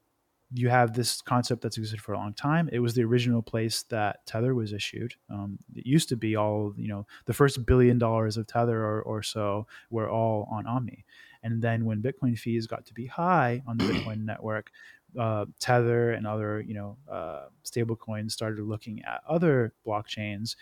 you 0.58 0.70
have 0.70 0.94
this 0.94 1.22
concept 1.22 1.62
that's 1.62 1.78
existed 1.78 2.02
for 2.02 2.14
a 2.14 2.18
long 2.18 2.34
time. 2.34 2.70
It 2.72 2.80
was 2.80 2.94
the 2.94 3.04
original 3.04 3.42
place 3.42 3.84
that 3.90 4.26
Tether 4.26 4.56
was 4.56 4.72
issued. 4.72 5.14
Um, 5.30 5.60
it 5.76 5.86
used 5.86 6.10
to 6.10 6.16
be 6.16 6.36
all, 6.36 6.74
you 6.78 6.88
know, 6.88 7.06
the 7.26 7.34
first 7.34 7.66
billion 7.66 7.98
dollars 7.98 8.38
of 8.38 8.48
Tether 8.48 8.82
or, 8.84 9.02
or 9.02 9.22
so 9.22 9.68
were 9.90 10.10
all 10.10 10.48
on 10.52 10.66
Omni. 10.66 11.04
And 11.44 11.62
then 11.62 11.86
when 11.86 12.02
Bitcoin 12.02 12.40
fees 12.40 12.68
got 12.68 12.86
to 12.86 12.94
be 12.94 13.06
high 13.06 13.62
on 13.68 13.78
the 13.78 13.84
Bitcoin 13.92 14.24
network, 14.24 14.72
uh, 15.20 15.46
Tether 15.60 16.12
and 16.12 16.26
other, 16.26 16.62
you 16.62 16.74
know, 16.74 16.98
uh, 17.12 17.46
stable 17.64 17.96
coins 17.96 18.34
started 18.34 18.64
looking 18.64 19.02
at 19.04 19.22
other 19.28 19.74
blockchains 19.86 20.56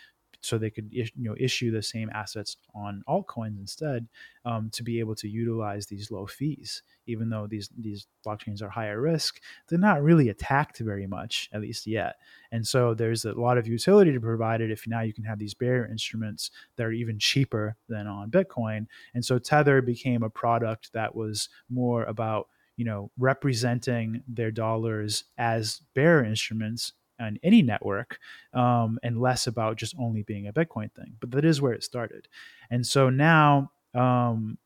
so 0.44 0.58
they 0.58 0.70
could 0.70 0.88
you 0.90 1.06
know 1.16 1.34
issue 1.38 1.70
the 1.70 1.82
same 1.82 2.10
assets 2.14 2.56
on 2.74 3.02
altcoins 3.08 3.58
instead 3.58 4.06
um, 4.44 4.70
to 4.70 4.82
be 4.82 5.00
able 5.00 5.14
to 5.14 5.28
utilize 5.28 5.86
these 5.86 6.10
low 6.10 6.26
fees. 6.26 6.82
Even 7.06 7.28
though 7.28 7.46
these 7.46 7.68
these 7.78 8.06
blockchains 8.26 8.62
are 8.62 8.70
higher 8.70 9.00
risk 9.00 9.40
they're 9.68 9.78
not 9.78 10.02
really 10.02 10.28
attacked 10.28 10.78
very 10.78 11.06
much 11.06 11.48
at 11.52 11.60
least 11.60 11.86
yet. 11.86 12.16
And 12.52 12.66
so 12.66 12.94
there's 12.94 13.24
a 13.24 13.32
lot 13.32 13.58
of 13.58 13.66
utility 13.66 14.12
to 14.12 14.20
provide 14.20 14.60
it 14.60 14.70
if 14.70 14.86
now 14.86 15.00
you 15.00 15.12
can 15.12 15.24
have 15.24 15.38
these 15.38 15.54
bearer 15.54 15.86
instruments 15.86 16.50
that 16.76 16.84
are 16.84 16.92
even 16.92 17.18
cheaper 17.18 17.76
than 17.88 18.06
on 18.06 18.30
bitcoin. 18.30 18.86
And 19.14 19.24
so 19.24 19.38
tether 19.38 19.82
became 19.82 20.22
a 20.22 20.30
product 20.30 20.92
that 20.92 21.14
was 21.14 21.48
more 21.68 22.04
about 22.04 22.48
you 22.76 22.84
know 22.84 23.10
representing 23.18 24.22
their 24.28 24.50
dollars 24.50 25.24
as 25.38 25.80
bearer 25.94 26.24
instruments 26.24 26.92
on 27.20 27.38
any 27.42 27.62
network 27.62 28.18
um, 28.52 28.98
and 29.02 29.20
less 29.20 29.46
about 29.46 29.76
just 29.76 29.94
only 29.98 30.22
being 30.22 30.46
a 30.46 30.52
Bitcoin 30.52 30.92
thing. 30.92 31.16
But 31.20 31.30
that 31.32 31.44
is 31.44 31.60
where 31.60 31.72
it 31.72 31.84
started. 31.84 32.28
And 32.70 32.86
so 32.86 33.10
now, 33.10 33.70
um, 33.94 34.58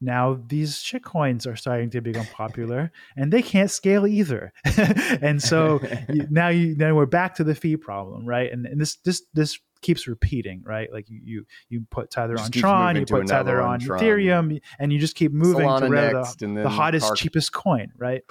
now 0.00 0.40
these 0.48 0.76
shitcoins 0.76 1.46
are 1.46 1.56
starting 1.56 1.90
to 1.90 2.00
become 2.00 2.26
popular 2.26 2.90
and 3.16 3.32
they 3.32 3.42
can't 3.42 3.70
scale 3.70 4.06
either 4.06 4.52
and 5.20 5.42
so 5.42 5.78
now 6.30 6.48
you 6.48 6.74
then 6.74 6.94
we're 6.94 7.04
back 7.04 7.34
to 7.34 7.44
the 7.44 7.54
fee 7.54 7.76
problem 7.76 8.24
right 8.24 8.50
and, 8.50 8.66
and 8.66 8.80
this 8.80 8.96
this 9.04 9.22
this 9.34 9.58
keeps 9.82 10.06
repeating, 10.06 10.62
right? 10.64 10.92
Like 10.92 11.08
you 11.08 11.20
you, 11.22 11.46
you 11.68 11.86
put 11.90 12.10
Tether 12.10 12.38
on 12.38 12.50
Tron, 12.50 12.96
you 12.96 13.06
put 13.06 13.26
Tether 13.26 13.60
on 13.60 13.80
Tron. 13.80 14.00
Ethereum, 14.00 14.60
and 14.78 14.92
you 14.92 14.98
just 14.98 15.16
keep 15.16 15.32
moving 15.32 15.66
Solana 15.66 15.80
to 15.80 15.88
where 15.88 16.12
the, 16.12 16.62
the 16.62 16.68
hottest, 16.68 17.06
Park. 17.06 17.18
cheapest 17.18 17.52
coin, 17.52 17.92
right? 17.96 18.22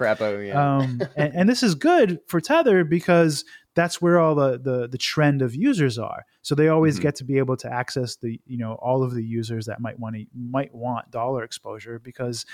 Yeah. 0.46 0.76
Um, 0.76 1.00
and, 1.16 1.34
and 1.34 1.48
this 1.48 1.62
is 1.62 1.74
good 1.74 2.20
for 2.26 2.40
Tether 2.40 2.84
because 2.84 3.44
that's 3.74 4.02
where 4.02 4.18
all 4.18 4.34
the, 4.34 4.58
the 4.58 4.88
the 4.88 4.98
trend 4.98 5.42
of 5.42 5.54
users 5.54 5.98
are. 5.98 6.24
So 6.42 6.54
they 6.54 6.68
always 6.68 6.96
mm-hmm. 6.96 7.02
get 7.02 7.14
to 7.16 7.24
be 7.24 7.38
able 7.38 7.56
to 7.58 7.72
access 7.72 8.16
the 8.16 8.40
you 8.46 8.58
know 8.58 8.74
all 8.74 9.02
of 9.02 9.14
the 9.14 9.24
users 9.24 9.66
that 9.66 9.80
might 9.80 9.98
want 9.98 10.16
to 10.16 10.24
might 10.34 10.74
want 10.74 11.10
dollar 11.10 11.44
exposure 11.44 11.98
because 11.98 12.44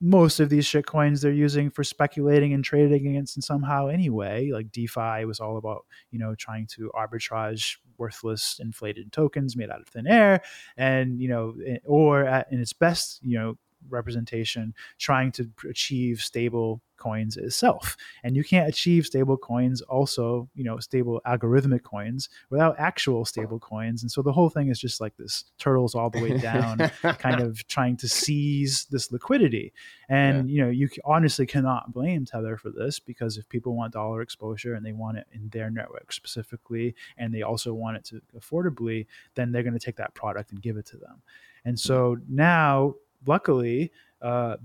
most 0.00 0.38
of 0.38 0.48
these 0.48 0.64
shit 0.64 0.86
coins 0.86 1.20
they're 1.20 1.32
using 1.32 1.70
for 1.70 1.82
speculating 1.82 2.52
and 2.52 2.64
trading 2.64 3.08
against 3.08 3.36
and 3.36 3.42
somehow 3.42 3.88
anyway 3.88 4.50
like 4.52 4.70
defi 4.70 5.24
was 5.24 5.40
all 5.40 5.56
about 5.56 5.84
you 6.10 6.18
know 6.18 6.34
trying 6.36 6.66
to 6.66 6.90
arbitrage 6.94 7.76
worthless 7.96 8.60
inflated 8.60 9.10
tokens 9.10 9.56
made 9.56 9.70
out 9.70 9.80
of 9.80 9.88
thin 9.88 10.06
air 10.06 10.40
and 10.76 11.20
you 11.20 11.28
know 11.28 11.54
eh, 11.66 11.78
or 11.84 12.24
at, 12.24 12.46
in 12.52 12.60
its 12.60 12.72
best 12.72 13.18
you 13.22 13.36
know 13.36 13.56
representation 13.88 14.74
trying 14.98 15.32
to 15.32 15.50
achieve 15.68 16.20
stable 16.20 16.82
coins 16.98 17.36
itself. 17.36 17.96
And 18.22 18.36
you 18.36 18.44
can't 18.44 18.68
achieve 18.68 19.06
stable 19.06 19.38
coins 19.38 19.80
also 19.82 20.48
you 20.54 20.64
know 20.64 20.78
stable 20.78 21.22
algorithmic 21.26 21.82
coins 21.82 22.28
without 22.50 22.74
actual 22.78 23.24
stable 23.24 23.58
coins. 23.58 24.02
And 24.02 24.10
so 24.10 24.20
the 24.20 24.32
whole 24.32 24.50
thing 24.50 24.68
is 24.68 24.78
just 24.78 25.00
like 25.00 25.16
this 25.16 25.44
turtles 25.58 25.94
all 25.94 26.10
the 26.10 26.20
way 26.20 26.36
down 26.38 26.78
kind 27.18 27.40
of 27.40 27.66
trying 27.68 27.96
to 27.98 28.08
seize 28.08 28.86
this 28.90 29.10
liquidity. 29.10 29.72
And 30.08 30.50
yeah. 30.50 30.54
you 30.54 30.64
know 30.64 30.70
you 30.70 30.88
honestly 31.04 31.46
cannot 31.46 31.92
blame 31.92 32.26
tether 32.26 32.56
for 32.56 32.70
this 32.70 32.98
because 32.98 33.38
if 33.38 33.48
people 33.48 33.74
want 33.74 33.94
dollar 33.94 34.20
exposure 34.20 34.74
and 34.74 34.84
they 34.84 34.92
want 34.92 35.18
it 35.18 35.26
in 35.32 35.48
their 35.48 35.70
network 35.70 36.12
specifically 36.12 36.94
and 37.16 37.32
they 37.32 37.42
also 37.42 37.72
want 37.72 37.96
it 37.96 38.04
to 38.06 38.20
affordably 38.38 39.06
then 39.34 39.52
they're 39.52 39.62
going 39.62 39.72
to 39.72 39.78
take 39.78 39.96
that 39.96 40.14
product 40.14 40.50
and 40.50 40.60
give 40.60 40.76
it 40.76 40.86
to 40.86 40.96
them. 40.96 41.22
And 41.64 41.74
hmm. 41.74 41.76
so 41.76 42.16
now 42.28 42.94
luckily, 43.26 43.92
uh, 44.22 44.56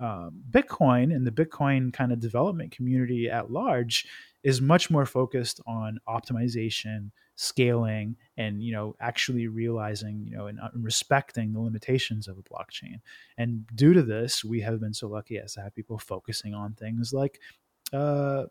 uh, 0.00 0.30
Bitcoin 0.50 1.14
and 1.14 1.26
the 1.26 1.30
Bitcoin 1.30 1.92
kind 1.92 2.12
of 2.12 2.20
development 2.20 2.72
community 2.72 3.30
at 3.30 3.50
large 3.50 4.06
is 4.42 4.60
much 4.60 4.90
more 4.90 5.06
focused 5.06 5.60
on 5.66 5.98
optimization, 6.08 7.10
scaling, 7.36 8.16
and 8.36 8.62
you 8.62 8.72
know 8.72 8.96
actually 9.00 9.46
realizing 9.46 10.26
you 10.26 10.36
know 10.36 10.46
and, 10.48 10.60
uh, 10.60 10.68
respecting 10.74 11.52
the 11.52 11.60
limitations 11.60 12.28
of 12.28 12.38
a 12.38 12.42
blockchain. 12.42 13.00
And 13.38 13.66
due 13.74 13.94
to 13.94 14.02
this, 14.02 14.44
we 14.44 14.60
have 14.60 14.80
been 14.80 14.94
so 14.94 15.08
lucky 15.08 15.38
as 15.38 15.54
to 15.54 15.62
have 15.62 15.74
people 15.74 15.98
focusing 15.98 16.54
on 16.54 16.74
things 16.74 17.12
like 17.12 17.40
uh, 17.92 18.44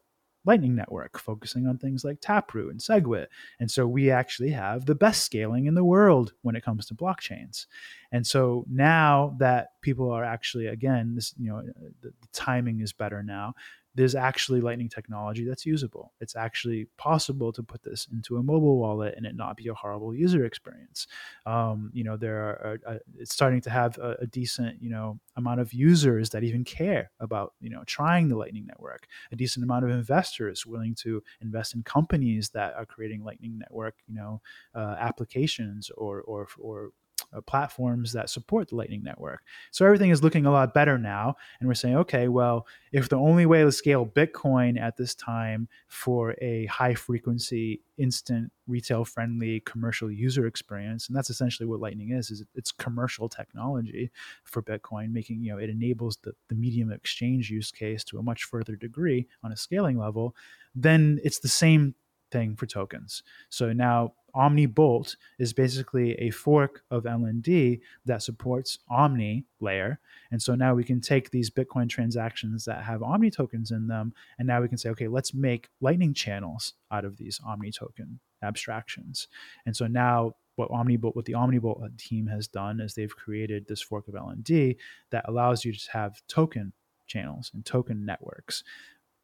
Lightning 0.46 0.76
Network, 0.76 1.18
focusing 1.20 1.68
on 1.68 1.78
things 1.78 2.04
like 2.04 2.20
Taproot 2.20 2.72
and 2.72 2.80
SegWit. 2.80 3.28
And 3.60 3.72
so 3.72 3.88
we 3.88 4.12
actually 4.12 4.52
have 4.52 4.86
the 4.86 4.96
best 4.96 5.24
scaling 5.24 5.68
in 5.68 5.76
the 5.76 5.84
world 5.84 6.34
when 6.42 6.56
it 6.56 6.64
comes 6.64 6.86
to 6.88 6.96
blockchains. 6.96 7.66
And 8.12 8.28
so 8.28 8.66
now 8.70 9.36
that 9.40 9.80
people 9.82 10.12
are 10.12 10.24
actually, 10.24 10.68
again, 10.68 11.16
this, 11.16 11.34
you 11.38 11.50
know, 11.50 11.60
uh, 11.60 11.90
the, 12.02 12.10
the 12.10 12.28
timing 12.34 12.82
is 12.82 12.94
better 12.94 13.24
now 13.24 13.56
there's 13.96 14.16
actually 14.16 14.62
lightning 14.62 14.90
technology 14.90 15.46
that's 15.46 15.66
usable. 15.66 16.14
It's 16.20 16.36
actually 16.36 16.88
possible 16.98 17.52
to 17.54 17.62
put 17.62 17.84
this 17.84 18.08
into 18.12 18.38
a 18.38 18.44
mobile 18.44 18.78
wallet 18.78 19.14
and 19.16 19.26
it 19.26 19.36
not 19.36 19.58
be 19.58 19.68
a 19.68 19.74
horrible 19.74 20.16
user 20.16 20.46
experience. 20.46 21.08
Um, 21.46 21.92
you 21.94 22.04
know 22.04 22.18
there 22.18 22.38
are 22.38 22.80
uh, 22.88 22.98
it's 23.18 23.34
starting 23.34 23.62
to 23.62 23.70
have 23.70 23.98
a, 23.98 24.18
a, 24.22 24.28
decent 24.28 24.82
you 24.82 24.90
know 24.90 25.20
amount 25.36 25.60
of 25.60 25.74
users 25.74 26.30
that 26.32 26.44
even 26.44 26.64
care 26.64 27.12
about 27.20 27.54
you 27.60 27.70
know 27.70 27.84
trying 27.86 28.30
the 28.30 28.38
lightning 28.38 28.66
network. 28.66 29.08
A 29.32 29.36
decent 29.36 29.64
amount 29.64 29.86
of 29.86 29.92
investors 29.92 30.66
willing 30.66 30.96
to 30.96 31.22
invest 31.42 31.76
in 31.76 31.84
companies 31.84 32.50
that 32.50 32.74
are 32.76 32.86
creating 32.86 33.24
lightning 33.24 33.60
network 33.60 33.96
you 34.08 34.16
know 34.16 34.42
uh, 34.76 34.96
applications 35.00 35.92
or 35.92 36.22
or 36.22 36.48
or 36.60 36.90
uh, 37.36 37.42
platforms 37.42 38.14
that 38.14 38.30
support 38.30 38.70
the 38.70 38.76
Lightning 38.76 39.04
Network. 39.04 39.44
So 39.72 39.86
everything 39.86 40.10
is 40.10 40.24
looking 40.24 40.46
a 40.46 40.52
lot 40.52 40.74
better 40.74 40.98
now. 40.98 41.36
And 41.60 41.68
we're 41.68 41.74
saying, 41.74 41.98
okay, 41.98 42.28
well, 42.28 42.68
if 42.92 43.10
the 43.10 43.18
only 43.18 43.46
way 43.46 43.64
to 43.64 43.72
scale 43.72 44.06
Bitcoin 44.06 44.80
at 44.80 44.98
this 44.98 45.16
time 45.16 45.68
for 45.88 46.36
a 46.42 46.66
high 46.68 46.94
frequency, 46.94 47.82
instant, 47.98 48.52
retail 48.68 49.06
friendly 49.06 49.60
commercial 49.62 50.12
user 50.12 50.48
experience, 50.48 51.08
and 51.08 51.16
that's 51.16 51.30
essentially 51.30 51.68
what 51.68 51.80
Lightning 51.80 52.12
is, 52.12 52.32
is 52.32 52.44
it's 52.56 52.72
commercial 52.72 53.28
technology 53.30 54.12
for 54.44 54.62
Bitcoin, 54.62 55.12
making, 55.12 55.42
you 55.42 55.52
know, 55.52 55.58
it 55.58 55.70
enables 55.70 56.18
the, 56.18 56.34
the 56.50 56.56
medium 56.56 56.92
exchange 56.92 57.50
use 57.50 57.72
case 57.72 58.04
to 58.04 58.18
a 58.18 58.24
much 58.24 58.44
further 58.44 58.76
degree 58.76 59.28
on 59.44 59.52
a 59.52 59.58
scaling 59.58 59.98
level, 59.98 60.36
then 60.76 61.20
it's 61.24 61.40
the 61.40 61.48
same 61.48 61.96
thing 62.34 62.58
for 62.58 62.66
tokens. 62.66 63.24
So 63.50 63.72
now 63.72 64.14
Omni 64.36 64.66
Bolt 64.66 65.16
is 65.40 65.54
basically 65.54 66.16
a 66.16 66.32
fork 66.32 66.84
of 66.90 67.04
LND 67.04 67.80
that 68.06 68.24
supports 68.24 68.80
Omni 68.90 69.46
layer. 69.62 70.00
And 70.32 70.42
so 70.42 70.56
now 70.56 70.74
we 70.74 70.84
can 70.84 71.00
take 71.00 71.30
these 71.30 71.52
Bitcoin 71.52 71.88
transactions 71.88 72.66
that 72.66 72.84
have 72.84 73.04
Omni 73.04 73.30
tokens 73.30 73.72
in 73.72 73.88
them, 73.88 74.14
and 74.40 74.48
now 74.48 74.62
we 74.62 74.68
can 74.68 74.80
say, 74.80 74.90
okay, 74.90 75.08
let's 75.08 75.34
make 75.34 75.70
Lightning 75.80 76.14
channels 76.14 76.74
out 76.92 77.06
of 77.06 77.18
these 77.18 77.40
Omni 77.46 77.72
token 77.72 78.20
abstractions. 78.42 79.28
And 79.66 79.76
so 79.76 79.88
now 79.88 80.34
what 80.56 80.70
OmniBolt, 80.70 81.16
what 81.16 81.26
the 81.26 81.34
OmniBolt 81.34 81.98
team 81.98 82.28
has 82.28 82.48
done 82.48 82.80
is 82.80 82.94
they've 82.94 83.16
created 83.16 83.68
this 83.68 83.82
fork 83.82 84.08
of 84.08 84.14
LND 84.16 84.76
that 85.12 85.26
allows 85.28 85.66
you 85.66 85.74
to 85.74 85.92
have 85.92 86.22
token 86.28 86.74
channels 87.08 87.52
and 87.54 87.66
token 87.66 88.06
networks. 88.06 88.64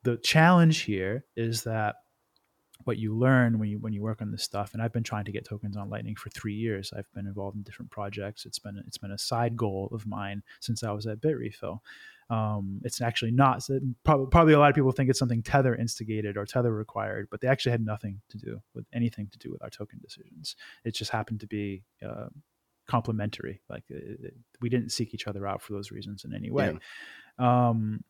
The 0.04 0.18
challenge 0.18 0.80
here 0.80 1.26
is 1.36 1.64
that 1.64 1.96
what 2.86 2.98
you 2.98 3.16
learn 3.16 3.60
when 3.60 3.70
you 3.70 3.80
when 3.80 3.94
you 3.94 4.02
work 4.02 4.22
on 4.22 4.32
this 4.32 4.44
stuff 4.44 4.74
and 4.74 4.82
i've 4.82 4.94
been 4.94 5.04
trying 5.04 5.26
to 5.26 5.32
get 5.32 5.46
tokens 5.46 5.76
on 5.76 5.90
lightning 5.90 6.16
for 6.16 6.30
three 6.30 6.54
years. 6.54 6.92
I've 6.96 7.12
been 7.14 7.28
involved 7.28 7.58
in 7.58 7.64
different 7.64 7.92
projects. 7.92 8.46
It's 8.46 8.60
been 8.60 8.82
it's 8.88 8.98
been 8.98 9.12
a 9.12 9.18
side 9.18 9.58
goal 9.58 9.90
of 9.92 10.08
mine 10.08 10.44
since 10.60 10.84
i 10.84 10.92
was 10.92 11.06
at 11.06 11.22
bitrefill. 11.22 11.80
Um, 12.30 12.80
it's 12.84 13.02
actually 13.02 13.32
not 13.32 13.68
probably, 14.04 14.28
probably 14.30 14.54
a 14.54 14.60
lot 14.60 14.70
of 14.70 14.76
people 14.76 14.92
think 14.92 15.10
it's 15.10 15.18
something 15.18 15.42
tether 15.42 15.76
instigated 15.76 16.38
or 16.38 16.46
tether 16.46 16.72
required 16.72 17.28
but 17.32 17.42
they 17.42 17.48
actually 17.48 17.72
had 17.72 17.84
nothing 17.84 18.22
to 18.30 18.38
do 18.38 18.62
with 18.76 18.86
anything 18.94 19.28
to 19.32 19.40
do 19.40 19.52
with 19.52 19.64
our 19.64 19.70
token 19.70 20.00
decisions. 20.00 20.56
It 20.86 20.94
just 20.94 21.12
happened 21.12 21.40
to 21.42 21.48
be 21.48 21.84
uh, 22.08 22.28
complementary 22.88 23.62
like 23.70 23.84
we 24.62 24.70
didn't 24.70 24.92
seek 24.92 25.14
each 25.14 25.28
other 25.28 25.46
out 25.48 25.62
for 25.62 25.74
those 25.74 25.92
reasons 25.92 26.24
in 26.24 26.34
any 26.34 26.50
way. 26.50 26.78
Yeah. 27.40 27.70
um, 27.70 28.04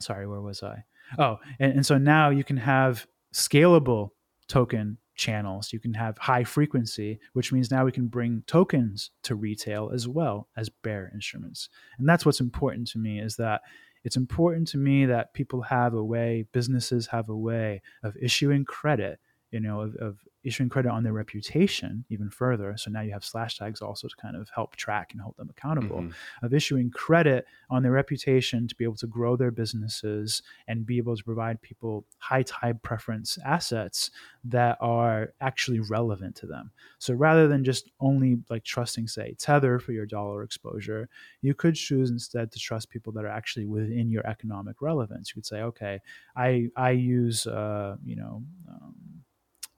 sorry 0.00 0.26
where 0.26 0.40
was 0.40 0.62
i? 0.62 0.84
Oh 1.18 1.38
and, 1.58 1.72
and 1.72 1.86
so 1.86 1.98
now 1.98 2.30
you 2.30 2.44
can 2.44 2.56
have 2.56 3.06
scalable 3.32 4.10
token 4.48 4.98
channels. 5.14 5.72
You 5.72 5.78
can 5.78 5.94
have 5.94 6.18
high 6.18 6.44
frequency, 6.44 7.18
which 7.32 7.52
means 7.52 7.70
now 7.70 7.84
we 7.84 7.92
can 7.92 8.08
bring 8.08 8.42
tokens 8.46 9.10
to 9.24 9.34
retail 9.34 9.90
as 9.92 10.08
well 10.08 10.48
as 10.56 10.68
bearer 10.68 11.10
instruments. 11.14 11.68
And 11.98 12.08
that's 12.08 12.26
what's 12.26 12.40
important 12.40 12.88
to 12.88 12.98
me 12.98 13.20
is 13.20 13.36
that 13.36 13.62
it's 14.04 14.16
important 14.16 14.68
to 14.68 14.78
me 14.78 15.06
that 15.06 15.32
people 15.32 15.62
have 15.62 15.94
a 15.94 16.04
way, 16.04 16.46
businesses 16.52 17.06
have 17.06 17.28
a 17.28 17.36
way 17.36 17.82
of 18.02 18.16
issuing 18.20 18.64
credit, 18.64 19.20
you 19.52 19.60
know, 19.60 19.82
of, 19.82 19.94
of 19.96 20.16
issuing 20.44 20.68
credit 20.68 20.90
on 20.90 21.04
their 21.04 21.12
reputation 21.12 22.04
even 22.08 22.28
further. 22.28 22.74
So 22.76 22.90
now 22.90 23.02
you 23.02 23.12
have 23.12 23.22
Slashtags 23.22 23.80
also 23.80 24.08
to 24.08 24.16
kind 24.16 24.34
of 24.34 24.48
help 24.54 24.74
track 24.76 25.10
and 25.12 25.20
hold 25.20 25.36
them 25.36 25.50
accountable 25.50 25.98
mm-hmm. 25.98 26.44
of 26.44 26.52
issuing 26.52 26.90
credit 26.90 27.46
on 27.70 27.82
their 27.82 27.92
reputation 27.92 28.66
to 28.66 28.74
be 28.74 28.84
able 28.84 28.96
to 28.96 29.06
grow 29.06 29.36
their 29.36 29.50
businesses 29.50 30.42
and 30.66 30.86
be 30.86 30.98
able 30.98 31.16
to 31.16 31.22
provide 31.22 31.62
people 31.62 32.04
high 32.18 32.42
tide 32.42 32.82
preference 32.82 33.38
assets 33.44 34.10
that 34.44 34.76
are 34.80 35.32
actually 35.40 35.80
relevant 35.80 36.34
to 36.36 36.46
them. 36.46 36.72
So 36.98 37.14
rather 37.14 37.46
than 37.46 37.62
just 37.62 37.90
only 38.00 38.38
like 38.50 38.64
trusting, 38.64 39.06
say, 39.08 39.36
Tether 39.38 39.78
for 39.78 39.92
your 39.92 40.06
dollar 40.06 40.42
exposure, 40.42 41.08
you 41.42 41.54
could 41.54 41.74
choose 41.74 42.10
instead 42.10 42.50
to 42.52 42.58
trust 42.58 42.90
people 42.90 43.12
that 43.12 43.24
are 43.24 43.28
actually 43.28 43.66
within 43.66 44.10
your 44.10 44.26
economic 44.26 44.82
relevance. 44.82 45.30
You 45.30 45.34
could 45.34 45.46
say, 45.46 45.60
okay, 45.62 46.00
I 46.34 46.68
I 46.74 46.90
use 46.90 47.46
uh, 47.46 47.96
you 48.04 48.16
know. 48.16 48.42
Um, 48.68 48.94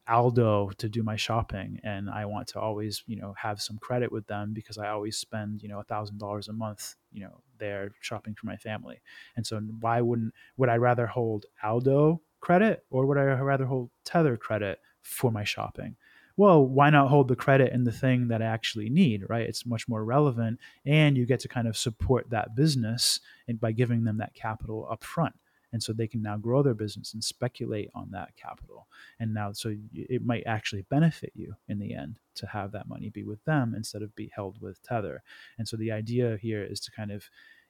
Aldo 0.08 0.70
to 0.78 0.88
do 0.88 1.02
my 1.02 1.16
shopping 1.16 1.80
and 1.82 2.10
I 2.10 2.26
want 2.26 2.48
to 2.48 2.60
always, 2.60 3.02
you 3.06 3.16
know, 3.16 3.34
have 3.38 3.60
some 3.60 3.78
credit 3.78 4.12
with 4.12 4.26
them 4.26 4.52
because 4.52 4.76
I 4.76 4.88
always 4.88 5.16
spend, 5.16 5.62
you 5.62 5.68
know, 5.68 5.80
a 5.80 5.84
thousand 5.84 6.18
dollars 6.18 6.48
a 6.48 6.52
month, 6.52 6.94
you 7.12 7.22
know, 7.22 7.40
there 7.58 7.90
shopping 8.00 8.34
for 8.34 8.46
my 8.46 8.56
family. 8.56 9.00
And 9.36 9.46
so 9.46 9.60
why 9.80 10.00
wouldn't 10.00 10.34
would 10.56 10.68
I 10.68 10.76
rather 10.76 11.06
hold 11.06 11.46
Aldo 11.62 12.20
credit 12.40 12.84
or 12.90 13.06
would 13.06 13.16
I 13.18 13.22
rather 13.24 13.64
hold 13.64 13.90
Tether 14.04 14.36
credit 14.36 14.78
for 15.02 15.30
my 15.32 15.44
shopping? 15.44 15.96
Well, 16.36 16.66
why 16.66 16.90
not 16.90 17.08
hold 17.08 17.28
the 17.28 17.36
credit 17.36 17.72
in 17.72 17.84
the 17.84 17.92
thing 17.92 18.28
that 18.28 18.42
I 18.42 18.46
actually 18.46 18.90
need, 18.90 19.24
right? 19.28 19.48
It's 19.48 19.64
much 19.64 19.88
more 19.88 20.04
relevant 20.04 20.58
and 20.84 21.16
you 21.16 21.26
get 21.26 21.40
to 21.40 21.48
kind 21.48 21.68
of 21.68 21.76
support 21.76 22.28
that 22.30 22.56
business 22.56 23.20
and 23.46 23.60
by 23.60 23.72
giving 23.72 24.04
them 24.04 24.18
that 24.18 24.34
capital 24.34 24.88
up 24.90 25.04
front. 25.04 25.34
And 25.74 25.82
so 25.82 25.92
they 25.92 26.06
can 26.06 26.22
now 26.22 26.36
grow 26.38 26.62
their 26.62 26.72
business 26.72 27.12
and 27.12 27.22
speculate 27.22 27.90
on 27.94 28.08
that 28.12 28.34
capital 28.36 28.86
and 29.18 29.34
now 29.34 29.52
so 29.52 29.74
it 29.92 30.24
might 30.24 30.44
actually 30.46 30.82
benefit 30.88 31.32
you 31.34 31.54
in 31.68 31.78
the 31.78 31.92
end 31.92 32.18
to 32.34 32.46
have 32.46 32.72
that 32.72 32.88
money 32.88 33.10
be 33.10 33.24
with 33.24 33.44
them 33.44 33.74
instead 33.76 34.00
of 34.00 34.14
be 34.14 34.30
held 34.34 34.58
with 34.62 34.82
tether 34.82 35.22
and 35.58 35.68
so 35.68 35.76
the 35.76 35.90
idea 35.90 36.38
here 36.40 36.62
is 36.62 36.80
to 36.80 36.90
kind 36.92 37.10
of 37.10 37.28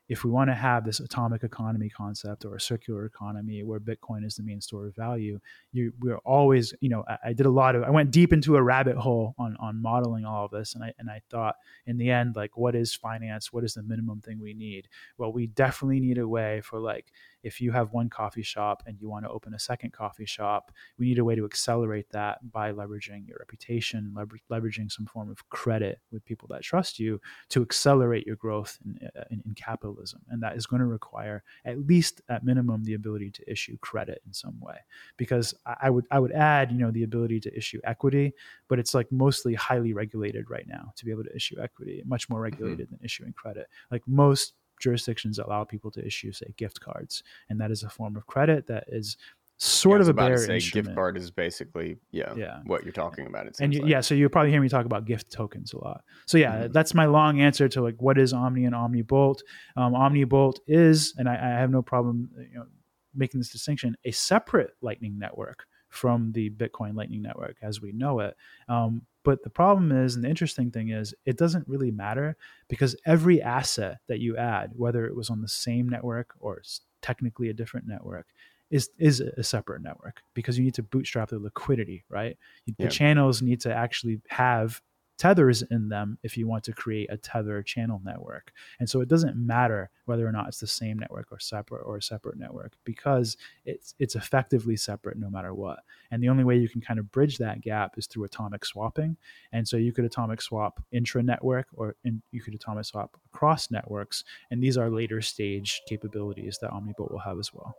if 0.09 0.23
we 0.23 0.31
want 0.31 0.51
to 0.51 0.55
have 0.55 0.85
this 0.85 1.01
atomic 1.01 1.45
economy 1.45 1.89
concept 1.89 2.45
or 2.45 2.57
a 2.57 2.61
circular 2.61 3.07
economy 3.07 3.63
where 3.63 3.81
Bitcoin 3.81 4.25
is 4.25 4.37
the 4.37 4.43
main 4.43 4.61
store 4.61 4.87
of 4.87 4.95
value, 4.95 5.41
you, 5.73 5.95
we're 6.01 6.19
always, 6.19 6.75
you 6.81 6.91
know, 6.91 7.05
I, 7.09 7.19
I, 7.27 7.33
did 7.33 7.47
a 7.47 7.51
lot 7.51 7.75
of, 7.75 7.85
I 7.85 7.91
went 7.91 8.11
deep 8.11 8.33
into 8.33 8.57
a 8.57 8.63
rabbit 8.63 8.97
hole 8.97 9.35
on, 9.39 9.57
on 9.59 9.81
modeling 9.81 10.27
all 10.27 10.45
of 10.45 10.51
this. 10.51 10.75
And 10.75 10.85
I, 10.85 10.93
and 10.99 11.09
I 11.09 11.23
thought 11.31 11.57
in 11.87 11.97
the 11.97 12.11
end, 12.11 12.37
like, 12.37 12.57
what 12.57 12.75
is 12.75 12.95
finance? 12.95 13.51
What 13.51 13.65
is 13.65 13.75
the 13.75 13.83
minimum 13.83 14.21
thing 14.21 14.39
we 14.41 14.53
need? 14.53 14.89
Well, 15.17 15.33
we 15.33 15.47
definitely 15.47 16.01
need 16.01 16.19
a 16.19 16.29
way 16.29 16.61
for 16.61 16.81
like, 16.81 17.11
if 17.45 17.61
you 17.61 17.71
have 17.71 17.93
one 17.93 18.09
coffee 18.09 18.43
shop 18.43 18.83
and 18.87 18.99
you 19.01 19.09
want 19.09 19.25
to 19.25 19.31
open 19.31 19.55
a 19.55 19.59
second 19.59 19.93
coffee 19.93 20.25
shop, 20.25 20.73
we 20.99 21.07
need 21.07 21.19
a 21.19 21.25
way 21.25 21.35
to 21.35 21.45
accelerate 21.45 22.11
that 22.11 22.51
by 22.51 22.73
leveraging 22.73 23.29
your 23.29 23.37
reputation, 23.39 24.13
lever- 24.17 24.41
leveraging 24.51 24.91
some 24.91 25.07
form 25.07 25.31
of 25.31 25.49
credit 25.51 26.01
with 26.11 26.25
people 26.25 26.49
that 26.49 26.63
trust 26.63 26.99
you 26.99 27.21
to 27.51 27.63
accelerate 27.63 28.27
your 28.27 28.37
growth 28.37 28.79
in, 28.85 28.99
uh, 29.17 29.25
in, 29.31 29.43
in 29.47 29.55
capitalism. 29.55 30.21
And 30.31 30.43
that 30.43 30.57
is 30.57 30.67
going 30.67 30.81
to 30.81 30.87
require 30.87 31.43
at 31.65 31.87
least 31.87 32.23
at 32.29 32.45
minimum 32.45 32.83
the 32.83 32.95
ability 32.95 33.31
to 33.33 33.51
issue 33.51 33.77
credit 33.83 34.23
in 34.27 34.33
some 34.33 34.59
way. 34.61 34.77
Because 35.19 35.55
I 35.67 35.91
would 35.91 36.07
I 36.11 36.19
would 36.19 36.33
add, 36.33 36.73
you 36.73 36.79
know, 36.79 36.91
the 36.91 37.05
ability 37.05 37.41
to 37.41 37.57
issue 37.57 37.81
equity, 37.85 38.33
but 38.69 38.79
it's 38.79 38.95
like 38.95 39.13
mostly 39.13 39.55
highly 39.55 39.93
regulated 39.93 40.49
right 40.49 40.67
now 40.67 40.93
to 40.97 41.05
be 41.05 41.11
able 41.11 41.25
to 41.25 41.37
issue 41.37 41.61
equity, 41.61 42.03
much 42.07 42.29
more 42.29 42.39
mm-hmm. 42.39 42.45
regulated 42.45 42.87
mm-hmm. 42.87 42.97
than 42.97 43.05
issuing 43.05 43.33
credit. 43.35 43.69
Like 43.91 44.03
most 44.07 44.55
jurisdictions 44.81 45.39
allow 45.39 45.65
people 45.65 45.91
to 45.93 46.05
issue, 46.05 46.33
say, 46.33 46.53
gift 46.57 46.81
cards, 46.81 47.23
and 47.49 47.61
that 47.61 47.71
is 47.71 47.83
a 47.83 47.89
form 47.89 48.17
of 48.17 48.27
credit 48.27 48.67
that 48.67 48.85
is 48.89 49.17
sort 49.57 50.01
yeah, 50.01 50.03
of 50.03 50.09
a 50.09 50.15
bear 50.15 50.37
say, 50.39 50.59
Gift 50.59 50.95
card 50.95 51.17
is 51.17 51.31
basically 51.31 51.97
yeah, 52.11 52.35
yeah. 52.37 52.61
what 52.67 52.83
you're 52.83 52.93
talking 52.93 53.27
about. 53.27 53.47
It 53.47 53.57
and 53.61 53.73
you, 53.73 53.83
like. 53.83 53.91
yeah, 53.91 54.01
so 54.01 54.15
you 54.15 54.29
probably 54.29 54.51
hear 54.51 54.61
me 54.61 54.69
talk 54.69 54.85
about 54.85 55.05
gift 55.05 55.31
tokens 55.31 55.73
a 55.73 55.79
lot. 55.79 56.03
So 56.27 56.39
yeah, 56.39 56.55
mm-hmm. 56.55 56.73
that's 56.73 56.95
my 56.95 57.07
long 57.07 57.41
answer 57.41 57.69
to 57.69 57.83
like 57.83 57.97
what 57.99 58.19
is 58.19 58.33
Omni 58.33 58.65
and 58.65 58.75
OmniBolt. 58.75 59.39
Um, 59.77 59.95
OmniBolt 59.95 60.59
is, 60.67 61.15
and 61.17 61.29
I, 61.29 61.35
I 61.35 61.61
have 61.61 61.71
no 61.71 61.83
problem, 61.83 62.31
you 62.37 62.59
know, 62.59 62.67
making 63.15 63.39
this 63.39 63.51
distinction, 63.51 63.97
a 64.05 64.11
separate 64.11 64.73
Lightning 64.83 65.19
network 65.19 65.67
from 65.95 66.33
the 66.33 66.51
Bitcoin 66.51 66.97
Lightning 66.97 67.23
Network 67.23 67.57
as 67.63 67.81
we 67.81 67.93
know 67.93 68.19
it. 68.21 68.37
Um, 68.69 69.03
but 69.23 69.43
the 69.43 69.51
problem 69.51 69.93
is, 69.93 70.17
and 70.17 70.25
the 70.25 70.29
interesting 70.29 70.71
thing 70.71 70.91
is, 70.91 71.15
it 71.25 71.39
doesn't 71.39 71.67
really 71.69 71.91
matter 71.91 72.37
because 72.69 72.97
every 73.07 73.41
asset 73.41 73.99
that 74.09 74.19
you 74.19 74.37
add, 74.37 74.73
whether 74.75 75.07
it 75.07 75.15
was 75.15 75.31
on 75.31 75.41
the 75.41 75.49
same 75.49 75.89
network 75.89 76.35
or 76.41 76.61
technically 77.01 77.49
a 77.49 77.55
different 77.55 77.87
network, 77.87 78.27
is 78.71 78.91
is 78.99 79.21
a 79.21 79.43
separate 79.43 79.83
network 79.83 80.23
because 80.35 80.59
you 80.59 80.65
need 80.65 80.75
to 80.75 80.83
bootstrap 80.83 81.29
the 81.29 81.39
liquidity, 81.39 82.05
right? 82.09 82.37
The 82.67 82.75
yeah. 82.79 82.89
channels 82.89 83.41
need 83.41 83.61
to 83.61 83.73
actually 83.73 84.21
have 84.29 84.83
tethers 85.17 85.63
in 85.71 85.89
them 85.89 86.19
if 86.23 86.37
you 86.37 86.47
want 86.47 86.65
to 86.65 86.73
create 86.73 87.09
a 87.11 87.17
tether 87.17 87.63
channel 87.63 88.01
network. 88.05 88.53
And 88.81 88.89
so 88.89 89.01
it 89.01 89.09
doesn't 89.09 89.37
matter 89.37 89.91
whether 90.07 90.27
or 90.27 90.33
not 90.33 90.49
it's 90.49 90.61
the 90.61 90.67
same 90.67 90.99
network 90.99 91.31
or 91.31 91.39
separate 91.39 91.83
or 91.85 91.97
a 91.97 92.03
separate 92.03 92.39
network 92.39 92.73
because 92.85 93.37
it's 93.65 93.95
it's 93.99 94.17
effectively 94.17 94.77
separate 94.77 95.19
no 95.19 95.31
matter 95.31 95.55
what. 95.55 95.81
And 96.11 96.23
the 96.23 96.29
only 96.29 96.45
way 96.45 96.57
you 96.57 96.69
can 96.69 96.81
kind 96.81 96.99
of 96.99 97.13
bridge 97.13 97.39
that 97.39 97.61
gap 97.61 97.97
is 97.97 98.07
through 98.07 98.25
atomic 98.25 98.65
swapping. 98.65 99.17
And 99.53 99.67
so 99.67 99.77
you 99.77 99.93
could 99.93 100.05
atomic 100.05 100.41
swap 100.41 100.83
intra 100.93 101.23
network 101.23 101.69
or 101.73 101.97
in, 102.05 102.23
you 102.33 102.41
could 102.41 102.55
atomic 102.55 102.85
swap 102.85 103.17
across 103.33 103.71
networks. 103.71 104.25
And 104.51 104.63
these 104.63 104.77
are 104.77 104.91
later 104.91 105.21
stage 105.23 105.83
capabilities 105.89 106.59
that 106.61 106.71
OmniBolt 106.71 107.13
will 107.13 107.19
have 107.21 107.39
as 107.39 107.53
well. 107.55 107.77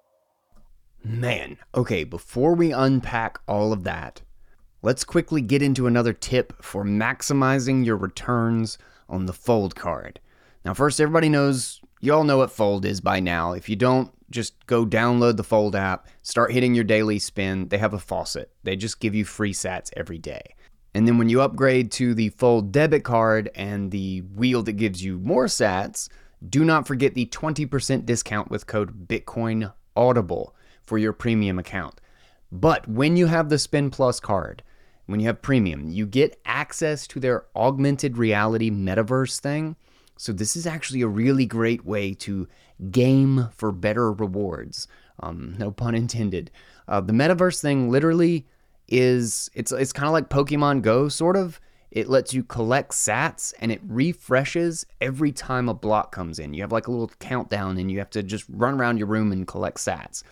Man, 1.04 1.58
okay, 1.76 2.04
before 2.04 2.56
we 2.56 2.72
unpack 2.72 3.40
all 3.48 3.72
of 3.72 3.84
that, 3.84 4.24
let's 4.86 5.04
quickly 5.04 5.42
get 5.42 5.64
into 5.64 5.88
another 5.88 6.14
tip 6.14 6.54
for 6.62 6.86
maximizing 6.86 7.84
your 7.84 7.98
returns 7.98 8.78
on 9.10 9.26
the 9.26 9.34
Fold 9.34 9.76
card. 9.76 10.20
Now, 10.64 10.76
first, 10.76 11.02
everybody 11.02 11.28
knows, 11.28 11.82
you 12.02 12.14
all 12.14 12.24
know 12.24 12.38
what 12.38 12.52
Fold 12.52 12.86
is 12.86 13.02
by 13.02 13.20
now. 13.20 13.54
If 13.54 13.68
you 13.68 13.76
don't, 13.76 14.12
just 14.30 14.64
go 14.68 14.86
download 14.86 15.38
the 15.38 15.44
Fold 15.44 15.76
app, 15.76 16.08
start 16.22 16.52
hitting 16.52 16.76
your 16.76 16.84
daily 16.84 17.18
spin. 17.18 17.68
They 17.70 17.80
have 17.80 17.96
a 17.96 18.00
faucet, 18.00 18.52
they 18.62 18.76
just 18.76 19.00
give 19.00 19.16
you 19.16 19.26
free 19.26 19.54
sats 19.54 19.90
every 19.98 20.20
day. 20.20 20.54
And 20.94 21.08
then 21.08 21.18
when 21.18 21.30
you 21.30 21.42
upgrade 21.42 21.92
to 21.94 22.14
the 22.14 22.30
Fold 22.30 22.72
debit 22.72 23.04
card 23.04 23.50
and 23.56 23.90
the 23.90 24.20
wheel 24.22 24.62
that 24.62 24.74
gives 24.74 25.04
you 25.04 25.18
more 25.18 25.48
sats, 25.48 26.10
do 26.48 26.64
not 26.64 26.86
forget 26.86 27.16
the 27.16 27.26
20% 27.26 28.06
discount 28.06 28.52
with 28.52 28.68
code 28.68 29.08
Bitcoin 29.08 29.74
Audible 29.96 30.56
for 30.86 31.00
your 31.00 31.12
premium 31.12 31.58
account. 31.58 32.00
But 32.52 32.88
when 32.88 33.18
you 33.18 33.26
have 33.26 33.50
the 33.50 33.58
Spin 33.58 33.90
Plus 33.90 34.20
card, 34.20 34.62
when 35.06 35.20
you 35.20 35.28
have 35.28 35.42
premium, 35.42 35.90
you 35.90 36.06
get 36.06 36.40
access 36.46 37.08
to 37.08 37.20
their 37.20 37.46
augmented 37.56 38.18
reality 38.18 38.72
metaverse 38.72 39.40
thing. 39.40 39.76
So, 40.18 40.32
this 40.32 40.56
is 40.56 40.66
actually 40.66 41.02
a 41.02 41.08
really 41.08 41.46
great 41.46 41.86
way 41.86 42.14
to 42.16 42.48
game 42.92 43.50
for 43.54 43.72
better 43.72 44.12
rewards. 44.12 44.88
Um, 45.20 45.56
no 45.58 45.72
pun 45.72 45.96
intended. 45.96 46.52
Uh, 46.88 47.02
the 47.02 47.14
metaverse 47.14 47.62
thing 47.62 47.90
literally 47.90 48.46
is 48.88 49.50
it's 49.54 49.72
it's 49.72 49.94
kind 49.94 50.08
of 50.08 50.14
like 50.14 50.30
Pokemon 50.30 50.82
Go, 50.82 51.10
sort 51.10 51.36
of. 51.36 51.60
It 51.92 52.10
lets 52.10 52.34
you 52.34 52.44
collect 52.44 52.92
sats 52.92 53.54
and 53.60 53.72
it 53.72 53.80
refreshes 53.88 54.86
every 55.00 55.32
time 55.32 55.70
a 55.70 55.74
block 55.74 56.12
comes 56.12 56.40
in. 56.40 56.54
You 56.54 56.62
have 56.62 56.72
like 56.72 56.88
a 56.88 56.92
little 56.92 57.10
countdown 57.20 57.78
and 57.78 57.90
you 57.90 58.00
have 58.00 58.10
to 58.12 58.24
just 58.24 58.46
run 58.50 58.74
around 58.74 58.98
your 58.98 59.08
room 59.08 59.32
and 59.32 59.48
collect 59.48 59.78
sats. 59.78 60.24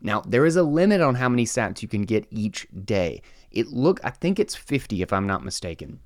Now, 0.00 0.22
there 0.22 0.44
is 0.44 0.56
a 0.56 0.64
limit 0.64 1.00
on 1.00 1.14
how 1.14 1.28
many 1.28 1.44
sats 1.44 1.80
you 1.80 1.86
can 1.86 2.02
get 2.02 2.26
each 2.30 2.66
day. 2.84 3.22
It 3.52 3.68
look 3.68 4.00
I 4.02 4.10
think 4.10 4.38
it's 4.38 4.54
50 4.54 5.02
if 5.02 5.12
I'm 5.12 5.26
not 5.26 5.44
mistaken. 5.44 6.00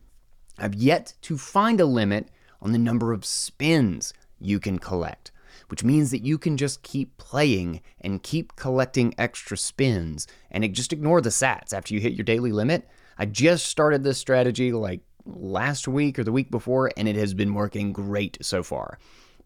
I've 0.59 0.75
yet 0.75 1.15
to 1.23 1.39
find 1.39 1.81
a 1.81 1.87
limit 1.87 2.29
on 2.61 2.73
the 2.73 2.79
number 2.79 3.13
of 3.13 3.25
spins 3.25 4.15
you 4.41 4.59
can 4.59 4.79
collect, 4.79 5.31
which 5.69 5.85
means 5.85 6.11
that 6.11 6.25
you 6.25 6.39
can 6.39 6.57
just 6.57 6.83
keep 6.83 7.17
playing 7.19 7.83
and 8.01 8.23
keep 8.23 8.57
collecting 8.57 9.15
extra 9.19 9.57
spins 9.57 10.27
and 10.51 10.75
just 10.75 10.93
ignore 10.93 11.21
the 11.21 11.31
sats 11.31 11.73
after 11.73 11.95
you 11.95 12.01
hit 12.01 12.15
your 12.15 12.25
daily 12.25 12.53
limit. 12.53 12.89
I 13.19 13.27
just 13.27 13.67
started 13.67 14.03
this 14.03 14.19
strategy 14.19 14.73
like 14.73 15.01
last 15.25 15.89
week 15.89 16.19
or 16.19 16.25
the 16.25 16.33
week 16.33 16.51
before 16.51 16.91
and 16.97 17.09
it 17.09 17.17
has 17.17 17.35
been 17.35 17.55
working 17.55 17.93
great 17.93 18.39
so 18.41 18.63
far. 18.63 18.99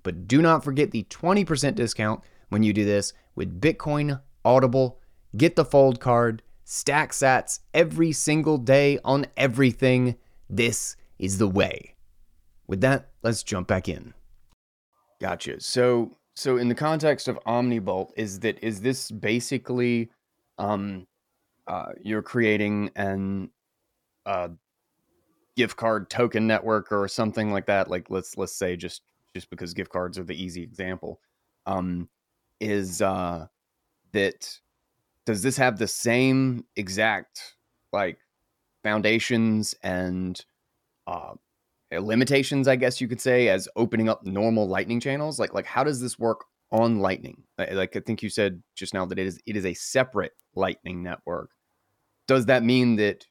But 0.03 0.27
do 0.29 0.41
not 0.41 0.65
forget 0.65 0.93
the 0.93 1.05
20% 1.05 1.75
discount 1.75 2.23
when 2.49 2.63
you 2.63 2.73
do 2.73 2.85
this 2.85 3.13
with 3.35 3.61
Bitcoin 3.61 4.21
Audible. 4.45 5.01
Get 5.37 5.57
the 5.57 5.65
Fold 5.65 6.01
card 6.01 6.43
stack 6.73 7.11
sats 7.11 7.59
every 7.75 8.13
single 8.13 8.57
day 8.57 8.97
on 9.05 9.27
everything. 9.37 10.15
This 10.49 10.95
is 11.19 11.39
the 11.39 11.49
way. 11.49 11.97
With 12.69 12.81
that, 12.83 13.09
let's 13.25 13.43
jump 13.43 13.67
back 13.67 13.89
in. 13.89 14.15
Gotcha. 15.21 15.61
So, 15.61 16.17
so 16.37 16.59
in 16.59 16.69
the 16.69 16.77
context 16.77 17.27
of 17.27 17.41
OmniBolt, 17.45 18.11
is 18.17 18.39
that 18.41 18.63
is 18.63 18.81
this 18.83 19.11
basically, 19.11 20.11
um, 20.59 21.09
uh, 21.67 21.87
you're 22.03 22.23
creating 22.23 22.93
an 22.95 23.51
uh, 24.25 24.51
gift 25.57 25.77
card 25.77 26.09
token 26.09 26.47
network 26.47 26.93
or 26.93 27.09
something 27.09 27.51
like 27.51 27.67
that? 27.67 27.91
Like 27.91 28.11
let's 28.11 28.39
let's 28.39 28.55
say 28.55 28.77
just 28.77 29.03
just 29.35 29.51
because 29.51 29.75
gift 29.75 29.91
cards 29.91 30.21
are 30.21 30.25
the 30.25 30.41
easy 30.41 30.63
example, 30.63 31.21
um, 31.67 32.09
is 32.61 33.03
uh, 33.03 33.49
that 34.13 34.61
does 35.27 35.43
this 35.43 35.57
have 35.57 35.79
the 35.79 35.89
same 35.89 36.65
exact 36.77 37.57
like 37.93 38.19
foundations 38.83 39.75
and 39.83 40.45
uh, 41.07 41.35
limitations, 41.93 42.69
I 42.69 42.77
guess 42.77 43.01
you 43.01 43.09
could 43.09 43.21
say, 43.21 43.49
as 43.49 43.69
opening 43.77 44.09
up 44.09 44.25
normal 44.25 44.69
Lightning 44.69 45.01
channels? 45.01 45.39
Like, 45.39 45.55
like 45.55 45.67
how 45.67 45.85
does 45.85 46.01
this 46.01 46.19
work 46.19 46.45
on 46.71 47.01
Lightning? 47.01 47.43
Like, 47.59 47.97
I 47.97 48.01
think 48.01 48.23
you 48.23 48.31
said 48.31 48.63
just 48.75 48.95
now 48.95 49.07
that 49.07 49.19
it 49.19 49.27
is 49.27 49.41
it 49.47 49.57
is 49.57 49.67
a 49.67 49.75
separate 49.75 50.33
Lightning 50.55 51.03
network. 51.03 51.51
Does 52.27 52.47
that 52.47 52.63
mean 52.63 52.97
that 52.97 53.27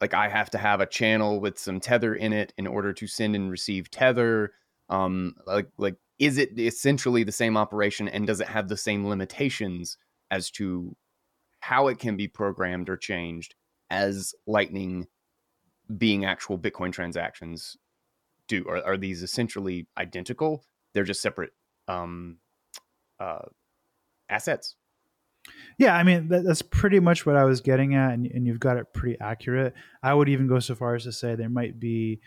like 0.00 0.14
I 0.14 0.28
have 0.28 0.50
to 0.50 0.58
have 0.58 0.80
a 0.80 0.86
channel 0.86 1.40
with 1.40 1.58
some 1.58 1.80
tether 1.80 2.14
in 2.14 2.32
it 2.32 2.52
in 2.58 2.66
order 2.66 2.92
to 2.92 3.06
send 3.06 3.36
and 3.36 3.50
receive 3.50 3.90
tether? 3.90 4.52
Um, 4.88 5.34
like, 5.46 5.68
like 5.78 5.96
is 6.18 6.38
it 6.38 6.58
essentially 6.58 7.24
the 7.24 7.32
same 7.32 7.56
operation, 7.56 8.08
and 8.08 8.26
does 8.26 8.40
it 8.40 8.48
have 8.48 8.68
the 8.68 8.76
same 8.76 9.06
limitations 9.06 9.96
as 10.30 10.50
to 10.52 10.96
how 11.60 11.88
it 11.88 11.98
can 11.98 12.16
be 12.16 12.28
programmed 12.28 12.88
or 12.88 12.96
changed 12.96 13.54
as 13.90 14.34
Lightning 14.46 15.06
being 15.96 16.24
actual 16.24 16.58
Bitcoin 16.58 16.92
transactions 16.92 17.76
do? 18.48 18.66
Are, 18.68 18.84
are 18.84 18.96
these 18.96 19.22
essentially 19.22 19.86
identical? 19.98 20.64
They're 20.94 21.04
just 21.04 21.22
separate 21.22 21.50
um, 21.88 22.38
uh, 23.20 23.46
assets. 24.28 24.76
Yeah, 25.78 25.94
I 25.94 26.02
mean 26.02 26.28
that, 26.28 26.44
that's 26.44 26.62
pretty 26.62 27.00
much 27.00 27.24
what 27.24 27.36
I 27.36 27.44
was 27.44 27.60
getting 27.60 27.94
at, 27.94 28.14
and, 28.14 28.26
and, 28.26 28.46
you've 28.46 28.58
got 28.58 28.78
it 28.78 28.92
pretty 28.92 29.16
accurate. 29.20 29.74
I 30.02 30.12
would 30.12 30.28
even 30.28 30.48
go 30.48 30.58
so 30.58 30.74
far 30.74 30.96
as 30.96 31.04
to 31.04 31.12
say 31.12 31.34
there 31.34 31.48
might 31.48 31.78
be 31.78 32.20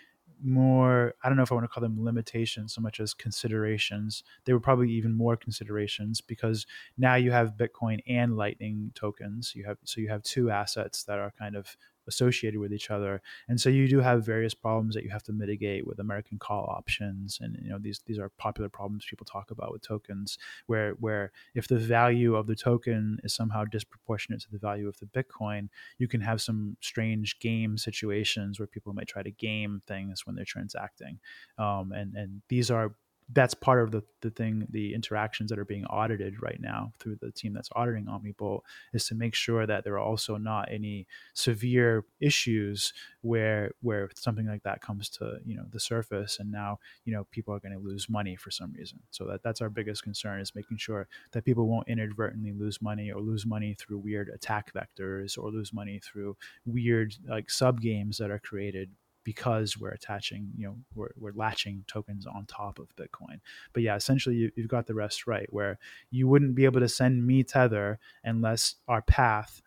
more 0.44 1.14
i 1.24 1.28
don't 1.28 1.38
know 1.38 1.44
if 1.44 1.52
i 1.52 1.56
want 1.56 1.66
to 1.66 1.68
call 1.68 1.82
them 1.82 2.04
limitations 2.04 2.74
so 2.74 2.82
much 2.82 3.00
as 3.00 3.14
considerations. 3.14 4.24
They 4.46 4.54
were 4.54 4.60
probably 4.60 4.92
even 4.92 5.14
more 5.14 5.36
considerations 5.36 6.22
because 6.22 6.66
now 6.98 7.16
you 7.16 7.32
have 7.32 7.58
bitcoin 7.58 8.00
and 8.08 8.38
lightning 8.38 8.92
tokens. 8.96 9.54
You 9.56 9.66
have 9.66 9.78
so 9.84 10.02
you 10.02 10.10
have 10.10 10.24
two 10.24 10.50
assets 10.50 11.04
that 11.04 11.20
are 11.20 11.34
kind 11.38 11.56
of 11.56 11.76
associated 12.08 12.60
with 12.60 12.74
each 12.74 12.90
other. 12.90 13.22
And 13.48 13.60
so 13.60 13.70
you 13.70 13.88
do 13.88 14.00
have 14.00 14.26
various 14.26 14.54
problems 14.54 14.96
that 14.96 15.04
you 15.04 15.10
have 15.10 15.24
to 15.24 15.34
mitigate 15.34 15.86
with 15.86 16.00
American 16.00 16.40
call 16.40 16.66
options. 16.66 17.40
And 17.42 17.58
you 17.62 17.70
know 17.70 17.80
these 17.80 18.02
these 18.06 18.20
are 18.20 18.30
popular 18.38 18.70
problems 18.70 19.06
people 19.10 19.26
talk 19.26 19.52
about 19.52 19.72
with 19.72 19.82
tokens, 19.82 20.38
where 20.68 20.92
where 20.94 21.32
if 21.56 21.68
the 21.68 21.78
value 21.78 22.36
of 22.36 22.48
the 22.48 22.56
token 22.56 23.20
is 23.24 23.34
somehow 23.34 23.66
disproportionate 23.66 24.42
to 24.42 24.52
the 24.52 24.60
value 24.60 24.88
of 24.88 24.98
the 25.00 25.06
Bitcoin, 25.06 25.70
you 25.98 26.08
can 26.08 26.22
have 26.22 26.42
some 26.42 26.78
strange 26.82 27.40
game 27.40 27.78
situations 27.78 28.60
where 28.60 28.68
people 28.68 28.94
might 28.94 29.08
try 29.08 29.24
to 29.24 29.32
game 29.32 29.82
things 29.88 30.26
when 30.26 30.36
they're 30.36 30.46
transacting. 30.46 31.20
Um, 31.58 31.92
and 31.92 32.16
and 32.16 32.42
these 32.50 32.72
are 32.72 32.96
that's 33.32 33.54
part 33.54 33.82
of 33.82 33.92
the, 33.92 34.04
the 34.22 34.32
thing 34.32 34.66
the 34.72 34.94
interactions 34.94 35.50
that 35.50 35.60
are 35.60 35.66
being 35.66 35.86
audited 35.86 36.42
right 36.42 36.60
now 36.60 36.92
through 37.00 37.16
the 37.22 37.32
team 37.32 37.54
that's 37.54 37.70
auditing 37.76 38.06
omnibolt 38.06 38.62
is 38.94 39.08
to 39.08 39.16
make 39.16 39.36
sure 39.36 39.66
that 39.68 39.84
there 39.84 39.94
are 39.94 40.00
also 40.00 40.38
not 40.38 40.68
any 40.72 41.06
severe 41.34 42.06
issues 42.20 42.92
where 43.22 43.72
where 43.82 44.10
something 44.16 44.48
like 44.48 44.64
that 44.64 44.82
comes 44.82 45.10
to 45.10 45.38
you 45.46 45.56
know 45.56 45.66
the 45.72 45.80
surface 45.80 46.40
and 46.40 46.52
now 46.52 46.80
you 47.06 47.14
know 47.14 47.26
people 47.32 47.54
are 47.54 47.60
going 47.60 47.74
to 47.74 47.80
lose 47.80 48.10
money 48.10 48.36
for 48.36 48.52
some 48.52 48.74
reason. 48.74 49.00
So 49.12 49.26
that 49.26 49.44
that's 49.44 49.62
our 49.62 49.70
biggest 49.70 50.04
concern 50.04 50.40
is 50.40 50.56
making 50.56 50.78
sure 50.78 51.08
that 51.32 51.46
people 51.46 51.68
won't 51.68 51.88
inadvertently 51.88 52.54
lose 52.54 52.82
money 52.82 53.12
or 53.12 53.22
lose 53.22 53.46
money 53.46 53.76
through 53.78 54.00
weird 54.00 54.30
attack 54.30 54.72
vectors 54.74 55.38
or 55.38 55.52
lose 55.52 55.72
money 55.72 56.00
through 56.00 56.36
weird 56.66 57.16
like 57.28 57.50
sub 57.52 57.80
games 57.80 58.18
that 58.18 58.32
are 58.32 58.40
created 58.40 58.90
because 59.24 59.78
we're 59.78 59.90
attaching, 59.90 60.50
you 60.58 60.66
know, 60.66 60.76
we're, 60.96 61.10
we're 61.18 61.34
latching 61.34 61.84
tokens 61.88 62.26
on 62.26 62.46
top 62.46 62.80
of 62.80 62.96
Bitcoin. 62.96 63.40
But 63.74 63.84
yeah, 63.84 63.96
essentially 63.96 64.36
you, 64.36 64.52
you've 64.56 64.68
got 64.68 64.88
the 64.88 64.96
rest 64.96 65.28
right, 65.28 65.52
where 65.52 65.78
you 66.10 66.28
wouldn't 66.28 66.56
be 66.56 66.66
able 66.66 66.80
to 66.80 66.90
send 66.90 67.26
me 67.26 67.44
Tether 67.44 68.00
unless 68.24 68.76
our 68.88 69.02
path 69.02 69.62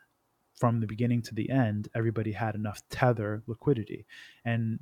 from 0.55 0.81
the 0.81 0.87
beginning 0.87 1.23
to 1.23 1.35
the 1.35 1.51
end, 1.51 1.89
everybody 1.95 2.33
had 2.33 2.55
enough 2.55 2.83
Tether 2.89 3.43
liquidity. 3.47 4.07
And 4.45 4.79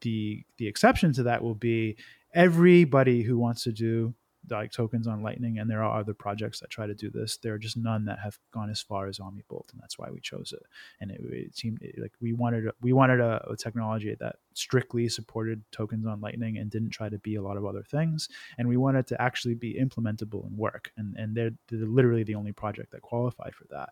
the 0.00 0.44
the 0.56 0.66
exception 0.66 1.12
to 1.12 1.24
that 1.24 1.42
will 1.42 1.54
be 1.54 1.96
everybody 2.32 3.22
who 3.22 3.38
wants 3.38 3.64
to 3.64 3.72
do 3.72 4.14
like 4.50 4.72
tokens 4.72 5.06
on 5.06 5.22
Lightning, 5.22 5.58
and 5.58 5.70
there 5.70 5.82
are 5.82 5.98
other 5.98 6.14
projects 6.14 6.60
that 6.60 6.70
try 6.70 6.86
to 6.86 6.94
do 6.94 7.10
this. 7.10 7.36
There 7.36 7.54
are 7.54 7.58
just 7.58 7.76
none 7.76 8.04
that 8.06 8.18
have 8.18 8.38
gone 8.52 8.70
as 8.70 8.80
far 8.80 9.06
as 9.06 9.18
OmniBolt, 9.18 9.72
and 9.72 9.80
that's 9.80 9.98
why 9.98 10.10
we 10.10 10.20
chose 10.20 10.52
it. 10.52 10.62
And 11.00 11.10
it, 11.10 11.20
it 11.22 11.56
seemed 11.56 11.80
like 11.98 12.12
we 12.20 12.32
wanted 12.32 12.70
we 12.80 12.92
wanted 12.92 13.20
a, 13.20 13.44
a, 13.50 13.56
technology 13.56 14.16
that 14.18 14.36
strictly 14.54 15.08
supported 15.08 15.62
tokens 15.70 16.06
on 16.06 16.20
Lightning 16.20 16.58
and 16.58 16.70
didn't 16.70 16.90
try 16.90 17.08
to 17.08 17.18
be 17.18 17.36
a 17.36 17.42
lot 17.42 17.56
of 17.56 17.64
other 17.64 17.82
things. 17.82 18.28
And 18.58 18.68
we 18.68 18.76
wanted 18.76 19.06
to 19.08 19.20
actually 19.20 19.54
be 19.54 19.74
implementable 19.74 20.46
and 20.46 20.56
work. 20.56 20.92
And 20.96 21.16
and 21.16 21.36
they're, 21.36 21.52
they're 21.68 21.86
literally 21.86 22.24
the 22.24 22.34
only 22.34 22.52
project 22.52 22.92
that 22.92 23.02
qualified 23.02 23.54
for 23.54 23.66
that. 23.70 23.90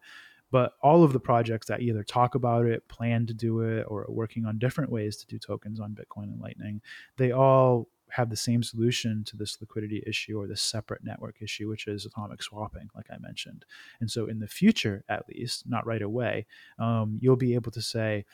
But 0.51 0.73
all 0.83 1.05
of 1.05 1.13
the 1.13 1.21
projects 1.21 1.67
that 1.67 1.83
either 1.83 2.03
talk 2.03 2.35
about 2.35 2.65
it, 2.65 2.89
plan 2.89 3.27
to 3.27 3.35
do 3.35 3.61
it, 3.61 3.85
or 3.87 4.03
are 4.03 4.13
working 4.13 4.47
on 4.47 4.59
different 4.59 4.91
ways 4.91 5.17
to 5.19 5.27
do 5.27 5.39
tokens 5.39 5.79
on 5.79 5.95
Bitcoin 5.95 6.25
and 6.25 6.41
Lightning, 6.41 6.81
they 7.17 7.33
all 7.33 7.89
have 8.11 8.31
the 8.31 8.37
same 8.37 8.63
solution 8.63 9.25
to 9.25 9.37
this 9.37 9.61
liquidity 9.61 10.03
issue 10.07 10.39
or 10.39 10.47
this 10.47 10.63
separate 10.63 11.05
network 11.05 11.37
issue, 11.41 11.69
which 11.69 11.87
is 11.87 12.07
atomic 12.07 12.43
swapping, 12.43 12.89
like 12.95 13.07
I 13.11 13.19
mentioned. 13.19 13.65
And 14.01 14.11
so, 14.11 14.27
in 14.27 14.39
the 14.39 14.49
future, 14.49 15.05
at 15.09 15.29
least, 15.29 15.69
not 15.69 15.87
right 15.87 16.03
away, 16.03 16.47
um, 16.79 17.19
you'll 17.21 17.37
be 17.37 17.55
able 17.55 17.73
to 17.73 17.83
say, 17.83 18.25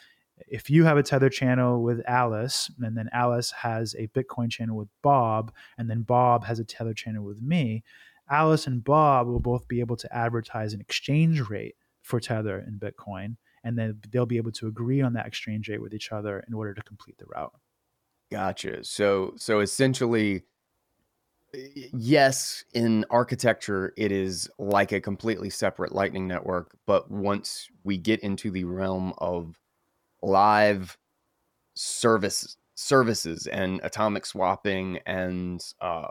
if 0.48 0.68
you 0.68 0.84
have 0.84 0.96
a 0.96 1.02
tether 1.02 1.28
channel 1.28 1.82
with 1.82 2.02
Alice, 2.08 2.70
and 2.82 2.96
then 2.96 3.08
Alice 3.12 3.50
has 3.52 3.94
a 3.94 4.08
Bitcoin 4.08 4.50
channel 4.50 4.76
with 4.76 4.88
Bob, 5.02 5.52
and 5.78 5.88
then 5.88 6.02
Bob 6.02 6.44
has 6.44 6.58
a 6.58 6.64
tether 6.64 6.94
channel 6.94 7.24
with 7.24 7.40
me, 7.40 7.84
Alice 8.28 8.66
and 8.66 8.82
Bob 8.82 9.26
will 9.26 9.40
both 9.40 9.68
be 9.68 9.80
able 9.80 9.96
to 9.96 10.16
advertise 10.16 10.72
an 10.72 10.80
exchange 10.80 11.40
rate 11.48 11.76
for 12.02 12.20
Tether 12.20 12.58
and 12.58 12.80
Bitcoin, 12.80 13.36
and 13.62 13.78
then 13.78 14.00
they'll 14.10 14.26
be 14.26 14.36
able 14.36 14.52
to 14.52 14.66
agree 14.66 15.00
on 15.00 15.12
that 15.14 15.26
exchange 15.26 15.68
rate 15.68 15.80
with 15.80 15.94
each 15.94 16.12
other 16.12 16.44
in 16.48 16.54
order 16.54 16.74
to 16.74 16.82
complete 16.82 17.18
the 17.18 17.26
route. 17.26 17.52
Gotcha. 18.34 18.82
So 18.82 19.32
so 19.36 19.60
essentially 19.60 20.42
yes, 21.92 22.64
in 22.74 23.04
architecture 23.10 23.94
it 23.96 24.10
is 24.10 24.50
like 24.58 24.90
a 24.90 25.00
completely 25.00 25.50
separate 25.50 25.92
lightning 25.92 26.26
network, 26.26 26.76
but 26.84 27.08
once 27.08 27.68
we 27.84 27.96
get 27.96 28.18
into 28.24 28.50
the 28.50 28.64
realm 28.64 29.14
of 29.18 29.60
live 30.20 30.98
service 31.74 32.56
services 32.74 33.46
and 33.46 33.80
atomic 33.84 34.26
swapping 34.26 34.98
and 35.06 35.60
uh, 35.80 36.08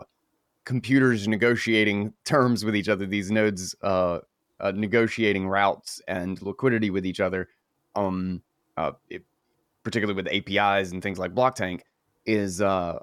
computers 0.63 1.27
negotiating 1.27 2.13
terms 2.23 2.63
with 2.63 2.73
each 2.73 2.87
other, 2.87 3.05
these 3.05 3.31
nodes 3.31 3.75
uh, 3.81 4.19
uh, 4.61 4.71
negotiating 4.73 5.45
routes 5.45 6.01
and 6.07 6.41
liquidity 6.41 6.89
with 6.89 7.05
each 7.05 7.19
other, 7.19 7.49
um, 7.95 8.41
uh, 8.77 8.91
it, 9.09 9.25
particularly 9.83 10.15
with 10.15 10.31
APIs 10.31 10.93
and 10.93 11.03
things 11.03 11.19
like 11.19 11.35
Blocktank, 11.35 11.81
is 12.25 12.61
uh, 12.61 12.99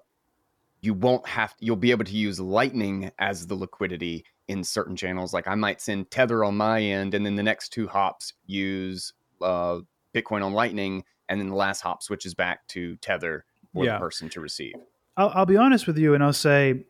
you 0.80 0.94
won't 0.94 1.26
have 1.26 1.54
you'll 1.58 1.76
be 1.76 1.90
able 1.90 2.04
to 2.04 2.16
use 2.16 2.40
lightning 2.40 3.10
as 3.18 3.46
the 3.46 3.54
liquidity 3.54 4.24
in 4.48 4.64
certain 4.64 4.96
channels 4.96 5.32
like 5.32 5.46
i 5.46 5.54
might 5.54 5.80
send 5.80 6.10
tether 6.10 6.44
on 6.44 6.56
my 6.56 6.82
end 6.82 7.14
and 7.14 7.24
then 7.24 7.36
the 7.36 7.42
next 7.42 7.70
two 7.70 7.86
hops 7.86 8.32
use 8.46 9.12
uh, 9.42 9.78
bitcoin 10.14 10.44
on 10.44 10.52
lightning 10.52 11.04
and 11.28 11.40
then 11.40 11.48
the 11.48 11.54
last 11.54 11.80
hop 11.80 12.02
switches 12.02 12.34
back 12.34 12.66
to 12.66 12.96
tether 12.96 13.44
for 13.72 13.84
yeah. 13.84 13.94
the 13.94 13.98
person 13.98 14.28
to 14.28 14.40
receive 14.40 14.74
I'll, 15.16 15.30
I'll 15.34 15.46
be 15.46 15.56
honest 15.56 15.86
with 15.86 15.98
you 15.98 16.14
and 16.14 16.24
i'll 16.24 16.32
say 16.32 16.84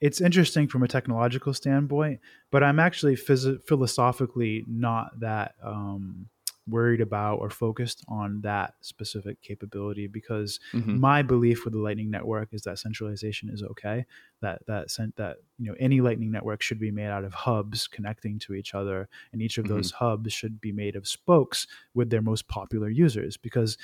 it's 0.00 0.20
interesting 0.20 0.68
from 0.68 0.82
a 0.82 0.88
technological 0.88 1.52
standpoint 1.52 2.20
but 2.50 2.62
i'm 2.62 2.78
actually 2.78 3.16
phys- 3.16 3.62
philosophically 3.66 4.64
not 4.66 5.20
that 5.20 5.54
um, 5.62 6.28
worried 6.68 7.00
about 7.00 7.36
or 7.36 7.50
focused 7.50 8.02
on 8.08 8.40
that 8.40 8.74
specific 8.80 9.40
capability 9.42 10.06
because 10.06 10.58
mm-hmm. 10.72 10.98
my 10.98 11.22
belief 11.22 11.64
with 11.64 11.74
the 11.74 11.78
lightning 11.78 12.10
network 12.10 12.48
is 12.52 12.62
that 12.62 12.78
centralization 12.78 13.50
is 13.50 13.62
okay 13.62 14.04
that 14.40 14.64
that 14.66 14.90
sent 14.90 15.14
that 15.16 15.36
you 15.58 15.66
know 15.66 15.76
any 15.78 16.00
lightning 16.00 16.30
network 16.30 16.62
should 16.62 16.80
be 16.80 16.90
made 16.90 17.08
out 17.08 17.24
of 17.24 17.34
hubs 17.34 17.86
connecting 17.86 18.38
to 18.38 18.54
each 18.54 18.74
other 18.74 19.08
and 19.32 19.42
each 19.42 19.58
of 19.58 19.66
mm-hmm. 19.66 19.74
those 19.74 19.90
hubs 19.90 20.32
should 20.32 20.60
be 20.60 20.72
made 20.72 20.96
of 20.96 21.06
spokes 21.06 21.66
with 21.92 22.08
their 22.08 22.22
most 22.22 22.48
popular 22.48 22.88
users 22.88 23.36
because 23.36 23.76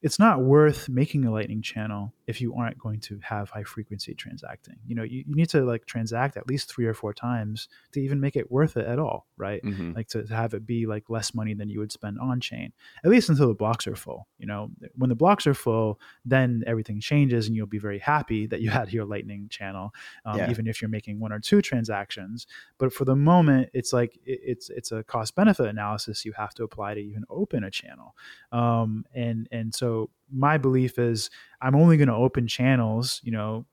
it's 0.00 0.18
not 0.18 0.40
worth 0.40 0.88
making 0.88 1.24
a 1.24 1.30
lightning 1.30 1.60
channel 1.60 2.12
if 2.26 2.40
you 2.40 2.54
aren't 2.54 2.78
going 2.78 3.00
to 3.00 3.18
have 3.20 3.50
high 3.50 3.64
frequency 3.64 4.14
transacting 4.14 4.76
you 4.86 4.94
know 4.94 5.02
you, 5.02 5.24
you 5.26 5.34
need 5.34 5.48
to 5.48 5.62
like 5.62 5.86
transact 5.86 6.36
at 6.36 6.46
least 6.46 6.72
three 6.72 6.86
or 6.86 6.94
four 6.94 7.12
times 7.12 7.68
to 7.92 8.00
even 8.00 8.20
make 8.20 8.36
it 8.36 8.50
worth 8.50 8.76
it 8.76 8.86
at 8.86 8.98
all 8.98 9.26
right? 9.36 9.62
mm-hmm. 9.62 9.92
like 9.94 10.08
to, 10.08 10.22
to, 10.24 10.34
have 10.34 10.54
it 10.54 10.66
be 10.66 10.86
like 10.86 11.10
less 11.10 11.34
money 11.34 11.52
than 11.52 11.68
you 11.68 11.80
would 11.80 11.90
spend 11.90 12.18
on 12.20 12.40
chain 12.40 12.72
at 13.04 13.10
least 13.10 13.28
until 13.28 13.48
the 13.48 13.54
blocks 13.54 13.86
are 13.86 13.96
full 13.96 14.28
you 14.38 14.46
know 14.46 14.70
when 14.94 15.08
the 15.08 15.16
blocks 15.16 15.46
are 15.46 15.54
full 15.54 15.98
then 16.24 16.62
everything 16.66 17.00
changes 17.00 17.46
and 17.46 17.56
you'll 17.56 17.66
be 17.66 17.78
very 17.78 17.98
happy 17.98 18.46
that 18.46 18.60
you 18.60 18.70
had 18.78 18.92
your 18.92 19.04
lightning 19.04 19.48
channel 19.48 19.92
um, 20.24 20.38
yeah. 20.38 20.50
even 20.50 20.66
if 20.66 20.80
you're 20.80 20.88
making 20.88 21.18
one 21.18 21.32
or 21.32 21.40
two 21.40 21.60
transactions 21.60 22.46
but 22.78 22.92
for 22.92 23.04
the 23.04 23.16
moment 23.16 23.68
it's 23.72 23.92
like 23.92 24.16
it, 24.24 24.40
it's 24.44 24.70
it's 24.70 24.92
a 24.92 25.02
cost 25.04 25.34
benefit 25.34 25.66
analysis 25.66 26.24
you 26.24 26.32
have 26.32 26.54
to 26.54 26.62
apply 26.62 26.94
to 26.94 27.00
even 27.00 27.24
open 27.30 27.64
a 27.64 27.70
channel 27.70 28.14
um, 28.52 29.04
and 29.14 29.48
and 29.50 29.74
so 29.74 29.87
so 29.88 30.10
my 30.30 30.58
belief 30.58 30.98
is 30.98 31.30
I'm 31.62 31.74
only 31.74 31.96
going 31.96 32.08
to 32.08 32.14
open 32.14 32.46
channels, 32.46 33.20
you 33.24 33.32
know, 33.32 33.64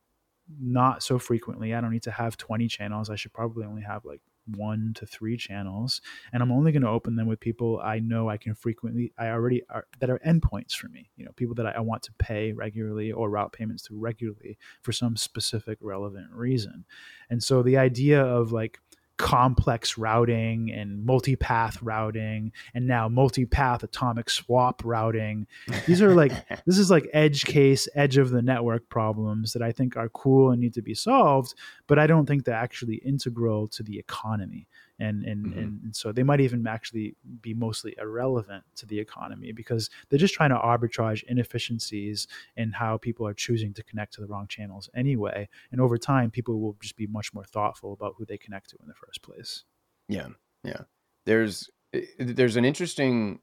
not 0.62 1.04
so 1.04 1.20
frequently. 1.20 1.74
I 1.74 1.82
don't 1.82 1.92
need 1.92 2.04
to 2.04 2.12
have 2.12 2.38
20 2.38 2.68
channels. 2.70 3.10
I 3.10 3.16
should 3.16 3.34
probably 3.34 3.66
only 3.66 3.82
have 3.82 4.06
like 4.06 4.22
one 4.54 4.94
to 4.94 5.08
three 5.08 5.36
channels 5.36 6.02
and 6.32 6.44
i'm 6.44 6.52
only 6.52 6.72
going 6.72 6.84
to 6.84 6.88
open 6.88 7.16
them 7.16 7.26
with 7.26 7.40
people 7.40 7.82
i 7.84 7.98
know 7.98 8.30
i 8.30 8.38
can 8.38 8.54
frequently 8.54 9.12
i 9.18 9.30
already 9.30 9.64
are 9.72 9.88
that 10.00 10.08
are 10.08 10.20
endpoints 10.20 10.74
for 10.74 10.88
me 10.90 11.10
you 11.16 11.26
know 11.26 11.32
people 11.36 11.56
that 11.56 11.66
I, 11.66 11.72
I, 11.72 11.80
want 11.80 12.04
to 12.04 12.14
pay 12.20 12.52
regularly 12.52 13.12
or 13.12 13.32
route 13.32 13.54
payments 13.54 13.82
to 13.88 13.98
regularly 13.98 14.60
for 14.84 14.92
some 14.92 15.18
specific 15.18 15.80
relevant 15.82 16.32
reason 16.32 16.86
and 17.32 17.42
so 17.42 17.64
the 17.64 17.78
idea 17.78 18.24
of 18.24 18.52
like 18.52 18.80
complex 19.18 19.98
routing 19.98 20.72
and 20.72 21.08
multipath 21.08 21.78
routing 21.82 22.52
and 22.74 22.88
now 22.88 23.08
multipath 23.08 23.84
atomic 23.84 24.30
swap 24.30 24.82
routing. 24.84 25.48
These 25.88 26.02
are 26.02 26.14
like 26.14 26.34
this 26.66 26.78
is 26.78 26.90
like 26.90 27.08
edge 27.14 27.46
case 27.46 27.88
edge 27.96 28.18
of 28.18 28.30
the 28.30 28.42
network 28.42 28.90
problems 28.90 29.54
that 29.54 29.62
i 29.62 29.72
think 29.72 29.98
are 29.98 30.10
cool 30.10 30.52
and 30.52 30.62
need 30.62 30.74
to 30.74 30.82
be 30.82 30.94
solved 30.94 31.54
but 31.88 32.00
i 32.00 32.08
don't 32.08 32.26
think 32.26 32.44
they're 32.44 32.56
actually 32.56 32.96
integral 32.96 33.68
to 33.68 33.84
the 33.84 33.98
economy 33.98 34.68
and 34.99 35.23
and, 35.23 35.45
mm-hmm. 35.45 35.59
and 35.59 35.95
so 35.95 36.11
they 36.11 36.23
might 36.23 36.41
even 36.41 36.65
actually 36.67 37.15
be 37.41 37.53
mostly 37.53 37.95
irrelevant 37.99 38.63
to 38.76 38.85
the 38.85 38.99
economy 38.99 39.51
because 39.51 39.89
they're 40.09 40.19
just 40.19 40.34
trying 40.34 40.51
to 40.51 40.57
arbitrage 40.57 41.23
inefficiencies 41.27 42.27
in 42.55 42.72
how 42.72 42.97
people 42.97 43.27
are 43.27 43.34
choosing 43.34 43.73
to 43.73 43.84
connect 43.84 44.13
to 44.13 44.22
the 44.22 44.27
wrong 44.27 44.47
channels 44.47 44.89
anyway. 44.95 45.47
And 45.72 45.81
over 45.81 45.97
time 45.97 46.31
people 46.31 46.59
will 46.59 46.77
just 46.81 46.95
be 46.95 47.07
much 47.07 47.34
more 47.34 47.43
thoughtful 47.45 47.93
about 47.93 48.15
who 48.17 48.26
they 48.26 48.38
connect 48.38 48.69
to 48.72 48.77
in 48.81 48.88
the 48.88 48.93
first 48.93 49.22
place. 49.22 49.63
Yeah 50.07 50.27
yeah. 50.65 50.81
There's 51.26 51.69
eh, 51.93 52.01
there's 52.17 52.57
an 52.57 52.65
interesting 52.65 53.39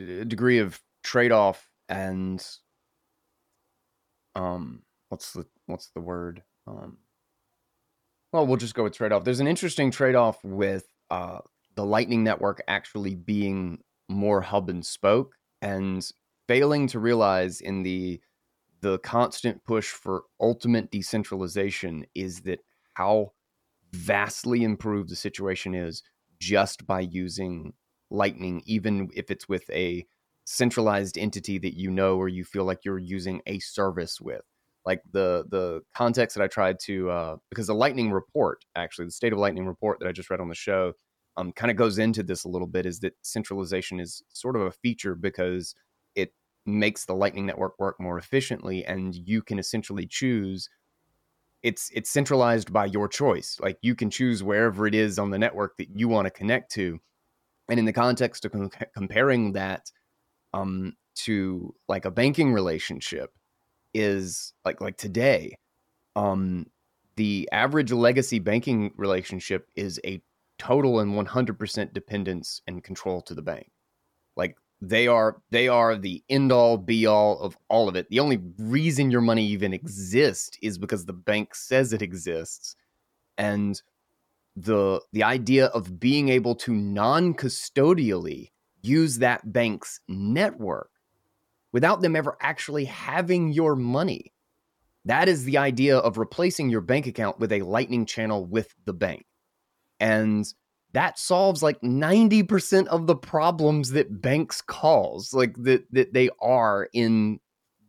eh, 0.00 0.24
degree 0.24 0.58
of 0.58 0.80
trade-off 1.02 1.68
and 1.88 2.44
um 4.34 4.82
what's 5.08 5.32
the 5.32 5.46
what's 5.66 5.88
the 5.88 6.00
word? 6.00 6.42
Um 6.66 6.98
well 8.36 8.46
we'll 8.46 8.58
just 8.58 8.74
go 8.74 8.82
with 8.82 8.94
trade-off. 8.94 9.24
There's 9.24 9.40
an 9.40 9.48
interesting 9.48 9.90
trade-off 9.90 10.44
with 10.44 10.84
uh 11.10 11.38
the 11.74 11.84
lightning 11.84 12.22
network 12.22 12.62
actually 12.68 13.14
being 13.14 13.78
more 14.08 14.42
hub 14.42 14.68
and 14.68 14.84
spoke 14.84 15.34
and 15.62 16.06
failing 16.46 16.86
to 16.88 16.98
realize 16.98 17.60
in 17.60 17.82
the 17.82 18.20
the 18.82 18.98
constant 18.98 19.64
push 19.64 19.88
for 19.88 20.24
ultimate 20.38 20.90
decentralization 20.90 22.04
is 22.14 22.42
that 22.42 22.60
how 22.94 23.32
vastly 23.92 24.62
improved 24.64 25.08
the 25.08 25.16
situation 25.16 25.74
is 25.74 26.02
just 26.38 26.86
by 26.86 27.00
using 27.00 27.72
lightning 28.10 28.62
even 28.66 29.08
if 29.14 29.30
it's 29.30 29.48
with 29.48 29.68
a 29.70 30.06
centralized 30.44 31.16
entity 31.16 31.58
that 31.58 31.74
you 31.74 31.90
know 31.90 32.16
or 32.16 32.28
you 32.28 32.44
feel 32.44 32.64
like 32.64 32.84
you're 32.84 32.98
using 32.98 33.40
a 33.46 33.58
service 33.58 34.20
with 34.20 34.42
like 34.86 35.02
the 35.12 35.44
the 35.50 35.82
context 35.94 36.36
that 36.36 36.42
i 36.42 36.46
tried 36.46 36.78
to 36.78 37.10
uh, 37.10 37.36
because 37.50 37.66
the 37.66 37.74
lightning 37.74 38.10
report 38.10 38.64
actually 38.74 39.04
the 39.04 39.10
state 39.10 39.32
of 39.32 39.38
lightning 39.38 39.66
report 39.66 39.98
that 40.00 40.08
i 40.08 40.12
just 40.12 40.30
read 40.30 40.40
on 40.40 40.48
the 40.48 40.54
show 40.54 40.92
um, 41.36 41.52
kind 41.52 41.70
of 41.70 41.76
goes 41.76 41.98
into 41.98 42.22
this 42.22 42.44
a 42.44 42.48
little 42.48 42.68
bit 42.68 42.86
is 42.86 43.00
that 43.00 43.12
centralization 43.22 44.00
is 44.00 44.22
sort 44.32 44.56
of 44.56 44.62
a 44.62 44.70
feature 44.70 45.14
because 45.14 45.74
it 46.14 46.32
makes 46.64 47.04
the 47.04 47.14
lightning 47.14 47.44
network 47.44 47.78
work 47.78 48.00
more 48.00 48.16
efficiently 48.16 48.84
and 48.86 49.14
you 49.14 49.42
can 49.42 49.58
essentially 49.58 50.06
choose 50.06 50.70
it's 51.66 51.90
it's 51.92 52.10
centralized 52.10 52.72
by 52.72 52.86
your 52.86 53.08
choice. 53.08 53.58
Like 53.60 53.78
you 53.82 53.96
can 53.96 54.08
choose 54.08 54.40
wherever 54.40 54.86
it 54.86 54.94
is 54.94 55.18
on 55.18 55.30
the 55.30 55.38
network 55.38 55.76
that 55.78 55.88
you 55.94 56.06
want 56.06 56.26
to 56.26 56.30
connect 56.30 56.70
to. 56.74 57.00
And 57.68 57.80
in 57.80 57.84
the 57.84 57.92
context 57.92 58.44
of 58.44 58.52
com- 58.52 58.70
comparing 58.94 59.52
that 59.54 59.90
um, 60.54 60.92
to 61.16 61.74
like 61.88 62.04
a 62.04 62.10
banking 62.10 62.52
relationship 62.52 63.30
is 63.96 64.52
like 64.64 64.80
like 64.80 64.96
today 64.96 65.56
um, 66.16 66.66
the 67.16 67.48
average 67.52 67.92
legacy 67.92 68.38
banking 68.38 68.92
relationship 68.96 69.68
is 69.76 70.00
a 70.04 70.20
total 70.58 71.00
and 71.00 71.14
100% 71.14 71.92
dependence 71.92 72.62
and 72.66 72.82
control 72.82 73.20
to 73.22 73.34
the 73.34 73.42
bank. 73.42 73.70
Like 74.36 74.56
they 74.80 75.06
are 75.06 75.36
they 75.50 75.68
are 75.68 75.96
the 75.96 76.22
end 76.28 76.52
all 76.52 76.76
be 76.76 77.06
all 77.06 77.38
of 77.40 77.56
all 77.68 77.88
of 77.88 77.96
it. 77.96 78.08
The 78.10 78.20
only 78.20 78.40
reason 78.58 79.10
your 79.10 79.20
money 79.20 79.46
even 79.46 79.72
exists 79.72 80.58
is 80.62 80.78
because 80.78 81.04
the 81.04 81.12
bank 81.12 81.54
says 81.54 81.92
it 81.92 82.02
exists. 82.02 82.76
And 83.38 83.80
the 84.56 85.00
the 85.12 85.22
idea 85.22 85.66
of 85.66 86.00
being 86.00 86.28
able 86.30 86.54
to 86.56 86.74
non-custodially 86.74 88.50
use 88.82 89.18
that 89.18 89.52
bank's 89.52 90.00
network 90.08 90.90
without 91.76 92.00
them 92.00 92.16
ever 92.16 92.38
actually 92.40 92.86
having 92.86 93.52
your 93.52 93.76
money. 93.76 94.32
That 95.04 95.28
is 95.28 95.44
the 95.44 95.58
idea 95.58 95.98
of 95.98 96.16
replacing 96.16 96.70
your 96.70 96.80
bank 96.80 97.06
account 97.06 97.38
with 97.38 97.52
a 97.52 97.60
lightning 97.60 98.06
channel 98.06 98.46
with 98.46 98.74
the 98.86 98.94
bank. 98.94 99.26
And 100.00 100.46
that 100.94 101.18
solves 101.18 101.62
like 101.62 101.78
90% 101.82 102.86
of 102.86 103.06
the 103.06 103.14
problems 103.14 103.90
that 103.90 104.22
banks 104.22 104.62
cause 104.62 105.34
like 105.34 105.54
that 105.64 105.84
that 105.92 106.14
they 106.14 106.30
are 106.40 106.88
in 106.94 107.40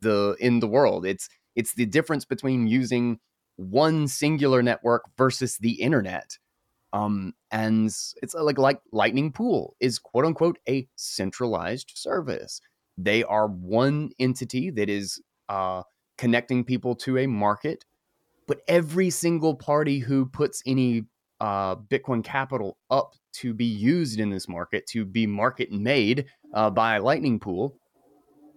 the 0.01 0.35
in 0.41 0.59
the 0.59 0.67
world. 0.67 1.05
It's 1.05 1.29
it's 1.55 1.73
the 1.73 1.85
difference 1.85 2.25
between 2.25 2.67
using 2.67 3.19
one 3.55 4.09
singular 4.09 4.61
network 4.61 5.05
versus 5.17 5.57
the 5.59 5.81
internet 5.81 6.37
um, 6.91 7.33
and 7.51 7.87
it's 7.87 8.33
like 8.33 8.57
like 8.57 8.81
Lightning 8.91 9.31
Pool 9.31 9.75
is 9.79 9.99
quote 9.99 10.25
unquote 10.25 10.59
a 10.67 10.87
centralized 10.95 11.91
service. 11.95 12.59
They 12.97 13.23
are 13.23 13.47
one 13.47 14.11
entity 14.19 14.69
that 14.71 14.89
is 14.89 15.21
uh, 15.49 15.83
connecting 16.17 16.63
people 16.63 16.95
to 16.95 17.17
a 17.17 17.27
market, 17.27 17.85
but 18.47 18.61
every 18.67 19.09
single 19.09 19.55
party 19.55 19.99
who 19.99 20.25
puts 20.25 20.63
any 20.65 21.05
uh, 21.39 21.75
Bitcoin 21.75 22.23
capital 22.23 22.77
up 22.89 23.13
to 23.33 23.53
be 23.53 23.65
used 23.65 24.19
in 24.19 24.29
this 24.29 24.47
market, 24.47 24.87
to 24.87 25.05
be 25.05 25.27
market 25.27 25.71
made 25.71 26.25
uh, 26.53 26.69
by 26.69 26.97
Lightning 26.97 27.39
Pool, 27.39 27.77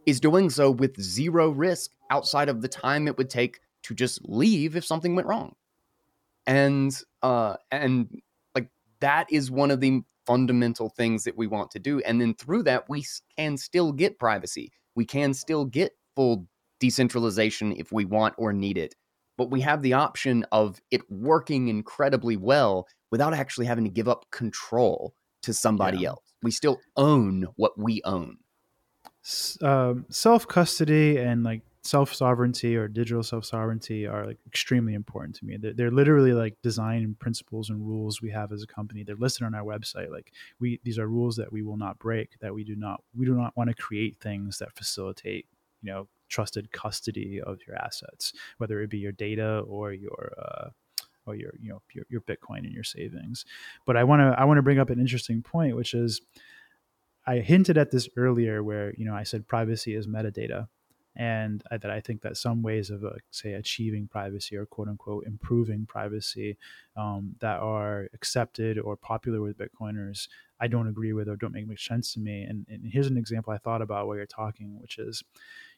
is 0.06 0.20
doing 0.20 0.50
so 0.50 0.70
with 0.70 1.00
zero 1.00 1.50
risk 1.50 1.90
outside 2.10 2.48
of 2.48 2.62
the 2.62 2.68
time 2.68 3.06
it 3.06 3.18
would 3.18 3.30
take 3.30 3.60
to 3.82 3.94
just 3.94 4.20
leave 4.24 4.76
if 4.76 4.84
something 4.84 5.14
went 5.14 5.28
wrong. 5.28 5.54
And 6.46 6.96
uh 7.22 7.56
and 7.70 8.08
like 8.54 8.68
that 9.00 9.26
is 9.30 9.50
one 9.50 9.70
of 9.70 9.80
the 9.80 10.02
fundamental 10.30 10.90
things 10.90 11.24
that 11.24 11.36
we 11.36 11.48
want 11.48 11.72
to 11.72 11.80
do 11.80 11.98
and 12.00 12.20
then 12.20 12.34
through 12.34 12.62
that 12.62 12.88
we 12.88 13.04
can 13.36 13.56
still 13.56 13.90
get 13.90 14.16
privacy. 14.18 14.70
We 14.94 15.04
can 15.04 15.34
still 15.34 15.64
get 15.64 15.92
full 16.14 16.46
decentralization 16.78 17.72
if 17.72 17.90
we 17.90 18.04
want 18.04 18.34
or 18.38 18.52
need 18.52 18.78
it 18.78 18.94
but 19.40 19.50
we 19.50 19.62
have 19.62 19.80
the 19.80 19.94
option 19.94 20.44
of 20.52 20.82
it 20.90 21.00
working 21.10 21.68
incredibly 21.68 22.36
well 22.36 22.86
without 23.10 23.32
actually 23.32 23.64
having 23.64 23.84
to 23.84 23.90
give 23.90 24.06
up 24.06 24.26
control 24.30 25.14
to 25.42 25.54
somebody 25.54 26.00
yeah. 26.00 26.10
else. 26.10 26.34
We 26.42 26.50
still 26.50 26.78
own 26.94 27.46
what 27.56 27.72
we 27.78 28.02
own. 28.04 28.36
Um, 29.62 30.04
self 30.10 30.46
custody 30.46 31.16
and 31.16 31.42
like 31.42 31.62
self 31.82 32.12
sovereignty 32.14 32.76
or 32.76 32.88
digital 32.88 33.22
self 33.22 33.44
sovereignty 33.44 34.06
are 34.06 34.26
like 34.26 34.38
extremely 34.46 34.94
important 34.94 35.34
to 35.36 35.44
me. 35.44 35.56
They're, 35.56 35.72
they're, 35.72 35.90
literally 35.90 36.32
like 36.32 36.60
design 36.62 37.16
principles 37.18 37.70
and 37.70 37.86
rules 37.86 38.20
we 38.20 38.30
have 38.30 38.52
as 38.52 38.62
a 38.62 38.66
company. 38.66 39.02
They're 39.02 39.16
listed 39.16 39.46
on 39.46 39.54
our 39.54 39.64
website. 39.64 40.10
Like 40.10 40.32
we, 40.58 40.80
these 40.84 40.98
are 40.98 41.06
rules 41.06 41.36
that 41.36 41.52
we 41.52 41.62
will 41.62 41.76
not 41.76 41.98
break. 41.98 42.38
That 42.40 42.54
we 42.54 42.64
do 42.64 42.76
not, 42.76 43.02
we 43.16 43.24
do 43.24 43.34
not 43.34 43.56
want 43.56 43.70
to 43.70 43.74
create 43.74 44.18
things 44.20 44.58
that 44.58 44.72
facilitate, 44.74 45.46
you 45.82 45.90
know, 45.90 46.08
trusted 46.28 46.70
custody 46.70 47.40
of 47.40 47.58
your 47.66 47.76
assets, 47.76 48.32
whether 48.58 48.80
it 48.80 48.90
be 48.90 48.98
your 48.98 49.12
data 49.12 49.60
or 49.66 49.92
your, 49.92 50.32
uh, 50.38 50.68
or 51.26 51.34
your, 51.34 51.52
you 51.60 51.70
know, 51.70 51.82
your, 51.92 52.04
your 52.08 52.20
Bitcoin 52.20 52.58
and 52.58 52.72
your 52.72 52.84
savings. 52.84 53.44
But 53.86 53.96
I 53.96 54.04
want 54.04 54.20
to, 54.20 54.38
I 54.38 54.44
want 54.44 54.58
to 54.58 54.62
bring 54.62 54.78
up 54.78 54.90
an 54.90 55.00
interesting 55.00 55.42
point, 55.42 55.76
which 55.76 55.94
is, 55.94 56.20
I 57.26 57.36
hinted 57.36 57.76
at 57.76 57.90
this 57.90 58.08
earlier, 58.16 58.62
where 58.62 58.94
you 58.96 59.04
know 59.04 59.14
I 59.14 59.24
said 59.24 59.46
privacy 59.46 59.94
is 59.94 60.06
metadata, 60.06 60.68
and 61.16 61.62
I, 61.70 61.76
that 61.78 61.90
I 61.90 62.00
think 62.00 62.22
that 62.22 62.36
some 62.36 62.62
ways 62.62 62.90
of, 62.90 63.04
uh, 63.04 63.10
say, 63.30 63.54
achieving 63.54 64.06
privacy 64.06 64.56
or 64.56 64.66
quote 64.66 64.88
unquote 64.88 65.26
improving 65.26 65.86
privacy 65.86 66.56
um, 66.96 67.34
that 67.40 67.58
are 67.60 68.08
accepted 68.14 68.78
or 68.78 68.96
popular 68.96 69.40
with 69.40 69.58
Bitcoiners, 69.58 70.28
I 70.60 70.68
don't 70.68 70.88
agree 70.88 71.12
with 71.12 71.28
or 71.28 71.36
don't 71.36 71.52
make 71.52 71.66
much 71.66 71.86
sense 71.86 72.12
to 72.14 72.20
me. 72.20 72.42
And, 72.42 72.66
and 72.68 72.84
here's 72.90 73.08
an 73.08 73.16
example 73.16 73.52
I 73.52 73.58
thought 73.58 73.82
about 73.82 74.06
while 74.06 74.16
you're 74.16 74.26
talking, 74.26 74.80
which 74.80 74.98
is, 74.98 75.24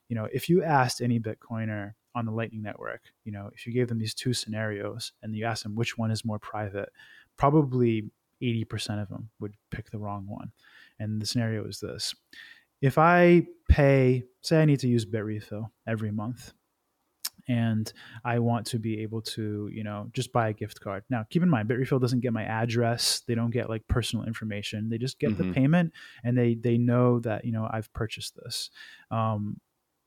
you 0.08 0.16
know, 0.16 0.28
if 0.32 0.48
you 0.48 0.62
asked 0.62 1.00
any 1.00 1.18
Bitcoiner 1.18 1.94
on 2.14 2.26
the 2.26 2.32
Lightning 2.32 2.62
Network, 2.62 3.00
you 3.24 3.32
know, 3.32 3.50
if 3.54 3.66
you 3.66 3.72
gave 3.72 3.88
them 3.88 3.98
these 3.98 4.14
two 4.14 4.34
scenarios 4.34 5.12
and 5.22 5.34
you 5.34 5.46
asked 5.46 5.62
them 5.62 5.74
which 5.74 5.96
one 5.96 6.10
is 6.10 6.24
more 6.24 6.38
private, 6.38 6.90
probably 7.38 8.10
80% 8.42 9.00
of 9.00 9.08
them 9.08 9.30
would 9.40 9.54
pick 9.70 9.90
the 9.90 9.98
wrong 9.98 10.26
one. 10.26 10.52
And 10.98 11.22
the 11.22 11.26
scenario 11.26 11.64
is 11.64 11.80
this 11.80 12.14
if 12.82 12.98
I 12.98 13.46
pay, 13.68 14.24
say 14.42 14.60
I 14.60 14.64
need 14.64 14.80
to 14.80 14.88
use 14.88 15.06
Bitrefill 15.06 15.70
every 15.86 16.10
month, 16.10 16.52
and 17.48 17.90
I 18.24 18.40
want 18.40 18.66
to 18.66 18.78
be 18.78 19.00
able 19.00 19.22
to, 19.22 19.70
you 19.72 19.84
know, 19.84 20.08
just 20.12 20.32
buy 20.32 20.48
a 20.48 20.52
gift 20.52 20.80
card. 20.80 21.04
Now, 21.08 21.24
keep 21.30 21.42
in 21.42 21.48
mind, 21.48 21.68
Bitrefill 21.68 22.00
doesn't 22.00 22.20
get 22.20 22.32
my 22.32 22.44
address. 22.44 23.22
They 23.26 23.34
don't 23.34 23.50
get 23.50 23.70
like 23.70 23.86
personal 23.88 24.26
information. 24.26 24.90
They 24.90 24.98
just 24.98 25.18
get 25.18 25.30
mm-hmm. 25.30 25.48
the 25.48 25.54
payment, 25.54 25.92
and 26.24 26.36
they 26.36 26.54
they 26.54 26.76
know 26.76 27.20
that 27.20 27.44
you 27.44 27.52
know 27.52 27.68
I've 27.72 27.92
purchased 27.92 28.36
this. 28.36 28.70
Um, 29.10 29.60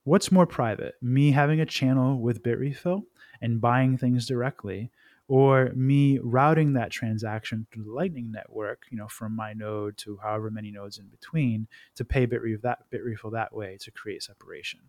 what's 0.03 0.31
more 0.31 0.45
private? 0.45 0.95
Me 1.01 1.31
having 1.31 1.61
a 1.61 1.65
channel 1.65 2.19
with 2.19 2.43
Bitrefill 2.43 3.03
and 3.41 3.61
buying 3.61 3.97
things 3.97 4.27
directly, 4.27 4.91
or 5.27 5.71
me 5.75 6.19
routing 6.21 6.73
that 6.73 6.91
transaction 6.91 7.65
through 7.71 7.83
the 7.83 7.91
Lightning 7.91 8.31
Network, 8.31 8.83
you 8.91 8.97
know, 8.97 9.07
from 9.07 9.35
my 9.35 9.53
node 9.53 9.97
to 9.97 10.17
however 10.21 10.51
many 10.51 10.71
nodes 10.71 10.99
in 10.99 11.07
between 11.07 11.67
to 11.95 12.05
pay 12.05 12.27
Bitrefill 12.27 12.61
that, 12.61 12.79
Bitrefill 12.91 13.31
that 13.31 13.53
way 13.53 13.77
to 13.81 13.91
create 13.91 14.21
separation. 14.21 14.79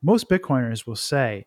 Most 0.00 0.28
Bitcoiners 0.28 0.86
will 0.86 0.96
say, 0.96 1.46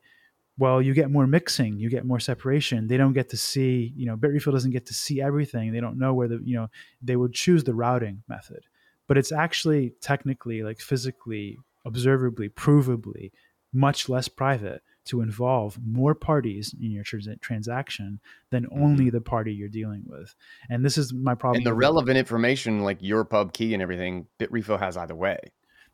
well, 0.58 0.82
you 0.82 0.94
get 0.94 1.10
more 1.10 1.26
mixing, 1.26 1.80
you 1.80 1.90
get 1.90 2.06
more 2.06 2.20
separation. 2.20 2.88
They 2.88 2.98
don't 2.98 3.14
get 3.14 3.30
to 3.30 3.38
see, 3.38 3.94
you 3.96 4.06
know, 4.06 4.18
Bitrefill 4.18 4.52
doesn't 4.52 4.72
get 4.72 4.86
to 4.88 4.94
see 4.94 5.22
everything. 5.22 5.72
They 5.72 5.80
don't 5.80 5.98
know 5.98 6.14
where 6.14 6.28
the, 6.28 6.42
you 6.44 6.56
know, 6.56 6.68
they 7.02 7.16
would 7.16 7.34
choose 7.34 7.64
the 7.64 7.74
routing 7.74 8.24
method. 8.28 8.66
But 9.08 9.18
it's 9.18 9.32
actually 9.32 9.94
technically, 10.02 10.64
like 10.64 10.80
physically, 10.80 11.58
observably, 11.86 12.50
provably 12.50 13.32
much 13.74 14.10
less 14.10 14.28
private 14.28 14.84
to 15.06 15.22
involve 15.22 15.80
more 15.84 16.14
parties 16.14 16.76
in 16.80 16.92
your 16.92 17.04
trans- 17.04 17.28
transaction 17.42 18.20
than 18.50 18.68
only 18.72 19.06
mm-hmm. 19.06 19.16
the 19.16 19.22
party 19.22 19.54
you're 19.54 19.70
dealing 19.70 20.04
with. 20.06 20.36
And 20.70 20.86
this 20.86 20.98
is 20.98 21.14
my 21.14 21.36
problem. 21.36 21.58
And 21.58 21.66
the 21.66 21.74
relevant 21.74 22.18
information, 22.18 22.82
like 22.82 22.98
your 23.02 23.24
pub 23.24 23.54
key 23.54 23.74
and 23.74 23.82
everything, 23.82 24.28
Bitrefill 24.40 24.80
has 24.80 24.98
either 24.98 25.16
way. 25.16 25.40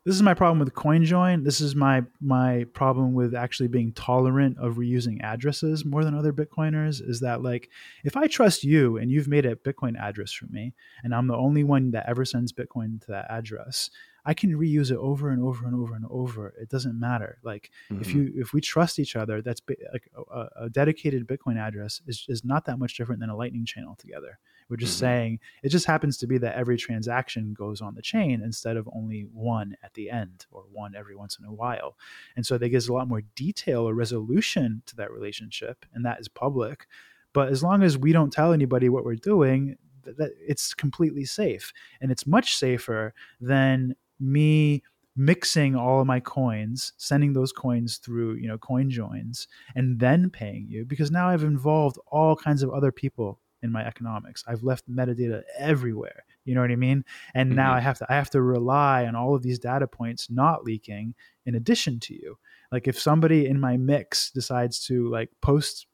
This 0.04 0.14
is 0.14 0.22
my 0.22 0.32
problem 0.32 0.58
with 0.58 0.72
CoinJoin. 0.72 1.44
This 1.44 1.60
is 1.60 1.74
my 1.74 2.02
my 2.20 2.64
problem 2.72 3.12
with 3.12 3.34
actually 3.34 3.68
being 3.68 3.92
tolerant 3.92 4.56
of 4.58 4.76
reusing 4.76 5.20
addresses 5.22 5.84
more 5.84 6.02
than 6.02 6.14
other 6.14 6.32
Bitcoiners. 6.32 7.06
Is 7.06 7.20
that 7.20 7.42
like 7.42 7.68
if 8.04 8.16
I 8.16 8.26
trust 8.26 8.64
you 8.64 8.96
and 8.96 9.10
you've 9.10 9.28
made 9.28 9.44
a 9.44 9.56
Bitcoin 9.56 9.98
address 9.98 10.32
for 10.32 10.46
me, 10.46 10.72
and 11.04 11.14
I'm 11.14 11.26
the 11.26 11.36
only 11.36 11.62
one 11.62 11.90
that 11.90 12.08
ever 12.08 12.24
sends 12.24 12.54
Bitcoin 12.54 13.00
to 13.02 13.06
that 13.08 13.26
address, 13.28 13.90
I 14.28 14.34
can 14.34 14.52
reuse 14.52 14.90
it 14.90 14.98
over 14.98 15.30
and 15.30 15.42
over 15.42 15.66
and 15.66 15.74
over 15.74 15.94
and 15.94 16.04
over. 16.10 16.52
It 16.60 16.68
doesn't 16.68 17.00
matter. 17.00 17.38
Like 17.42 17.70
mm-hmm. 17.90 18.02
if 18.02 18.12
you 18.12 18.30
if 18.36 18.52
we 18.52 18.60
trust 18.60 18.98
each 18.98 19.16
other, 19.16 19.40
that's 19.40 19.62
like 19.90 20.10
a, 20.30 20.64
a, 20.64 20.68
dedicated 20.68 21.26
Bitcoin 21.26 21.56
address 21.56 22.02
is 22.06 22.26
is 22.28 22.44
not 22.44 22.66
that 22.66 22.78
much 22.78 22.94
different 22.94 23.22
than 23.22 23.30
a 23.30 23.36
Lightning 23.36 23.64
channel 23.64 23.96
together. 23.96 24.38
We're 24.68 24.76
just 24.76 24.96
mm-hmm. 24.96 25.06
saying 25.06 25.40
it 25.62 25.70
just 25.70 25.86
happens 25.86 26.18
to 26.18 26.26
be 26.26 26.36
that 26.38 26.56
every 26.56 26.76
transaction 26.76 27.54
goes 27.54 27.80
on 27.80 27.94
the 27.94 28.02
chain 28.02 28.42
instead 28.44 28.76
of 28.76 28.86
only 28.94 29.22
one 29.32 29.78
at 29.82 29.94
the 29.94 30.10
end 30.10 30.44
or 30.50 30.64
one 30.70 30.94
every 30.94 31.16
once 31.16 31.38
in 31.38 31.46
a 31.46 31.52
while. 31.52 31.96
And 32.36 32.44
so 32.44 32.58
that 32.58 32.68
gives 32.68 32.88
a 32.88 32.92
lot 32.92 33.08
more 33.08 33.22
detail 33.34 33.88
or 33.88 33.94
resolution 33.94 34.82
to 34.84 34.96
that 34.96 35.10
relationship, 35.10 35.86
and 35.94 36.04
that 36.04 36.20
is 36.20 36.28
public. 36.28 36.86
But 37.32 37.48
as 37.48 37.62
long 37.62 37.82
as 37.82 37.96
we 37.96 38.12
don't 38.12 38.30
tell 38.30 38.52
anybody 38.52 38.90
what 38.90 39.06
we're 39.06 39.14
doing, 39.14 39.78
that 40.04 40.32
it's 40.38 40.74
completely 40.74 41.24
safe 41.24 41.72
and 42.00 42.10
it's 42.10 42.26
much 42.26 42.56
safer 42.56 43.14
than 43.40 43.94
me 44.20 44.82
mixing 45.16 45.74
all 45.74 46.00
of 46.00 46.06
my 46.06 46.20
coins 46.20 46.92
sending 46.96 47.32
those 47.32 47.50
coins 47.50 47.96
through 47.96 48.34
you 48.34 48.46
know 48.46 48.56
coin 48.56 48.88
joins 48.88 49.48
and 49.74 49.98
then 49.98 50.30
paying 50.30 50.66
you 50.68 50.84
because 50.84 51.10
now 51.10 51.28
i've 51.28 51.42
involved 51.42 51.98
all 52.06 52.36
kinds 52.36 52.62
of 52.62 52.70
other 52.70 52.92
people 52.92 53.40
in 53.62 53.72
my 53.72 53.84
economics 53.84 54.44
i've 54.46 54.62
left 54.62 54.88
metadata 54.88 55.42
everywhere 55.58 56.24
you 56.44 56.54
know 56.54 56.60
what 56.60 56.70
i 56.70 56.76
mean 56.76 57.04
and 57.34 57.48
mm-hmm. 57.48 57.56
now 57.56 57.74
i 57.74 57.80
have 57.80 57.98
to 57.98 58.06
i 58.08 58.14
have 58.14 58.30
to 58.30 58.40
rely 58.40 59.06
on 59.06 59.16
all 59.16 59.34
of 59.34 59.42
these 59.42 59.58
data 59.58 59.88
points 59.88 60.30
not 60.30 60.62
leaking 60.62 61.12
in 61.46 61.56
addition 61.56 61.98
to 61.98 62.14
you 62.14 62.38
like 62.70 62.86
if 62.86 62.98
somebody 62.98 63.46
in 63.46 63.58
my 63.58 63.76
mix 63.76 64.30
decides 64.30 64.86
to 64.86 65.08
like 65.10 65.30
post 65.40 65.88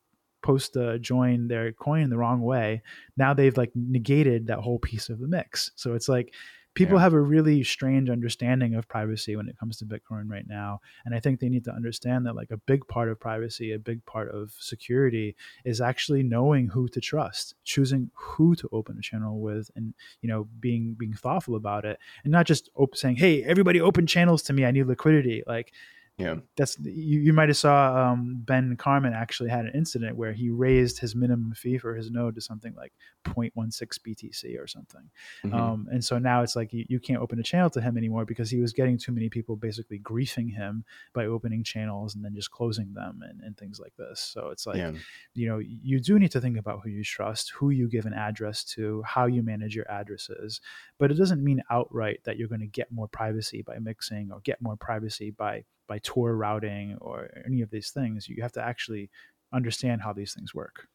post 0.44 0.76
uh, 0.76 0.98
join 0.98 1.48
their 1.48 1.72
coin 1.72 2.10
the 2.10 2.18
wrong 2.18 2.42
way, 2.42 2.82
now 3.16 3.34
they've 3.34 3.56
like 3.56 3.72
negated 3.74 4.46
that 4.46 4.58
whole 4.58 4.78
piece 4.78 5.08
of 5.08 5.18
the 5.18 5.26
mix. 5.26 5.70
So 5.74 5.94
it's 5.94 6.08
like 6.08 6.34
people 6.74 6.96
yeah. 6.96 7.02
have 7.02 7.14
a 7.14 7.20
really 7.20 7.62
strange 7.62 8.10
understanding 8.10 8.74
of 8.74 8.88
privacy 8.88 9.36
when 9.36 9.48
it 9.48 9.58
comes 9.58 9.78
to 9.78 9.84
Bitcoin 9.84 10.28
right 10.28 10.46
now. 10.46 10.80
And 11.04 11.14
I 11.14 11.20
think 11.20 11.40
they 11.40 11.48
need 11.48 11.64
to 11.64 11.72
understand 11.72 12.26
that 12.26 12.34
like 12.34 12.50
a 12.50 12.56
big 12.56 12.86
part 12.88 13.08
of 13.08 13.20
privacy, 13.20 13.72
a 13.72 13.78
big 13.78 14.04
part 14.06 14.30
of 14.30 14.52
security 14.58 15.36
is 15.64 15.80
actually 15.80 16.22
knowing 16.22 16.68
who 16.68 16.88
to 16.88 17.00
trust, 17.00 17.54
choosing 17.64 18.10
who 18.14 18.54
to 18.56 18.68
open 18.72 18.98
a 18.98 19.02
channel 19.02 19.40
with 19.40 19.70
and, 19.76 19.94
you 20.20 20.28
know, 20.28 20.48
being, 20.60 20.94
being 20.98 21.14
thoughtful 21.14 21.54
about 21.54 21.84
it 21.84 21.98
and 22.24 22.32
not 22.32 22.46
just 22.46 22.68
op- 22.74 22.96
saying, 22.96 23.16
Hey, 23.16 23.44
everybody 23.44 23.80
open 23.80 24.06
channels 24.06 24.42
to 24.42 24.52
me. 24.52 24.64
I 24.64 24.72
need 24.72 24.86
liquidity. 24.86 25.42
Like 25.46 25.72
yeah, 26.16 26.36
that's 26.56 26.78
you, 26.78 27.18
you 27.18 27.32
might 27.32 27.48
have 27.48 27.56
saw 27.56 28.12
um, 28.12 28.40
Ben 28.44 28.76
Carman 28.76 29.12
actually 29.12 29.50
had 29.50 29.64
an 29.64 29.72
incident 29.74 30.16
where 30.16 30.32
he 30.32 30.48
raised 30.48 31.00
his 31.00 31.16
minimum 31.16 31.52
fee 31.54 31.76
for 31.76 31.96
his 31.96 32.08
node 32.08 32.36
to 32.36 32.40
something 32.40 32.72
like 32.76 32.92
0.16 33.24 33.98
BTC 33.98 34.56
or 34.60 34.68
something, 34.68 35.10
mm-hmm. 35.44 35.54
um, 35.54 35.88
and 35.90 36.04
so 36.04 36.16
now 36.18 36.42
it's 36.42 36.54
like 36.54 36.72
you, 36.72 36.84
you 36.88 37.00
can't 37.00 37.20
open 37.20 37.40
a 37.40 37.42
channel 37.42 37.68
to 37.70 37.80
him 37.80 37.98
anymore 37.98 38.24
because 38.24 38.48
he 38.48 38.60
was 38.60 38.72
getting 38.72 38.96
too 38.96 39.10
many 39.10 39.28
people 39.28 39.56
basically 39.56 39.98
griefing 39.98 40.54
him 40.54 40.84
by 41.14 41.26
opening 41.26 41.64
channels 41.64 42.14
and 42.14 42.24
then 42.24 42.32
just 42.32 42.52
closing 42.52 42.94
them 42.94 43.20
and, 43.28 43.40
and 43.40 43.56
things 43.56 43.80
like 43.80 43.94
this. 43.98 44.20
So 44.20 44.50
it's 44.50 44.68
like 44.68 44.76
yeah. 44.76 44.92
you 45.34 45.48
know 45.48 45.58
you 45.58 45.98
do 45.98 46.20
need 46.20 46.30
to 46.30 46.40
think 46.40 46.58
about 46.58 46.82
who 46.84 46.90
you 46.90 47.02
trust, 47.02 47.50
who 47.50 47.70
you 47.70 47.88
give 47.88 48.06
an 48.06 48.14
address 48.14 48.62
to, 48.64 49.02
how 49.04 49.26
you 49.26 49.42
manage 49.42 49.74
your 49.74 49.90
addresses, 49.90 50.60
but 50.96 51.10
it 51.10 51.14
doesn't 51.14 51.42
mean 51.42 51.60
outright 51.70 52.20
that 52.22 52.36
you're 52.36 52.46
going 52.46 52.60
to 52.60 52.68
get 52.68 52.92
more 52.92 53.08
privacy 53.08 53.62
by 53.62 53.80
mixing 53.80 54.30
or 54.30 54.38
get 54.44 54.62
more 54.62 54.76
privacy 54.76 55.30
by 55.32 55.64
by 55.86 55.98
Tor 56.02 56.36
routing 56.36 56.96
or 57.00 57.30
any 57.44 57.62
of 57.62 57.70
these 57.70 57.90
things. 57.90 58.28
You 58.28 58.42
have 58.42 58.52
to 58.52 58.62
actually 58.62 59.10
understand 59.52 60.02
how 60.02 60.12
these 60.12 60.34
things 60.34 60.54
work. 60.54 60.88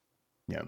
Yeah. 0.48 0.64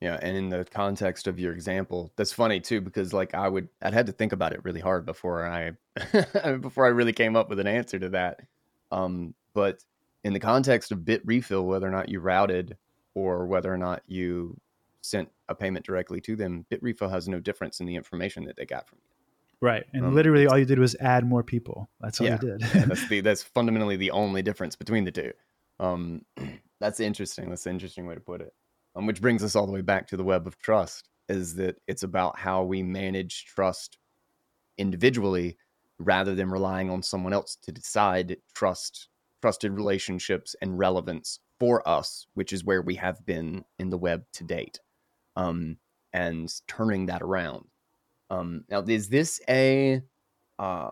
Yeah, 0.00 0.18
and 0.20 0.36
in 0.36 0.48
the 0.50 0.64
context 0.64 1.26
of 1.26 1.40
your 1.40 1.54
example, 1.54 2.12
that's 2.16 2.32
funny 2.32 2.60
too 2.60 2.82
because 2.82 3.14
like 3.14 3.34
I 3.34 3.48
would 3.48 3.68
I'd 3.80 3.94
had 3.94 4.06
to 4.06 4.12
think 4.12 4.32
about 4.32 4.52
it 4.52 4.62
really 4.62 4.80
hard 4.80 5.06
before 5.06 5.46
I 5.46 5.72
before 6.60 6.84
I 6.84 6.90
really 6.90 7.14
came 7.14 7.34
up 7.34 7.48
with 7.48 7.60
an 7.60 7.66
answer 7.66 7.98
to 7.98 8.10
that. 8.10 8.40
Um, 8.92 9.34
but 9.54 9.82
in 10.22 10.34
the 10.34 10.40
context 10.40 10.92
of 10.92 10.98
Bitrefill, 10.98 11.64
whether 11.64 11.88
or 11.88 11.90
not 11.90 12.10
you 12.10 12.20
routed 12.20 12.76
or 13.14 13.46
whether 13.46 13.72
or 13.72 13.78
not 13.78 14.02
you 14.06 14.60
sent 15.00 15.30
a 15.48 15.54
payment 15.54 15.86
directly 15.86 16.20
to 16.20 16.36
them, 16.36 16.66
Bitrefill 16.70 17.10
has 17.10 17.26
no 17.26 17.40
difference 17.40 17.80
in 17.80 17.86
the 17.86 17.96
information 17.96 18.44
that 18.44 18.56
they 18.56 18.66
got 18.66 18.86
from 18.86 18.98
you. 19.02 19.15
Right. 19.62 19.84
And 19.92 20.04
um, 20.04 20.14
literally 20.14 20.46
all 20.46 20.58
you 20.58 20.64
did 20.64 20.78
was 20.78 20.96
add 21.00 21.26
more 21.26 21.42
people. 21.42 21.88
That's 22.00 22.20
all 22.20 22.26
yeah, 22.26 22.38
you 22.40 22.50
did. 22.50 22.60
yeah, 22.60 22.84
that's 22.84 23.08
the 23.08 23.20
that's 23.20 23.42
fundamentally 23.42 23.96
the 23.96 24.10
only 24.10 24.42
difference 24.42 24.76
between 24.76 25.04
the 25.04 25.12
two. 25.12 25.32
Um, 25.80 26.22
that's 26.80 27.00
interesting. 27.00 27.48
That's 27.48 27.66
an 27.66 27.72
interesting 27.72 28.06
way 28.06 28.14
to 28.14 28.20
put 28.20 28.40
it. 28.40 28.52
Um, 28.94 29.06
which 29.06 29.20
brings 29.20 29.44
us 29.44 29.56
all 29.56 29.66
the 29.66 29.72
way 29.72 29.82
back 29.82 30.06
to 30.08 30.16
the 30.16 30.24
web 30.24 30.46
of 30.46 30.58
trust 30.58 31.10
is 31.28 31.54
that 31.56 31.76
it's 31.86 32.02
about 32.02 32.38
how 32.38 32.62
we 32.62 32.82
manage 32.82 33.44
trust 33.44 33.98
individually 34.78 35.58
rather 35.98 36.34
than 36.34 36.50
relying 36.50 36.90
on 36.90 37.02
someone 37.02 37.32
else 37.32 37.56
to 37.62 37.72
decide 37.72 38.36
trust 38.54 39.08
trusted 39.42 39.72
relationships 39.72 40.56
and 40.62 40.78
relevance 40.78 41.40
for 41.58 41.86
us, 41.88 42.26
which 42.34 42.52
is 42.52 42.64
where 42.64 42.82
we 42.82 42.94
have 42.94 43.24
been 43.24 43.64
in 43.78 43.90
the 43.90 43.98
web 43.98 44.24
to 44.32 44.44
date. 44.44 44.80
Um, 45.36 45.76
and 46.12 46.50
turning 46.66 47.06
that 47.06 47.22
around 47.22 47.66
um, 48.30 48.64
now, 48.68 48.80
is 48.82 49.08
this 49.08 49.40
a 49.48 50.02
uh, 50.58 50.90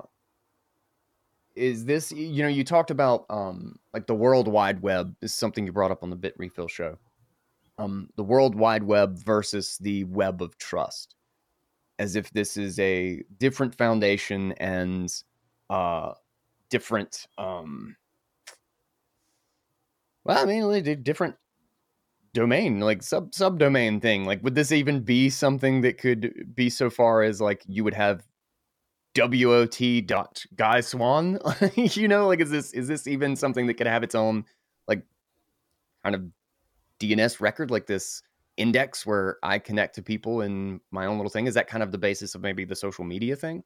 is 1.56 1.84
this 1.84 2.12
you 2.12 2.42
know 2.42 2.48
you 2.48 2.64
talked 2.64 2.90
about 2.90 3.26
um, 3.30 3.76
like 3.92 4.06
the 4.06 4.14
World 4.14 4.48
Wide 4.48 4.80
Web 4.82 5.14
is 5.20 5.34
something 5.34 5.66
you 5.66 5.72
brought 5.72 5.90
up 5.90 6.02
on 6.02 6.10
the 6.10 6.16
Bitrefill 6.16 6.68
show. 6.68 6.98
Um, 7.78 8.08
the 8.16 8.22
World 8.22 8.54
Wide 8.54 8.84
Web 8.84 9.18
versus 9.18 9.78
the 9.78 10.04
Web 10.04 10.42
of 10.42 10.56
Trust, 10.58 11.16
as 11.98 12.14
if 12.14 12.30
this 12.30 12.56
is 12.56 12.78
a 12.78 13.22
different 13.38 13.74
foundation 13.74 14.52
and 14.52 15.12
uh, 15.70 16.12
different. 16.70 17.26
Um, 17.36 17.96
well, 20.24 20.38
I 20.38 20.44
mean, 20.46 21.02
different 21.02 21.34
domain 22.34 22.80
like 22.80 23.02
sub 23.02 23.30
subdomain 23.30 24.02
thing 24.02 24.24
like 24.26 24.42
would 24.42 24.56
this 24.56 24.72
even 24.72 25.00
be 25.00 25.30
something 25.30 25.80
that 25.80 25.96
could 25.96 26.52
be 26.54 26.68
so 26.68 26.90
far 26.90 27.22
as 27.22 27.40
like 27.40 27.62
you 27.66 27.84
would 27.84 27.94
have 27.94 28.26
wot 29.16 30.06
dot 30.06 30.44
guy 30.56 30.80
swann 30.80 31.38
you 31.76 32.08
know 32.08 32.26
like 32.26 32.40
is 32.40 32.50
this 32.50 32.72
is 32.72 32.88
this 32.88 33.06
even 33.06 33.36
something 33.36 33.68
that 33.68 33.74
could 33.74 33.86
have 33.86 34.02
its 34.02 34.16
own 34.16 34.44
like 34.88 35.02
kind 36.02 36.16
of 36.16 36.22
dns 37.00 37.40
record 37.40 37.70
like 37.70 37.86
this 37.86 38.20
index 38.56 39.06
where 39.06 39.38
i 39.44 39.56
connect 39.56 39.94
to 39.94 40.02
people 40.02 40.40
in 40.40 40.80
my 40.90 41.06
own 41.06 41.16
little 41.16 41.30
thing 41.30 41.46
is 41.46 41.54
that 41.54 41.68
kind 41.68 41.84
of 41.84 41.92
the 41.92 41.98
basis 41.98 42.34
of 42.34 42.42
maybe 42.42 42.64
the 42.64 42.74
social 42.74 43.04
media 43.04 43.36
thing 43.36 43.62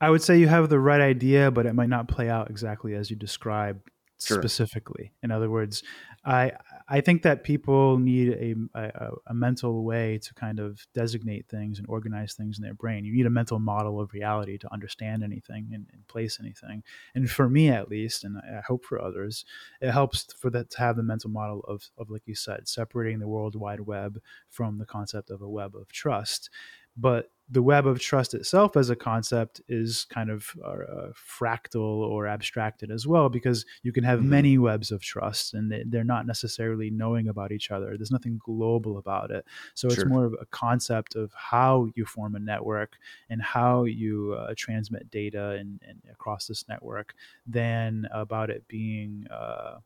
i 0.00 0.08
would 0.08 0.22
say 0.22 0.38
you 0.38 0.48
have 0.48 0.70
the 0.70 0.80
right 0.80 1.02
idea 1.02 1.50
but 1.50 1.66
it 1.66 1.74
might 1.74 1.90
not 1.90 2.08
play 2.08 2.30
out 2.30 2.48
exactly 2.48 2.94
as 2.94 3.10
you 3.10 3.16
describe 3.16 3.78
sure. 4.20 4.38
specifically. 4.38 5.12
In 5.22 5.30
other 5.30 5.50
words, 5.50 5.82
I 6.26 6.52
I 6.88 7.00
think 7.00 7.22
that 7.22 7.44
people 7.44 7.98
need 7.98 8.30
a, 8.30 8.54
a, 8.78 9.10
a 9.28 9.34
mental 9.34 9.84
way 9.84 10.18
to 10.18 10.34
kind 10.34 10.58
of 10.58 10.86
designate 10.92 11.48
things 11.48 11.78
and 11.78 11.88
organize 11.88 12.34
things 12.34 12.58
in 12.58 12.64
their 12.64 12.74
brain. 12.74 13.04
You 13.04 13.12
need 13.12 13.26
a 13.26 13.30
mental 13.30 13.58
model 13.58 14.00
of 14.00 14.12
reality 14.12 14.58
to 14.58 14.72
understand 14.72 15.22
anything 15.22 15.70
and, 15.72 15.86
and 15.92 16.06
place 16.08 16.38
anything. 16.40 16.82
And 17.14 17.30
for 17.30 17.48
me, 17.48 17.70
at 17.70 17.88
least, 17.88 18.24
and 18.24 18.38
I 18.38 18.60
hope 18.66 18.84
for 18.84 19.00
others, 19.00 19.44
it 19.80 19.90
helps 19.90 20.32
for 20.34 20.50
that 20.50 20.70
to 20.70 20.78
have 20.78 20.96
the 20.96 21.02
mental 21.02 21.30
model 21.30 21.60
of 21.68 21.90
of 21.96 22.10
like 22.10 22.22
you 22.26 22.34
said, 22.34 22.68
separating 22.68 23.20
the 23.20 23.28
World 23.28 23.54
Wide 23.54 23.80
Web 23.80 24.20
from 24.50 24.78
the 24.78 24.86
concept 24.86 25.30
of 25.30 25.42
a 25.42 25.48
web 25.48 25.76
of 25.76 25.88
trust. 25.92 26.50
But 26.96 27.30
the 27.48 27.62
web 27.62 27.86
of 27.86 28.00
trust 28.00 28.34
itself 28.34 28.76
as 28.76 28.90
a 28.90 28.96
concept 28.96 29.60
is 29.68 30.04
kind 30.10 30.30
of 30.30 30.50
uh, 30.64 31.10
fractal 31.14 31.80
or 31.80 32.26
abstracted 32.26 32.90
as 32.90 33.06
well 33.06 33.28
because 33.28 33.64
you 33.84 33.92
can 33.92 34.02
have 34.02 34.18
mm-hmm. 34.18 34.30
many 34.30 34.58
webs 34.58 34.90
of 34.90 35.00
trust 35.00 35.54
and 35.54 35.72
they're 35.86 36.02
not 36.02 36.26
necessarily 36.26 36.90
knowing 36.90 37.28
about 37.28 37.52
each 37.52 37.70
other 37.70 37.96
there's 37.96 38.10
nothing 38.10 38.40
global 38.44 38.98
about 38.98 39.30
it 39.30 39.44
so 39.74 39.88
sure. 39.88 40.00
it's 40.00 40.10
more 40.10 40.24
of 40.24 40.34
a 40.40 40.46
concept 40.46 41.14
of 41.14 41.32
how 41.34 41.86
you 41.94 42.04
form 42.04 42.34
a 42.34 42.40
network 42.40 42.96
and 43.30 43.40
how 43.40 43.84
you 43.84 44.36
uh, 44.38 44.52
transmit 44.56 45.08
data 45.10 45.50
and, 45.50 45.80
and, 45.86 46.00
across 46.10 46.46
this 46.46 46.64
network 46.68 47.14
than 47.46 48.08
about 48.12 48.50
it 48.50 48.66
being 48.68 49.24
uh, 49.30 49.76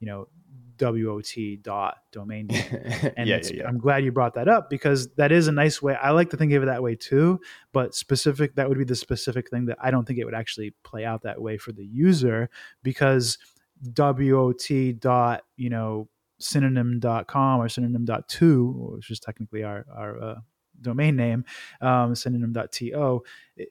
you 0.00 0.06
know 0.06 0.28
wot 0.80 1.34
dot 1.62 1.96
domain 2.12 2.46
name. 2.46 2.64
and 3.16 3.28
yeah, 3.28 3.40
yeah, 3.42 3.50
yeah. 3.52 3.68
i'm 3.68 3.78
glad 3.78 4.04
you 4.04 4.12
brought 4.12 4.34
that 4.34 4.48
up 4.48 4.70
because 4.70 5.08
that 5.14 5.32
is 5.32 5.48
a 5.48 5.52
nice 5.52 5.82
way 5.82 5.96
i 5.96 6.10
like 6.10 6.30
to 6.30 6.36
think 6.36 6.52
of 6.52 6.62
it 6.62 6.66
that 6.66 6.82
way 6.82 6.94
too 6.94 7.40
but 7.72 7.94
specific 7.94 8.54
that 8.54 8.68
would 8.68 8.78
be 8.78 8.84
the 8.84 8.94
specific 8.94 9.50
thing 9.50 9.66
that 9.66 9.76
i 9.80 9.90
don't 9.90 10.06
think 10.06 10.18
it 10.18 10.24
would 10.24 10.34
actually 10.34 10.72
play 10.84 11.04
out 11.04 11.22
that 11.22 11.40
way 11.40 11.58
for 11.58 11.72
the 11.72 11.84
user 11.84 12.48
because 12.82 13.38
wot 13.96 15.00
dot 15.00 15.42
you 15.56 15.70
know 15.70 16.08
synonym.com 16.40 17.60
or 17.60 17.68
synonym.to 17.68 18.92
which 18.94 19.10
is 19.10 19.18
technically 19.18 19.64
our 19.64 19.84
our 19.94 20.22
uh, 20.22 20.34
domain 20.80 21.16
name 21.16 21.44
um, 21.80 22.14
synonym.to 22.14 23.22
it, 23.56 23.68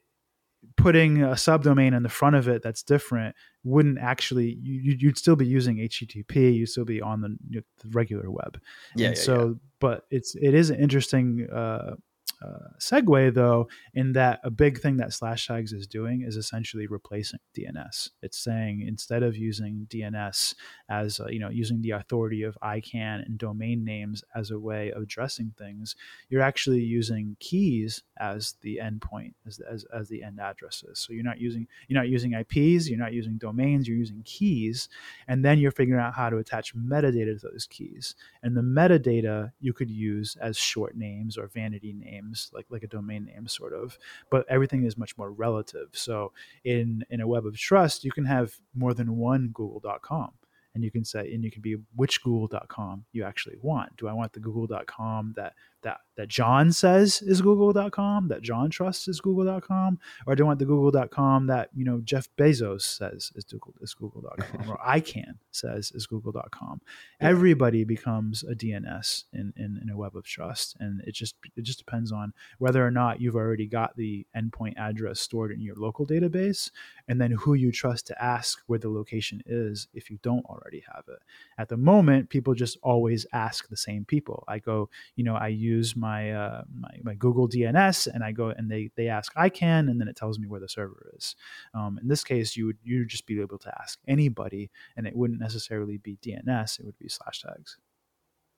putting 0.76 1.22
a 1.22 1.30
subdomain 1.30 1.96
in 1.96 2.02
the 2.02 2.08
front 2.08 2.36
of 2.36 2.48
it 2.48 2.62
that's 2.62 2.82
different 2.82 3.34
wouldn't 3.64 3.98
actually 3.98 4.58
you, 4.62 4.96
you'd 4.98 5.18
still 5.18 5.36
be 5.36 5.46
using 5.46 5.76
http 5.76 6.54
you'd 6.54 6.68
still 6.68 6.84
be 6.84 7.00
on 7.02 7.20
the, 7.20 7.36
the 7.50 7.88
regular 7.90 8.30
web 8.30 8.60
yeah, 8.94 9.08
yeah 9.08 9.14
so 9.14 9.48
yeah. 9.48 9.54
but 9.80 10.06
it's 10.10 10.34
it 10.36 10.54
is 10.54 10.70
an 10.70 10.78
interesting 10.80 11.48
uh, 11.52 11.94
uh, 12.40 12.70
segue 12.78 13.34
though 13.34 13.68
in 13.94 14.12
that 14.12 14.40
a 14.44 14.50
big 14.50 14.80
thing 14.80 14.96
that 14.98 15.08
Slashtags 15.08 15.72
is 15.72 15.86
doing 15.86 16.22
is 16.22 16.36
essentially 16.36 16.86
replacing 16.86 17.40
DNS. 17.56 18.10
It's 18.22 18.38
saying 18.38 18.84
instead 18.86 19.22
of 19.22 19.36
using 19.36 19.86
DNS 19.90 20.54
as 20.88 21.20
uh, 21.20 21.26
you 21.28 21.40
know 21.40 21.48
using 21.48 21.82
the 21.82 21.90
authority 21.92 22.42
of 22.42 22.56
ICANN 22.62 23.26
and 23.26 23.38
domain 23.38 23.84
names 23.84 24.22
as 24.34 24.50
a 24.50 24.58
way 24.58 24.92
of 24.92 25.02
addressing 25.02 25.52
things, 25.58 25.96
you're 26.28 26.42
actually 26.42 26.80
using 26.80 27.36
keys 27.40 28.02
as 28.20 28.54
the 28.62 28.80
endpoint 28.82 29.34
as, 29.46 29.60
as, 29.60 29.84
as 29.94 30.08
the 30.08 30.22
end 30.22 30.40
addresses. 30.40 30.98
So 30.98 31.12
you're 31.12 31.24
not 31.24 31.40
using 31.40 31.66
you're 31.88 32.00
not 32.00 32.08
using 32.08 32.34
IPs, 32.34 32.88
you're 32.88 32.98
not 32.98 33.12
using 33.12 33.38
domains, 33.38 33.88
you're 33.88 33.96
using 33.96 34.22
keys, 34.24 34.88
and 35.26 35.44
then 35.44 35.58
you're 35.58 35.70
figuring 35.70 36.00
out 36.00 36.14
how 36.14 36.30
to 36.30 36.36
attach 36.36 36.76
metadata 36.76 37.40
to 37.40 37.48
those 37.50 37.66
keys. 37.68 38.14
And 38.42 38.56
the 38.56 38.62
metadata 38.62 39.52
you 39.60 39.72
could 39.72 39.90
use 39.90 40.36
as 40.40 40.56
short 40.56 40.96
names 40.96 41.36
or 41.36 41.48
vanity 41.48 41.92
names, 41.92 42.27
like 42.52 42.66
like 42.70 42.82
a 42.82 42.88
domain 42.88 43.26
name, 43.26 43.48
sort 43.48 43.72
of. 43.72 43.98
But 44.30 44.46
everything 44.48 44.84
is 44.84 44.96
much 44.96 45.16
more 45.18 45.30
relative. 45.30 45.88
So 45.92 46.32
in 46.64 47.04
in 47.10 47.20
a 47.20 47.28
web 47.28 47.46
of 47.46 47.56
trust, 47.56 48.04
you 48.04 48.12
can 48.12 48.24
have 48.24 48.54
more 48.74 48.94
than 48.94 49.16
one 49.16 49.48
Google.com 49.48 50.32
and 50.74 50.84
you 50.84 50.90
can 50.90 51.04
say 51.04 51.32
and 51.32 51.42
you 51.42 51.50
can 51.50 51.60
be 51.62 51.76
which 51.96 52.22
google.com 52.22 53.04
you 53.12 53.24
actually 53.24 53.56
want 53.62 53.96
do 53.96 54.06
i 54.06 54.12
want 54.12 54.32
the 54.32 54.40
google.com 54.40 55.32
that 55.34 55.54
that 55.82 55.98
that 56.16 56.28
john 56.28 56.72
says 56.72 57.22
is 57.22 57.40
google.com 57.40 58.28
that 58.28 58.42
john 58.42 58.70
trusts 58.70 59.08
is 59.08 59.20
google.com 59.20 59.98
or 60.26 60.34
do 60.34 60.44
i 60.44 60.46
want 60.46 60.58
the 60.58 60.64
google.com 60.64 61.46
that 61.46 61.70
you 61.74 61.84
know 61.84 62.00
jeff 62.04 62.28
bezos 62.38 62.82
says 62.82 63.32
is 63.34 63.44
google 63.44 63.74
is 63.80 63.94
google.com 63.94 64.70
or 64.70 64.78
icann 64.88 65.38
says 65.50 65.92
is 65.94 66.06
google.com 66.06 66.80
yeah. 67.20 67.28
everybody 67.28 67.84
becomes 67.84 68.42
a 68.42 68.54
dns 68.54 69.24
in, 69.32 69.52
in 69.56 69.78
in 69.82 69.90
a 69.90 69.96
web 69.96 70.16
of 70.16 70.24
trust 70.24 70.76
and 70.80 71.00
it 71.06 71.14
just 71.14 71.36
it 71.56 71.62
just 71.62 71.78
depends 71.78 72.12
on 72.12 72.32
whether 72.58 72.84
or 72.84 72.90
not 72.90 73.20
you've 73.20 73.36
already 73.36 73.66
got 73.66 73.96
the 73.96 74.26
endpoint 74.36 74.76
address 74.78 75.20
stored 75.20 75.52
in 75.52 75.60
your 75.60 75.76
local 75.76 76.06
database 76.06 76.70
and 77.08 77.20
then 77.20 77.30
who 77.32 77.54
you 77.54 77.72
trust 77.72 78.06
to 78.06 78.22
ask 78.22 78.60
where 78.66 78.78
the 78.78 78.88
location 78.88 79.42
is 79.46 79.88
if 79.94 80.10
you 80.10 80.18
don't 80.22 80.44
already 80.46 80.82
have 80.94 81.04
it. 81.08 81.18
At 81.56 81.68
the 81.68 81.76
moment, 81.76 82.28
people 82.28 82.54
just 82.54 82.76
always 82.82 83.26
ask 83.32 83.68
the 83.68 83.76
same 83.76 84.04
people. 84.04 84.44
I 84.46 84.58
go, 84.58 84.90
you 85.16 85.24
know, 85.24 85.34
I 85.34 85.48
use 85.48 85.67
my 85.96 86.32
uh, 86.32 86.62
my, 86.72 86.98
my, 87.02 87.14
Google 87.14 87.48
DNS 87.48 88.08
and 88.12 88.22
I 88.22 88.32
go 88.32 88.50
and 88.50 88.70
they 88.70 88.90
they 88.96 89.08
ask 89.08 89.34
ICANN 89.34 89.90
and 89.90 90.00
then 90.00 90.08
it 90.08 90.16
tells 90.16 90.38
me 90.38 90.48
where 90.48 90.60
the 90.60 90.68
server 90.68 91.10
is. 91.16 91.36
Um, 91.74 91.98
in 92.00 92.08
this 92.08 92.24
case, 92.24 92.56
you 92.56 92.66
would 92.66 92.78
you 92.82 93.04
just 93.06 93.26
be 93.26 93.40
able 93.40 93.58
to 93.58 93.72
ask 93.80 93.98
anybody 94.06 94.70
and 94.96 95.06
it 95.06 95.16
wouldn't 95.16 95.40
necessarily 95.40 95.98
be 95.98 96.18
DNS. 96.22 96.80
It 96.80 96.86
would 96.86 96.98
be 96.98 97.08
Slashtags. 97.08 97.76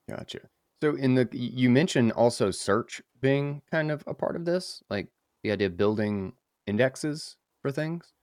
Gotcha. 0.09 0.39
So 0.81 0.95
in 0.95 1.15
the 1.15 1.27
you 1.31 1.69
mentioned 1.69 2.11
also 2.13 2.51
search 2.51 3.01
being 3.21 3.61
kind 3.71 3.91
of 3.91 4.03
a 4.07 4.13
part 4.13 4.35
of 4.35 4.45
this, 4.45 4.83
like 4.89 5.07
the 5.43 5.51
idea 5.51 5.67
of 5.67 5.77
building 5.77 6.33
indexes 6.67 7.37
for 7.61 7.71
things. 7.71 8.13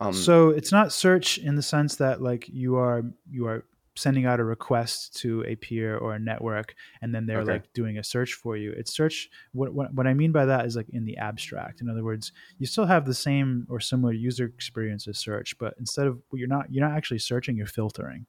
Um, 0.00 0.12
so 0.12 0.50
it's 0.50 0.72
not 0.72 0.92
search 0.92 1.38
in 1.38 1.56
the 1.56 1.62
sense 1.62 1.96
that 1.96 2.22
like 2.22 2.48
you 2.48 2.76
are 2.76 3.02
you 3.28 3.46
are 3.46 3.64
sending 3.98 4.26
out 4.26 4.40
a 4.40 4.44
request 4.44 5.16
to 5.16 5.44
a 5.46 5.56
peer 5.56 5.96
or 5.96 6.14
a 6.14 6.18
network 6.18 6.74
and 7.02 7.14
then 7.14 7.26
they're 7.26 7.40
okay. 7.40 7.52
like 7.52 7.72
doing 7.72 7.98
a 7.98 8.04
search 8.04 8.34
for 8.34 8.56
you. 8.56 8.72
It's 8.72 8.94
search 8.94 9.28
what, 9.52 9.72
what, 9.72 9.92
what 9.94 10.06
i 10.06 10.14
mean 10.14 10.32
by 10.32 10.44
that 10.46 10.66
is 10.66 10.76
like 10.76 10.88
in 10.90 11.04
the 11.04 11.16
abstract. 11.18 11.80
In 11.80 11.88
other 11.88 12.04
words 12.04 12.32
you 12.58 12.66
still 12.66 12.86
have 12.86 13.04
the 13.04 13.14
same 13.14 13.66
or 13.68 13.80
similar 13.80 14.12
user 14.12 14.44
experience 14.44 15.06
as 15.08 15.18
search 15.18 15.56
but 15.58 15.74
instead 15.78 16.06
of 16.06 16.20
you're 16.32 16.48
not 16.48 16.66
you're 16.70 16.86
not 16.86 16.96
actually 16.96 17.18
searching 17.18 17.56
you're 17.56 17.66
filtering 17.66 18.26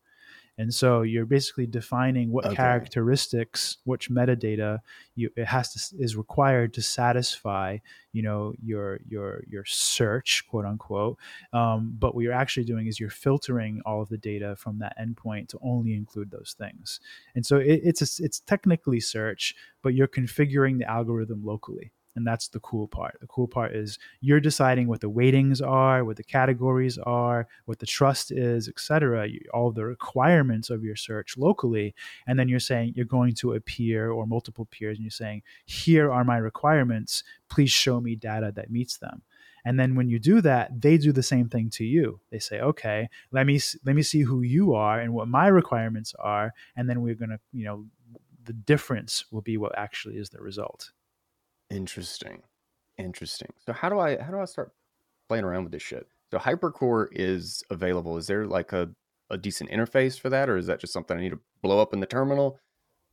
and 0.59 0.75
so 0.75 1.03
you're 1.03 1.25
basically 1.25 1.65
defining 1.65 2.33
what 2.33 2.45
okay. 2.45 2.55
characteristics, 2.55 3.77
which 3.85 4.11
metadata 4.11 4.79
you 5.15 5.29
it 5.37 5.45
has 5.45 5.71
to 5.71 6.03
is 6.03 6.17
required 6.17 6.73
to 6.73 6.81
satisfy, 6.81 7.77
you 8.11 8.21
know, 8.21 8.53
your 8.61 8.99
your 9.07 9.41
your 9.47 9.63
search, 9.63 10.43
quote 10.49 10.65
unquote. 10.65 11.17
Um, 11.53 11.95
but 11.97 12.13
what 12.13 12.25
you're 12.25 12.33
actually 12.33 12.65
doing 12.65 12.87
is 12.87 12.99
you're 12.99 13.09
filtering 13.09 13.81
all 13.85 14.01
of 14.01 14.09
the 14.09 14.17
data 14.17 14.57
from 14.57 14.79
that 14.79 14.97
endpoint 14.99 15.47
to 15.49 15.59
only 15.63 15.93
include 15.93 16.29
those 16.29 16.53
things. 16.59 16.99
And 17.35 17.45
so 17.45 17.55
it, 17.55 17.79
it's 17.85 18.01
a, 18.01 18.23
it's 18.23 18.41
technically 18.41 18.99
search, 18.99 19.55
but 19.81 19.93
you're 19.93 20.09
configuring 20.09 20.77
the 20.77 20.91
algorithm 20.91 21.41
locally 21.45 21.93
and 22.15 22.25
that's 22.25 22.47
the 22.47 22.59
cool 22.59 22.87
part. 22.87 23.17
The 23.21 23.27
cool 23.27 23.47
part 23.47 23.75
is 23.75 23.97
you're 24.21 24.39
deciding 24.39 24.87
what 24.87 25.01
the 25.01 25.09
weightings 25.09 25.61
are 25.61 26.03
what 26.03 26.17
the 26.17 26.23
categories 26.23 26.97
are 26.97 27.47
what 27.65 27.79
the 27.79 27.85
trust 27.85 28.31
is 28.31 28.67
etc 28.67 29.27
all 29.53 29.71
the 29.71 29.85
requirements 29.85 30.69
of 30.69 30.83
your 30.83 30.95
search 30.95 31.37
locally 31.37 31.93
and 32.27 32.37
then 32.37 32.49
you're 32.49 32.59
saying 32.59 32.93
you're 32.95 33.05
going 33.05 33.33
to 33.35 33.53
a 33.53 33.61
peer 33.61 34.11
or 34.11 34.25
multiple 34.25 34.65
peers 34.65 34.97
and 34.97 35.03
you're 35.03 35.11
saying 35.11 35.41
here 35.65 36.11
are 36.11 36.23
my 36.23 36.37
requirements. 36.37 37.23
Please 37.49 37.71
show 37.71 37.99
me 37.99 38.15
data 38.15 38.51
that 38.55 38.71
meets 38.71 38.97
them. 38.97 39.21
And 39.65 39.79
then 39.79 39.95
when 39.95 40.09
you 40.09 40.19
do 40.19 40.41
that 40.41 40.81
they 40.81 40.97
do 40.97 41.11
the 41.11 41.23
same 41.23 41.49
thing 41.49 41.69
to 41.71 41.83
you. 41.83 42.19
They 42.31 42.39
say 42.39 42.59
okay 42.59 43.09
let 43.31 43.45
me 43.45 43.59
let 43.85 43.95
me 43.95 44.01
see 44.01 44.21
who 44.21 44.41
you 44.41 44.73
are 44.73 44.99
and 44.99 45.13
what 45.13 45.27
my 45.27 45.47
requirements 45.47 46.13
are 46.19 46.53
and 46.75 46.89
then 46.89 47.01
we're 47.01 47.15
going 47.15 47.29
to 47.29 47.39
you 47.53 47.65
know 47.65 47.85
the 48.45 48.53
difference 48.53 49.25
will 49.31 49.41
be 49.41 49.57
what 49.57 49.77
actually 49.77 50.17
is 50.17 50.29
the 50.29 50.41
result 50.41 50.91
Interesting. 51.69 52.43
Interesting. 52.97 53.49
So 53.65 53.73
how 53.73 53.89
do 53.89 53.99
I 53.99 54.21
how 54.21 54.31
do 54.31 54.39
I 54.39 54.45
start 54.45 54.71
playing 55.27 55.45
around 55.45 55.63
with 55.63 55.71
this 55.71 55.83
shit? 55.83 56.07
So 56.31 56.37
HyperCore 56.37 57.07
is 57.11 57.63
available. 57.69 58.17
Is 58.17 58.27
there 58.27 58.45
like 58.45 58.73
a, 58.73 58.89
a 59.29 59.37
decent 59.37 59.69
interface 59.71 60.19
for 60.19 60.29
that, 60.29 60.49
or 60.49 60.57
is 60.57 60.67
that 60.67 60.79
just 60.79 60.93
something 60.93 61.17
I 61.17 61.21
need 61.21 61.31
to 61.31 61.39
blow 61.61 61.81
up 61.81 61.93
in 61.93 61.99
the 61.99 62.05
terminal? 62.05 62.59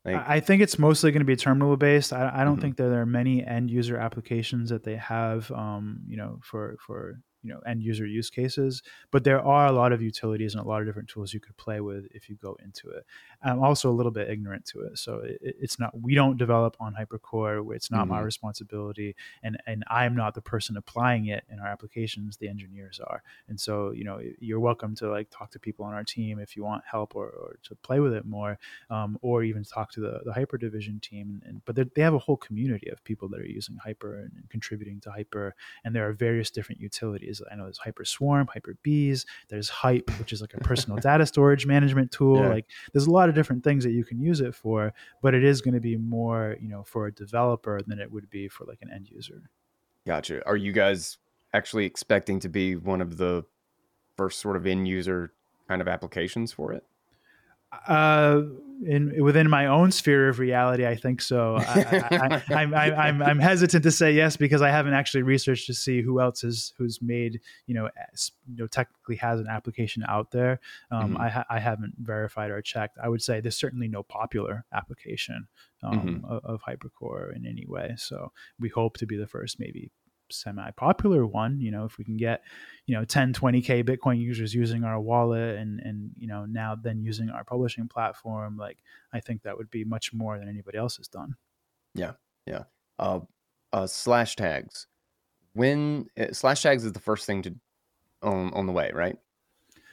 Like, 0.05 0.29
I 0.29 0.41
think 0.41 0.63
it's 0.63 0.79
mostly 0.79 1.11
going 1.11 1.21
to 1.21 1.27
be 1.27 1.35
terminal 1.35 1.77
based. 1.77 2.13
I, 2.13 2.31
I 2.33 2.45
don't 2.45 2.55
mm-hmm. 2.55 2.63
think 2.63 2.77
that 2.77 2.89
there 2.91 3.01
are 3.01 3.07
many 3.07 3.45
end 3.45 3.71
user 3.71 3.97
applications 3.97 4.71
that 4.71 4.85
they 4.85 4.97
have, 4.97 5.51
um, 5.51 6.01
you 6.07 6.17
know, 6.17 6.39
for 6.43 6.77
for 6.87 7.21
you 7.47 7.53
know 7.55 7.61
end 7.67 7.83
user 7.83 8.07
use 8.07 8.31
cases 8.31 8.83
but 9.11 9.25
there 9.25 9.41
are 9.41 9.67
a 9.67 9.73
lot 9.73 9.93
of 9.93 10.03
utilities 10.03 10.55
and 10.55 10.65
a 10.65 10.69
lot 10.69 10.81
of 10.81 10.87
different 10.87 11.09
tools 11.09 11.33
you 11.33 11.41
could 11.41 11.57
play 11.57 11.81
with 11.81 12.07
if 12.13 12.29
you 12.29 12.37
go 12.37 12.57
into 12.65 12.89
it. 12.89 13.05
I'm 13.43 13.63
also 13.63 13.91
a 13.91 13.97
little 13.99 14.13
bit 14.13 14.29
ignorant 14.29 14.65
to 14.67 14.81
it 14.83 14.99
so 14.99 15.21
it, 15.25 15.39
it's 15.41 15.79
not 15.79 15.99
we 16.01 16.15
don't 16.15 16.37
develop 16.37 16.77
on 16.81 16.95
hypercore 16.95 17.75
it's 17.75 17.91
not 17.91 18.03
mm-hmm. 18.03 18.11
my 18.11 18.21
responsibility 18.21 19.15
and 19.43 19.57
and 19.67 19.85
i'm 19.89 20.15
not 20.15 20.35
the 20.35 20.41
person 20.41 20.77
applying 20.77 21.27
it 21.27 21.45
in 21.51 21.59
our 21.61 21.67
applications 21.67 22.37
the 22.37 22.49
engineers 22.49 23.01
are. 23.07 23.23
And 23.49 23.59
so 23.61 23.93
you 23.93 24.05
know 24.05 24.21
you're 24.41 24.61
welcome 24.61 24.95
to 24.97 25.11
like 25.11 25.29
talk 25.31 25.51
to 25.53 25.59
people 25.59 25.85
on 25.85 25.95
our 25.95 26.05
team 26.05 26.39
if 26.39 26.57
you 26.57 26.65
want 26.65 26.83
help 26.91 27.15
or, 27.15 27.27
or 27.27 27.57
to 27.65 27.75
play 27.77 28.01
with 28.01 28.13
it 28.13 28.25
more 28.25 28.59
um, 28.91 29.19
or 29.23 29.43
even 29.43 29.65
talk 29.65 29.91
to 29.93 30.01
the, 30.01 30.21
the 30.25 30.33
Hyperdivision 30.33 31.01
team 31.01 31.43
and, 31.47 31.63
but 31.65 31.77
they 31.77 32.03
have 32.03 32.15
a 32.15 32.19
whole 32.19 32.37
community 32.37 32.89
of 32.91 33.03
people 33.05 33.29
that 33.29 33.41
are 33.41 33.47
using 33.47 33.77
hyper 33.77 34.17
and, 34.17 34.33
and 34.37 34.49
contributing 34.51 35.01
to 35.01 35.11
hyper 35.11 35.55
and 35.85 35.95
there 35.95 36.09
are 36.09 36.13
various 36.13 36.51
different 36.51 36.81
utilities 36.81 37.36
I 37.51 37.55
know 37.55 37.65
there's 37.65 37.79
Hyperswarm, 37.79 38.49
Hyper 38.49 38.77
Bees. 38.83 39.27
There's 39.49 39.69
Hype, 39.69 40.11
which 40.19 40.33
is 40.33 40.41
like 40.41 40.55
a 40.55 40.59
personal 40.59 40.99
data 40.99 41.27
storage 41.27 41.67
management 41.67 42.11
tool. 42.13 42.41
Yeah. 42.41 42.49
Like 42.49 42.67
there's 42.93 43.07
a 43.07 43.11
lot 43.11 43.29
of 43.29 43.35
different 43.35 43.65
things 43.65 43.85
that 43.85 43.93
you 43.93 44.05
can 44.05 44.21
use 44.21 44.41
it 44.41 44.55
for, 44.55 44.93
but 45.23 45.35
it 45.35 45.45
is 45.45 45.61
going 45.61 45.75
to 45.75 45.81
be 45.81 45.97
more, 45.97 46.57
you 46.61 46.69
know, 46.69 46.83
for 46.83 47.07
a 47.07 47.13
developer 47.13 47.81
than 47.87 47.99
it 47.99 48.11
would 48.11 48.29
be 48.31 48.49
for 48.49 48.65
like 48.65 48.79
an 48.83 48.91
end 48.93 49.09
user. 49.09 49.51
Gotcha. 50.07 50.47
Are 50.47 50.57
you 50.57 50.73
guys 50.73 51.19
actually 51.53 51.85
expecting 51.85 52.39
to 52.41 52.49
be 52.49 52.77
one 52.77 53.01
of 53.01 53.17
the 53.17 53.45
first 54.17 54.41
sort 54.41 54.57
of 54.57 54.67
end 54.67 54.87
user 54.87 55.33
kind 55.69 55.81
of 55.81 55.89
applications 55.89 56.53
for 56.53 56.73
it? 56.73 56.85
Uh, 57.87 58.43
in 58.85 59.23
within 59.23 59.49
my 59.49 59.67
own 59.67 59.91
sphere 59.91 60.29
of 60.29 60.39
reality, 60.39 60.87
I 60.87 60.97
think 60.97 61.23
so. 61.23 61.57
I, 61.57 62.43
am 62.51 62.75
I'm, 62.75 62.95
I'm, 62.95 63.23
I'm 63.23 63.39
hesitant 63.39 63.83
to 63.85 63.91
say 63.91 64.13
yes 64.13 64.37
because 64.37 64.63
I 64.63 64.71
haven't 64.71 64.93
actually 64.93 65.23
researched 65.23 65.67
to 65.69 65.75
see 65.75 66.03
who 66.03 66.21
else 66.21 66.45
is 66.45 66.75
who's 66.77 67.01
made 67.01 67.41
you 67.67 67.75
know 67.75 67.89
you 68.47 68.57
know 68.57 68.67
technically 68.67 69.17
has 69.17 69.41
an 69.41 69.47
application 69.49 70.05
out 70.09 70.31
there. 70.31 70.61
Um, 70.91 71.13
mm-hmm. 71.13 71.23
I 71.23 71.29
ha- 71.29 71.47
I 71.49 71.59
haven't 71.59 71.95
verified 71.99 72.51
or 72.51 72.61
checked. 72.61 72.99
I 73.03 73.09
would 73.09 73.23
say 73.23 73.41
there's 73.41 73.57
certainly 73.57 73.89
no 73.89 74.03
popular 74.03 74.65
application 74.73 75.49
um, 75.83 76.01
mm-hmm. 76.01 76.25
of, 76.25 76.45
of 76.45 76.61
HyperCore 76.63 77.35
in 77.35 77.47
any 77.47 77.65
way. 77.67 77.95
So 77.97 78.33
we 78.61 78.69
hope 78.69 78.99
to 78.99 79.07
be 79.07 79.17
the 79.17 79.27
first, 79.27 79.59
maybe 79.59 79.91
semi-popular 80.31 81.27
one 81.27 81.61
you 81.61 81.71
know 81.71 81.85
if 81.85 81.99
we 81.99 82.05
can 82.05 82.17
get 82.17 82.43
you 82.87 82.95
know 82.95 83.05
10 83.05 83.33
20k 83.33 83.85
bitcoin 83.85 84.19
users 84.19 84.55
using 84.55 84.85
our 84.85 85.01
wallet 85.01 85.57
and 85.57 85.81
and 85.81 86.11
you 86.17 86.27
know 86.27 86.45
now 86.47 86.75
then 86.75 87.03
using 87.03 87.31
our 87.31 87.45
publishing 87.45 87.89
platform 87.89 88.57
like 88.57 88.79
i 89.13 89.21
think 89.21 89.43
that 89.43 89.57
would 89.57 89.71
be 89.71 89.85
much 89.85 90.13
more 90.13 90.39
than 90.39 90.49
anybody 90.49 90.79
else 90.79 90.97
has 90.97 91.09
done. 91.09 91.35
Yeah 91.95 92.13
yeah. 92.47 92.65
Uh, 92.99 93.21
uh 93.73 93.83
Slashtags. 93.83 94.87
When 95.53 96.07
uh, 96.19 96.25
Slashtags 96.27 96.85
is 96.85 96.93
the 96.93 97.01
first 97.01 97.27
thing 97.27 97.43
to 97.43 97.55
on 98.23 98.53
on 98.55 98.67
the 98.67 98.73
way 98.73 98.91
right 98.95 99.19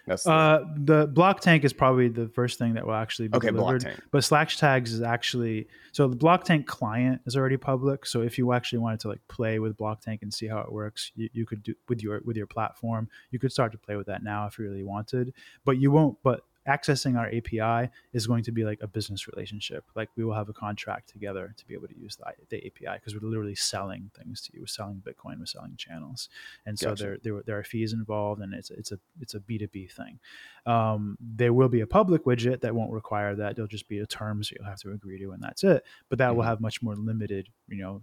that's 0.06 0.24
the, 0.24 0.32
uh, 0.32 0.66
the 0.76 1.08
Blocktank 1.08 1.64
is 1.64 1.72
probably 1.72 2.10
the 2.10 2.28
first 2.30 2.60
thing 2.60 2.74
that 2.74 2.86
will 2.86 2.94
actually 2.94 3.30
be 3.30 3.38
okay, 3.38 3.52
delivered. 3.52 4.02
But 4.12 4.24
Slashtags 4.24 4.88
is 4.88 5.02
actually 5.02 5.68
so 5.92 6.08
the 6.08 6.18
Blocktank 6.18 6.66
client 6.66 7.22
is 7.26 7.38
already 7.38 7.58
public. 7.58 8.06
So 8.06 8.22
if 8.22 8.38
you 8.38 8.52
actually 8.54 8.80
wanted 8.80 9.00
to 9.02 9.10
like 9.10 9.22
play 9.28 9.60
with 9.60 9.78
Blocktank 9.78 10.22
and 10.22 10.34
see 10.34 10.48
how 10.48 10.60
it 10.60 10.72
works, 10.72 11.12
you, 11.16 11.30
you 11.34 11.46
could 11.46 11.64
do 11.64 11.74
with 11.88 12.02
your 12.02 12.22
with 12.26 12.36
your 12.36 12.48
platform. 12.48 13.08
You 13.32 13.40
could 13.40 13.52
start 13.52 13.72
to 13.72 13.78
play 13.78 13.96
with 13.96 14.08
that 14.08 14.24
now 14.24 14.46
if 14.48 14.58
you 14.60 14.66
really 14.66 14.84
wanted. 14.84 15.34
But 15.64 15.78
you 15.78 15.92
won't. 15.92 16.18
But 16.24 16.42
accessing 16.68 17.18
our 17.18 17.27
API 17.27 17.90
is 18.14 18.27
going 18.27 18.44
to 18.44 18.52
be 18.52 18.64
like 18.64 18.80
a 18.81 18.88
business 18.88 19.27
relationship. 19.27 19.84
Like 19.95 20.10
we 20.15 20.23
will 20.23 20.34
have 20.34 20.49
a 20.49 20.53
contract 20.53 21.10
together 21.10 21.53
to 21.57 21.65
be 21.65 21.73
able 21.73 21.88
to 21.88 21.98
use 21.98 22.15
the, 22.15 22.26
the 22.49 22.57
API 22.57 22.99
because 22.99 23.14
we're 23.14 23.27
literally 23.27 23.56
selling 23.56 24.11
things 24.18 24.41
to 24.41 24.52
you. 24.53 24.61
We're 24.61 24.68
selling 24.68 25.02
Bitcoin, 25.06 25.40
we're 25.40 25.45
selling 25.45 25.76
channels, 25.77 26.30
and 26.65 26.77
so 26.77 26.90
gotcha. 26.90 27.03
there, 27.03 27.18
there 27.23 27.44
there 27.45 27.60
are 27.60 27.64
fees 27.64 27.94
involved, 27.94 28.41
and 28.41 28.53
it's 28.53 28.69
it's 28.72 28.91
a 28.91 28.99
it's 29.19 29.34
a 29.34 29.40
B 29.40 29.57
two 29.57 29.68
B 29.68 29.88
thing. 29.88 30.19
Um, 30.65 31.18
there 31.19 31.53
will 31.53 31.69
be 31.69 31.81
a 31.81 31.88
public 31.88 32.26
widget 32.26 32.61
that 32.61 32.73
won't 32.73 32.91
require 32.91 33.35
that. 33.35 33.56
There'll 33.56 33.68
just 33.68 33.90
be 33.90 33.99
a 33.99 34.06
terms 34.06 34.52
you'll 34.52 34.68
have 34.68 34.80
to 34.80 34.91
agree 34.91 35.19
to, 35.19 35.31
and 35.31 35.44
that's 35.44 35.64
it. 35.64 35.84
But 36.10 36.19
that 36.19 36.30
mm-hmm. 36.30 36.38
will 36.38 36.44
have 36.44 36.61
much 36.61 36.81
more 36.81 36.95
limited, 36.95 37.49
you 37.68 37.81
know. 37.81 38.02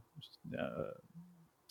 Uh, 0.59 0.93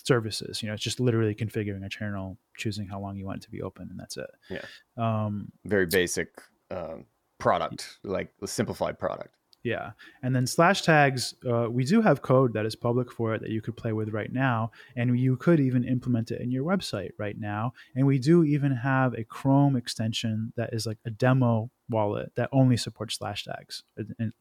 services. 0.09 0.61
You 0.63 0.67
know, 0.69 0.73
it's 0.73 0.83
just 0.83 0.99
literally 0.99 1.35
configuring 1.35 1.85
a 1.85 1.89
channel, 1.89 2.37
choosing 2.57 2.87
how 2.87 2.99
long 2.99 3.15
you 3.15 3.25
want 3.25 3.37
it 3.37 3.43
to 3.43 3.51
be 3.51 3.61
open, 3.61 3.89
and 3.91 3.99
that's 3.99 4.17
it. 4.17 4.29
Yeah. 4.49 4.65
Um, 4.97 5.51
Very 5.65 5.85
basic 5.85 6.29
uh, 6.71 6.97
product, 7.37 7.99
like 8.03 8.31
a 8.41 8.47
simplified 8.47 8.99
product. 8.99 9.35
Yeah. 9.63 9.91
And 10.23 10.33
then 10.33 10.45
Slashtags, 10.45 11.33
uh, 11.45 11.69
we 11.69 11.83
do 11.83 12.01
have 12.01 12.21
code 12.21 12.53
that 12.53 12.65
is 12.65 12.75
public 12.75 13.11
for 13.11 13.33
it 13.33 13.41
that 13.41 13.49
you 13.49 13.61
could 13.61 13.75
play 13.75 13.91
with 13.91 14.09
right 14.09 14.31
now. 14.31 14.71
And 14.95 15.19
you 15.19 15.35
could 15.35 15.59
even 15.59 15.83
implement 15.83 16.31
it 16.31 16.41
in 16.41 16.49
your 16.49 16.63
website 16.63 17.11
right 17.17 17.37
now. 17.37 17.73
And 17.95 18.07
we 18.07 18.19
do 18.19 18.43
even 18.43 18.71
have 18.71 19.13
a 19.13 19.25
Chrome 19.25 19.75
extension 19.75 20.53
that 20.55 20.73
is 20.73 20.85
like 20.85 20.99
a 21.05 21.09
demo 21.09 21.71
wallet 21.89 22.31
that 22.35 22.49
only 22.51 22.77
supports 22.77 23.17
Slashtags 23.17 23.83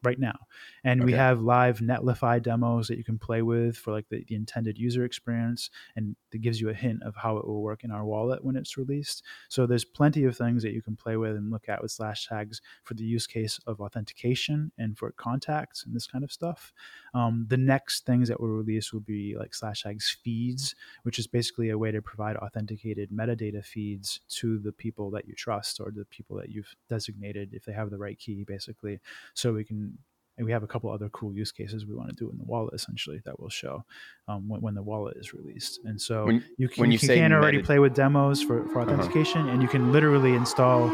right 0.03 0.19
now. 0.19 0.37
And 0.83 1.01
okay. 1.01 1.05
we 1.05 1.13
have 1.13 1.41
live 1.41 1.79
Netlify 1.79 2.41
demos 2.41 2.87
that 2.87 2.97
you 2.97 3.03
can 3.03 3.17
play 3.17 3.41
with 3.41 3.77
for 3.77 3.91
like 3.91 4.07
the, 4.09 4.23
the, 4.27 4.35
intended 4.35 4.77
user 4.77 5.03
experience. 5.03 5.69
And 5.95 6.15
it 6.31 6.41
gives 6.41 6.61
you 6.61 6.69
a 6.69 6.73
hint 6.73 7.03
of 7.03 7.15
how 7.15 7.37
it 7.37 7.47
will 7.47 7.61
work 7.61 7.83
in 7.83 7.91
our 7.91 8.05
wallet 8.05 8.43
when 8.43 8.55
it's 8.55 8.77
released. 8.77 9.23
So 9.49 9.65
there's 9.65 9.85
plenty 9.85 10.25
of 10.25 10.37
things 10.37 10.63
that 10.63 10.73
you 10.73 10.81
can 10.81 10.95
play 10.95 11.17
with 11.17 11.35
and 11.35 11.51
look 11.51 11.67
at 11.67 11.81
with 11.81 11.91
Slashtags 11.91 12.61
for 12.83 12.93
the 12.93 13.03
use 13.03 13.27
case 13.27 13.59
of 13.65 13.81
authentication 13.81 14.71
and 14.77 14.97
for 14.97 15.11
contacts 15.11 15.85
and 15.85 15.95
this 15.95 16.07
kind 16.07 16.23
of 16.23 16.31
stuff. 16.31 16.71
Um, 17.13 17.45
the 17.49 17.57
next 17.57 18.05
things 18.05 18.27
that 18.29 18.39
will 18.39 18.49
release 18.49 18.93
will 18.93 18.99
be 18.99 19.35
like 19.37 19.51
Slashtags 19.51 20.15
feeds, 20.23 20.75
which 21.03 21.19
is 21.19 21.27
basically 21.27 21.69
a 21.69 21.77
way 21.77 21.91
to 21.91 22.01
provide 22.01 22.37
authenticated 22.37 23.09
metadata 23.11 23.65
feeds 23.65 24.19
to 24.29 24.59
the 24.59 24.71
people 24.71 25.09
that 25.11 25.27
you 25.27 25.33
trust 25.33 25.79
or 25.79 25.91
the 25.91 26.05
people 26.05 26.37
that 26.37 26.49
you've 26.49 26.75
designated 26.89 27.38
if 27.51 27.65
they 27.65 27.73
have 27.73 27.89
the 27.89 27.97
right 27.97 28.17
key, 28.17 28.43
basically. 28.43 28.99
So 29.33 29.53
we 29.53 29.63
can 29.63 29.97
and 30.39 30.45
we 30.45 30.53
have 30.53 30.63
a 30.63 30.67
couple 30.67 30.89
other 30.89 31.09
cool 31.09 31.33
use 31.33 31.51
cases 31.51 31.85
we 31.85 31.93
want 31.93 32.09
to 32.09 32.15
do 32.15 32.31
in 32.31 32.37
the 32.37 32.45
wallet 32.45 32.73
essentially 32.73 33.21
that 33.25 33.39
will 33.39 33.49
show 33.49 33.83
um, 34.29 34.47
when, 34.47 34.61
when, 34.61 34.73
the 34.73 34.81
wallet 34.81 35.17
is 35.17 35.33
released 35.33 35.81
and 35.83 36.01
so 36.01 36.25
when, 36.25 36.43
you 36.57 36.69
can, 36.69 36.85
you, 36.85 36.91
you 36.91 36.99
can 36.99 37.33
already 37.33 37.61
play 37.61 37.77
with 37.77 37.93
demos 37.93 38.41
for, 38.41 38.65
for 38.69 38.79
uh-huh. 38.79 38.93
authentication 38.93 39.41
uh-huh. 39.41 39.51
and 39.51 39.61
you 39.61 39.67
can 39.67 39.91
literally 39.91 40.33
install 40.33 40.87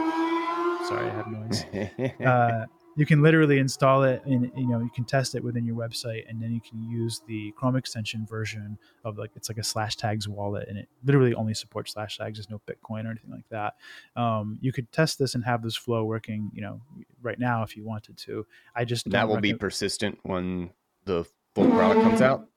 sorry 0.88 1.08
i 1.08 1.14
have 1.14 1.28
noise 1.28 1.64
uh, 2.26 2.66
you 2.96 3.06
can 3.06 3.22
literally 3.22 3.60
install 3.60 4.04
it 4.04 4.24
and 4.26 4.52
you 4.56 4.68
know 4.68 4.80
you 4.80 4.90
can 4.90 5.04
test 5.04 5.36
it 5.36 5.44
within 5.44 5.66
your 5.66 5.76
website 5.76 6.30
and 6.30 6.42
then 6.42 6.54
you 6.54 6.62
can 6.62 6.82
use 6.84 7.22
the 7.28 7.52
chrome 7.58 7.76
extension 7.76 8.26
version 8.26 8.78
of 9.04 9.18
like 9.18 9.32
it's 9.36 9.50
like 9.50 9.58
a 9.58 9.62
Slashtags 9.62 10.28
wallet 10.28 10.68
and 10.68 10.78
it 10.78 10.88
literally 11.04 11.34
only 11.34 11.54
supports 11.54 11.94
Slashtags 11.94 12.36
there's 12.36 12.50
no 12.50 12.62
bitcoin 12.68 13.06
or 13.06 13.12
anything 13.12 13.32
like 13.32 13.48
that. 13.50 13.76
Um, 14.16 14.58
you 14.62 14.72
could 14.72 14.92
test 14.92 15.20
this 15.20 15.36
and 15.36 15.44
have 15.44 15.62
this 15.62 15.76
flow 15.76 16.04
working 16.06 16.52
you 16.54 16.62
know 16.62 16.82
right 17.22 17.40
now 17.40 17.64
if 17.64 17.76
you 17.76 17.84
wanted 17.84 18.18
to. 18.18 18.46
I 18.76 18.86
just 18.86 19.10
that 19.12 19.28
will 19.28 19.42
be 19.42 19.54
persistent 19.54 20.20
when 20.24 20.72
the 21.06 21.26
full 21.54 21.70
product 21.72 22.02
comes 22.02 22.22
out? 22.22 22.48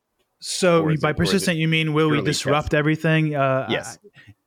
So 0.40 0.94
by 1.00 1.10
it, 1.10 1.16
persistent 1.16 1.58
you 1.58 1.68
mean 1.68 1.94
will 1.94 2.10
we 2.10 2.22
disrupt 2.22 2.68
test? 2.68 2.74
everything? 2.74 3.34
Uh, 3.34 3.66
yes. 3.70 3.98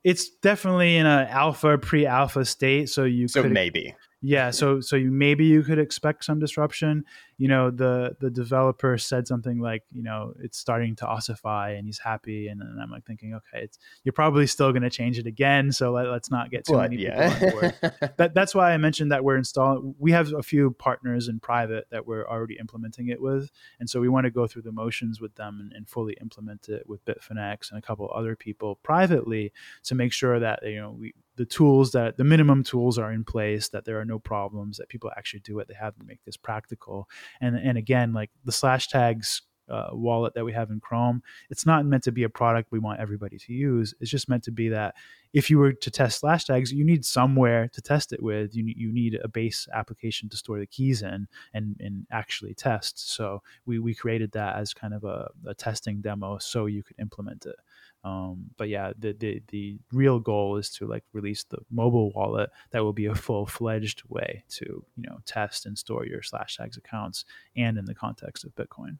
It's 0.04 0.30
definitely 0.30 0.96
in 0.96 1.06
an 1.06 1.28
alpha 1.28 1.78
pre-alpha 1.78 2.44
state 2.44 2.88
so 2.88 3.04
you 3.04 3.28
so 3.28 3.42
could, 3.42 3.52
maybe 3.52 3.94
yeah 4.22 4.50
so 4.50 4.80
so 4.80 4.96
you, 4.96 5.10
maybe 5.10 5.44
you 5.44 5.62
could 5.62 5.78
expect 5.78 6.24
some 6.24 6.38
disruption 6.38 7.04
you 7.42 7.48
know 7.48 7.72
the 7.72 8.16
the 8.20 8.30
developer 8.30 8.96
said 8.96 9.26
something 9.26 9.58
like 9.58 9.82
you 9.90 10.00
know 10.00 10.32
it's 10.38 10.56
starting 10.56 10.94
to 10.94 11.04
ossify 11.04 11.76
and 11.76 11.86
he's 11.86 11.98
happy 11.98 12.46
and 12.46 12.60
then 12.60 12.78
i'm 12.80 12.88
like 12.88 13.04
thinking 13.04 13.34
okay 13.34 13.64
it's 13.64 13.80
you're 14.04 14.12
probably 14.12 14.46
still 14.46 14.70
going 14.70 14.84
to 14.84 14.88
change 14.88 15.18
it 15.18 15.26
again 15.26 15.72
so 15.72 15.90
let, 15.90 16.06
us 16.06 16.30
not 16.30 16.52
get 16.52 16.64
too 16.64 16.74
but, 16.74 16.82
many 16.82 17.02
yeah. 17.02 17.36
people 17.36 17.46
on 17.46 17.52
board 17.52 17.74
that, 18.16 18.32
that's 18.32 18.54
why 18.54 18.70
i 18.70 18.76
mentioned 18.76 19.10
that 19.10 19.24
we're 19.24 19.36
installing 19.36 19.92
we 19.98 20.12
have 20.12 20.32
a 20.32 20.42
few 20.44 20.70
partners 20.78 21.26
in 21.26 21.40
private 21.40 21.84
that 21.90 22.06
we're 22.06 22.24
already 22.28 22.56
implementing 22.60 23.08
it 23.08 23.20
with 23.20 23.50
and 23.80 23.90
so 23.90 24.00
we 24.00 24.08
want 24.08 24.22
to 24.24 24.30
go 24.30 24.46
through 24.46 24.62
the 24.62 24.70
motions 24.70 25.20
with 25.20 25.34
them 25.34 25.58
and, 25.60 25.72
and 25.72 25.88
fully 25.88 26.16
implement 26.20 26.68
it 26.68 26.88
with 26.88 27.04
bitfinex 27.04 27.72
and 27.72 27.78
a 27.78 27.82
couple 27.82 28.08
other 28.14 28.36
people 28.36 28.76
privately 28.84 29.50
to 29.82 29.96
make 29.96 30.12
sure 30.12 30.38
that 30.38 30.60
you 30.62 30.80
know 30.80 30.92
we 30.96 31.12
the 31.36 31.46
tools 31.46 31.92
that 31.92 32.16
the 32.16 32.24
minimum 32.24 32.62
tools 32.62 32.98
are 32.98 33.10
in 33.10 33.24
place 33.24 33.68
that 33.70 33.84
there 33.84 33.98
are 33.98 34.04
no 34.04 34.18
problems 34.18 34.76
that 34.76 34.88
people 34.88 35.10
actually 35.16 35.40
do 35.40 35.58
it 35.58 35.68
they 35.68 35.74
have 35.74 35.96
to 35.96 36.04
make 36.04 36.22
this 36.24 36.36
practical 36.36 37.08
and 37.40 37.56
and 37.56 37.78
again 37.78 38.12
like 38.12 38.30
the 38.44 38.52
Slashtags 38.52 39.42
uh, 39.68 39.88
wallet 39.92 40.34
that 40.34 40.44
we 40.44 40.52
have 40.52 40.70
in 40.70 40.80
chrome 40.80 41.22
it's 41.48 41.64
not 41.64 41.86
meant 41.86 42.02
to 42.04 42.12
be 42.12 42.24
a 42.24 42.28
product 42.28 42.70
we 42.70 42.78
want 42.78 43.00
everybody 43.00 43.38
to 43.38 43.52
use. 43.52 43.94
It's 44.00 44.10
just 44.10 44.28
meant 44.28 44.42
to 44.44 44.50
be 44.50 44.68
that 44.68 44.94
if 45.32 45.48
you 45.48 45.58
were 45.58 45.72
to 45.72 45.90
test 45.90 46.22
Slashtags 46.22 46.72
you 46.72 46.84
need 46.84 47.04
somewhere 47.04 47.68
to 47.72 47.80
test 47.80 48.12
it 48.12 48.22
with. 48.22 48.54
You, 48.54 48.64
you 48.76 48.92
need 48.92 49.18
a 49.22 49.28
base 49.28 49.68
application 49.72 50.28
to 50.28 50.36
store 50.36 50.58
the 50.58 50.66
keys 50.66 51.02
in 51.02 51.26
and, 51.54 51.76
and 51.80 52.06
actually 52.10 52.54
test. 52.54 53.14
So 53.14 53.42
we, 53.64 53.78
we 53.78 53.94
created 53.94 54.32
that 54.32 54.56
as 54.56 54.74
kind 54.74 54.92
of 54.92 55.04
a, 55.04 55.30
a 55.46 55.54
testing 55.54 56.00
demo 56.00 56.38
so 56.38 56.66
you 56.66 56.82
could 56.82 56.98
implement 56.98 57.46
it 57.46 57.56
um, 58.04 58.50
but 58.56 58.68
yeah, 58.68 58.92
the, 58.98 59.12
the 59.12 59.42
the 59.48 59.78
real 59.92 60.18
goal 60.18 60.56
is 60.56 60.70
to 60.70 60.86
like 60.86 61.04
release 61.12 61.44
the 61.44 61.58
mobile 61.70 62.10
wallet 62.12 62.50
that 62.70 62.82
will 62.82 62.92
be 62.92 63.06
a 63.06 63.14
full 63.14 63.46
fledged 63.46 64.02
way 64.08 64.42
to 64.50 64.64
you 64.96 65.02
know 65.08 65.18
test 65.24 65.66
and 65.66 65.78
store 65.78 66.04
your 66.04 66.20
Slashtags 66.20 66.76
accounts 66.76 67.24
and 67.56 67.78
in 67.78 67.84
the 67.84 67.94
context 67.94 68.44
of 68.44 68.54
Bitcoin. 68.56 68.98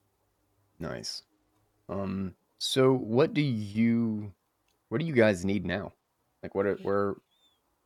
Nice. 0.79 1.23
Um, 1.89 2.35
so 2.59 2.93
what 2.93 3.35
do 3.35 3.43
you 3.43 4.33
what 4.89 4.99
do 4.99 5.07
you 5.07 5.15
guys 5.15 5.45
need 5.45 5.67
now? 5.67 5.93
Like 6.43 6.55
what 6.55 6.67
are, 6.67 6.79
where 6.83 7.15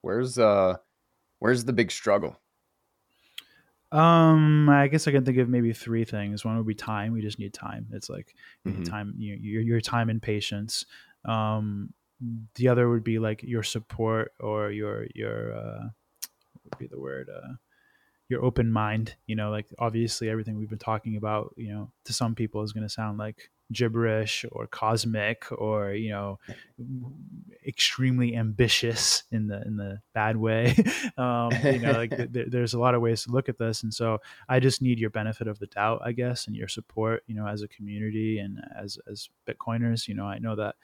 where's 0.02 0.38
uh 0.38 0.76
where's 1.38 1.64
the 1.64 1.72
big 1.72 1.90
struggle? 1.90 2.38
Um, 3.92 4.68
I 4.68 4.88
guess 4.88 5.06
I 5.06 5.12
can 5.12 5.24
think 5.24 5.38
of 5.38 5.48
maybe 5.48 5.72
three 5.72 6.04
things. 6.04 6.44
One 6.44 6.56
would 6.56 6.66
be 6.66 6.74
time. 6.74 7.12
We 7.12 7.22
just 7.22 7.38
need 7.38 7.54
time. 7.54 7.86
It's 7.92 8.10
like 8.10 8.34
mm-hmm. 8.66 8.82
time, 8.82 9.14
you, 9.16 9.34
your 9.34 9.62
your 9.62 9.80
time 9.80 10.10
and 10.10 10.20
patience. 10.20 10.86
Um, 11.24 11.92
the 12.54 12.68
other 12.68 12.88
would 12.88 13.04
be 13.04 13.18
like 13.18 13.42
your 13.42 13.62
support 13.62 14.32
or 14.40 14.70
your 14.70 15.06
your 15.14 15.56
uh, 15.56 15.88
would 16.64 16.78
be 16.78 16.86
the 16.86 16.98
word 16.98 17.28
uh, 17.28 17.54
your 18.28 18.44
open 18.44 18.72
mind. 18.72 19.14
You 19.26 19.36
know, 19.36 19.50
like 19.50 19.66
obviously 19.78 20.28
everything 20.28 20.58
we've 20.58 20.70
been 20.70 20.78
talking 20.78 21.16
about, 21.16 21.54
you 21.56 21.72
know, 21.72 21.90
to 22.04 22.12
some 22.12 22.34
people 22.34 22.62
is 22.62 22.72
going 22.72 22.86
to 22.86 22.92
sound 22.92 23.18
like 23.18 23.50
gibberish 23.72 24.44
or 24.52 24.66
cosmic 24.66 25.46
or 25.50 25.92
you 25.92 26.10
know 26.10 26.38
extremely 27.66 28.36
ambitious 28.36 29.24
in 29.32 29.48
the 29.48 29.62
in 29.62 29.76
the 29.76 30.00
bad 30.14 30.36
way. 30.36 30.74
Um, 31.18 31.50
you 31.64 31.78
know 31.78 31.92
like 31.92 32.10
th- 32.32 32.48
there's 32.50 32.74
a 32.74 32.78
lot 32.78 32.94
of 32.94 33.00
ways 33.00 33.24
to 33.24 33.30
look 33.30 33.48
at 33.48 33.58
this. 33.58 33.82
And 33.82 33.92
so 33.92 34.18
i 34.48 34.60
just 34.60 34.82
need 34.82 34.98
your 34.98 35.10
benefit 35.10 35.46
of 35.46 35.58
the 35.58 35.66
doubt 35.66 36.02
i 36.04 36.12
guess 36.12 36.46
and 36.46 36.54
your 36.54 36.68
support 36.68 37.22
you 37.26 37.34
know 37.34 37.46
as 37.46 37.62
a 37.62 37.68
community 37.68 38.38
and 38.38 38.58
as 38.78 38.98
as 39.10 39.28
bitcoiners. 39.48 40.08
You 40.08 40.14
know 40.14 40.26
i 40.26 40.38
know 40.38 40.56
that 40.56 40.74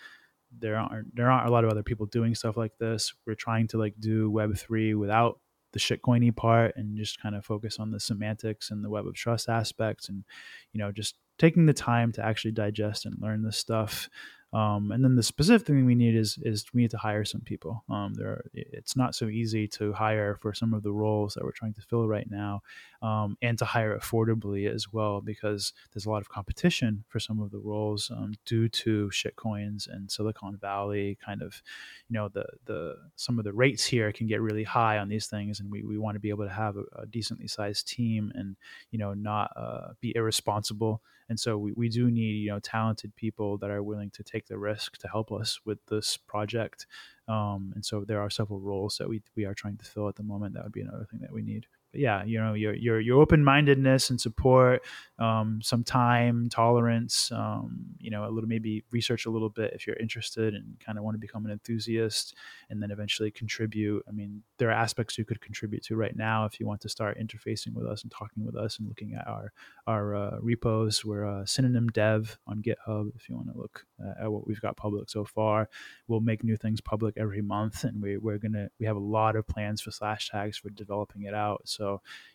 there 0.59 0.77
aren't 0.77 1.15
there 1.15 1.31
aren't 1.31 1.49
a 1.49 1.53
lot 1.53 1.65
of 1.65 1.71
other 1.71 1.83
people 1.83 2.07
doing 2.07 2.35
stuff 2.35 2.57
like 2.57 2.77
this. 2.79 3.13
We're 3.27 3.35
trying 3.35 3.69
to 3.69 3.79
like 3.79 3.95
do 3.99 4.31
web3 4.31 4.99
without 4.99 5.41
the 5.73 5.79
shitcoiny 5.79 6.35
part 6.35 6.75
and 6.77 6.97
just 6.97 7.21
kind 7.21 7.35
of 7.35 7.45
focus 7.45 7.79
on 7.79 7.91
the 7.91 8.01
semantics 8.01 8.71
and 8.71 8.85
the 8.85 8.91
web 8.91 9.07
of 9.07 9.15
trust 9.15 9.49
aspects 9.49 10.09
and 10.09 10.25
you 10.73 10.79
know 10.79 10.93
just 10.93 11.17
taking 11.39 11.67
the 11.67 11.73
time 11.73 12.13
to 12.13 12.25
actually 12.25 12.53
digest 12.53 13.07
and 13.07 13.17
learn 13.21 13.43
this 13.43 13.57
stuff 13.57 14.09
um, 14.55 14.93
and 14.93 15.03
then 15.03 15.17
the 15.17 15.23
specific 15.23 15.67
thing 15.67 15.87
we 15.87 15.95
need 15.95 16.15
is 16.15 16.39
is 16.43 16.67
we 16.75 16.83
need 16.83 16.91
to 16.91 16.99
hire 16.99 17.25
some 17.25 17.41
people. 17.41 17.83
Um, 17.89 18.13
there, 18.13 18.29
are, 18.29 18.45
it's 18.53 18.97
not 18.97 19.15
so 19.15 19.29
easy 19.29 19.67
to 19.69 19.95
hire 19.95 20.37
for 20.37 20.53
some 20.53 20.75
of 20.75 20.83
the 20.83 20.93
roles 20.93 21.33
that 21.35 21.43
we're 21.43 21.53
trying 21.53 21.73
to 21.75 21.81
fill 21.81 22.07
right 22.07 22.31
now, 22.31 22.61
um, 23.01 23.39
and 23.41 23.57
to 23.59 23.65
hire 23.65 23.99
affordably 23.99 24.71
as 24.71 24.93
well 24.93 25.23
because 25.23 25.73
there's 25.93 26.05
a 26.05 26.11
lot 26.11 26.21
of 26.21 26.29
competition 26.29 27.03
for 27.09 27.19
some 27.19 27.41
of 27.41 27.51
the 27.51 27.59
roles 27.59 28.11
um, 28.11 28.35
due 28.45 28.69
to 28.69 29.09
shitcoins 29.09 29.89
and 29.91 30.11
Silicon 30.11 30.59
Valley. 30.59 31.17
Kind 31.25 31.41
of, 31.41 31.63
you 32.11 32.15
know, 32.15 32.29
the 32.29 32.45
the 32.67 32.97
some 33.17 33.39
of 33.39 33.47
the 33.47 33.55
rates 33.55 33.87
here 33.87 34.13
can 34.13 34.27
get 34.27 34.43
really 34.43 34.65
high 34.65 34.99
on 34.99 35.09
these 35.09 35.29
things, 35.29 35.61
and 35.61 35.71
we, 35.71 35.83
we 35.83 35.97
want 35.97 36.15
to 36.15 36.21
be 36.21 36.29
able 36.29 36.45
to 36.45 36.53
have 36.53 36.77
a, 36.77 36.85
a 37.01 37.07
decently 37.07 37.49
sized 37.49 37.89
team 37.89 38.31
and 38.35 38.57
you 38.91 38.99
know 38.99 39.15
not 39.15 39.51
uh, 39.57 39.93
be 40.03 40.13
irresponsible 40.15 41.01
and 41.29 41.39
so 41.39 41.59
we, 41.59 41.73
we 41.73 41.89
do 41.89 42.11
need 42.11 42.37
you 42.45 42.51
know 42.51 42.59
talented 42.59 43.15
people 43.17 43.59
that 43.59 43.71
are 43.71 43.83
willing 43.83 44.11
to 44.11 44.23
take 44.23 44.47
the 44.47 44.59
risk 44.59 44.99
to 44.99 45.09
help 45.09 45.33
us 45.33 45.61
with 45.65 45.79
this 45.87 46.17
project. 46.17 46.87
Um, 47.29 47.73
and 47.75 47.85
so 47.85 48.05
there 48.05 48.21
are 48.21 48.31
several 48.31 48.61
roles 48.61 48.99
that 48.99 49.09
we, 49.09 49.23
we 49.37 49.45
are 49.45 49.55
trying 49.55 49.77
to 49.79 49.85
fill 49.85 50.09
at 50.09 50.17
the 50.17 50.23
moment. 50.23 50.55
That 50.55 50.65
would 50.65 50.73
be 50.73 50.81
another 50.81 51.07
thing 51.11 51.21
that 51.21 51.33
we 51.33 51.43
need 51.43 51.67
yeah, 51.95 52.25
you 52.25 52.39
know, 52.39 52.55
your 52.55 52.75
your 52.75 53.01
your 53.01 53.21
open 53.21 53.45
mindedness 53.45 54.11
and 54.11 54.21
support, 54.21 54.83
um, 55.19 55.61
some 55.63 55.85
time, 55.85 56.49
tolerance, 56.49 57.31
um, 57.33 57.85
you 57.99 58.11
know, 58.11 58.25
a 58.25 58.31
little 58.31 58.49
maybe 58.49 58.85
research 58.91 59.27
a 59.27 59.31
little 59.31 59.49
bit 59.49 59.73
if 59.75 59.87
you're 59.87 59.97
interested 59.97 60.55
and 60.55 60.79
kind 60.81 60.99
of 60.99 61.05
want 61.05 61.15
to 61.15 61.19
become 61.19 61.45
an 61.45 61.53
enthusiast, 61.53 62.35
and 62.71 62.83
then 62.83 62.91
eventually 62.91 63.31
contribute. 63.31 64.03
I 64.09 64.13
mean, 64.13 64.43
there 64.59 64.69
are 64.69 64.73
aspects 64.73 65.19
you 65.19 65.25
could 65.25 65.41
contribute 65.41 65.83
to 65.85 65.97
right 65.97 66.17
now 66.17 66.45
if 66.45 66.59
you 66.59 66.67
want 66.67 66.81
to 66.83 66.89
start 66.89 67.19
interfacing 67.19 67.75
with 67.75 67.87
us 67.87 68.03
and 68.03 68.11
talking 68.11 68.45
with 68.45 68.57
us 68.57 68.79
and 68.79 68.89
looking 68.89 69.15
at 69.15 69.27
our 69.27 69.53
our 69.87 70.15
uh, 70.15 70.39
repos. 70.41 71.05
We're 71.05 71.27
uh, 71.27 71.43
synonymdev 71.43 72.37
on 72.47 72.63
GitHub 72.63 73.11
if 73.17 73.29
you 73.29 73.37
want 73.37 73.53
to 73.53 73.59
look 73.59 73.87
at 74.21 74.31
what 74.31 74.47
we've 74.47 74.61
got 74.61 74.77
public 74.77 75.11
so 75.11 75.25
far. 75.25 75.69
We'll 76.09 76.21
make 76.21 76.45
new 76.45 76.57
things 76.57 76.81
public 76.81 77.15
every 77.17 77.43
month, 77.43 77.85
and 77.85 78.03
we, 78.03 78.17
we're 78.17 78.39
gonna 78.39 78.69
we 78.79 78.87
have 78.87 78.97
a 78.97 79.01
lot 79.01 79.37
of 79.37 79.47
plans 79.47 79.81
for 79.81 79.91
Slashtags 79.91 80.57
for 80.57 80.71
developing 80.71 81.23
it 81.23 81.35
out. 81.35 81.63
So, 81.65 81.82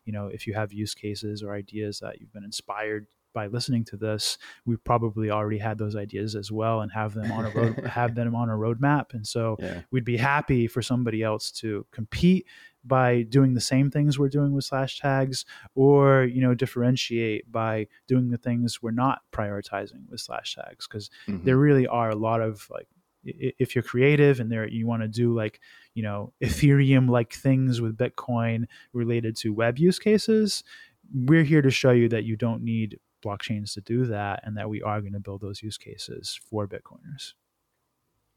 you 0.05 0.13
know, 0.13 0.27
if 0.27 0.47
you 0.47 0.53
have 0.53 0.73
use 0.73 0.93
cases 0.93 1.43
or 1.43 1.53
ideas 1.53 1.99
that 1.99 2.19
you've 2.19 2.33
been 2.33 2.43
inspired 2.43 3.07
by 3.33 3.47
listening 3.47 3.85
to 3.85 3.97
this, 3.97 4.37
we 4.65 4.75
probably 4.77 5.29
already 5.29 5.59
had 5.59 5.77
those 5.77 5.95
ideas 5.95 6.35
as 6.35 6.51
well 6.51 6.81
and 6.81 6.91
have 6.91 7.13
them 7.13 7.31
on 7.31 7.45
a 7.45 7.49
road 7.51 7.75
have 7.85 8.15
them 8.15 8.35
on 8.35 8.49
a 8.49 8.53
roadmap. 8.53 9.13
And 9.13 9.27
so 9.27 9.57
yeah. 9.59 9.81
we'd 9.91 10.03
be 10.03 10.17
happy 10.17 10.67
for 10.67 10.81
somebody 10.81 11.21
else 11.21 11.51
to 11.51 11.85
compete 11.91 12.47
by 12.83 13.21
doing 13.23 13.53
the 13.53 13.61
same 13.61 13.91
things 13.91 14.17
we're 14.17 14.29
doing 14.29 14.53
with 14.53 14.67
Slashtags 14.67 15.45
or 15.75 16.23
you 16.23 16.41
know 16.41 16.55
differentiate 16.55 17.51
by 17.51 17.87
doing 18.07 18.29
the 18.29 18.37
things 18.37 18.81
we're 18.81 18.91
not 18.91 19.19
prioritizing 19.31 20.09
with 20.09 20.25
Slashtags 20.25 20.87
because 20.89 21.09
mm-hmm. 21.27 21.43
there 21.45 21.57
really 21.57 21.85
are 21.85 22.09
a 22.09 22.15
lot 22.15 22.41
of 22.41 22.67
like 22.71 22.87
if 23.27 23.75
you're 23.75 23.83
creative 23.83 24.39
and 24.39 24.51
there 24.51 24.67
you 24.67 24.87
want 24.87 25.01
to 25.01 25.07
do 25.07 25.35
like 25.35 25.59
you 25.93 26.03
know 26.03 26.31
ethereum 26.43 27.09
like 27.09 27.33
things 27.33 27.81
with 27.81 27.97
bitcoin 27.97 28.65
related 28.93 29.35
to 29.35 29.53
web 29.53 29.77
use 29.77 29.99
cases 29.99 30.63
we're 31.13 31.43
here 31.43 31.61
to 31.61 31.71
show 31.71 31.91
you 31.91 32.09
that 32.09 32.23
you 32.23 32.35
don't 32.35 32.63
need 32.63 32.99
blockchains 33.23 33.73
to 33.73 33.81
do 33.81 34.05
that 34.05 34.41
and 34.43 34.57
that 34.57 34.69
we 34.69 34.81
are 34.81 35.01
going 35.01 35.13
to 35.13 35.19
build 35.19 35.41
those 35.41 35.61
use 35.61 35.77
cases 35.77 36.39
for 36.49 36.67
bitcoiners. 36.67 37.33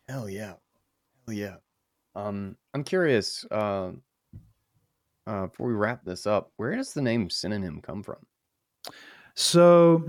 Hell 0.09 0.29
yeah. 0.29 0.55
Hell 1.27 1.35
yeah. 1.35 1.57
Um 2.17 2.57
i'm 2.75 2.83
curious 2.83 3.45
uh, 3.53 3.93
uh 5.29 5.47
before 5.47 5.69
we 5.69 5.75
wrap 5.75 6.05
this 6.05 6.27
up 6.27 6.51
where 6.57 6.75
does 6.75 6.93
the 6.93 7.03
name 7.03 7.31
synonym 7.31 7.81
come 7.81 8.03
from? 8.03 8.19
So 9.37 10.09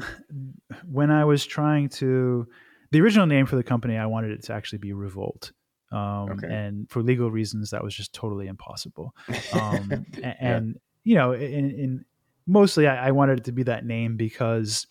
when 0.92 1.12
i 1.12 1.24
was 1.24 1.46
trying 1.46 1.90
to 1.90 2.48
the 2.92 3.02
original 3.02 3.26
name 3.26 3.46
for 3.46 3.56
the 3.56 3.64
company, 3.64 3.98
I 3.98 4.06
wanted 4.06 4.32
it 4.32 4.44
to 4.44 4.54
actually 4.54 4.80
be 4.80 4.94
Revolt. 4.94 5.52
Um, 5.92 6.32
okay. 6.32 6.48
And 6.48 6.90
for 6.90 7.02
legal 7.02 7.30
reasons, 7.30 7.72
that 7.72 7.84
was 7.84 7.94
just 7.94 8.14
totally 8.14 8.48
impossible. 8.48 9.14
Um, 9.54 10.06
yeah. 10.18 10.34
And, 10.40 10.80
you 11.04 11.16
know, 11.16 11.34
in, 11.34 11.72
in 11.72 12.06
mostly 12.48 12.88
I, 12.88 13.08
I, 13.08 13.12
wanted 13.12 13.40
it 13.40 13.46
to 13.46 13.52
be 13.52 13.64
that 13.64 13.86
name 13.86 14.16
because 14.16 14.88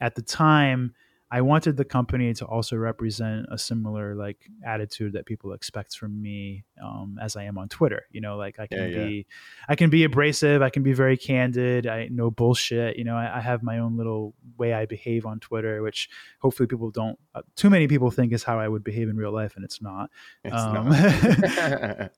at 0.00 0.14
the 0.16 0.22
time, 0.22 0.94
I 1.32 1.42
wanted 1.42 1.76
the 1.76 1.84
company 1.84 2.34
to 2.34 2.44
also 2.44 2.76
represent 2.76 3.46
a 3.52 3.58
similar 3.58 4.16
like 4.16 4.38
attitude 4.66 5.12
that 5.12 5.26
people 5.26 5.52
expect 5.52 5.96
from 5.96 6.20
me 6.20 6.64
um, 6.82 7.18
as 7.22 7.36
I 7.36 7.44
am 7.44 7.56
on 7.56 7.68
Twitter. 7.68 8.02
You 8.10 8.20
know, 8.20 8.36
like 8.36 8.58
I 8.58 8.66
can 8.66 8.78
yeah, 8.78 8.86
yeah. 8.86 9.06
be, 9.06 9.26
I 9.68 9.76
can 9.76 9.90
be 9.90 10.02
abrasive, 10.02 10.60
I 10.60 10.70
can 10.70 10.82
be 10.82 10.92
very 10.92 11.16
candid. 11.16 11.86
I 11.86 12.08
know 12.08 12.32
bullshit. 12.32 12.96
You 12.96 13.04
know, 13.04 13.14
I, 13.14 13.38
I, 13.38 13.40
have 13.40 13.62
my 13.62 13.78
own 13.78 13.96
little 13.96 14.34
way 14.58 14.74
I 14.74 14.86
behave 14.86 15.24
on 15.24 15.38
Twitter, 15.38 15.82
which 15.82 16.08
hopefully 16.40 16.66
people 16.66 16.90
don't. 16.90 17.16
Uh, 17.32 17.42
too 17.54 17.70
many 17.70 17.86
people 17.86 18.10
think 18.10 18.32
is 18.32 18.42
how 18.42 18.58
I 18.58 18.66
would 18.66 18.82
behave 18.82 19.08
in 19.08 19.16
real 19.16 19.32
life, 19.32 19.54
and 19.54 19.64
it's 19.64 19.80
not. 19.80 20.10
It's 20.42 20.54
um, 20.54 20.88
not. 20.88 22.10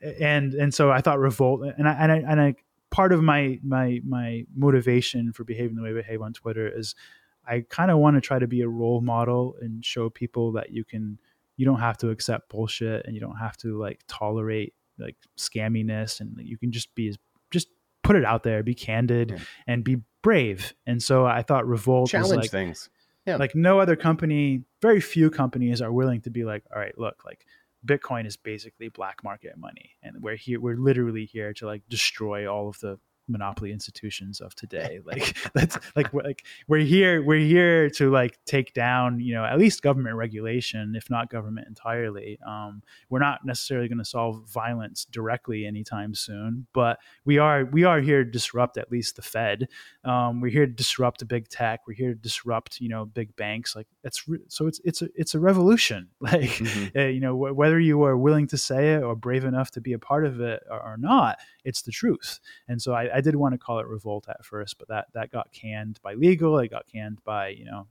and 0.20 0.54
and 0.54 0.74
so 0.74 0.90
I 0.90 1.02
thought 1.02 1.20
revolt, 1.20 1.62
and 1.78 1.88
I 1.88 1.92
and 1.92 2.10
I 2.10 2.16
and 2.16 2.40
I 2.40 2.54
part 2.90 3.12
of 3.12 3.22
my 3.22 3.60
my 3.62 4.00
my 4.04 4.44
motivation 4.56 5.32
for 5.32 5.44
behaving 5.44 5.76
the 5.76 5.82
way 5.82 5.90
I 5.90 5.94
behave 5.94 6.20
on 6.20 6.32
Twitter 6.32 6.68
is 6.68 6.96
I 7.46 7.64
kind 7.68 7.90
of 7.90 7.98
want 7.98 8.16
to 8.16 8.20
try 8.20 8.38
to 8.38 8.46
be 8.46 8.62
a 8.62 8.68
role 8.68 9.00
model 9.00 9.56
and 9.60 9.84
show 9.84 10.10
people 10.10 10.52
that 10.52 10.70
you 10.70 10.84
can 10.84 11.18
you 11.56 11.64
don't 11.64 11.80
have 11.80 11.96
to 11.98 12.10
accept 12.10 12.48
bullshit 12.50 13.06
and 13.06 13.14
you 13.14 13.20
don't 13.20 13.36
have 13.36 13.56
to 13.58 13.78
like 13.78 14.00
tolerate 14.08 14.74
like 14.98 15.16
scamminess 15.38 16.20
and 16.20 16.38
you 16.42 16.58
can 16.58 16.72
just 16.72 16.94
be 16.94 17.16
just 17.50 17.68
put 18.02 18.16
it 18.16 18.24
out 18.24 18.42
there, 18.42 18.62
be 18.62 18.74
candid 18.74 19.30
yeah. 19.30 19.38
and 19.66 19.84
be 19.84 19.98
brave. 20.22 20.74
And 20.86 21.02
so 21.02 21.26
I 21.26 21.42
thought 21.42 21.66
Revolt 21.66 22.10
challenge 22.10 22.28
was 22.30 22.36
like, 22.38 22.50
things. 22.50 22.88
Yeah. 23.26 23.36
Like 23.36 23.54
no 23.54 23.80
other 23.80 23.96
company, 23.96 24.62
very 24.80 25.00
few 25.00 25.30
companies 25.30 25.82
are 25.82 25.92
willing 25.92 26.20
to 26.22 26.30
be 26.30 26.44
like, 26.44 26.62
all 26.72 26.80
right, 26.80 26.96
look, 26.96 27.24
like 27.24 27.44
Bitcoin 27.84 28.26
is 28.26 28.36
basically 28.36 28.88
black 28.88 29.22
market 29.24 29.56
money, 29.56 29.90
and 30.02 30.22
we're 30.22 30.36
here. 30.36 30.60
We're 30.60 30.76
literally 30.76 31.24
here 31.24 31.52
to 31.54 31.66
like 31.66 31.82
destroy 31.88 32.52
all 32.52 32.68
of 32.68 32.78
the 32.80 32.98
monopoly 33.28 33.72
institutions 33.72 34.40
of 34.40 34.54
today. 34.56 35.00
Like 35.04 35.36
that's 35.54 35.78
like 35.94 36.12
we're, 36.12 36.22
like 36.22 36.44
we're 36.68 36.78
here 36.78 37.22
we're 37.22 37.38
here 37.38 37.90
to 37.90 38.10
like 38.10 38.38
take 38.44 38.74
down 38.74 39.20
you 39.20 39.34
know 39.34 39.44
at 39.44 39.58
least 39.58 39.82
government 39.82 40.16
regulation 40.16 40.94
if 40.96 41.10
not 41.10 41.30
government 41.30 41.68
entirely. 41.68 42.38
Um, 42.46 42.82
we're 43.08 43.20
not 43.20 43.44
necessarily 43.44 43.88
going 43.88 43.98
to 43.98 44.04
solve 44.04 44.48
violence 44.48 45.04
directly 45.04 45.66
anytime 45.66 46.14
soon 46.14 46.66
but 46.72 46.98
we 47.24 47.38
are 47.38 47.64
we 47.64 47.84
are 47.84 48.00
here 48.00 48.24
to 48.24 48.30
disrupt 48.30 48.76
at 48.76 48.90
least 48.90 49.16
the 49.16 49.22
fed. 49.22 49.68
Um, 50.04 50.40
we're 50.40 50.50
here 50.50 50.66
to 50.66 50.72
disrupt 50.72 51.26
big 51.26 51.48
tech. 51.48 51.80
We're 51.86 51.94
here 51.94 52.10
to 52.10 52.20
disrupt 52.20 52.80
you 52.80 52.88
know 52.88 53.04
big 53.04 53.34
banks. 53.36 53.74
Like 53.74 53.86
that's 54.02 54.28
re- 54.28 54.44
so 54.48 54.66
it's 54.66 54.80
it's 54.84 55.02
a 55.02 55.08
it's 55.14 55.34
a 55.34 55.40
revolution. 55.40 56.08
Like 56.26 56.50
mm-hmm. 56.50 56.98
uh, 56.98 57.02
you 57.04 57.20
know 57.20 57.36
wh- 57.36 57.56
whether 57.56 57.78
you 57.78 58.02
are 58.02 58.16
willing 58.16 58.48
to 58.48 58.58
say 58.58 58.94
it 58.94 59.02
or 59.02 59.14
brave 59.14 59.44
enough 59.44 59.70
to 59.72 59.80
be 59.80 59.92
a 59.92 59.98
part 59.98 60.26
of 60.26 60.40
it 60.40 60.60
or, 60.68 60.82
or 60.82 60.96
not 60.98 61.38
it's 61.66 61.82
the 61.82 61.92
truth 61.92 62.40
and 62.68 62.80
so 62.80 62.92
I, 62.92 63.16
I 63.16 63.20
did 63.20 63.36
want 63.36 63.52
to 63.54 63.58
call 63.58 63.78
it 63.78 63.86
revolt 63.86 64.26
at 64.28 64.44
first, 64.44 64.78
but 64.78 64.88
that 64.88 65.06
that 65.14 65.30
got 65.30 65.52
canned 65.52 66.00
by 66.02 66.14
legal. 66.14 66.58
It 66.58 66.70
got 66.70 66.86
canned 66.86 67.22
by 67.24 67.48
you 67.48 67.64
know 67.64 67.86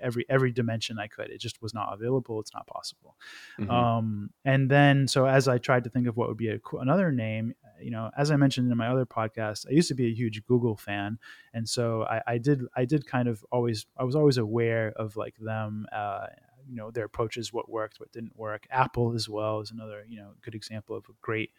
every 0.00 0.26
every 0.28 0.52
dimension 0.52 0.98
I 0.98 1.06
could. 1.06 1.30
It 1.30 1.38
just 1.38 1.62
was 1.62 1.74
not 1.74 1.92
available. 1.92 2.40
It's 2.40 2.54
not 2.54 2.66
possible. 2.66 3.16
Mm-hmm. 3.58 3.70
Um, 3.70 4.30
and 4.44 4.70
then 4.70 5.08
so 5.08 5.26
as 5.26 5.48
I 5.48 5.58
tried 5.58 5.84
to 5.84 5.90
think 5.90 6.06
of 6.06 6.16
what 6.16 6.28
would 6.28 6.36
be 6.36 6.48
a, 6.48 6.60
another 6.80 7.10
name, 7.12 7.54
you 7.80 7.90
know, 7.90 8.10
as 8.16 8.30
I 8.30 8.36
mentioned 8.36 8.70
in 8.70 8.78
my 8.78 8.88
other 8.88 9.06
podcast, 9.06 9.66
I 9.68 9.72
used 9.72 9.88
to 9.88 9.94
be 9.94 10.06
a 10.06 10.14
huge 10.14 10.44
Google 10.46 10.76
fan, 10.76 11.18
and 11.54 11.68
so 11.68 12.04
I, 12.04 12.22
I 12.26 12.38
did 12.38 12.62
I 12.74 12.84
did 12.84 13.06
kind 13.06 13.28
of 13.28 13.44
always 13.50 13.86
I 13.96 14.04
was 14.04 14.16
always 14.16 14.38
aware 14.38 14.92
of 14.96 15.16
like 15.16 15.36
them. 15.38 15.86
Uh, 15.92 16.26
you 16.68 16.76
know 16.76 16.90
their 16.90 17.04
approaches 17.04 17.52
what 17.52 17.68
worked 17.68 18.00
what 18.00 18.10
didn't 18.12 18.36
work 18.36 18.66
apple 18.70 19.14
as 19.14 19.28
well 19.28 19.60
is 19.60 19.70
another 19.70 20.04
you 20.08 20.16
know 20.16 20.32
good 20.42 20.54
example 20.54 20.96
of 20.96 21.04
a 21.08 21.12
great 21.22 21.50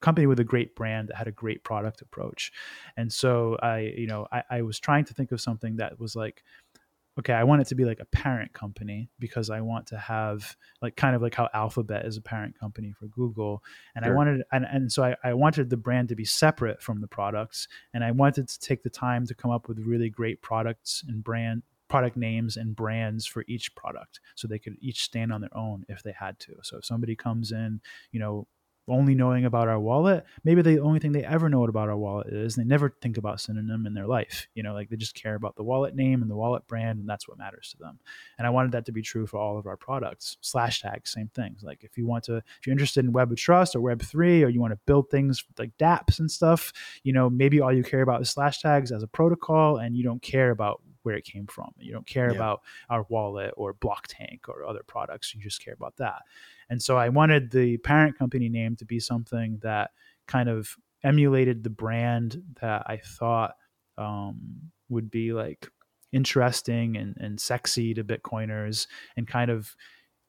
company 0.00 0.26
with 0.26 0.40
a 0.40 0.44
great 0.44 0.74
brand 0.74 1.08
that 1.08 1.16
had 1.16 1.28
a 1.28 1.32
great 1.32 1.62
product 1.62 2.00
approach 2.00 2.52
and 2.96 3.12
so 3.12 3.56
i 3.62 3.78
you 3.96 4.06
know 4.06 4.26
I, 4.32 4.42
I 4.50 4.62
was 4.62 4.80
trying 4.80 5.04
to 5.06 5.14
think 5.14 5.32
of 5.32 5.40
something 5.40 5.76
that 5.76 5.98
was 6.00 6.16
like 6.16 6.42
okay, 7.18 7.32
I 7.32 7.44
want 7.44 7.62
it 7.62 7.68
to 7.68 7.74
be 7.74 7.84
like 7.84 8.00
a 8.00 8.04
parent 8.06 8.52
company 8.52 9.08
because 9.18 9.48
I 9.48 9.60
want 9.60 9.86
to 9.88 9.98
have 9.98 10.56
like 10.82 10.96
kind 10.96 11.14
of 11.14 11.22
like 11.22 11.34
how 11.34 11.48
Alphabet 11.54 12.06
is 12.06 12.16
a 12.16 12.20
parent 12.20 12.58
company 12.58 12.92
for 12.92 13.06
Google. 13.06 13.62
And 13.94 14.04
sure. 14.04 14.12
I 14.12 14.16
wanted, 14.16 14.42
and, 14.50 14.66
and 14.68 14.90
so 14.90 15.04
I, 15.04 15.16
I 15.22 15.34
wanted 15.34 15.70
the 15.70 15.76
brand 15.76 16.08
to 16.08 16.16
be 16.16 16.24
separate 16.24 16.82
from 16.82 17.00
the 17.00 17.06
products. 17.06 17.68
And 17.92 18.02
I 18.02 18.10
wanted 18.10 18.48
to 18.48 18.58
take 18.58 18.82
the 18.82 18.90
time 18.90 19.26
to 19.26 19.34
come 19.34 19.52
up 19.52 19.68
with 19.68 19.78
really 19.78 20.10
great 20.10 20.42
products 20.42 21.04
and 21.06 21.22
brand 21.22 21.62
product 21.88 22.16
names 22.16 22.56
and 22.56 22.74
brands 22.74 23.26
for 23.26 23.44
each 23.46 23.74
product 23.74 24.20
so 24.34 24.48
they 24.48 24.58
could 24.58 24.76
each 24.80 25.02
stand 25.02 25.32
on 25.32 25.40
their 25.40 25.56
own 25.56 25.84
if 25.88 26.02
they 26.02 26.12
had 26.12 26.38
to. 26.40 26.54
So 26.62 26.78
if 26.78 26.84
somebody 26.84 27.14
comes 27.14 27.52
in, 27.52 27.80
you 28.10 28.20
know, 28.20 28.46
only 28.86 29.14
knowing 29.14 29.46
about 29.46 29.68
our 29.68 29.80
wallet, 29.80 30.24
maybe 30.44 30.60
the 30.60 30.78
only 30.78 30.98
thing 30.98 31.12
they 31.12 31.24
ever 31.24 31.48
know 31.48 31.64
about 31.64 31.88
our 31.88 31.96
wallet 31.96 32.26
is 32.28 32.54
they 32.54 32.64
never 32.64 32.94
think 33.00 33.16
about 33.16 33.40
synonym 33.40 33.86
in 33.86 33.94
their 33.94 34.06
life. 34.06 34.46
You 34.54 34.62
know, 34.62 34.74
like 34.74 34.90
they 34.90 34.96
just 34.96 35.14
care 35.14 35.36
about 35.36 35.56
the 35.56 35.62
wallet 35.62 35.94
name 35.94 36.20
and 36.20 36.30
the 36.30 36.36
wallet 36.36 36.66
brand, 36.66 36.98
and 36.98 37.08
that's 37.08 37.26
what 37.26 37.38
matters 37.38 37.70
to 37.70 37.78
them. 37.78 37.98
And 38.36 38.46
I 38.46 38.50
wanted 38.50 38.72
that 38.72 38.84
to 38.86 38.92
be 38.92 39.00
true 39.00 39.26
for 39.26 39.38
all 39.38 39.58
of 39.58 39.66
our 39.66 39.76
products. 39.76 40.36
Slashtags, 40.42 41.08
same 41.08 41.30
things. 41.34 41.62
Like 41.62 41.82
if 41.82 41.96
you 41.96 42.06
want 42.06 42.24
to, 42.24 42.36
if 42.36 42.66
you're 42.66 42.72
interested 42.72 43.04
in 43.04 43.12
Web 43.12 43.32
of 43.32 43.38
Trust 43.38 43.74
or 43.74 43.80
Web 43.80 44.02
three, 44.02 44.44
or 44.44 44.48
you 44.48 44.60
want 44.60 44.72
to 44.72 44.80
build 44.86 45.08
things 45.10 45.42
like 45.58 45.76
DApps 45.78 46.18
and 46.18 46.30
stuff, 46.30 46.72
you 47.04 47.12
know, 47.12 47.30
maybe 47.30 47.60
all 47.60 47.72
you 47.72 47.82
care 47.82 48.02
about 48.02 48.20
is 48.20 48.34
Slashtags 48.34 48.94
as 48.94 49.02
a 49.02 49.08
protocol, 49.08 49.78
and 49.78 49.96
you 49.96 50.04
don't 50.04 50.20
care 50.20 50.50
about 50.50 50.82
where 51.04 51.14
it 51.16 51.24
came 51.24 51.46
from. 51.46 51.70
You 51.78 51.92
don't 51.92 52.06
care 52.06 52.30
yeah. 52.30 52.36
about 52.36 52.62
our 52.90 53.06
wallet 53.08 53.54
or 53.56 53.72
Blocktank 53.72 54.48
or 54.48 54.66
other 54.66 54.82
products. 54.86 55.34
You 55.34 55.40
just 55.40 55.64
care 55.64 55.74
about 55.74 55.96
that. 55.98 56.22
And 56.68 56.82
so 56.82 56.96
I 56.96 57.08
wanted 57.08 57.50
the 57.50 57.76
parent 57.78 58.18
company 58.18 58.48
name 58.48 58.74
to 58.76 58.84
be 58.84 58.98
something 58.98 59.60
that 59.62 59.90
kind 60.26 60.48
of 60.48 60.76
emulated 61.02 61.62
the 61.62 61.70
brand 61.70 62.42
that 62.60 62.84
I 62.86 62.96
thought 62.96 63.54
um, 63.98 64.70
would 64.88 65.10
be 65.10 65.32
like 65.32 65.68
interesting 66.12 66.96
and, 66.96 67.16
and 67.18 67.38
sexy 67.40 67.92
to 67.94 68.04
Bitcoiners 68.04 68.86
and 69.16 69.28
kind 69.28 69.50
of 69.50 69.76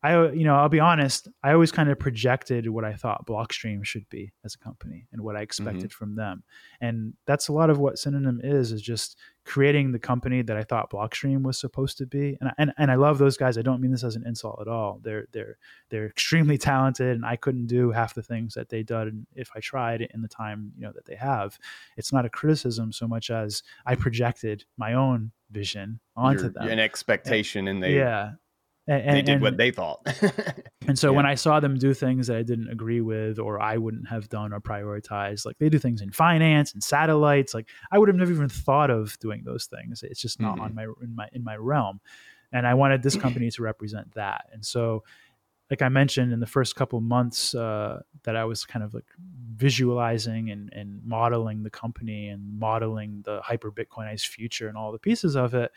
I, 0.06 0.32
you 0.32 0.44
know, 0.44 0.56
I'll 0.56 0.70
be 0.70 0.80
honest. 0.80 1.28
I 1.44 1.54
always 1.54 1.72
kind 1.72 1.90
of 1.90 1.98
projected 1.98 2.70
what 2.70 2.86
I 2.86 2.94
thought 2.94 3.26
Blockstream 3.26 3.84
should 3.84 4.08
be 4.10 4.34
as 4.44 4.54
a 4.54 4.58
company 4.58 5.08
and 5.12 5.22
what 5.22 5.36
I 5.36 5.42
expected 5.42 5.86
mm-hmm. 5.86 5.98
from 5.98 6.16
them, 6.16 6.44
and 6.80 7.14
that's 7.26 7.48
a 7.48 7.54
lot 7.54 7.70
of 7.70 7.80
what 7.80 7.98
Synonym 7.98 8.40
is. 8.44 8.72
Is 8.72 8.82
just 8.82 9.18
creating 9.46 9.92
the 9.92 10.00
company 10.00 10.42
that 10.42 10.58
I 10.58 10.64
thought 10.64 10.92
Blockstream 10.92 11.44
was 11.44 11.58
supposed 11.58 11.98
to 12.00 12.06
be. 12.06 12.38
And 12.42 12.50
I, 12.50 12.54
and, 12.58 12.74
and 12.78 12.92
I 12.92 12.96
love 12.96 13.20
those 13.20 13.38
guys. 13.38 13.58
I 13.58 13.62
don't 13.62 13.80
mean 13.80 13.92
this 13.92 14.04
as 14.04 14.16
an 14.16 14.26
insult 14.26 14.60
at 14.60 14.68
all. 14.68 15.00
They're 15.02 15.28
they're 15.32 15.58
they're 15.90 16.06
extremely 16.06 16.58
talented, 16.58 17.16
and 17.16 17.26
I 17.26 17.36
couldn't 17.36 17.68
do 17.68 17.92
half 17.92 18.14
the 18.14 18.24
things 18.24 18.54
that 18.56 18.70
they 18.70 18.84
did 18.84 19.26
if 19.34 19.50
I 19.56 19.60
tried 19.60 20.02
in 20.02 20.22
the 20.22 20.28
time 20.28 20.72
you 20.76 20.86
know 20.86 20.92
that 20.94 21.06
they 21.06 21.16
have. 21.16 21.58
It's 21.98 22.14
not 22.14 22.26
a 22.26 22.30
criticism 22.30 22.92
so 22.92 23.08
much 23.08 23.32
as 23.32 23.64
I 23.86 23.96
projected 23.96 24.66
my 24.78 24.94
own 24.94 25.32
vision 25.52 26.00
onto 26.16 26.44
Your, 26.44 26.52
them, 26.52 26.68
an 26.68 26.80
expectation, 26.80 27.68
and, 27.68 27.78
and 27.78 27.84
they 27.84 27.96
yeah 27.98 28.34
and, 28.88 29.18
they 29.18 29.22
did 29.22 29.34
and, 29.36 29.42
what 29.42 29.58
they 29.58 29.72
thought. 29.72 30.06
and 30.88 30.98
so 30.98 31.10
yeah. 31.10 31.16
when 31.16 31.26
I 31.26 31.36
saw 31.36 31.60
them 31.60 31.78
do 31.78 31.94
things 31.94 32.28
that 32.28 32.38
I 32.38 32.44
didn't 32.44 32.70
agree 32.70 33.02
with 33.02 33.40
or 33.40 33.60
I 33.60 33.78
wouldn't 33.78 34.08
have 34.10 34.30
done 34.30 34.54
or 34.54 34.62
prioritized, 34.62 35.46
like 35.46 35.58
they 35.58 35.70
do 35.70 35.80
things 35.80 36.02
in 36.02 36.12
finance 36.12 36.74
and 36.74 36.84
satellites, 36.84 37.54
like 37.54 37.68
I 37.92 37.98
would 37.98 38.10
have 38.10 38.16
never 38.16 38.32
even 38.32 38.50
thought 38.50 38.92
of 38.92 39.18
doing 39.20 39.44
those 39.44 39.66
things. 39.66 40.04
It's 40.04 40.22
just 40.22 40.40
not 40.40 40.56
mm-hmm. 40.56 40.66
on 40.66 40.76
my 40.76 40.84
in 41.02 41.16
my 41.16 41.30
in 41.34 41.44
my 41.44 41.56
realm. 41.56 42.00
And 42.52 42.68
I 42.68 42.76
wanted 42.76 43.02
this 43.02 43.16
company 43.16 43.50
to 43.52 43.64
represent 43.64 44.14
that. 44.14 44.46
And 44.54 44.64
so 44.64 45.04
like 45.70 45.82
I 45.82 45.90
mentioned 45.90 46.32
in 46.32 46.40
the 46.40 46.46
first 46.46 46.76
couple 46.76 47.02
months 47.02 47.56
uh, 47.56 48.02
that 48.24 48.36
I 48.36 48.46
was 48.46 48.66
kind 48.66 48.84
of 48.84 48.94
like 48.94 49.08
visualizing 49.56 50.52
and, 50.52 50.72
and 50.74 51.02
modeling 51.04 51.64
the 51.64 51.70
company 51.70 52.28
and 52.28 52.60
modeling 52.60 53.24
the 53.26 53.42
hyper 53.42 53.72
Bitcoinized 53.72 54.28
future 54.28 54.68
and 54.68 54.78
all 54.78 54.92
the 54.92 55.00
pieces 55.00 55.36
of 55.36 55.56
it, 55.56 55.72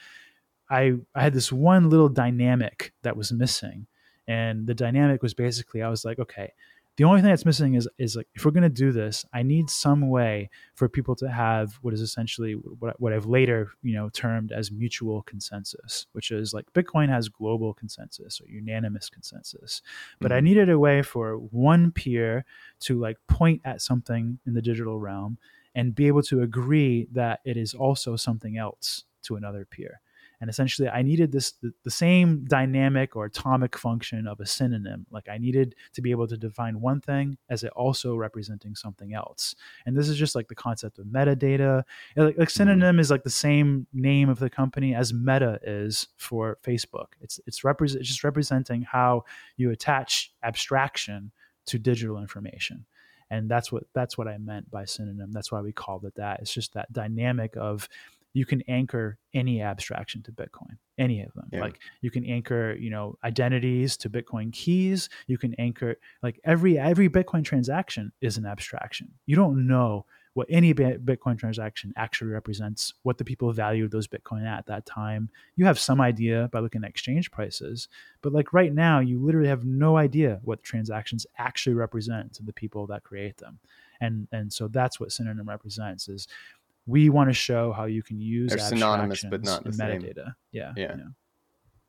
I 0.71 0.95
I 1.15 1.23
had 1.23 1.35
this 1.35 1.53
one 1.53 1.91
little 1.91 2.09
dynamic 2.09 2.93
that 3.03 3.17
was 3.17 3.33
missing, 3.33 3.87
and 4.27 4.67
the 4.67 4.75
dynamic 4.75 5.23
was 5.23 5.35
basically 5.35 5.83
I 5.83 5.89
was 5.89 6.05
like, 6.05 6.19
okay, 6.19 6.53
the 6.99 7.05
only 7.05 7.21
thing 7.21 7.31
that's 7.31 7.45
missing 7.45 7.75
is 7.75 7.89
is 7.97 8.17
like 8.17 8.27
if 8.35 8.45
we're 8.45 8.51
going 8.51 8.65
to 8.65 8.69
do 8.69 8.91
this, 8.91 9.25
I 9.33 9.45
need 9.45 9.71
some 9.71 10.11
way 10.11 10.51
for 10.75 10.89
people 10.89 11.15
to 11.17 11.29
have 11.29 11.79
what 11.81 11.95
is 11.95 12.01
essentially 12.01 12.55
what, 12.55 13.01
what 13.01 13.13
I've 13.13 13.27
later 13.27 13.71
you 13.83 13.95
know 13.95 14.09
termed 14.09 14.51
as 14.51 14.73
mutual 14.73 15.23
consensus, 15.23 16.07
which 16.11 16.33
is 16.33 16.53
like 16.53 16.73
Bitcoin 16.73 17.09
has 17.09 17.29
global 17.29 17.73
consensus 17.73 18.41
or 18.41 18.49
unanimous 18.49 19.09
consensus, 19.09 19.81
but 20.21 20.33
mm-hmm. 20.33 20.39
I 20.39 20.41
needed 20.41 20.69
a 20.71 20.79
way 20.79 21.03
for 21.03 21.35
one 21.37 21.93
peer 21.93 22.45
to 22.81 22.99
like 22.99 23.17
point 23.29 23.63
at 23.65 23.81
something 23.81 24.41
in 24.45 24.55
the 24.55 24.63
digital 24.63 24.99
realm 24.99 25.39
and 25.77 25.95
be 25.95 26.09
able 26.09 26.23
to 26.23 26.43
agree 26.43 27.07
that 27.13 27.39
it 27.45 27.57
is 27.57 27.75
also 27.75 28.17
something 28.17 28.59
else 28.59 29.05
to 29.23 29.37
another 29.37 29.65
peer 29.65 30.01
and 30.41 30.49
essentially 30.51 30.89
i 30.89 31.03
needed 31.03 31.33
this 31.33 31.55
the, 31.63 31.91
same 31.91 32.45
dynamic 32.45 33.17
or 33.17 33.25
atomic 33.25 33.77
function 33.77 34.27
of 34.27 34.41
a 34.41 34.47
synonym. 34.47 35.07
Like 35.11 35.29
i 35.29 35.39
needed 35.39 35.75
to 35.95 36.03
be 36.03 36.11
able 36.11 36.29
to 36.29 36.37
define 36.37 36.81
one 36.81 37.01
thing 37.01 37.39
as 37.49 37.65
it 37.65 37.73
also 37.75 38.15
representing 38.15 38.75
something 38.75 39.15
else. 39.15 39.55
And 39.87 39.97
this 39.97 40.09
is 40.09 40.17
just 40.17 40.35
like 40.35 40.49
the 40.49 40.55
concept 40.55 40.99
of 40.99 41.07
metadata. 41.07 41.83
Like, 42.17 42.27
like 42.27 42.35
mm-hmm. 42.37 42.45
synonym 42.45 42.99
is 42.99 43.11
like 43.11 43.25
the 43.25 43.31
same 43.31 43.87
name 43.93 44.29
of 44.29 44.39
the 44.39 44.51
company 44.51 44.95
as 44.95 45.13
meta 45.13 45.59
is 45.63 46.09
for 46.17 46.59
facebook. 46.63 47.09
It's 47.21 47.41
it's, 47.47 47.65
represent, 47.65 48.01
it's 48.01 48.09
just 48.09 48.25
representing 48.25 48.83
how 48.83 49.25
you 49.57 49.71
attach 49.71 50.33
abstraction 50.43 51.33
to 51.67 51.79
digital 51.79 52.19
information. 52.19 52.87
And 53.31 53.51
that's 53.51 53.71
what 53.71 53.85
that's 53.93 54.17
what 54.17 54.29
i 54.29 54.39
meant 54.39 54.71
by 54.71 54.85
synonym. 54.85 55.33
That's 55.33 55.53
why 55.53 55.61
we 55.61 55.73
called 55.73 56.05
it 56.05 56.15
that. 56.17 56.41
It's 56.41 56.53
just 56.53 56.75
that 56.75 56.93
dynamic 56.93 57.57
of 57.57 57.89
you 58.33 58.47
can 58.47 58.63
anchor 58.69 59.19
any 59.35 59.63
abstraction 59.63 60.23
to 60.23 60.33
Bitcoin, 60.33 60.77
any 60.99 61.23
of 61.23 61.33
them. 61.35 61.49
Yeah. 61.53 61.61
Like 61.61 61.81
you 62.01 62.11
can 62.11 62.25
anchor, 62.25 62.77
you 62.79 62.91
know, 62.91 63.17
identities 63.25 63.97
to 63.99 64.11
Bitcoin 64.11 64.53
keys. 64.53 65.09
You 65.27 65.39
can 65.39 65.55
anchor 65.55 65.97
like 66.23 66.41
every 66.45 66.79
every 66.79 67.09
Bitcoin 67.09 67.45
transaction 67.45 68.13
is 68.21 68.37
an 68.37 68.47
abstraction. 68.47 69.13
You 69.27 69.37
don't 69.37 69.67
know 69.67 70.07
what 70.35 70.47
any 70.51 70.73
Bitcoin 70.73 71.37
transaction 71.37 71.93
actually 71.97 72.31
represents, 72.31 72.95
what 73.03 73.19
the 73.19 73.25
people 73.25 73.53
valued 73.53 73.91
those 73.91 74.07
Bitcoin 74.07 74.47
at 74.47 74.67
that 74.67 74.87
time. 74.87 75.31
You 75.57 75.65
have 75.65 75.81
some 75.81 76.01
idea 76.01 76.49
by 76.53 76.61
looking 76.61 76.85
at 76.85 76.91
exchange 76.91 77.33
prices, 77.33 77.89
but 78.23 78.33
like 78.33 78.53
right 78.53 78.73
now, 78.73 79.01
you 79.01 79.19
literally 79.19 79.49
have 79.49 79.65
no 79.65 79.97
idea 79.97 80.39
what 80.45 80.63
transactions 80.63 81.27
actually 81.39 81.75
represent 81.75 82.35
to 82.35 82.45
the 82.45 82.53
people 82.53 82.87
that 82.87 83.03
create 83.03 83.39
them. 83.39 83.59
And 84.01 84.29
and 84.31 84.53
so 84.53 84.69
that's 84.69 85.01
what 85.01 85.11
synonym 85.11 85.49
represents 85.49 86.09
is 86.09 86.29
we 86.89 87.11
want 87.11 87.29
to 87.29 87.35
show 87.35 87.71
how 87.73 87.85
you 87.85 88.03
can 88.03 88.19
use 88.19 88.51
They're 88.51 88.59
synonymous 88.59 89.25
but 89.31 89.45
not 89.45 89.63
the 89.63 89.71
metadata. 89.71 90.15
Same. 90.15 90.35
Yeah, 90.53 90.73
yeah. 90.75 90.97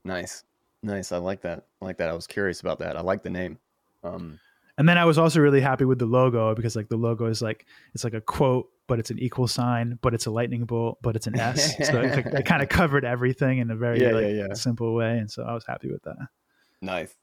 Nice. 0.03 0.43
Nice. 0.83 1.11
I 1.11 1.17
like 1.17 1.41
that. 1.41 1.65
I 1.81 1.85
like 1.85 1.97
that. 1.97 2.09
I 2.09 2.13
was 2.13 2.27
curious 2.27 2.59
about 2.59 2.79
that. 2.79 2.97
I 2.97 3.01
like 3.01 3.23
the 3.23 3.29
name. 3.29 3.57
Um 4.03 4.39
and 4.77 4.87
then 4.87 4.97
I 4.97 5.05
was 5.05 5.17
also 5.17 5.39
really 5.39 5.61
happy 5.61 5.85
with 5.85 5.99
the 5.99 6.05
logo 6.05 6.53
because 6.53 6.75
like 6.75 6.89
the 6.89 6.97
logo 6.97 7.25
is 7.25 7.41
like 7.41 7.65
it's 7.93 8.03
like 8.03 8.13
a 8.13 8.21
quote, 8.21 8.67
but 8.87 8.99
it's 8.99 9.09
an 9.09 9.19
equal 9.19 9.47
sign, 9.47 9.97
but 10.01 10.13
it's 10.13 10.25
a 10.25 10.31
lightning 10.31 10.65
bolt, 10.65 10.99
but 11.01 11.15
it's 11.15 11.27
an 11.27 11.39
S. 11.39 11.75
so 11.87 12.01
it, 12.01 12.25
it 12.25 12.45
kind 12.45 12.61
of 12.61 12.69
covered 12.69 13.05
everything 13.05 13.59
in 13.59 13.71
a 13.71 13.75
very 13.75 14.01
yeah, 14.01 14.11
like, 14.11 14.23
yeah, 14.23 14.47
yeah. 14.47 14.53
simple 14.53 14.93
way, 14.95 15.17
and 15.17 15.29
so 15.29 15.43
I 15.43 15.53
was 15.53 15.65
happy 15.65 15.91
with 15.91 16.01
that. 16.03 16.15
Nice. 16.81 17.13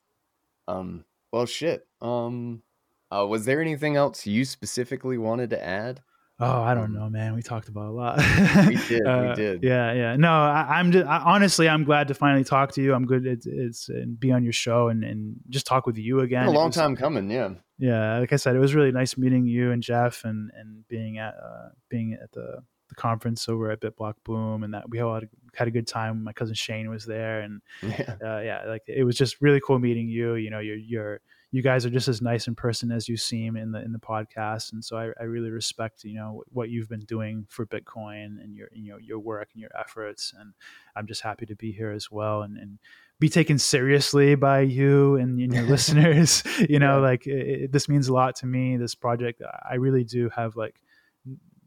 Um. 0.68 1.04
Well, 1.32 1.46
shit. 1.46 1.86
Um. 2.02 2.62
Uh, 3.10 3.26
was 3.26 3.46
there 3.46 3.62
anything 3.62 3.96
else 3.96 4.26
you 4.26 4.44
specifically 4.44 5.16
wanted 5.16 5.50
to 5.50 5.64
add? 5.64 6.02
Oh, 6.38 6.62
I 6.62 6.74
don't 6.74 6.92
know, 6.92 7.08
man. 7.08 7.34
We 7.34 7.42
talked 7.42 7.68
about 7.68 7.86
a 7.86 7.92
lot. 7.92 8.18
we 8.66 8.76
did. 8.88 9.06
uh, 9.06 9.28
we 9.28 9.34
did. 9.34 9.62
Yeah, 9.62 9.92
yeah. 9.92 10.16
No, 10.16 10.30
I, 10.30 10.78
am 10.80 10.92
just 10.92 11.06
I, 11.06 11.18
honestly, 11.18 11.66
I'm 11.66 11.84
glad 11.84 12.08
to 12.08 12.14
finally 12.14 12.44
talk 12.44 12.72
to 12.72 12.82
you. 12.82 12.92
I'm 12.92 13.06
good. 13.06 13.26
It's, 13.26 13.46
it's 13.46 13.88
and 13.88 14.20
be 14.20 14.32
on 14.32 14.44
your 14.44 14.52
show 14.52 14.88
and, 14.88 15.02
and 15.02 15.36
just 15.48 15.66
talk 15.66 15.86
with 15.86 15.96
you 15.96 16.20
again. 16.20 16.46
a 16.46 16.50
long 16.50 16.66
was, 16.66 16.76
time 16.76 16.94
coming. 16.94 17.30
Yeah. 17.30 17.50
Yeah. 17.78 18.18
Like 18.18 18.34
I 18.34 18.36
said, 18.36 18.54
it 18.54 18.58
was 18.58 18.74
really 18.74 18.92
nice 18.92 19.16
meeting 19.16 19.46
you 19.46 19.70
and 19.70 19.82
Jeff 19.82 20.24
and 20.24 20.50
and 20.54 20.86
being 20.88 21.16
at 21.16 21.34
uh, 21.34 21.70
being 21.88 22.18
at 22.22 22.30
the 22.32 22.62
the 22.90 22.94
conference 22.94 23.48
over 23.48 23.70
at 23.70 23.80
BitBlock 23.80 24.14
Boom 24.24 24.62
and 24.62 24.74
that 24.74 24.88
we 24.90 24.98
had 24.98 25.06
a, 25.06 25.28
had 25.54 25.68
a 25.68 25.70
good 25.70 25.86
time. 25.86 26.22
My 26.22 26.34
cousin 26.34 26.54
Shane 26.54 26.90
was 26.90 27.06
there 27.06 27.40
and 27.40 27.62
yeah. 27.82 28.16
Uh, 28.22 28.40
yeah, 28.40 28.64
like 28.66 28.82
it 28.86 29.04
was 29.04 29.16
just 29.16 29.40
really 29.40 29.60
cool 29.60 29.78
meeting 29.78 30.08
you. 30.08 30.34
You 30.34 30.50
know, 30.50 30.58
you're 30.58 30.76
you're 30.76 31.20
you 31.52 31.62
guys 31.62 31.86
are 31.86 31.90
just 31.90 32.08
as 32.08 32.20
nice 32.20 32.48
in 32.48 32.54
person 32.54 32.90
as 32.90 33.08
you 33.08 33.16
seem 33.16 33.56
in 33.56 33.72
the 33.72 33.80
in 33.82 33.92
the 33.92 33.98
podcast, 33.98 34.72
and 34.72 34.84
so 34.84 34.96
I, 34.96 35.10
I 35.20 35.24
really 35.24 35.50
respect 35.50 36.04
you 36.04 36.14
know 36.14 36.42
what 36.48 36.70
you've 36.70 36.88
been 36.88 37.04
doing 37.04 37.46
for 37.48 37.66
Bitcoin 37.66 38.42
and 38.42 38.54
your 38.54 38.68
you 38.72 38.90
know 38.90 38.98
your 38.98 39.18
work 39.18 39.50
and 39.52 39.60
your 39.60 39.70
efforts, 39.78 40.34
and 40.38 40.52
I'm 40.96 41.06
just 41.06 41.22
happy 41.22 41.46
to 41.46 41.56
be 41.56 41.72
here 41.72 41.92
as 41.92 42.10
well 42.10 42.42
and 42.42 42.56
and 42.56 42.78
be 43.18 43.28
taken 43.28 43.58
seriously 43.58 44.34
by 44.34 44.60
you 44.60 45.16
and, 45.16 45.40
and 45.40 45.52
your 45.52 45.62
listeners. 45.68 46.42
You 46.68 46.78
know, 46.78 46.96
yeah. 46.96 47.08
like 47.08 47.26
it, 47.26 47.70
this 47.70 47.88
means 47.88 48.08
a 48.08 48.12
lot 48.12 48.34
to 48.36 48.46
me. 48.46 48.76
This 48.76 48.94
project, 48.94 49.42
I 49.68 49.74
really 49.74 50.04
do 50.04 50.30
have 50.34 50.56
like 50.56 50.80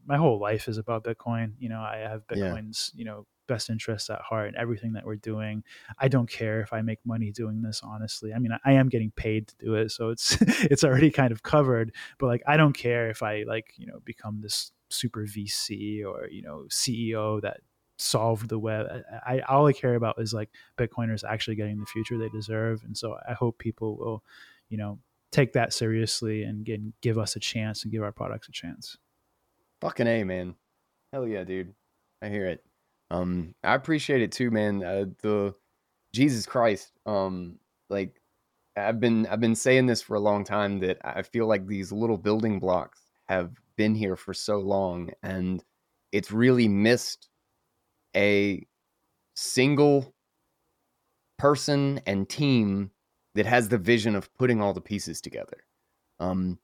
my 0.06 0.18
whole 0.18 0.39
life 0.39 0.68
is 0.68 0.77
about 0.77 1.03
Bitcoin. 1.03 1.53
You 1.60 1.69
know, 1.69 1.80
I 1.80 1.97
have 1.97 2.27
Bitcoin's 2.27 2.91
yeah. 2.93 2.99
you 2.99 3.06
know 3.06 3.26
best 3.49 3.69
interests 3.69 4.09
at 4.09 4.21
heart 4.21 4.47
and 4.47 4.55
everything 4.55 4.93
that 4.93 5.05
we're 5.05 5.17
doing. 5.17 5.63
I 5.97 6.07
don't 6.07 6.30
care 6.30 6.61
if 6.61 6.71
I 6.71 6.81
make 6.81 6.99
money 7.05 7.31
doing 7.31 7.61
this, 7.61 7.81
honestly. 7.84 8.34
I 8.34 8.39
mean, 8.39 8.53
I, 8.53 8.59
I 8.63 8.73
am 8.73 8.88
getting 8.88 9.11
paid 9.11 9.49
to 9.49 9.57
do 9.57 9.76
it, 9.76 9.91
so 9.91 10.09
it's 10.09 10.38
it's 10.41 10.85
already 10.85 11.11
kind 11.11 11.34
of 11.34 11.43
covered. 11.43 11.93
But 12.17 12.27
like, 12.27 12.43
I 12.47 12.55
don't 12.55 12.73
care 12.73 13.09
if 13.09 13.21
I 13.21 13.43
like 13.43 13.73
you 13.76 13.88
know 13.88 13.99
become 14.05 14.39
this 14.39 14.71
super 14.89 15.26
VC 15.26 16.05
or 16.05 16.30
you 16.30 16.41
know 16.41 16.65
CEO 16.69 17.41
that 17.41 17.57
solved 17.97 18.49
the 18.49 18.59
web. 18.59 18.88
I, 19.26 19.35
I 19.35 19.39
all 19.41 19.67
I 19.67 19.73
care 19.73 19.95
about 19.95 20.15
is 20.19 20.34
like 20.34 20.49
Bitcoiners 20.77 21.23
actually 21.27 21.55
getting 21.55 21.80
the 21.80 21.85
future 21.85 22.17
they 22.17 22.30
deserve, 22.30 22.84
and 22.84 22.97
so 22.97 23.17
I 23.27 23.34
hope 23.34 23.57
people 23.57 23.97
will, 23.97 24.23
you 24.69 24.77
know, 24.77 24.99
take 25.31 25.53
that 25.53 25.73
seriously 25.73 26.43
and 26.43 26.65
get, 26.65 27.01
give 27.01 27.17
us 27.17 27.35
a 27.35 27.39
chance 27.39 27.84
and 27.84 27.91
give 27.91 28.03
our 28.03 28.11
products 28.11 28.47
a 28.47 28.51
chance. 28.51 28.97
Fucking 29.81 30.07
a 30.07 30.23
man, 30.23 30.55
hell 31.13 31.27
yeah, 31.27 31.43
dude. 31.43 31.73
I 32.21 32.30
hear 32.30 32.47
it. 32.47 32.63
Um, 33.11 33.56
I 33.64 33.76
appreciate 33.76 34.22
it 34.22 34.31
too, 34.31 34.52
man. 34.52 34.84
Uh, 34.84 35.06
the 35.22 35.56
Jesus 36.14 36.45
Christ, 36.45 36.91
um, 37.06 37.60
like 37.90 38.22
I've 38.76 38.99
been 38.99 39.26
I've 39.27 39.40
been 39.40 39.56
saying 39.56 39.88
this 39.88 40.02
for 40.02 40.15
a 40.15 40.19
long 40.19 40.44
time 40.44 40.80
that 40.80 40.98
I 41.03 41.22
feel 41.23 41.48
like 41.48 41.68
these 41.68 41.91
little 41.91 42.18
building 42.18 42.60
blocks 42.60 43.02
have 43.27 43.52
been 43.77 43.95
here 43.95 44.15
for 44.15 44.34
so 44.34 44.60
long, 44.60 45.11
and 45.23 45.64
it's 46.11 46.31
really 46.31 46.68
missed 46.68 47.30
a 48.15 48.65
single 49.36 50.14
person 51.38 52.02
and 52.06 52.27
team 52.27 52.91
that 53.36 53.45
has 53.45 53.69
the 53.69 53.77
vision 53.77 54.15
of 54.15 54.34
putting 54.36 54.61
all 54.61 54.73
the 54.73 54.81
pieces 54.81 55.22
together. 55.22 55.64
Um, 56.19 56.60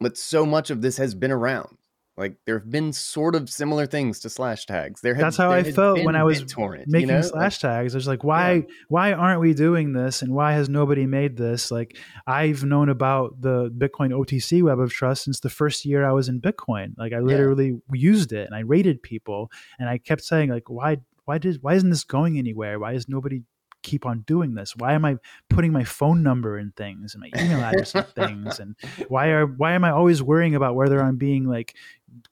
but 0.00 0.16
so 0.16 0.46
much 0.46 0.70
of 0.70 0.80
this 0.80 0.96
has 0.96 1.14
been 1.14 1.30
around. 1.30 1.76
Like 2.16 2.36
there 2.46 2.58
have 2.58 2.70
been 2.70 2.92
sort 2.92 3.34
of 3.34 3.50
similar 3.50 3.86
things 3.86 4.20
to 4.20 4.28
Slashtags. 4.28 5.00
There 5.00 5.14
that's 5.14 5.36
how 5.36 5.50
I 5.50 5.64
felt 5.64 6.04
when 6.04 6.14
I 6.14 6.22
was 6.22 6.44
torrent, 6.44 6.84
making 6.86 7.08
you 7.08 7.14
know? 7.16 7.22
slash 7.22 7.58
tags. 7.58 7.94
I 7.94 7.98
was 7.98 8.06
like, 8.06 8.22
why 8.22 8.52
yeah. 8.52 8.62
why 8.88 9.12
aren't 9.12 9.40
we 9.40 9.52
doing 9.52 9.92
this, 9.92 10.22
and 10.22 10.32
why 10.32 10.52
has 10.52 10.68
nobody 10.68 11.06
made 11.06 11.36
this? 11.36 11.72
Like 11.72 11.96
I've 12.26 12.62
known 12.62 12.88
about 12.88 13.40
the 13.40 13.68
Bitcoin 13.76 14.10
OTC 14.10 14.62
Web 14.62 14.78
of 14.78 14.92
Trust 14.92 15.24
since 15.24 15.40
the 15.40 15.50
first 15.50 15.84
year 15.84 16.04
I 16.04 16.12
was 16.12 16.28
in 16.28 16.40
Bitcoin. 16.40 16.94
Like 16.96 17.12
I 17.12 17.18
literally 17.18 17.68
yeah. 17.68 17.78
used 17.92 18.32
it 18.32 18.46
and 18.46 18.54
I 18.54 18.60
rated 18.60 19.02
people, 19.02 19.50
and 19.80 19.88
I 19.88 19.98
kept 19.98 20.22
saying 20.22 20.50
like, 20.50 20.70
why 20.70 20.98
why 21.24 21.38
did 21.38 21.62
why 21.62 21.74
isn't 21.74 21.90
this 21.90 22.04
going 22.04 22.38
anywhere? 22.38 22.78
Why 22.78 22.92
is 22.92 23.08
nobody 23.08 23.42
keep 23.84 24.04
on 24.04 24.22
doing 24.22 24.54
this? 24.54 24.74
Why 24.74 24.94
am 24.94 25.04
I 25.04 25.18
putting 25.48 25.70
my 25.70 25.84
phone 25.84 26.24
number 26.24 26.58
in 26.58 26.72
things 26.72 27.14
and 27.14 27.20
my 27.20 27.40
email 27.40 27.60
address 27.60 27.94
in 27.94 28.02
things? 28.02 28.58
And 28.58 28.74
why 29.06 29.28
are 29.28 29.46
why 29.46 29.74
am 29.74 29.84
I 29.84 29.90
always 29.90 30.20
worrying 30.22 30.56
about 30.56 30.74
whether 30.74 31.00
I'm 31.00 31.16
being 31.16 31.44
like 31.44 31.76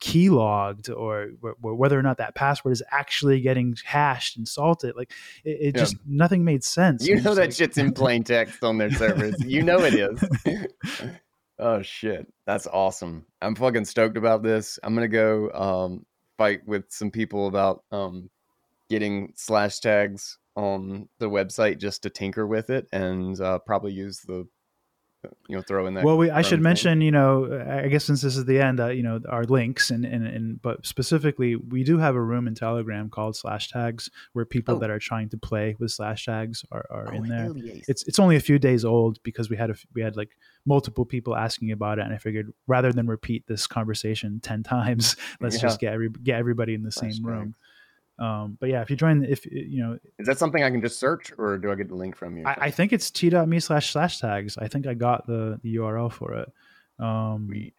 keylogged 0.00 0.88
or, 0.88 1.30
or 1.40 1.74
whether 1.74 1.98
or 1.98 2.02
not 2.02 2.18
that 2.18 2.34
password 2.34 2.72
is 2.72 2.82
actually 2.90 3.40
getting 3.40 3.76
hashed 3.84 4.36
and 4.36 4.48
salted? 4.48 4.96
Like 4.96 5.12
it, 5.44 5.50
it 5.50 5.76
yeah. 5.76 5.80
just 5.80 5.96
nothing 6.04 6.44
made 6.44 6.64
sense. 6.64 7.06
You 7.06 7.20
know 7.20 7.34
that 7.34 7.42
like, 7.42 7.52
shit's 7.52 7.78
in 7.78 7.92
plain 7.94 8.24
text 8.24 8.64
on 8.64 8.78
their 8.78 8.90
servers. 8.90 9.36
You 9.44 9.62
know 9.62 9.78
it 9.84 9.94
is. 9.94 10.66
oh 11.60 11.82
shit, 11.82 12.26
that's 12.46 12.66
awesome. 12.66 13.26
I'm 13.40 13.54
fucking 13.54 13.84
stoked 13.84 14.16
about 14.16 14.42
this. 14.42 14.80
I'm 14.82 14.94
gonna 14.94 15.06
go 15.06 15.50
um, 15.52 16.06
fight 16.38 16.66
with 16.66 16.86
some 16.88 17.10
people 17.10 17.46
about 17.46 17.84
um, 17.92 18.30
getting 18.88 19.32
Slashtags 19.34 20.38
on 20.54 21.08
the 21.18 21.30
website 21.30 21.78
just 21.78 22.02
to 22.02 22.10
tinker 22.10 22.46
with 22.46 22.70
it 22.70 22.86
and 22.92 23.40
uh, 23.40 23.58
probably 23.58 23.92
use 23.92 24.20
the 24.20 24.46
you 25.48 25.56
know 25.56 25.62
throw 25.62 25.86
in 25.86 25.94
that 25.94 26.04
well 26.04 26.16
we, 26.16 26.30
i 26.30 26.42
should 26.42 26.58
thing. 26.58 26.62
mention 26.62 27.00
you 27.00 27.10
know 27.10 27.64
i 27.84 27.88
guess 27.88 28.04
since 28.04 28.22
this 28.22 28.36
is 28.36 28.44
the 28.44 28.58
end 28.58 28.80
uh, 28.80 28.88
you 28.88 29.02
know 29.02 29.20
our 29.28 29.44
links 29.44 29.90
and, 29.90 30.04
and 30.04 30.26
and 30.26 30.60
but 30.62 30.84
specifically 30.84 31.54
we 31.54 31.84
do 31.84 31.98
have 31.98 32.14
a 32.14 32.20
room 32.20 32.48
in 32.48 32.54
telegram 32.54 33.08
called 33.08 33.34
Slashtags 33.34 34.10
where 34.32 34.44
people 34.44 34.76
oh. 34.76 34.78
that 34.78 34.90
are 34.90 34.98
trying 34.98 35.28
to 35.28 35.36
play 35.36 35.76
with 35.78 35.90
Slashtags 35.90 36.64
are, 36.72 36.84
are 36.90 37.08
oh, 37.12 37.16
in 37.16 37.28
there 37.28 37.52
yes. 37.56 37.84
it's 37.88 38.02
it's 38.04 38.18
only 38.18 38.36
a 38.36 38.40
few 38.40 38.58
days 38.58 38.84
old 38.84 39.22
because 39.22 39.48
we 39.48 39.56
had 39.56 39.70
a 39.70 39.74
we 39.94 40.02
had 40.02 40.16
like 40.16 40.30
multiple 40.66 41.04
people 41.04 41.36
asking 41.36 41.70
about 41.70 41.98
it 41.98 42.04
and 42.04 42.14
i 42.14 42.18
figured 42.18 42.52
rather 42.66 42.92
than 42.92 43.06
repeat 43.06 43.46
this 43.46 43.66
conversation 43.66 44.40
10 44.40 44.62
times 44.64 45.16
let's 45.40 45.56
yeah. 45.56 45.62
just 45.62 45.80
get 45.80 45.92
every 45.92 46.10
get 46.10 46.38
everybody 46.38 46.74
in 46.74 46.82
the 46.82 46.90
slash 46.90 47.14
same 47.14 47.24
room 47.24 47.54
um, 48.18 48.56
but 48.60 48.68
yeah, 48.68 48.82
if 48.82 48.90
you 48.90 48.96
join, 48.96 49.24
if 49.24 49.46
you 49.46 49.82
know, 49.82 49.98
is 50.18 50.26
that 50.26 50.38
something 50.38 50.62
I 50.62 50.70
can 50.70 50.80
just 50.80 51.00
search, 51.00 51.32
or 51.38 51.58
do 51.58 51.72
I 51.72 51.74
get 51.74 51.88
the 51.88 51.94
link 51.94 52.16
from 52.16 52.36
you? 52.36 52.44
I, 52.46 52.56
I 52.60 52.70
think 52.70 52.92
it's 52.92 53.10
t.me 53.10 53.60
slash 53.60 53.92
slashtags. 53.92 54.56
I 54.60 54.68
think 54.68 54.86
I 54.86 54.94
got 54.94 55.26
the 55.26 55.58
the 55.62 55.76
URL 55.76 56.12
for 56.12 56.34
it. 56.34 56.52
Um, 56.98 57.46
Sweet. 57.48 57.74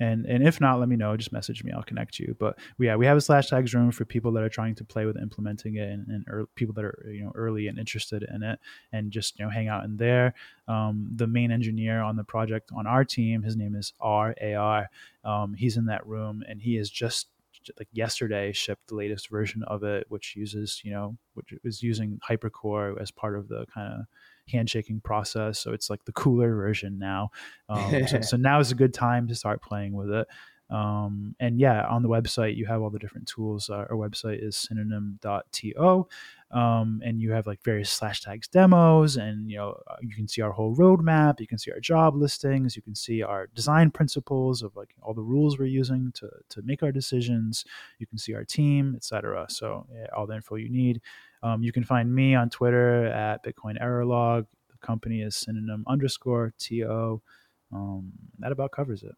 and 0.00 0.26
and 0.26 0.46
if 0.46 0.60
not, 0.60 0.80
let 0.80 0.88
me 0.88 0.96
know. 0.96 1.16
Just 1.16 1.32
message 1.32 1.62
me. 1.62 1.70
I'll 1.72 1.84
connect 1.84 2.18
you. 2.18 2.36
But 2.38 2.58
yeah, 2.80 2.96
we 2.96 3.06
have 3.06 3.16
a 3.16 3.20
Slashtags 3.20 3.74
room 3.74 3.92
for 3.92 4.04
people 4.04 4.32
that 4.32 4.42
are 4.42 4.48
trying 4.48 4.74
to 4.74 4.84
play 4.84 5.06
with 5.06 5.16
implementing 5.16 5.76
it, 5.76 5.88
and, 5.88 6.08
and 6.08 6.24
early, 6.28 6.46
people 6.56 6.74
that 6.74 6.84
are 6.84 7.06
you 7.08 7.24
know 7.24 7.32
early 7.36 7.68
and 7.68 7.78
interested 7.78 8.24
in 8.34 8.42
it, 8.42 8.58
and 8.92 9.12
just 9.12 9.38
you 9.38 9.44
know 9.44 9.50
hang 9.50 9.68
out 9.68 9.84
in 9.84 9.96
there. 9.96 10.34
Um, 10.66 11.10
the 11.14 11.28
main 11.28 11.52
engineer 11.52 12.02
on 12.02 12.16
the 12.16 12.24
project 12.24 12.70
on 12.76 12.88
our 12.88 13.04
team, 13.04 13.44
his 13.44 13.56
name 13.56 13.76
is 13.76 13.92
R 14.00 14.34
A 14.42 14.54
R. 14.54 14.90
Um, 15.24 15.54
he's 15.54 15.76
in 15.76 15.86
that 15.86 16.06
room, 16.06 16.42
and 16.46 16.60
he 16.60 16.76
is 16.76 16.90
just 16.90 17.28
like 17.78 17.88
yesterday 17.92 18.52
shipped 18.52 18.88
the 18.88 18.94
latest 18.94 19.30
version 19.30 19.62
of 19.64 19.82
it, 19.82 20.06
which 20.08 20.34
uses 20.36 20.80
you 20.84 20.90
know 20.90 21.16
which 21.34 21.54
is 21.64 21.82
using 21.82 22.18
hypercore 22.28 23.00
as 23.00 23.10
part 23.10 23.36
of 23.36 23.48
the 23.48 23.66
kind 23.72 23.92
of 23.92 24.06
handshaking 24.48 25.00
process. 25.00 25.58
So 25.58 25.72
it's 25.72 25.90
like 25.90 26.04
the 26.04 26.12
cooler 26.12 26.54
version 26.54 26.98
now. 26.98 27.30
Um, 27.68 28.06
so, 28.06 28.20
so, 28.22 28.36
now 28.36 28.60
is 28.60 28.72
a 28.72 28.74
good 28.74 28.94
time 28.94 29.28
to 29.28 29.34
start 29.34 29.62
playing 29.62 29.92
with 29.92 30.10
it. 30.10 30.26
Um, 30.70 31.34
and 31.40 31.58
yeah, 31.58 31.86
on 31.86 32.02
the 32.02 32.08
website, 32.08 32.56
you 32.56 32.66
have 32.66 32.82
all 32.82 32.90
the 32.90 32.98
different 32.98 33.26
tools. 33.26 33.70
Uh, 33.70 33.86
our 33.90 33.96
website 33.96 34.42
is 34.42 34.56
synonym.to. 34.56 36.06
Um, 36.50 37.02
and 37.04 37.20
you 37.20 37.30
have 37.32 37.46
like 37.46 37.62
various 37.62 37.98
Slashtags 37.98 38.48
demos, 38.50 39.16
and 39.16 39.50
you 39.50 39.58
know 39.58 39.78
uh, 39.86 39.96
you 40.00 40.14
can 40.14 40.26
see 40.26 40.40
our 40.40 40.50
whole 40.50 40.74
roadmap. 40.74 41.40
You 41.40 41.46
can 41.46 41.58
see 41.58 41.70
our 41.70 41.80
job 41.80 42.16
listings. 42.16 42.74
You 42.74 42.80
can 42.80 42.94
see 42.94 43.22
our 43.22 43.48
design 43.48 43.90
principles 43.90 44.62
of 44.62 44.74
like 44.74 44.94
all 45.02 45.12
the 45.12 45.22
rules 45.22 45.58
we're 45.58 45.66
using 45.66 46.10
to 46.12 46.30
to 46.48 46.62
make 46.62 46.82
our 46.82 46.90
decisions. 46.90 47.66
You 47.98 48.06
can 48.06 48.16
see 48.16 48.32
our 48.34 48.44
team, 48.44 48.94
etc. 48.96 49.46
So 49.50 49.86
yeah, 49.92 50.06
all 50.16 50.26
the 50.26 50.36
info 50.36 50.54
you 50.54 50.70
need. 50.70 51.02
Um, 51.42 51.62
you 51.62 51.70
can 51.70 51.84
find 51.84 52.14
me 52.14 52.34
on 52.34 52.48
Twitter 52.48 53.06
at 53.06 53.44
Bitcoin 53.44 53.76
Error 53.78 54.06
Log. 54.06 54.46
The 54.70 54.78
company 54.78 55.20
is 55.20 55.36
synonym 55.36 55.84
underscore 55.86 56.54
to. 56.60 57.20
Um, 57.70 58.12
that 58.38 58.52
about 58.52 58.72
covers 58.72 59.02
it. 59.02 59.14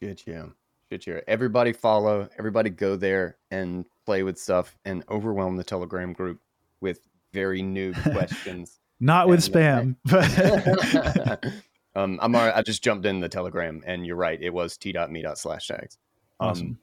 Shit, 0.00 0.26
yeah. 0.26 0.46
Shit, 0.90 1.06
yeah. 1.06 1.20
Everybody 1.26 1.72
follow. 1.72 2.28
Everybody 2.38 2.70
go 2.70 2.96
there 2.96 3.36
and 3.50 3.84
play 4.06 4.22
with 4.22 4.38
stuff 4.38 4.76
and 4.84 5.04
overwhelm 5.10 5.56
the 5.56 5.64
Telegram 5.64 6.12
group 6.12 6.40
with 6.80 7.00
very 7.32 7.62
new 7.62 7.92
questions. 8.12 8.80
Not 9.00 9.28
with 9.28 9.44
uh, 9.54 9.84
spam. 9.84 9.96
um, 11.94 12.18
I'm. 12.22 12.34
I 12.34 12.62
just 12.62 12.82
jumped 12.82 13.06
in 13.06 13.20
the 13.20 13.28
Telegram, 13.28 13.82
and 13.86 14.06
you're 14.06 14.16
right. 14.16 14.40
It 14.40 14.50
was 14.50 14.76
t.me 14.76 15.24
slash 15.34 15.68
tags. 15.68 15.98
Um, 16.40 16.48
awesome. 16.48 16.78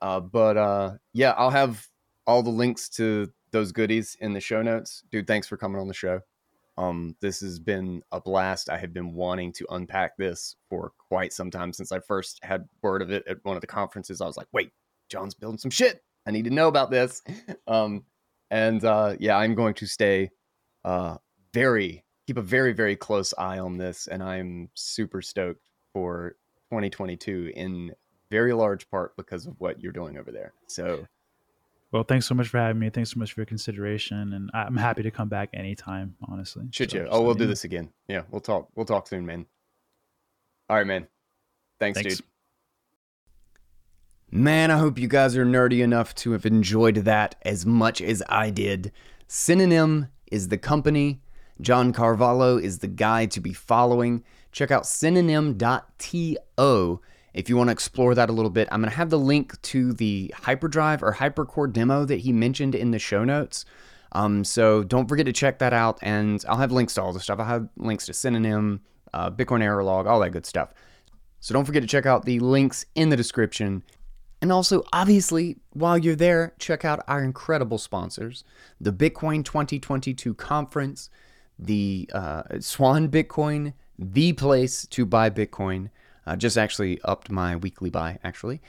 Uh, 0.00 0.20
but 0.20 0.56
uh, 0.56 0.92
yeah, 1.12 1.32
I'll 1.32 1.50
have 1.50 1.86
all 2.26 2.42
the 2.42 2.50
links 2.50 2.88
to 2.90 3.32
those 3.50 3.72
goodies 3.72 4.16
in 4.20 4.32
the 4.32 4.40
show 4.40 4.62
notes. 4.62 5.02
Dude, 5.10 5.26
thanks 5.26 5.48
for 5.48 5.56
coming 5.56 5.80
on 5.80 5.88
the 5.88 5.94
show. 5.94 6.20
Um, 6.78 7.16
this 7.20 7.40
has 7.40 7.58
been 7.58 8.02
a 8.12 8.20
blast. 8.20 8.70
I 8.70 8.78
have 8.78 8.94
been 8.94 9.12
wanting 9.12 9.52
to 9.54 9.66
unpack 9.70 10.16
this 10.16 10.54
for 10.70 10.92
quite 10.96 11.32
some 11.32 11.50
time 11.50 11.72
since 11.72 11.90
I 11.90 11.98
first 11.98 12.38
had 12.44 12.68
word 12.82 13.02
of 13.02 13.10
it 13.10 13.26
at 13.26 13.38
one 13.42 13.56
of 13.56 13.60
the 13.60 13.66
conferences. 13.66 14.20
I 14.20 14.26
was 14.26 14.36
like, 14.36 14.46
wait, 14.52 14.70
John's 15.08 15.34
building 15.34 15.58
some 15.58 15.72
shit. 15.72 16.04
I 16.24 16.30
need 16.30 16.44
to 16.44 16.50
know 16.50 16.68
about 16.68 16.90
this. 16.90 17.22
Um, 17.66 18.04
and 18.50 18.82
uh, 18.82 19.14
yeah, 19.20 19.36
I'm 19.36 19.54
going 19.54 19.74
to 19.74 19.86
stay 19.86 20.30
uh, 20.82 21.18
very, 21.52 22.02
keep 22.26 22.38
a 22.38 22.42
very, 22.42 22.72
very 22.72 22.96
close 22.96 23.34
eye 23.36 23.58
on 23.58 23.76
this. 23.76 24.06
And 24.06 24.22
I'm 24.22 24.70
super 24.72 25.20
stoked 25.20 25.60
for 25.92 26.36
2022 26.70 27.52
in 27.54 27.92
very 28.30 28.54
large 28.54 28.88
part 28.88 29.14
because 29.18 29.46
of 29.46 29.54
what 29.58 29.82
you're 29.82 29.92
doing 29.92 30.16
over 30.16 30.32
there. 30.32 30.54
So 30.66 31.06
well, 31.92 32.02
thanks 32.02 32.26
so 32.26 32.34
much 32.34 32.48
for 32.48 32.58
having 32.58 32.78
me. 32.78 32.90
Thanks 32.90 33.12
so 33.12 33.18
much 33.18 33.32
for 33.32 33.40
your 33.40 33.46
consideration, 33.46 34.32
and 34.34 34.50
I'm 34.52 34.76
happy 34.76 35.02
to 35.02 35.10
come 35.10 35.28
back 35.28 35.48
anytime. 35.54 36.16
Honestly, 36.28 36.66
should 36.70 36.90
so 36.90 36.98
you? 36.98 37.08
Oh, 37.10 37.22
we'll 37.22 37.34
do 37.34 37.46
this 37.46 37.64
again. 37.64 37.90
Yeah, 38.08 38.22
we'll 38.30 38.40
talk. 38.40 38.68
We'll 38.74 38.86
talk 38.86 39.08
soon, 39.08 39.24
man. 39.24 39.46
All 40.68 40.76
right, 40.76 40.86
man. 40.86 41.06
Thanks, 41.80 41.98
Thanks. 42.00 42.16
dude. 42.16 42.26
Man, 44.30 44.70
I 44.70 44.76
hope 44.76 44.98
you 44.98 45.08
guys 45.08 45.38
are 45.38 45.46
nerdy 45.46 45.82
enough 45.82 46.14
to 46.16 46.32
have 46.32 46.44
enjoyed 46.44 46.96
that 46.96 47.36
as 47.42 47.64
much 47.64 48.02
as 48.02 48.22
I 48.28 48.50
did. 48.50 48.92
Synonym 49.26 50.08
is 50.30 50.48
the 50.48 50.58
company. 50.58 51.22
John 51.62 51.94
Carvalho 51.94 52.58
is 52.58 52.80
the 52.80 52.88
guy 52.88 53.24
to 53.26 53.40
be 53.40 53.54
following. 53.54 54.22
Check 54.52 54.70
out 54.70 54.86
synonym.to 54.86 56.36
if 57.34 57.48
you 57.48 57.56
want 57.56 57.68
to 57.68 57.72
explore 57.72 58.14
that 58.14 58.30
a 58.30 58.32
little 58.32 58.50
bit, 58.50 58.68
I'm 58.70 58.80
going 58.80 58.90
to 58.90 58.96
have 58.96 59.10
the 59.10 59.18
link 59.18 59.60
to 59.62 59.92
the 59.92 60.34
Hyperdrive 60.36 61.02
or 61.02 61.14
Hypercore 61.14 61.72
demo 61.72 62.04
that 62.04 62.20
he 62.20 62.32
mentioned 62.32 62.74
in 62.74 62.90
the 62.90 62.98
show 62.98 63.24
notes. 63.24 63.64
Um, 64.12 64.44
so 64.44 64.82
don't 64.82 65.06
forget 65.06 65.26
to 65.26 65.32
check 65.32 65.58
that 65.58 65.72
out, 65.72 65.98
and 66.02 66.44
I'll 66.48 66.56
have 66.56 66.72
links 66.72 66.94
to 66.94 67.02
all 67.02 67.12
the 67.12 67.20
stuff. 67.20 67.38
I'll 67.38 67.46
have 67.46 67.68
links 67.76 68.06
to 68.06 68.14
Synonym, 68.14 68.80
uh, 69.12 69.30
Bitcoin 69.30 69.62
Error 69.62 69.84
Log, 69.84 70.06
all 70.06 70.20
that 70.20 70.30
good 70.30 70.46
stuff. 70.46 70.72
So 71.40 71.54
don't 71.54 71.64
forget 71.64 71.82
to 71.82 71.88
check 71.88 72.06
out 72.06 72.24
the 72.24 72.40
links 72.40 72.86
in 72.94 73.10
the 73.10 73.16
description. 73.16 73.82
And 74.40 74.52
also, 74.52 74.84
obviously, 74.92 75.56
while 75.72 75.98
you're 75.98 76.16
there, 76.16 76.54
check 76.58 76.84
out 76.84 77.02
our 77.08 77.22
incredible 77.22 77.78
sponsors 77.78 78.44
the 78.80 78.92
Bitcoin 78.92 79.44
2022 79.44 80.34
conference, 80.34 81.10
the 81.58 82.08
uh, 82.12 82.42
Swan 82.60 83.08
Bitcoin, 83.08 83.72
the 83.98 84.32
place 84.32 84.86
to 84.86 85.04
buy 85.04 85.28
Bitcoin. 85.28 85.90
Uh, 86.28 86.36
just 86.36 86.58
actually 86.58 87.00
upped 87.04 87.30
my 87.30 87.56
weekly 87.56 87.88
buy, 87.88 88.18
actually. 88.22 88.60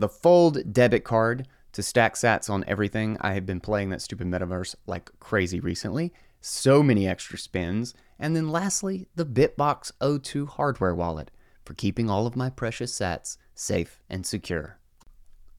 The 0.00 0.08
Fold 0.08 0.72
debit 0.72 1.04
card 1.04 1.46
to 1.70 1.80
stack 1.80 2.16
sats 2.16 2.50
on 2.50 2.64
everything. 2.66 3.16
I 3.20 3.34
have 3.34 3.46
been 3.46 3.60
playing 3.60 3.90
that 3.90 4.02
stupid 4.02 4.26
metaverse 4.26 4.74
like 4.88 5.10
crazy 5.20 5.60
recently. 5.60 6.12
So 6.40 6.82
many 6.82 7.06
extra 7.06 7.38
spins. 7.38 7.94
And 8.18 8.34
then 8.34 8.50
lastly, 8.50 9.06
the 9.14 9.24
BitBox02 9.24 10.48
hardware 10.48 10.94
wallet 10.94 11.30
for 11.64 11.74
keeping 11.74 12.10
all 12.10 12.26
of 12.26 12.34
my 12.34 12.50
precious 12.50 12.98
sats 12.98 13.36
safe 13.54 14.00
and 14.10 14.26
secure. 14.26 14.80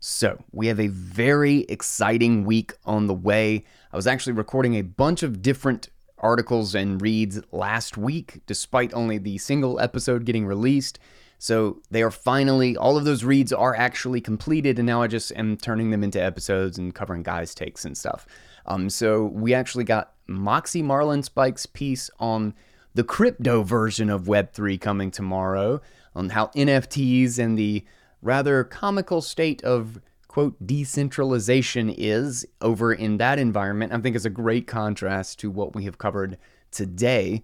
So, 0.01 0.43
we 0.51 0.67
have 0.67 0.79
a 0.79 0.87
very 0.87 1.59
exciting 1.69 2.43
week 2.43 2.73
on 2.83 3.07
the 3.07 3.13
way. 3.13 3.63
I 3.93 3.95
was 3.95 4.07
actually 4.07 4.33
recording 4.33 4.75
a 4.75 4.81
bunch 4.81 5.23
of 5.23 5.41
different 5.41 5.87
articles 6.17 6.75
and 6.75 7.01
reads 7.01 7.39
last 7.53 7.97
week, 7.97 8.41
despite 8.45 8.93
only 8.93 9.17
the 9.17 9.37
single 9.37 9.79
episode 9.79 10.25
getting 10.25 10.45
released. 10.45 10.99
So 11.37 11.81
they 11.91 12.01
are 12.01 12.11
finally, 12.11 12.77
all 12.77 12.97
of 12.97 13.05
those 13.05 13.23
reads 13.23 13.51
are 13.53 13.75
actually 13.75 14.21
completed, 14.21 14.79
and 14.79 14.85
now 14.85 15.01
I 15.01 15.07
just 15.07 15.31
am 15.35 15.57
turning 15.57 15.91
them 15.91 16.03
into 16.03 16.21
episodes 16.21 16.77
and 16.77 16.93
covering 16.95 17.23
guys' 17.23 17.53
takes 17.53 17.85
and 17.85 17.97
stuff. 17.97 18.25
Um, 18.65 18.89
so 18.89 19.25
we 19.25 19.53
actually 19.53 19.83
got 19.83 20.13
Moxie 20.27 20.81
Marlinspike's 20.81 21.65
piece 21.65 22.09
on 22.19 22.53
the 22.93 23.03
crypto 23.03 23.61
version 23.61 24.09
of 24.09 24.23
Web3 24.23 24.79
coming 24.79 25.11
tomorrow, 25.11 25.81
on 26.15 26.29
how 26.29 26.47
NFTs 26.55 27.37
and 27.37 27.57
the 27.57 27.85
rather 28.21 28.63
comical 28.63 29.21
state 29.21 29.63
of 29.63 29.99
quote 30.27 30.55
decentralization 30.65 31.89
is 31.89 32.45
over 32.61 32.93
in 32.93 33.17
that 33.17 33.37
environment. 33.37 33.93
I 33.93 33.99
think 33.99 34.15
is 34.15 34.25
a 34.25 34.29
great 34.29 34.65
contrast 34.65 35.39
to 35.39 35.51
what 35.51 35.75
we 35.75 35.83
have 35.85 35.97
covered 35.97 36.37
today. 36.71 37.43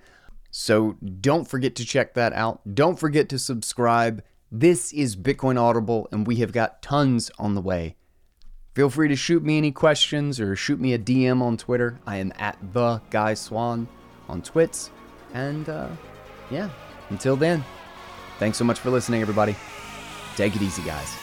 So 0.51 0.97
don't 1.21 1.47
forget 1.47 1.75
to 1.77 1.85
check 1.85 2.13
that 2.13 2.33
out. 2.33 2.75
Don't 2.75 2.99
forget 2.99 3.29
to 3.29 3.39
subscribe. 3.39 4.21
This 4.51 4.91
is 4.91 5.15
Bitcoin 5.15 5.59
Audible, 5.59 6.09
and 6.11 6.27
we 6.27 6.35
have 6.37 6.51
got 6.51 6.81
tons 6.81 7.31
on 7.39 7.55
the 7.55 7.61
way. 7.61 7.95
Feel 8.75 8.89
free 8.89 9.07
to 9.07 9.15
shoot 9.15 9.43
me 9.43 9.57
any 9.57 9.71
questions 9.71 10.39
or 10.39 10.55
shoot 10.55 10.79
me 10.79 10.93
a 10.93 10.99
DM 10.99 11.41
on 11.41 11.57
Twitter. 11.57 11.99
I 12.05 12.17
am 12.17 12.33
at 12.37 12.57
the 12.73 13.01
Guy 13.09 13.33
Swan 13.33 13.87
on 14.27 14.41
Twits. 14.41 14.91
And 15.33 15.67
uh, 15.69 15.89
yeah, 16.49 16.69
until 17.09 17.37
then, 17.37 17.63
thanks 18.39 18.57
so 18.57 18.65
much 18.65 18.79
for 18.79 18.89
listening, 18.89 19.21
everybody. 19.21 19.55
Take 20.35 20.55
it 20.55 20.61
easy, 20.61 20.81
guys. 20.83 21.20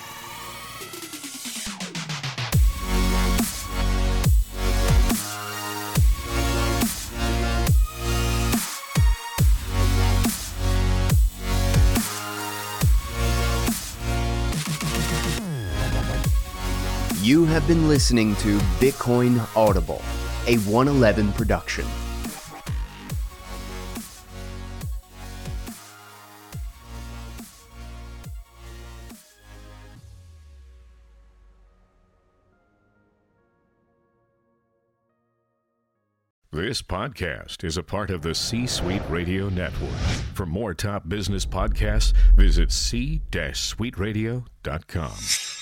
You 17.28 17.44
have 17.44 17.68
been 17.68 17.88
listening 17.88 18.34
to 18.36 18.56
Bitcoin 18.80 19.46
Audible, 19.55 20.00
a 20.46 20.56
111 20.60 21.34
production. 21.34 21.84
This 36.50 36.80
podcast 36.80 37.62
is 37.62 37.76
a 37.76 37.82
part 37.82 38.09
of 38.09 38.22
the 38.22 38.34
C 38.34 38.66
Suite 38.66 39.02
Radio 39.10 39.50
Network. 39.50 39.90
For 40.32 40.46
more 40.46 40.72
top 40.72 41.10
business 41.10 41.44
podcasts, 41.44 42.14
visit 42.34 42.72
c-suiteradio.com. 42.72 45.57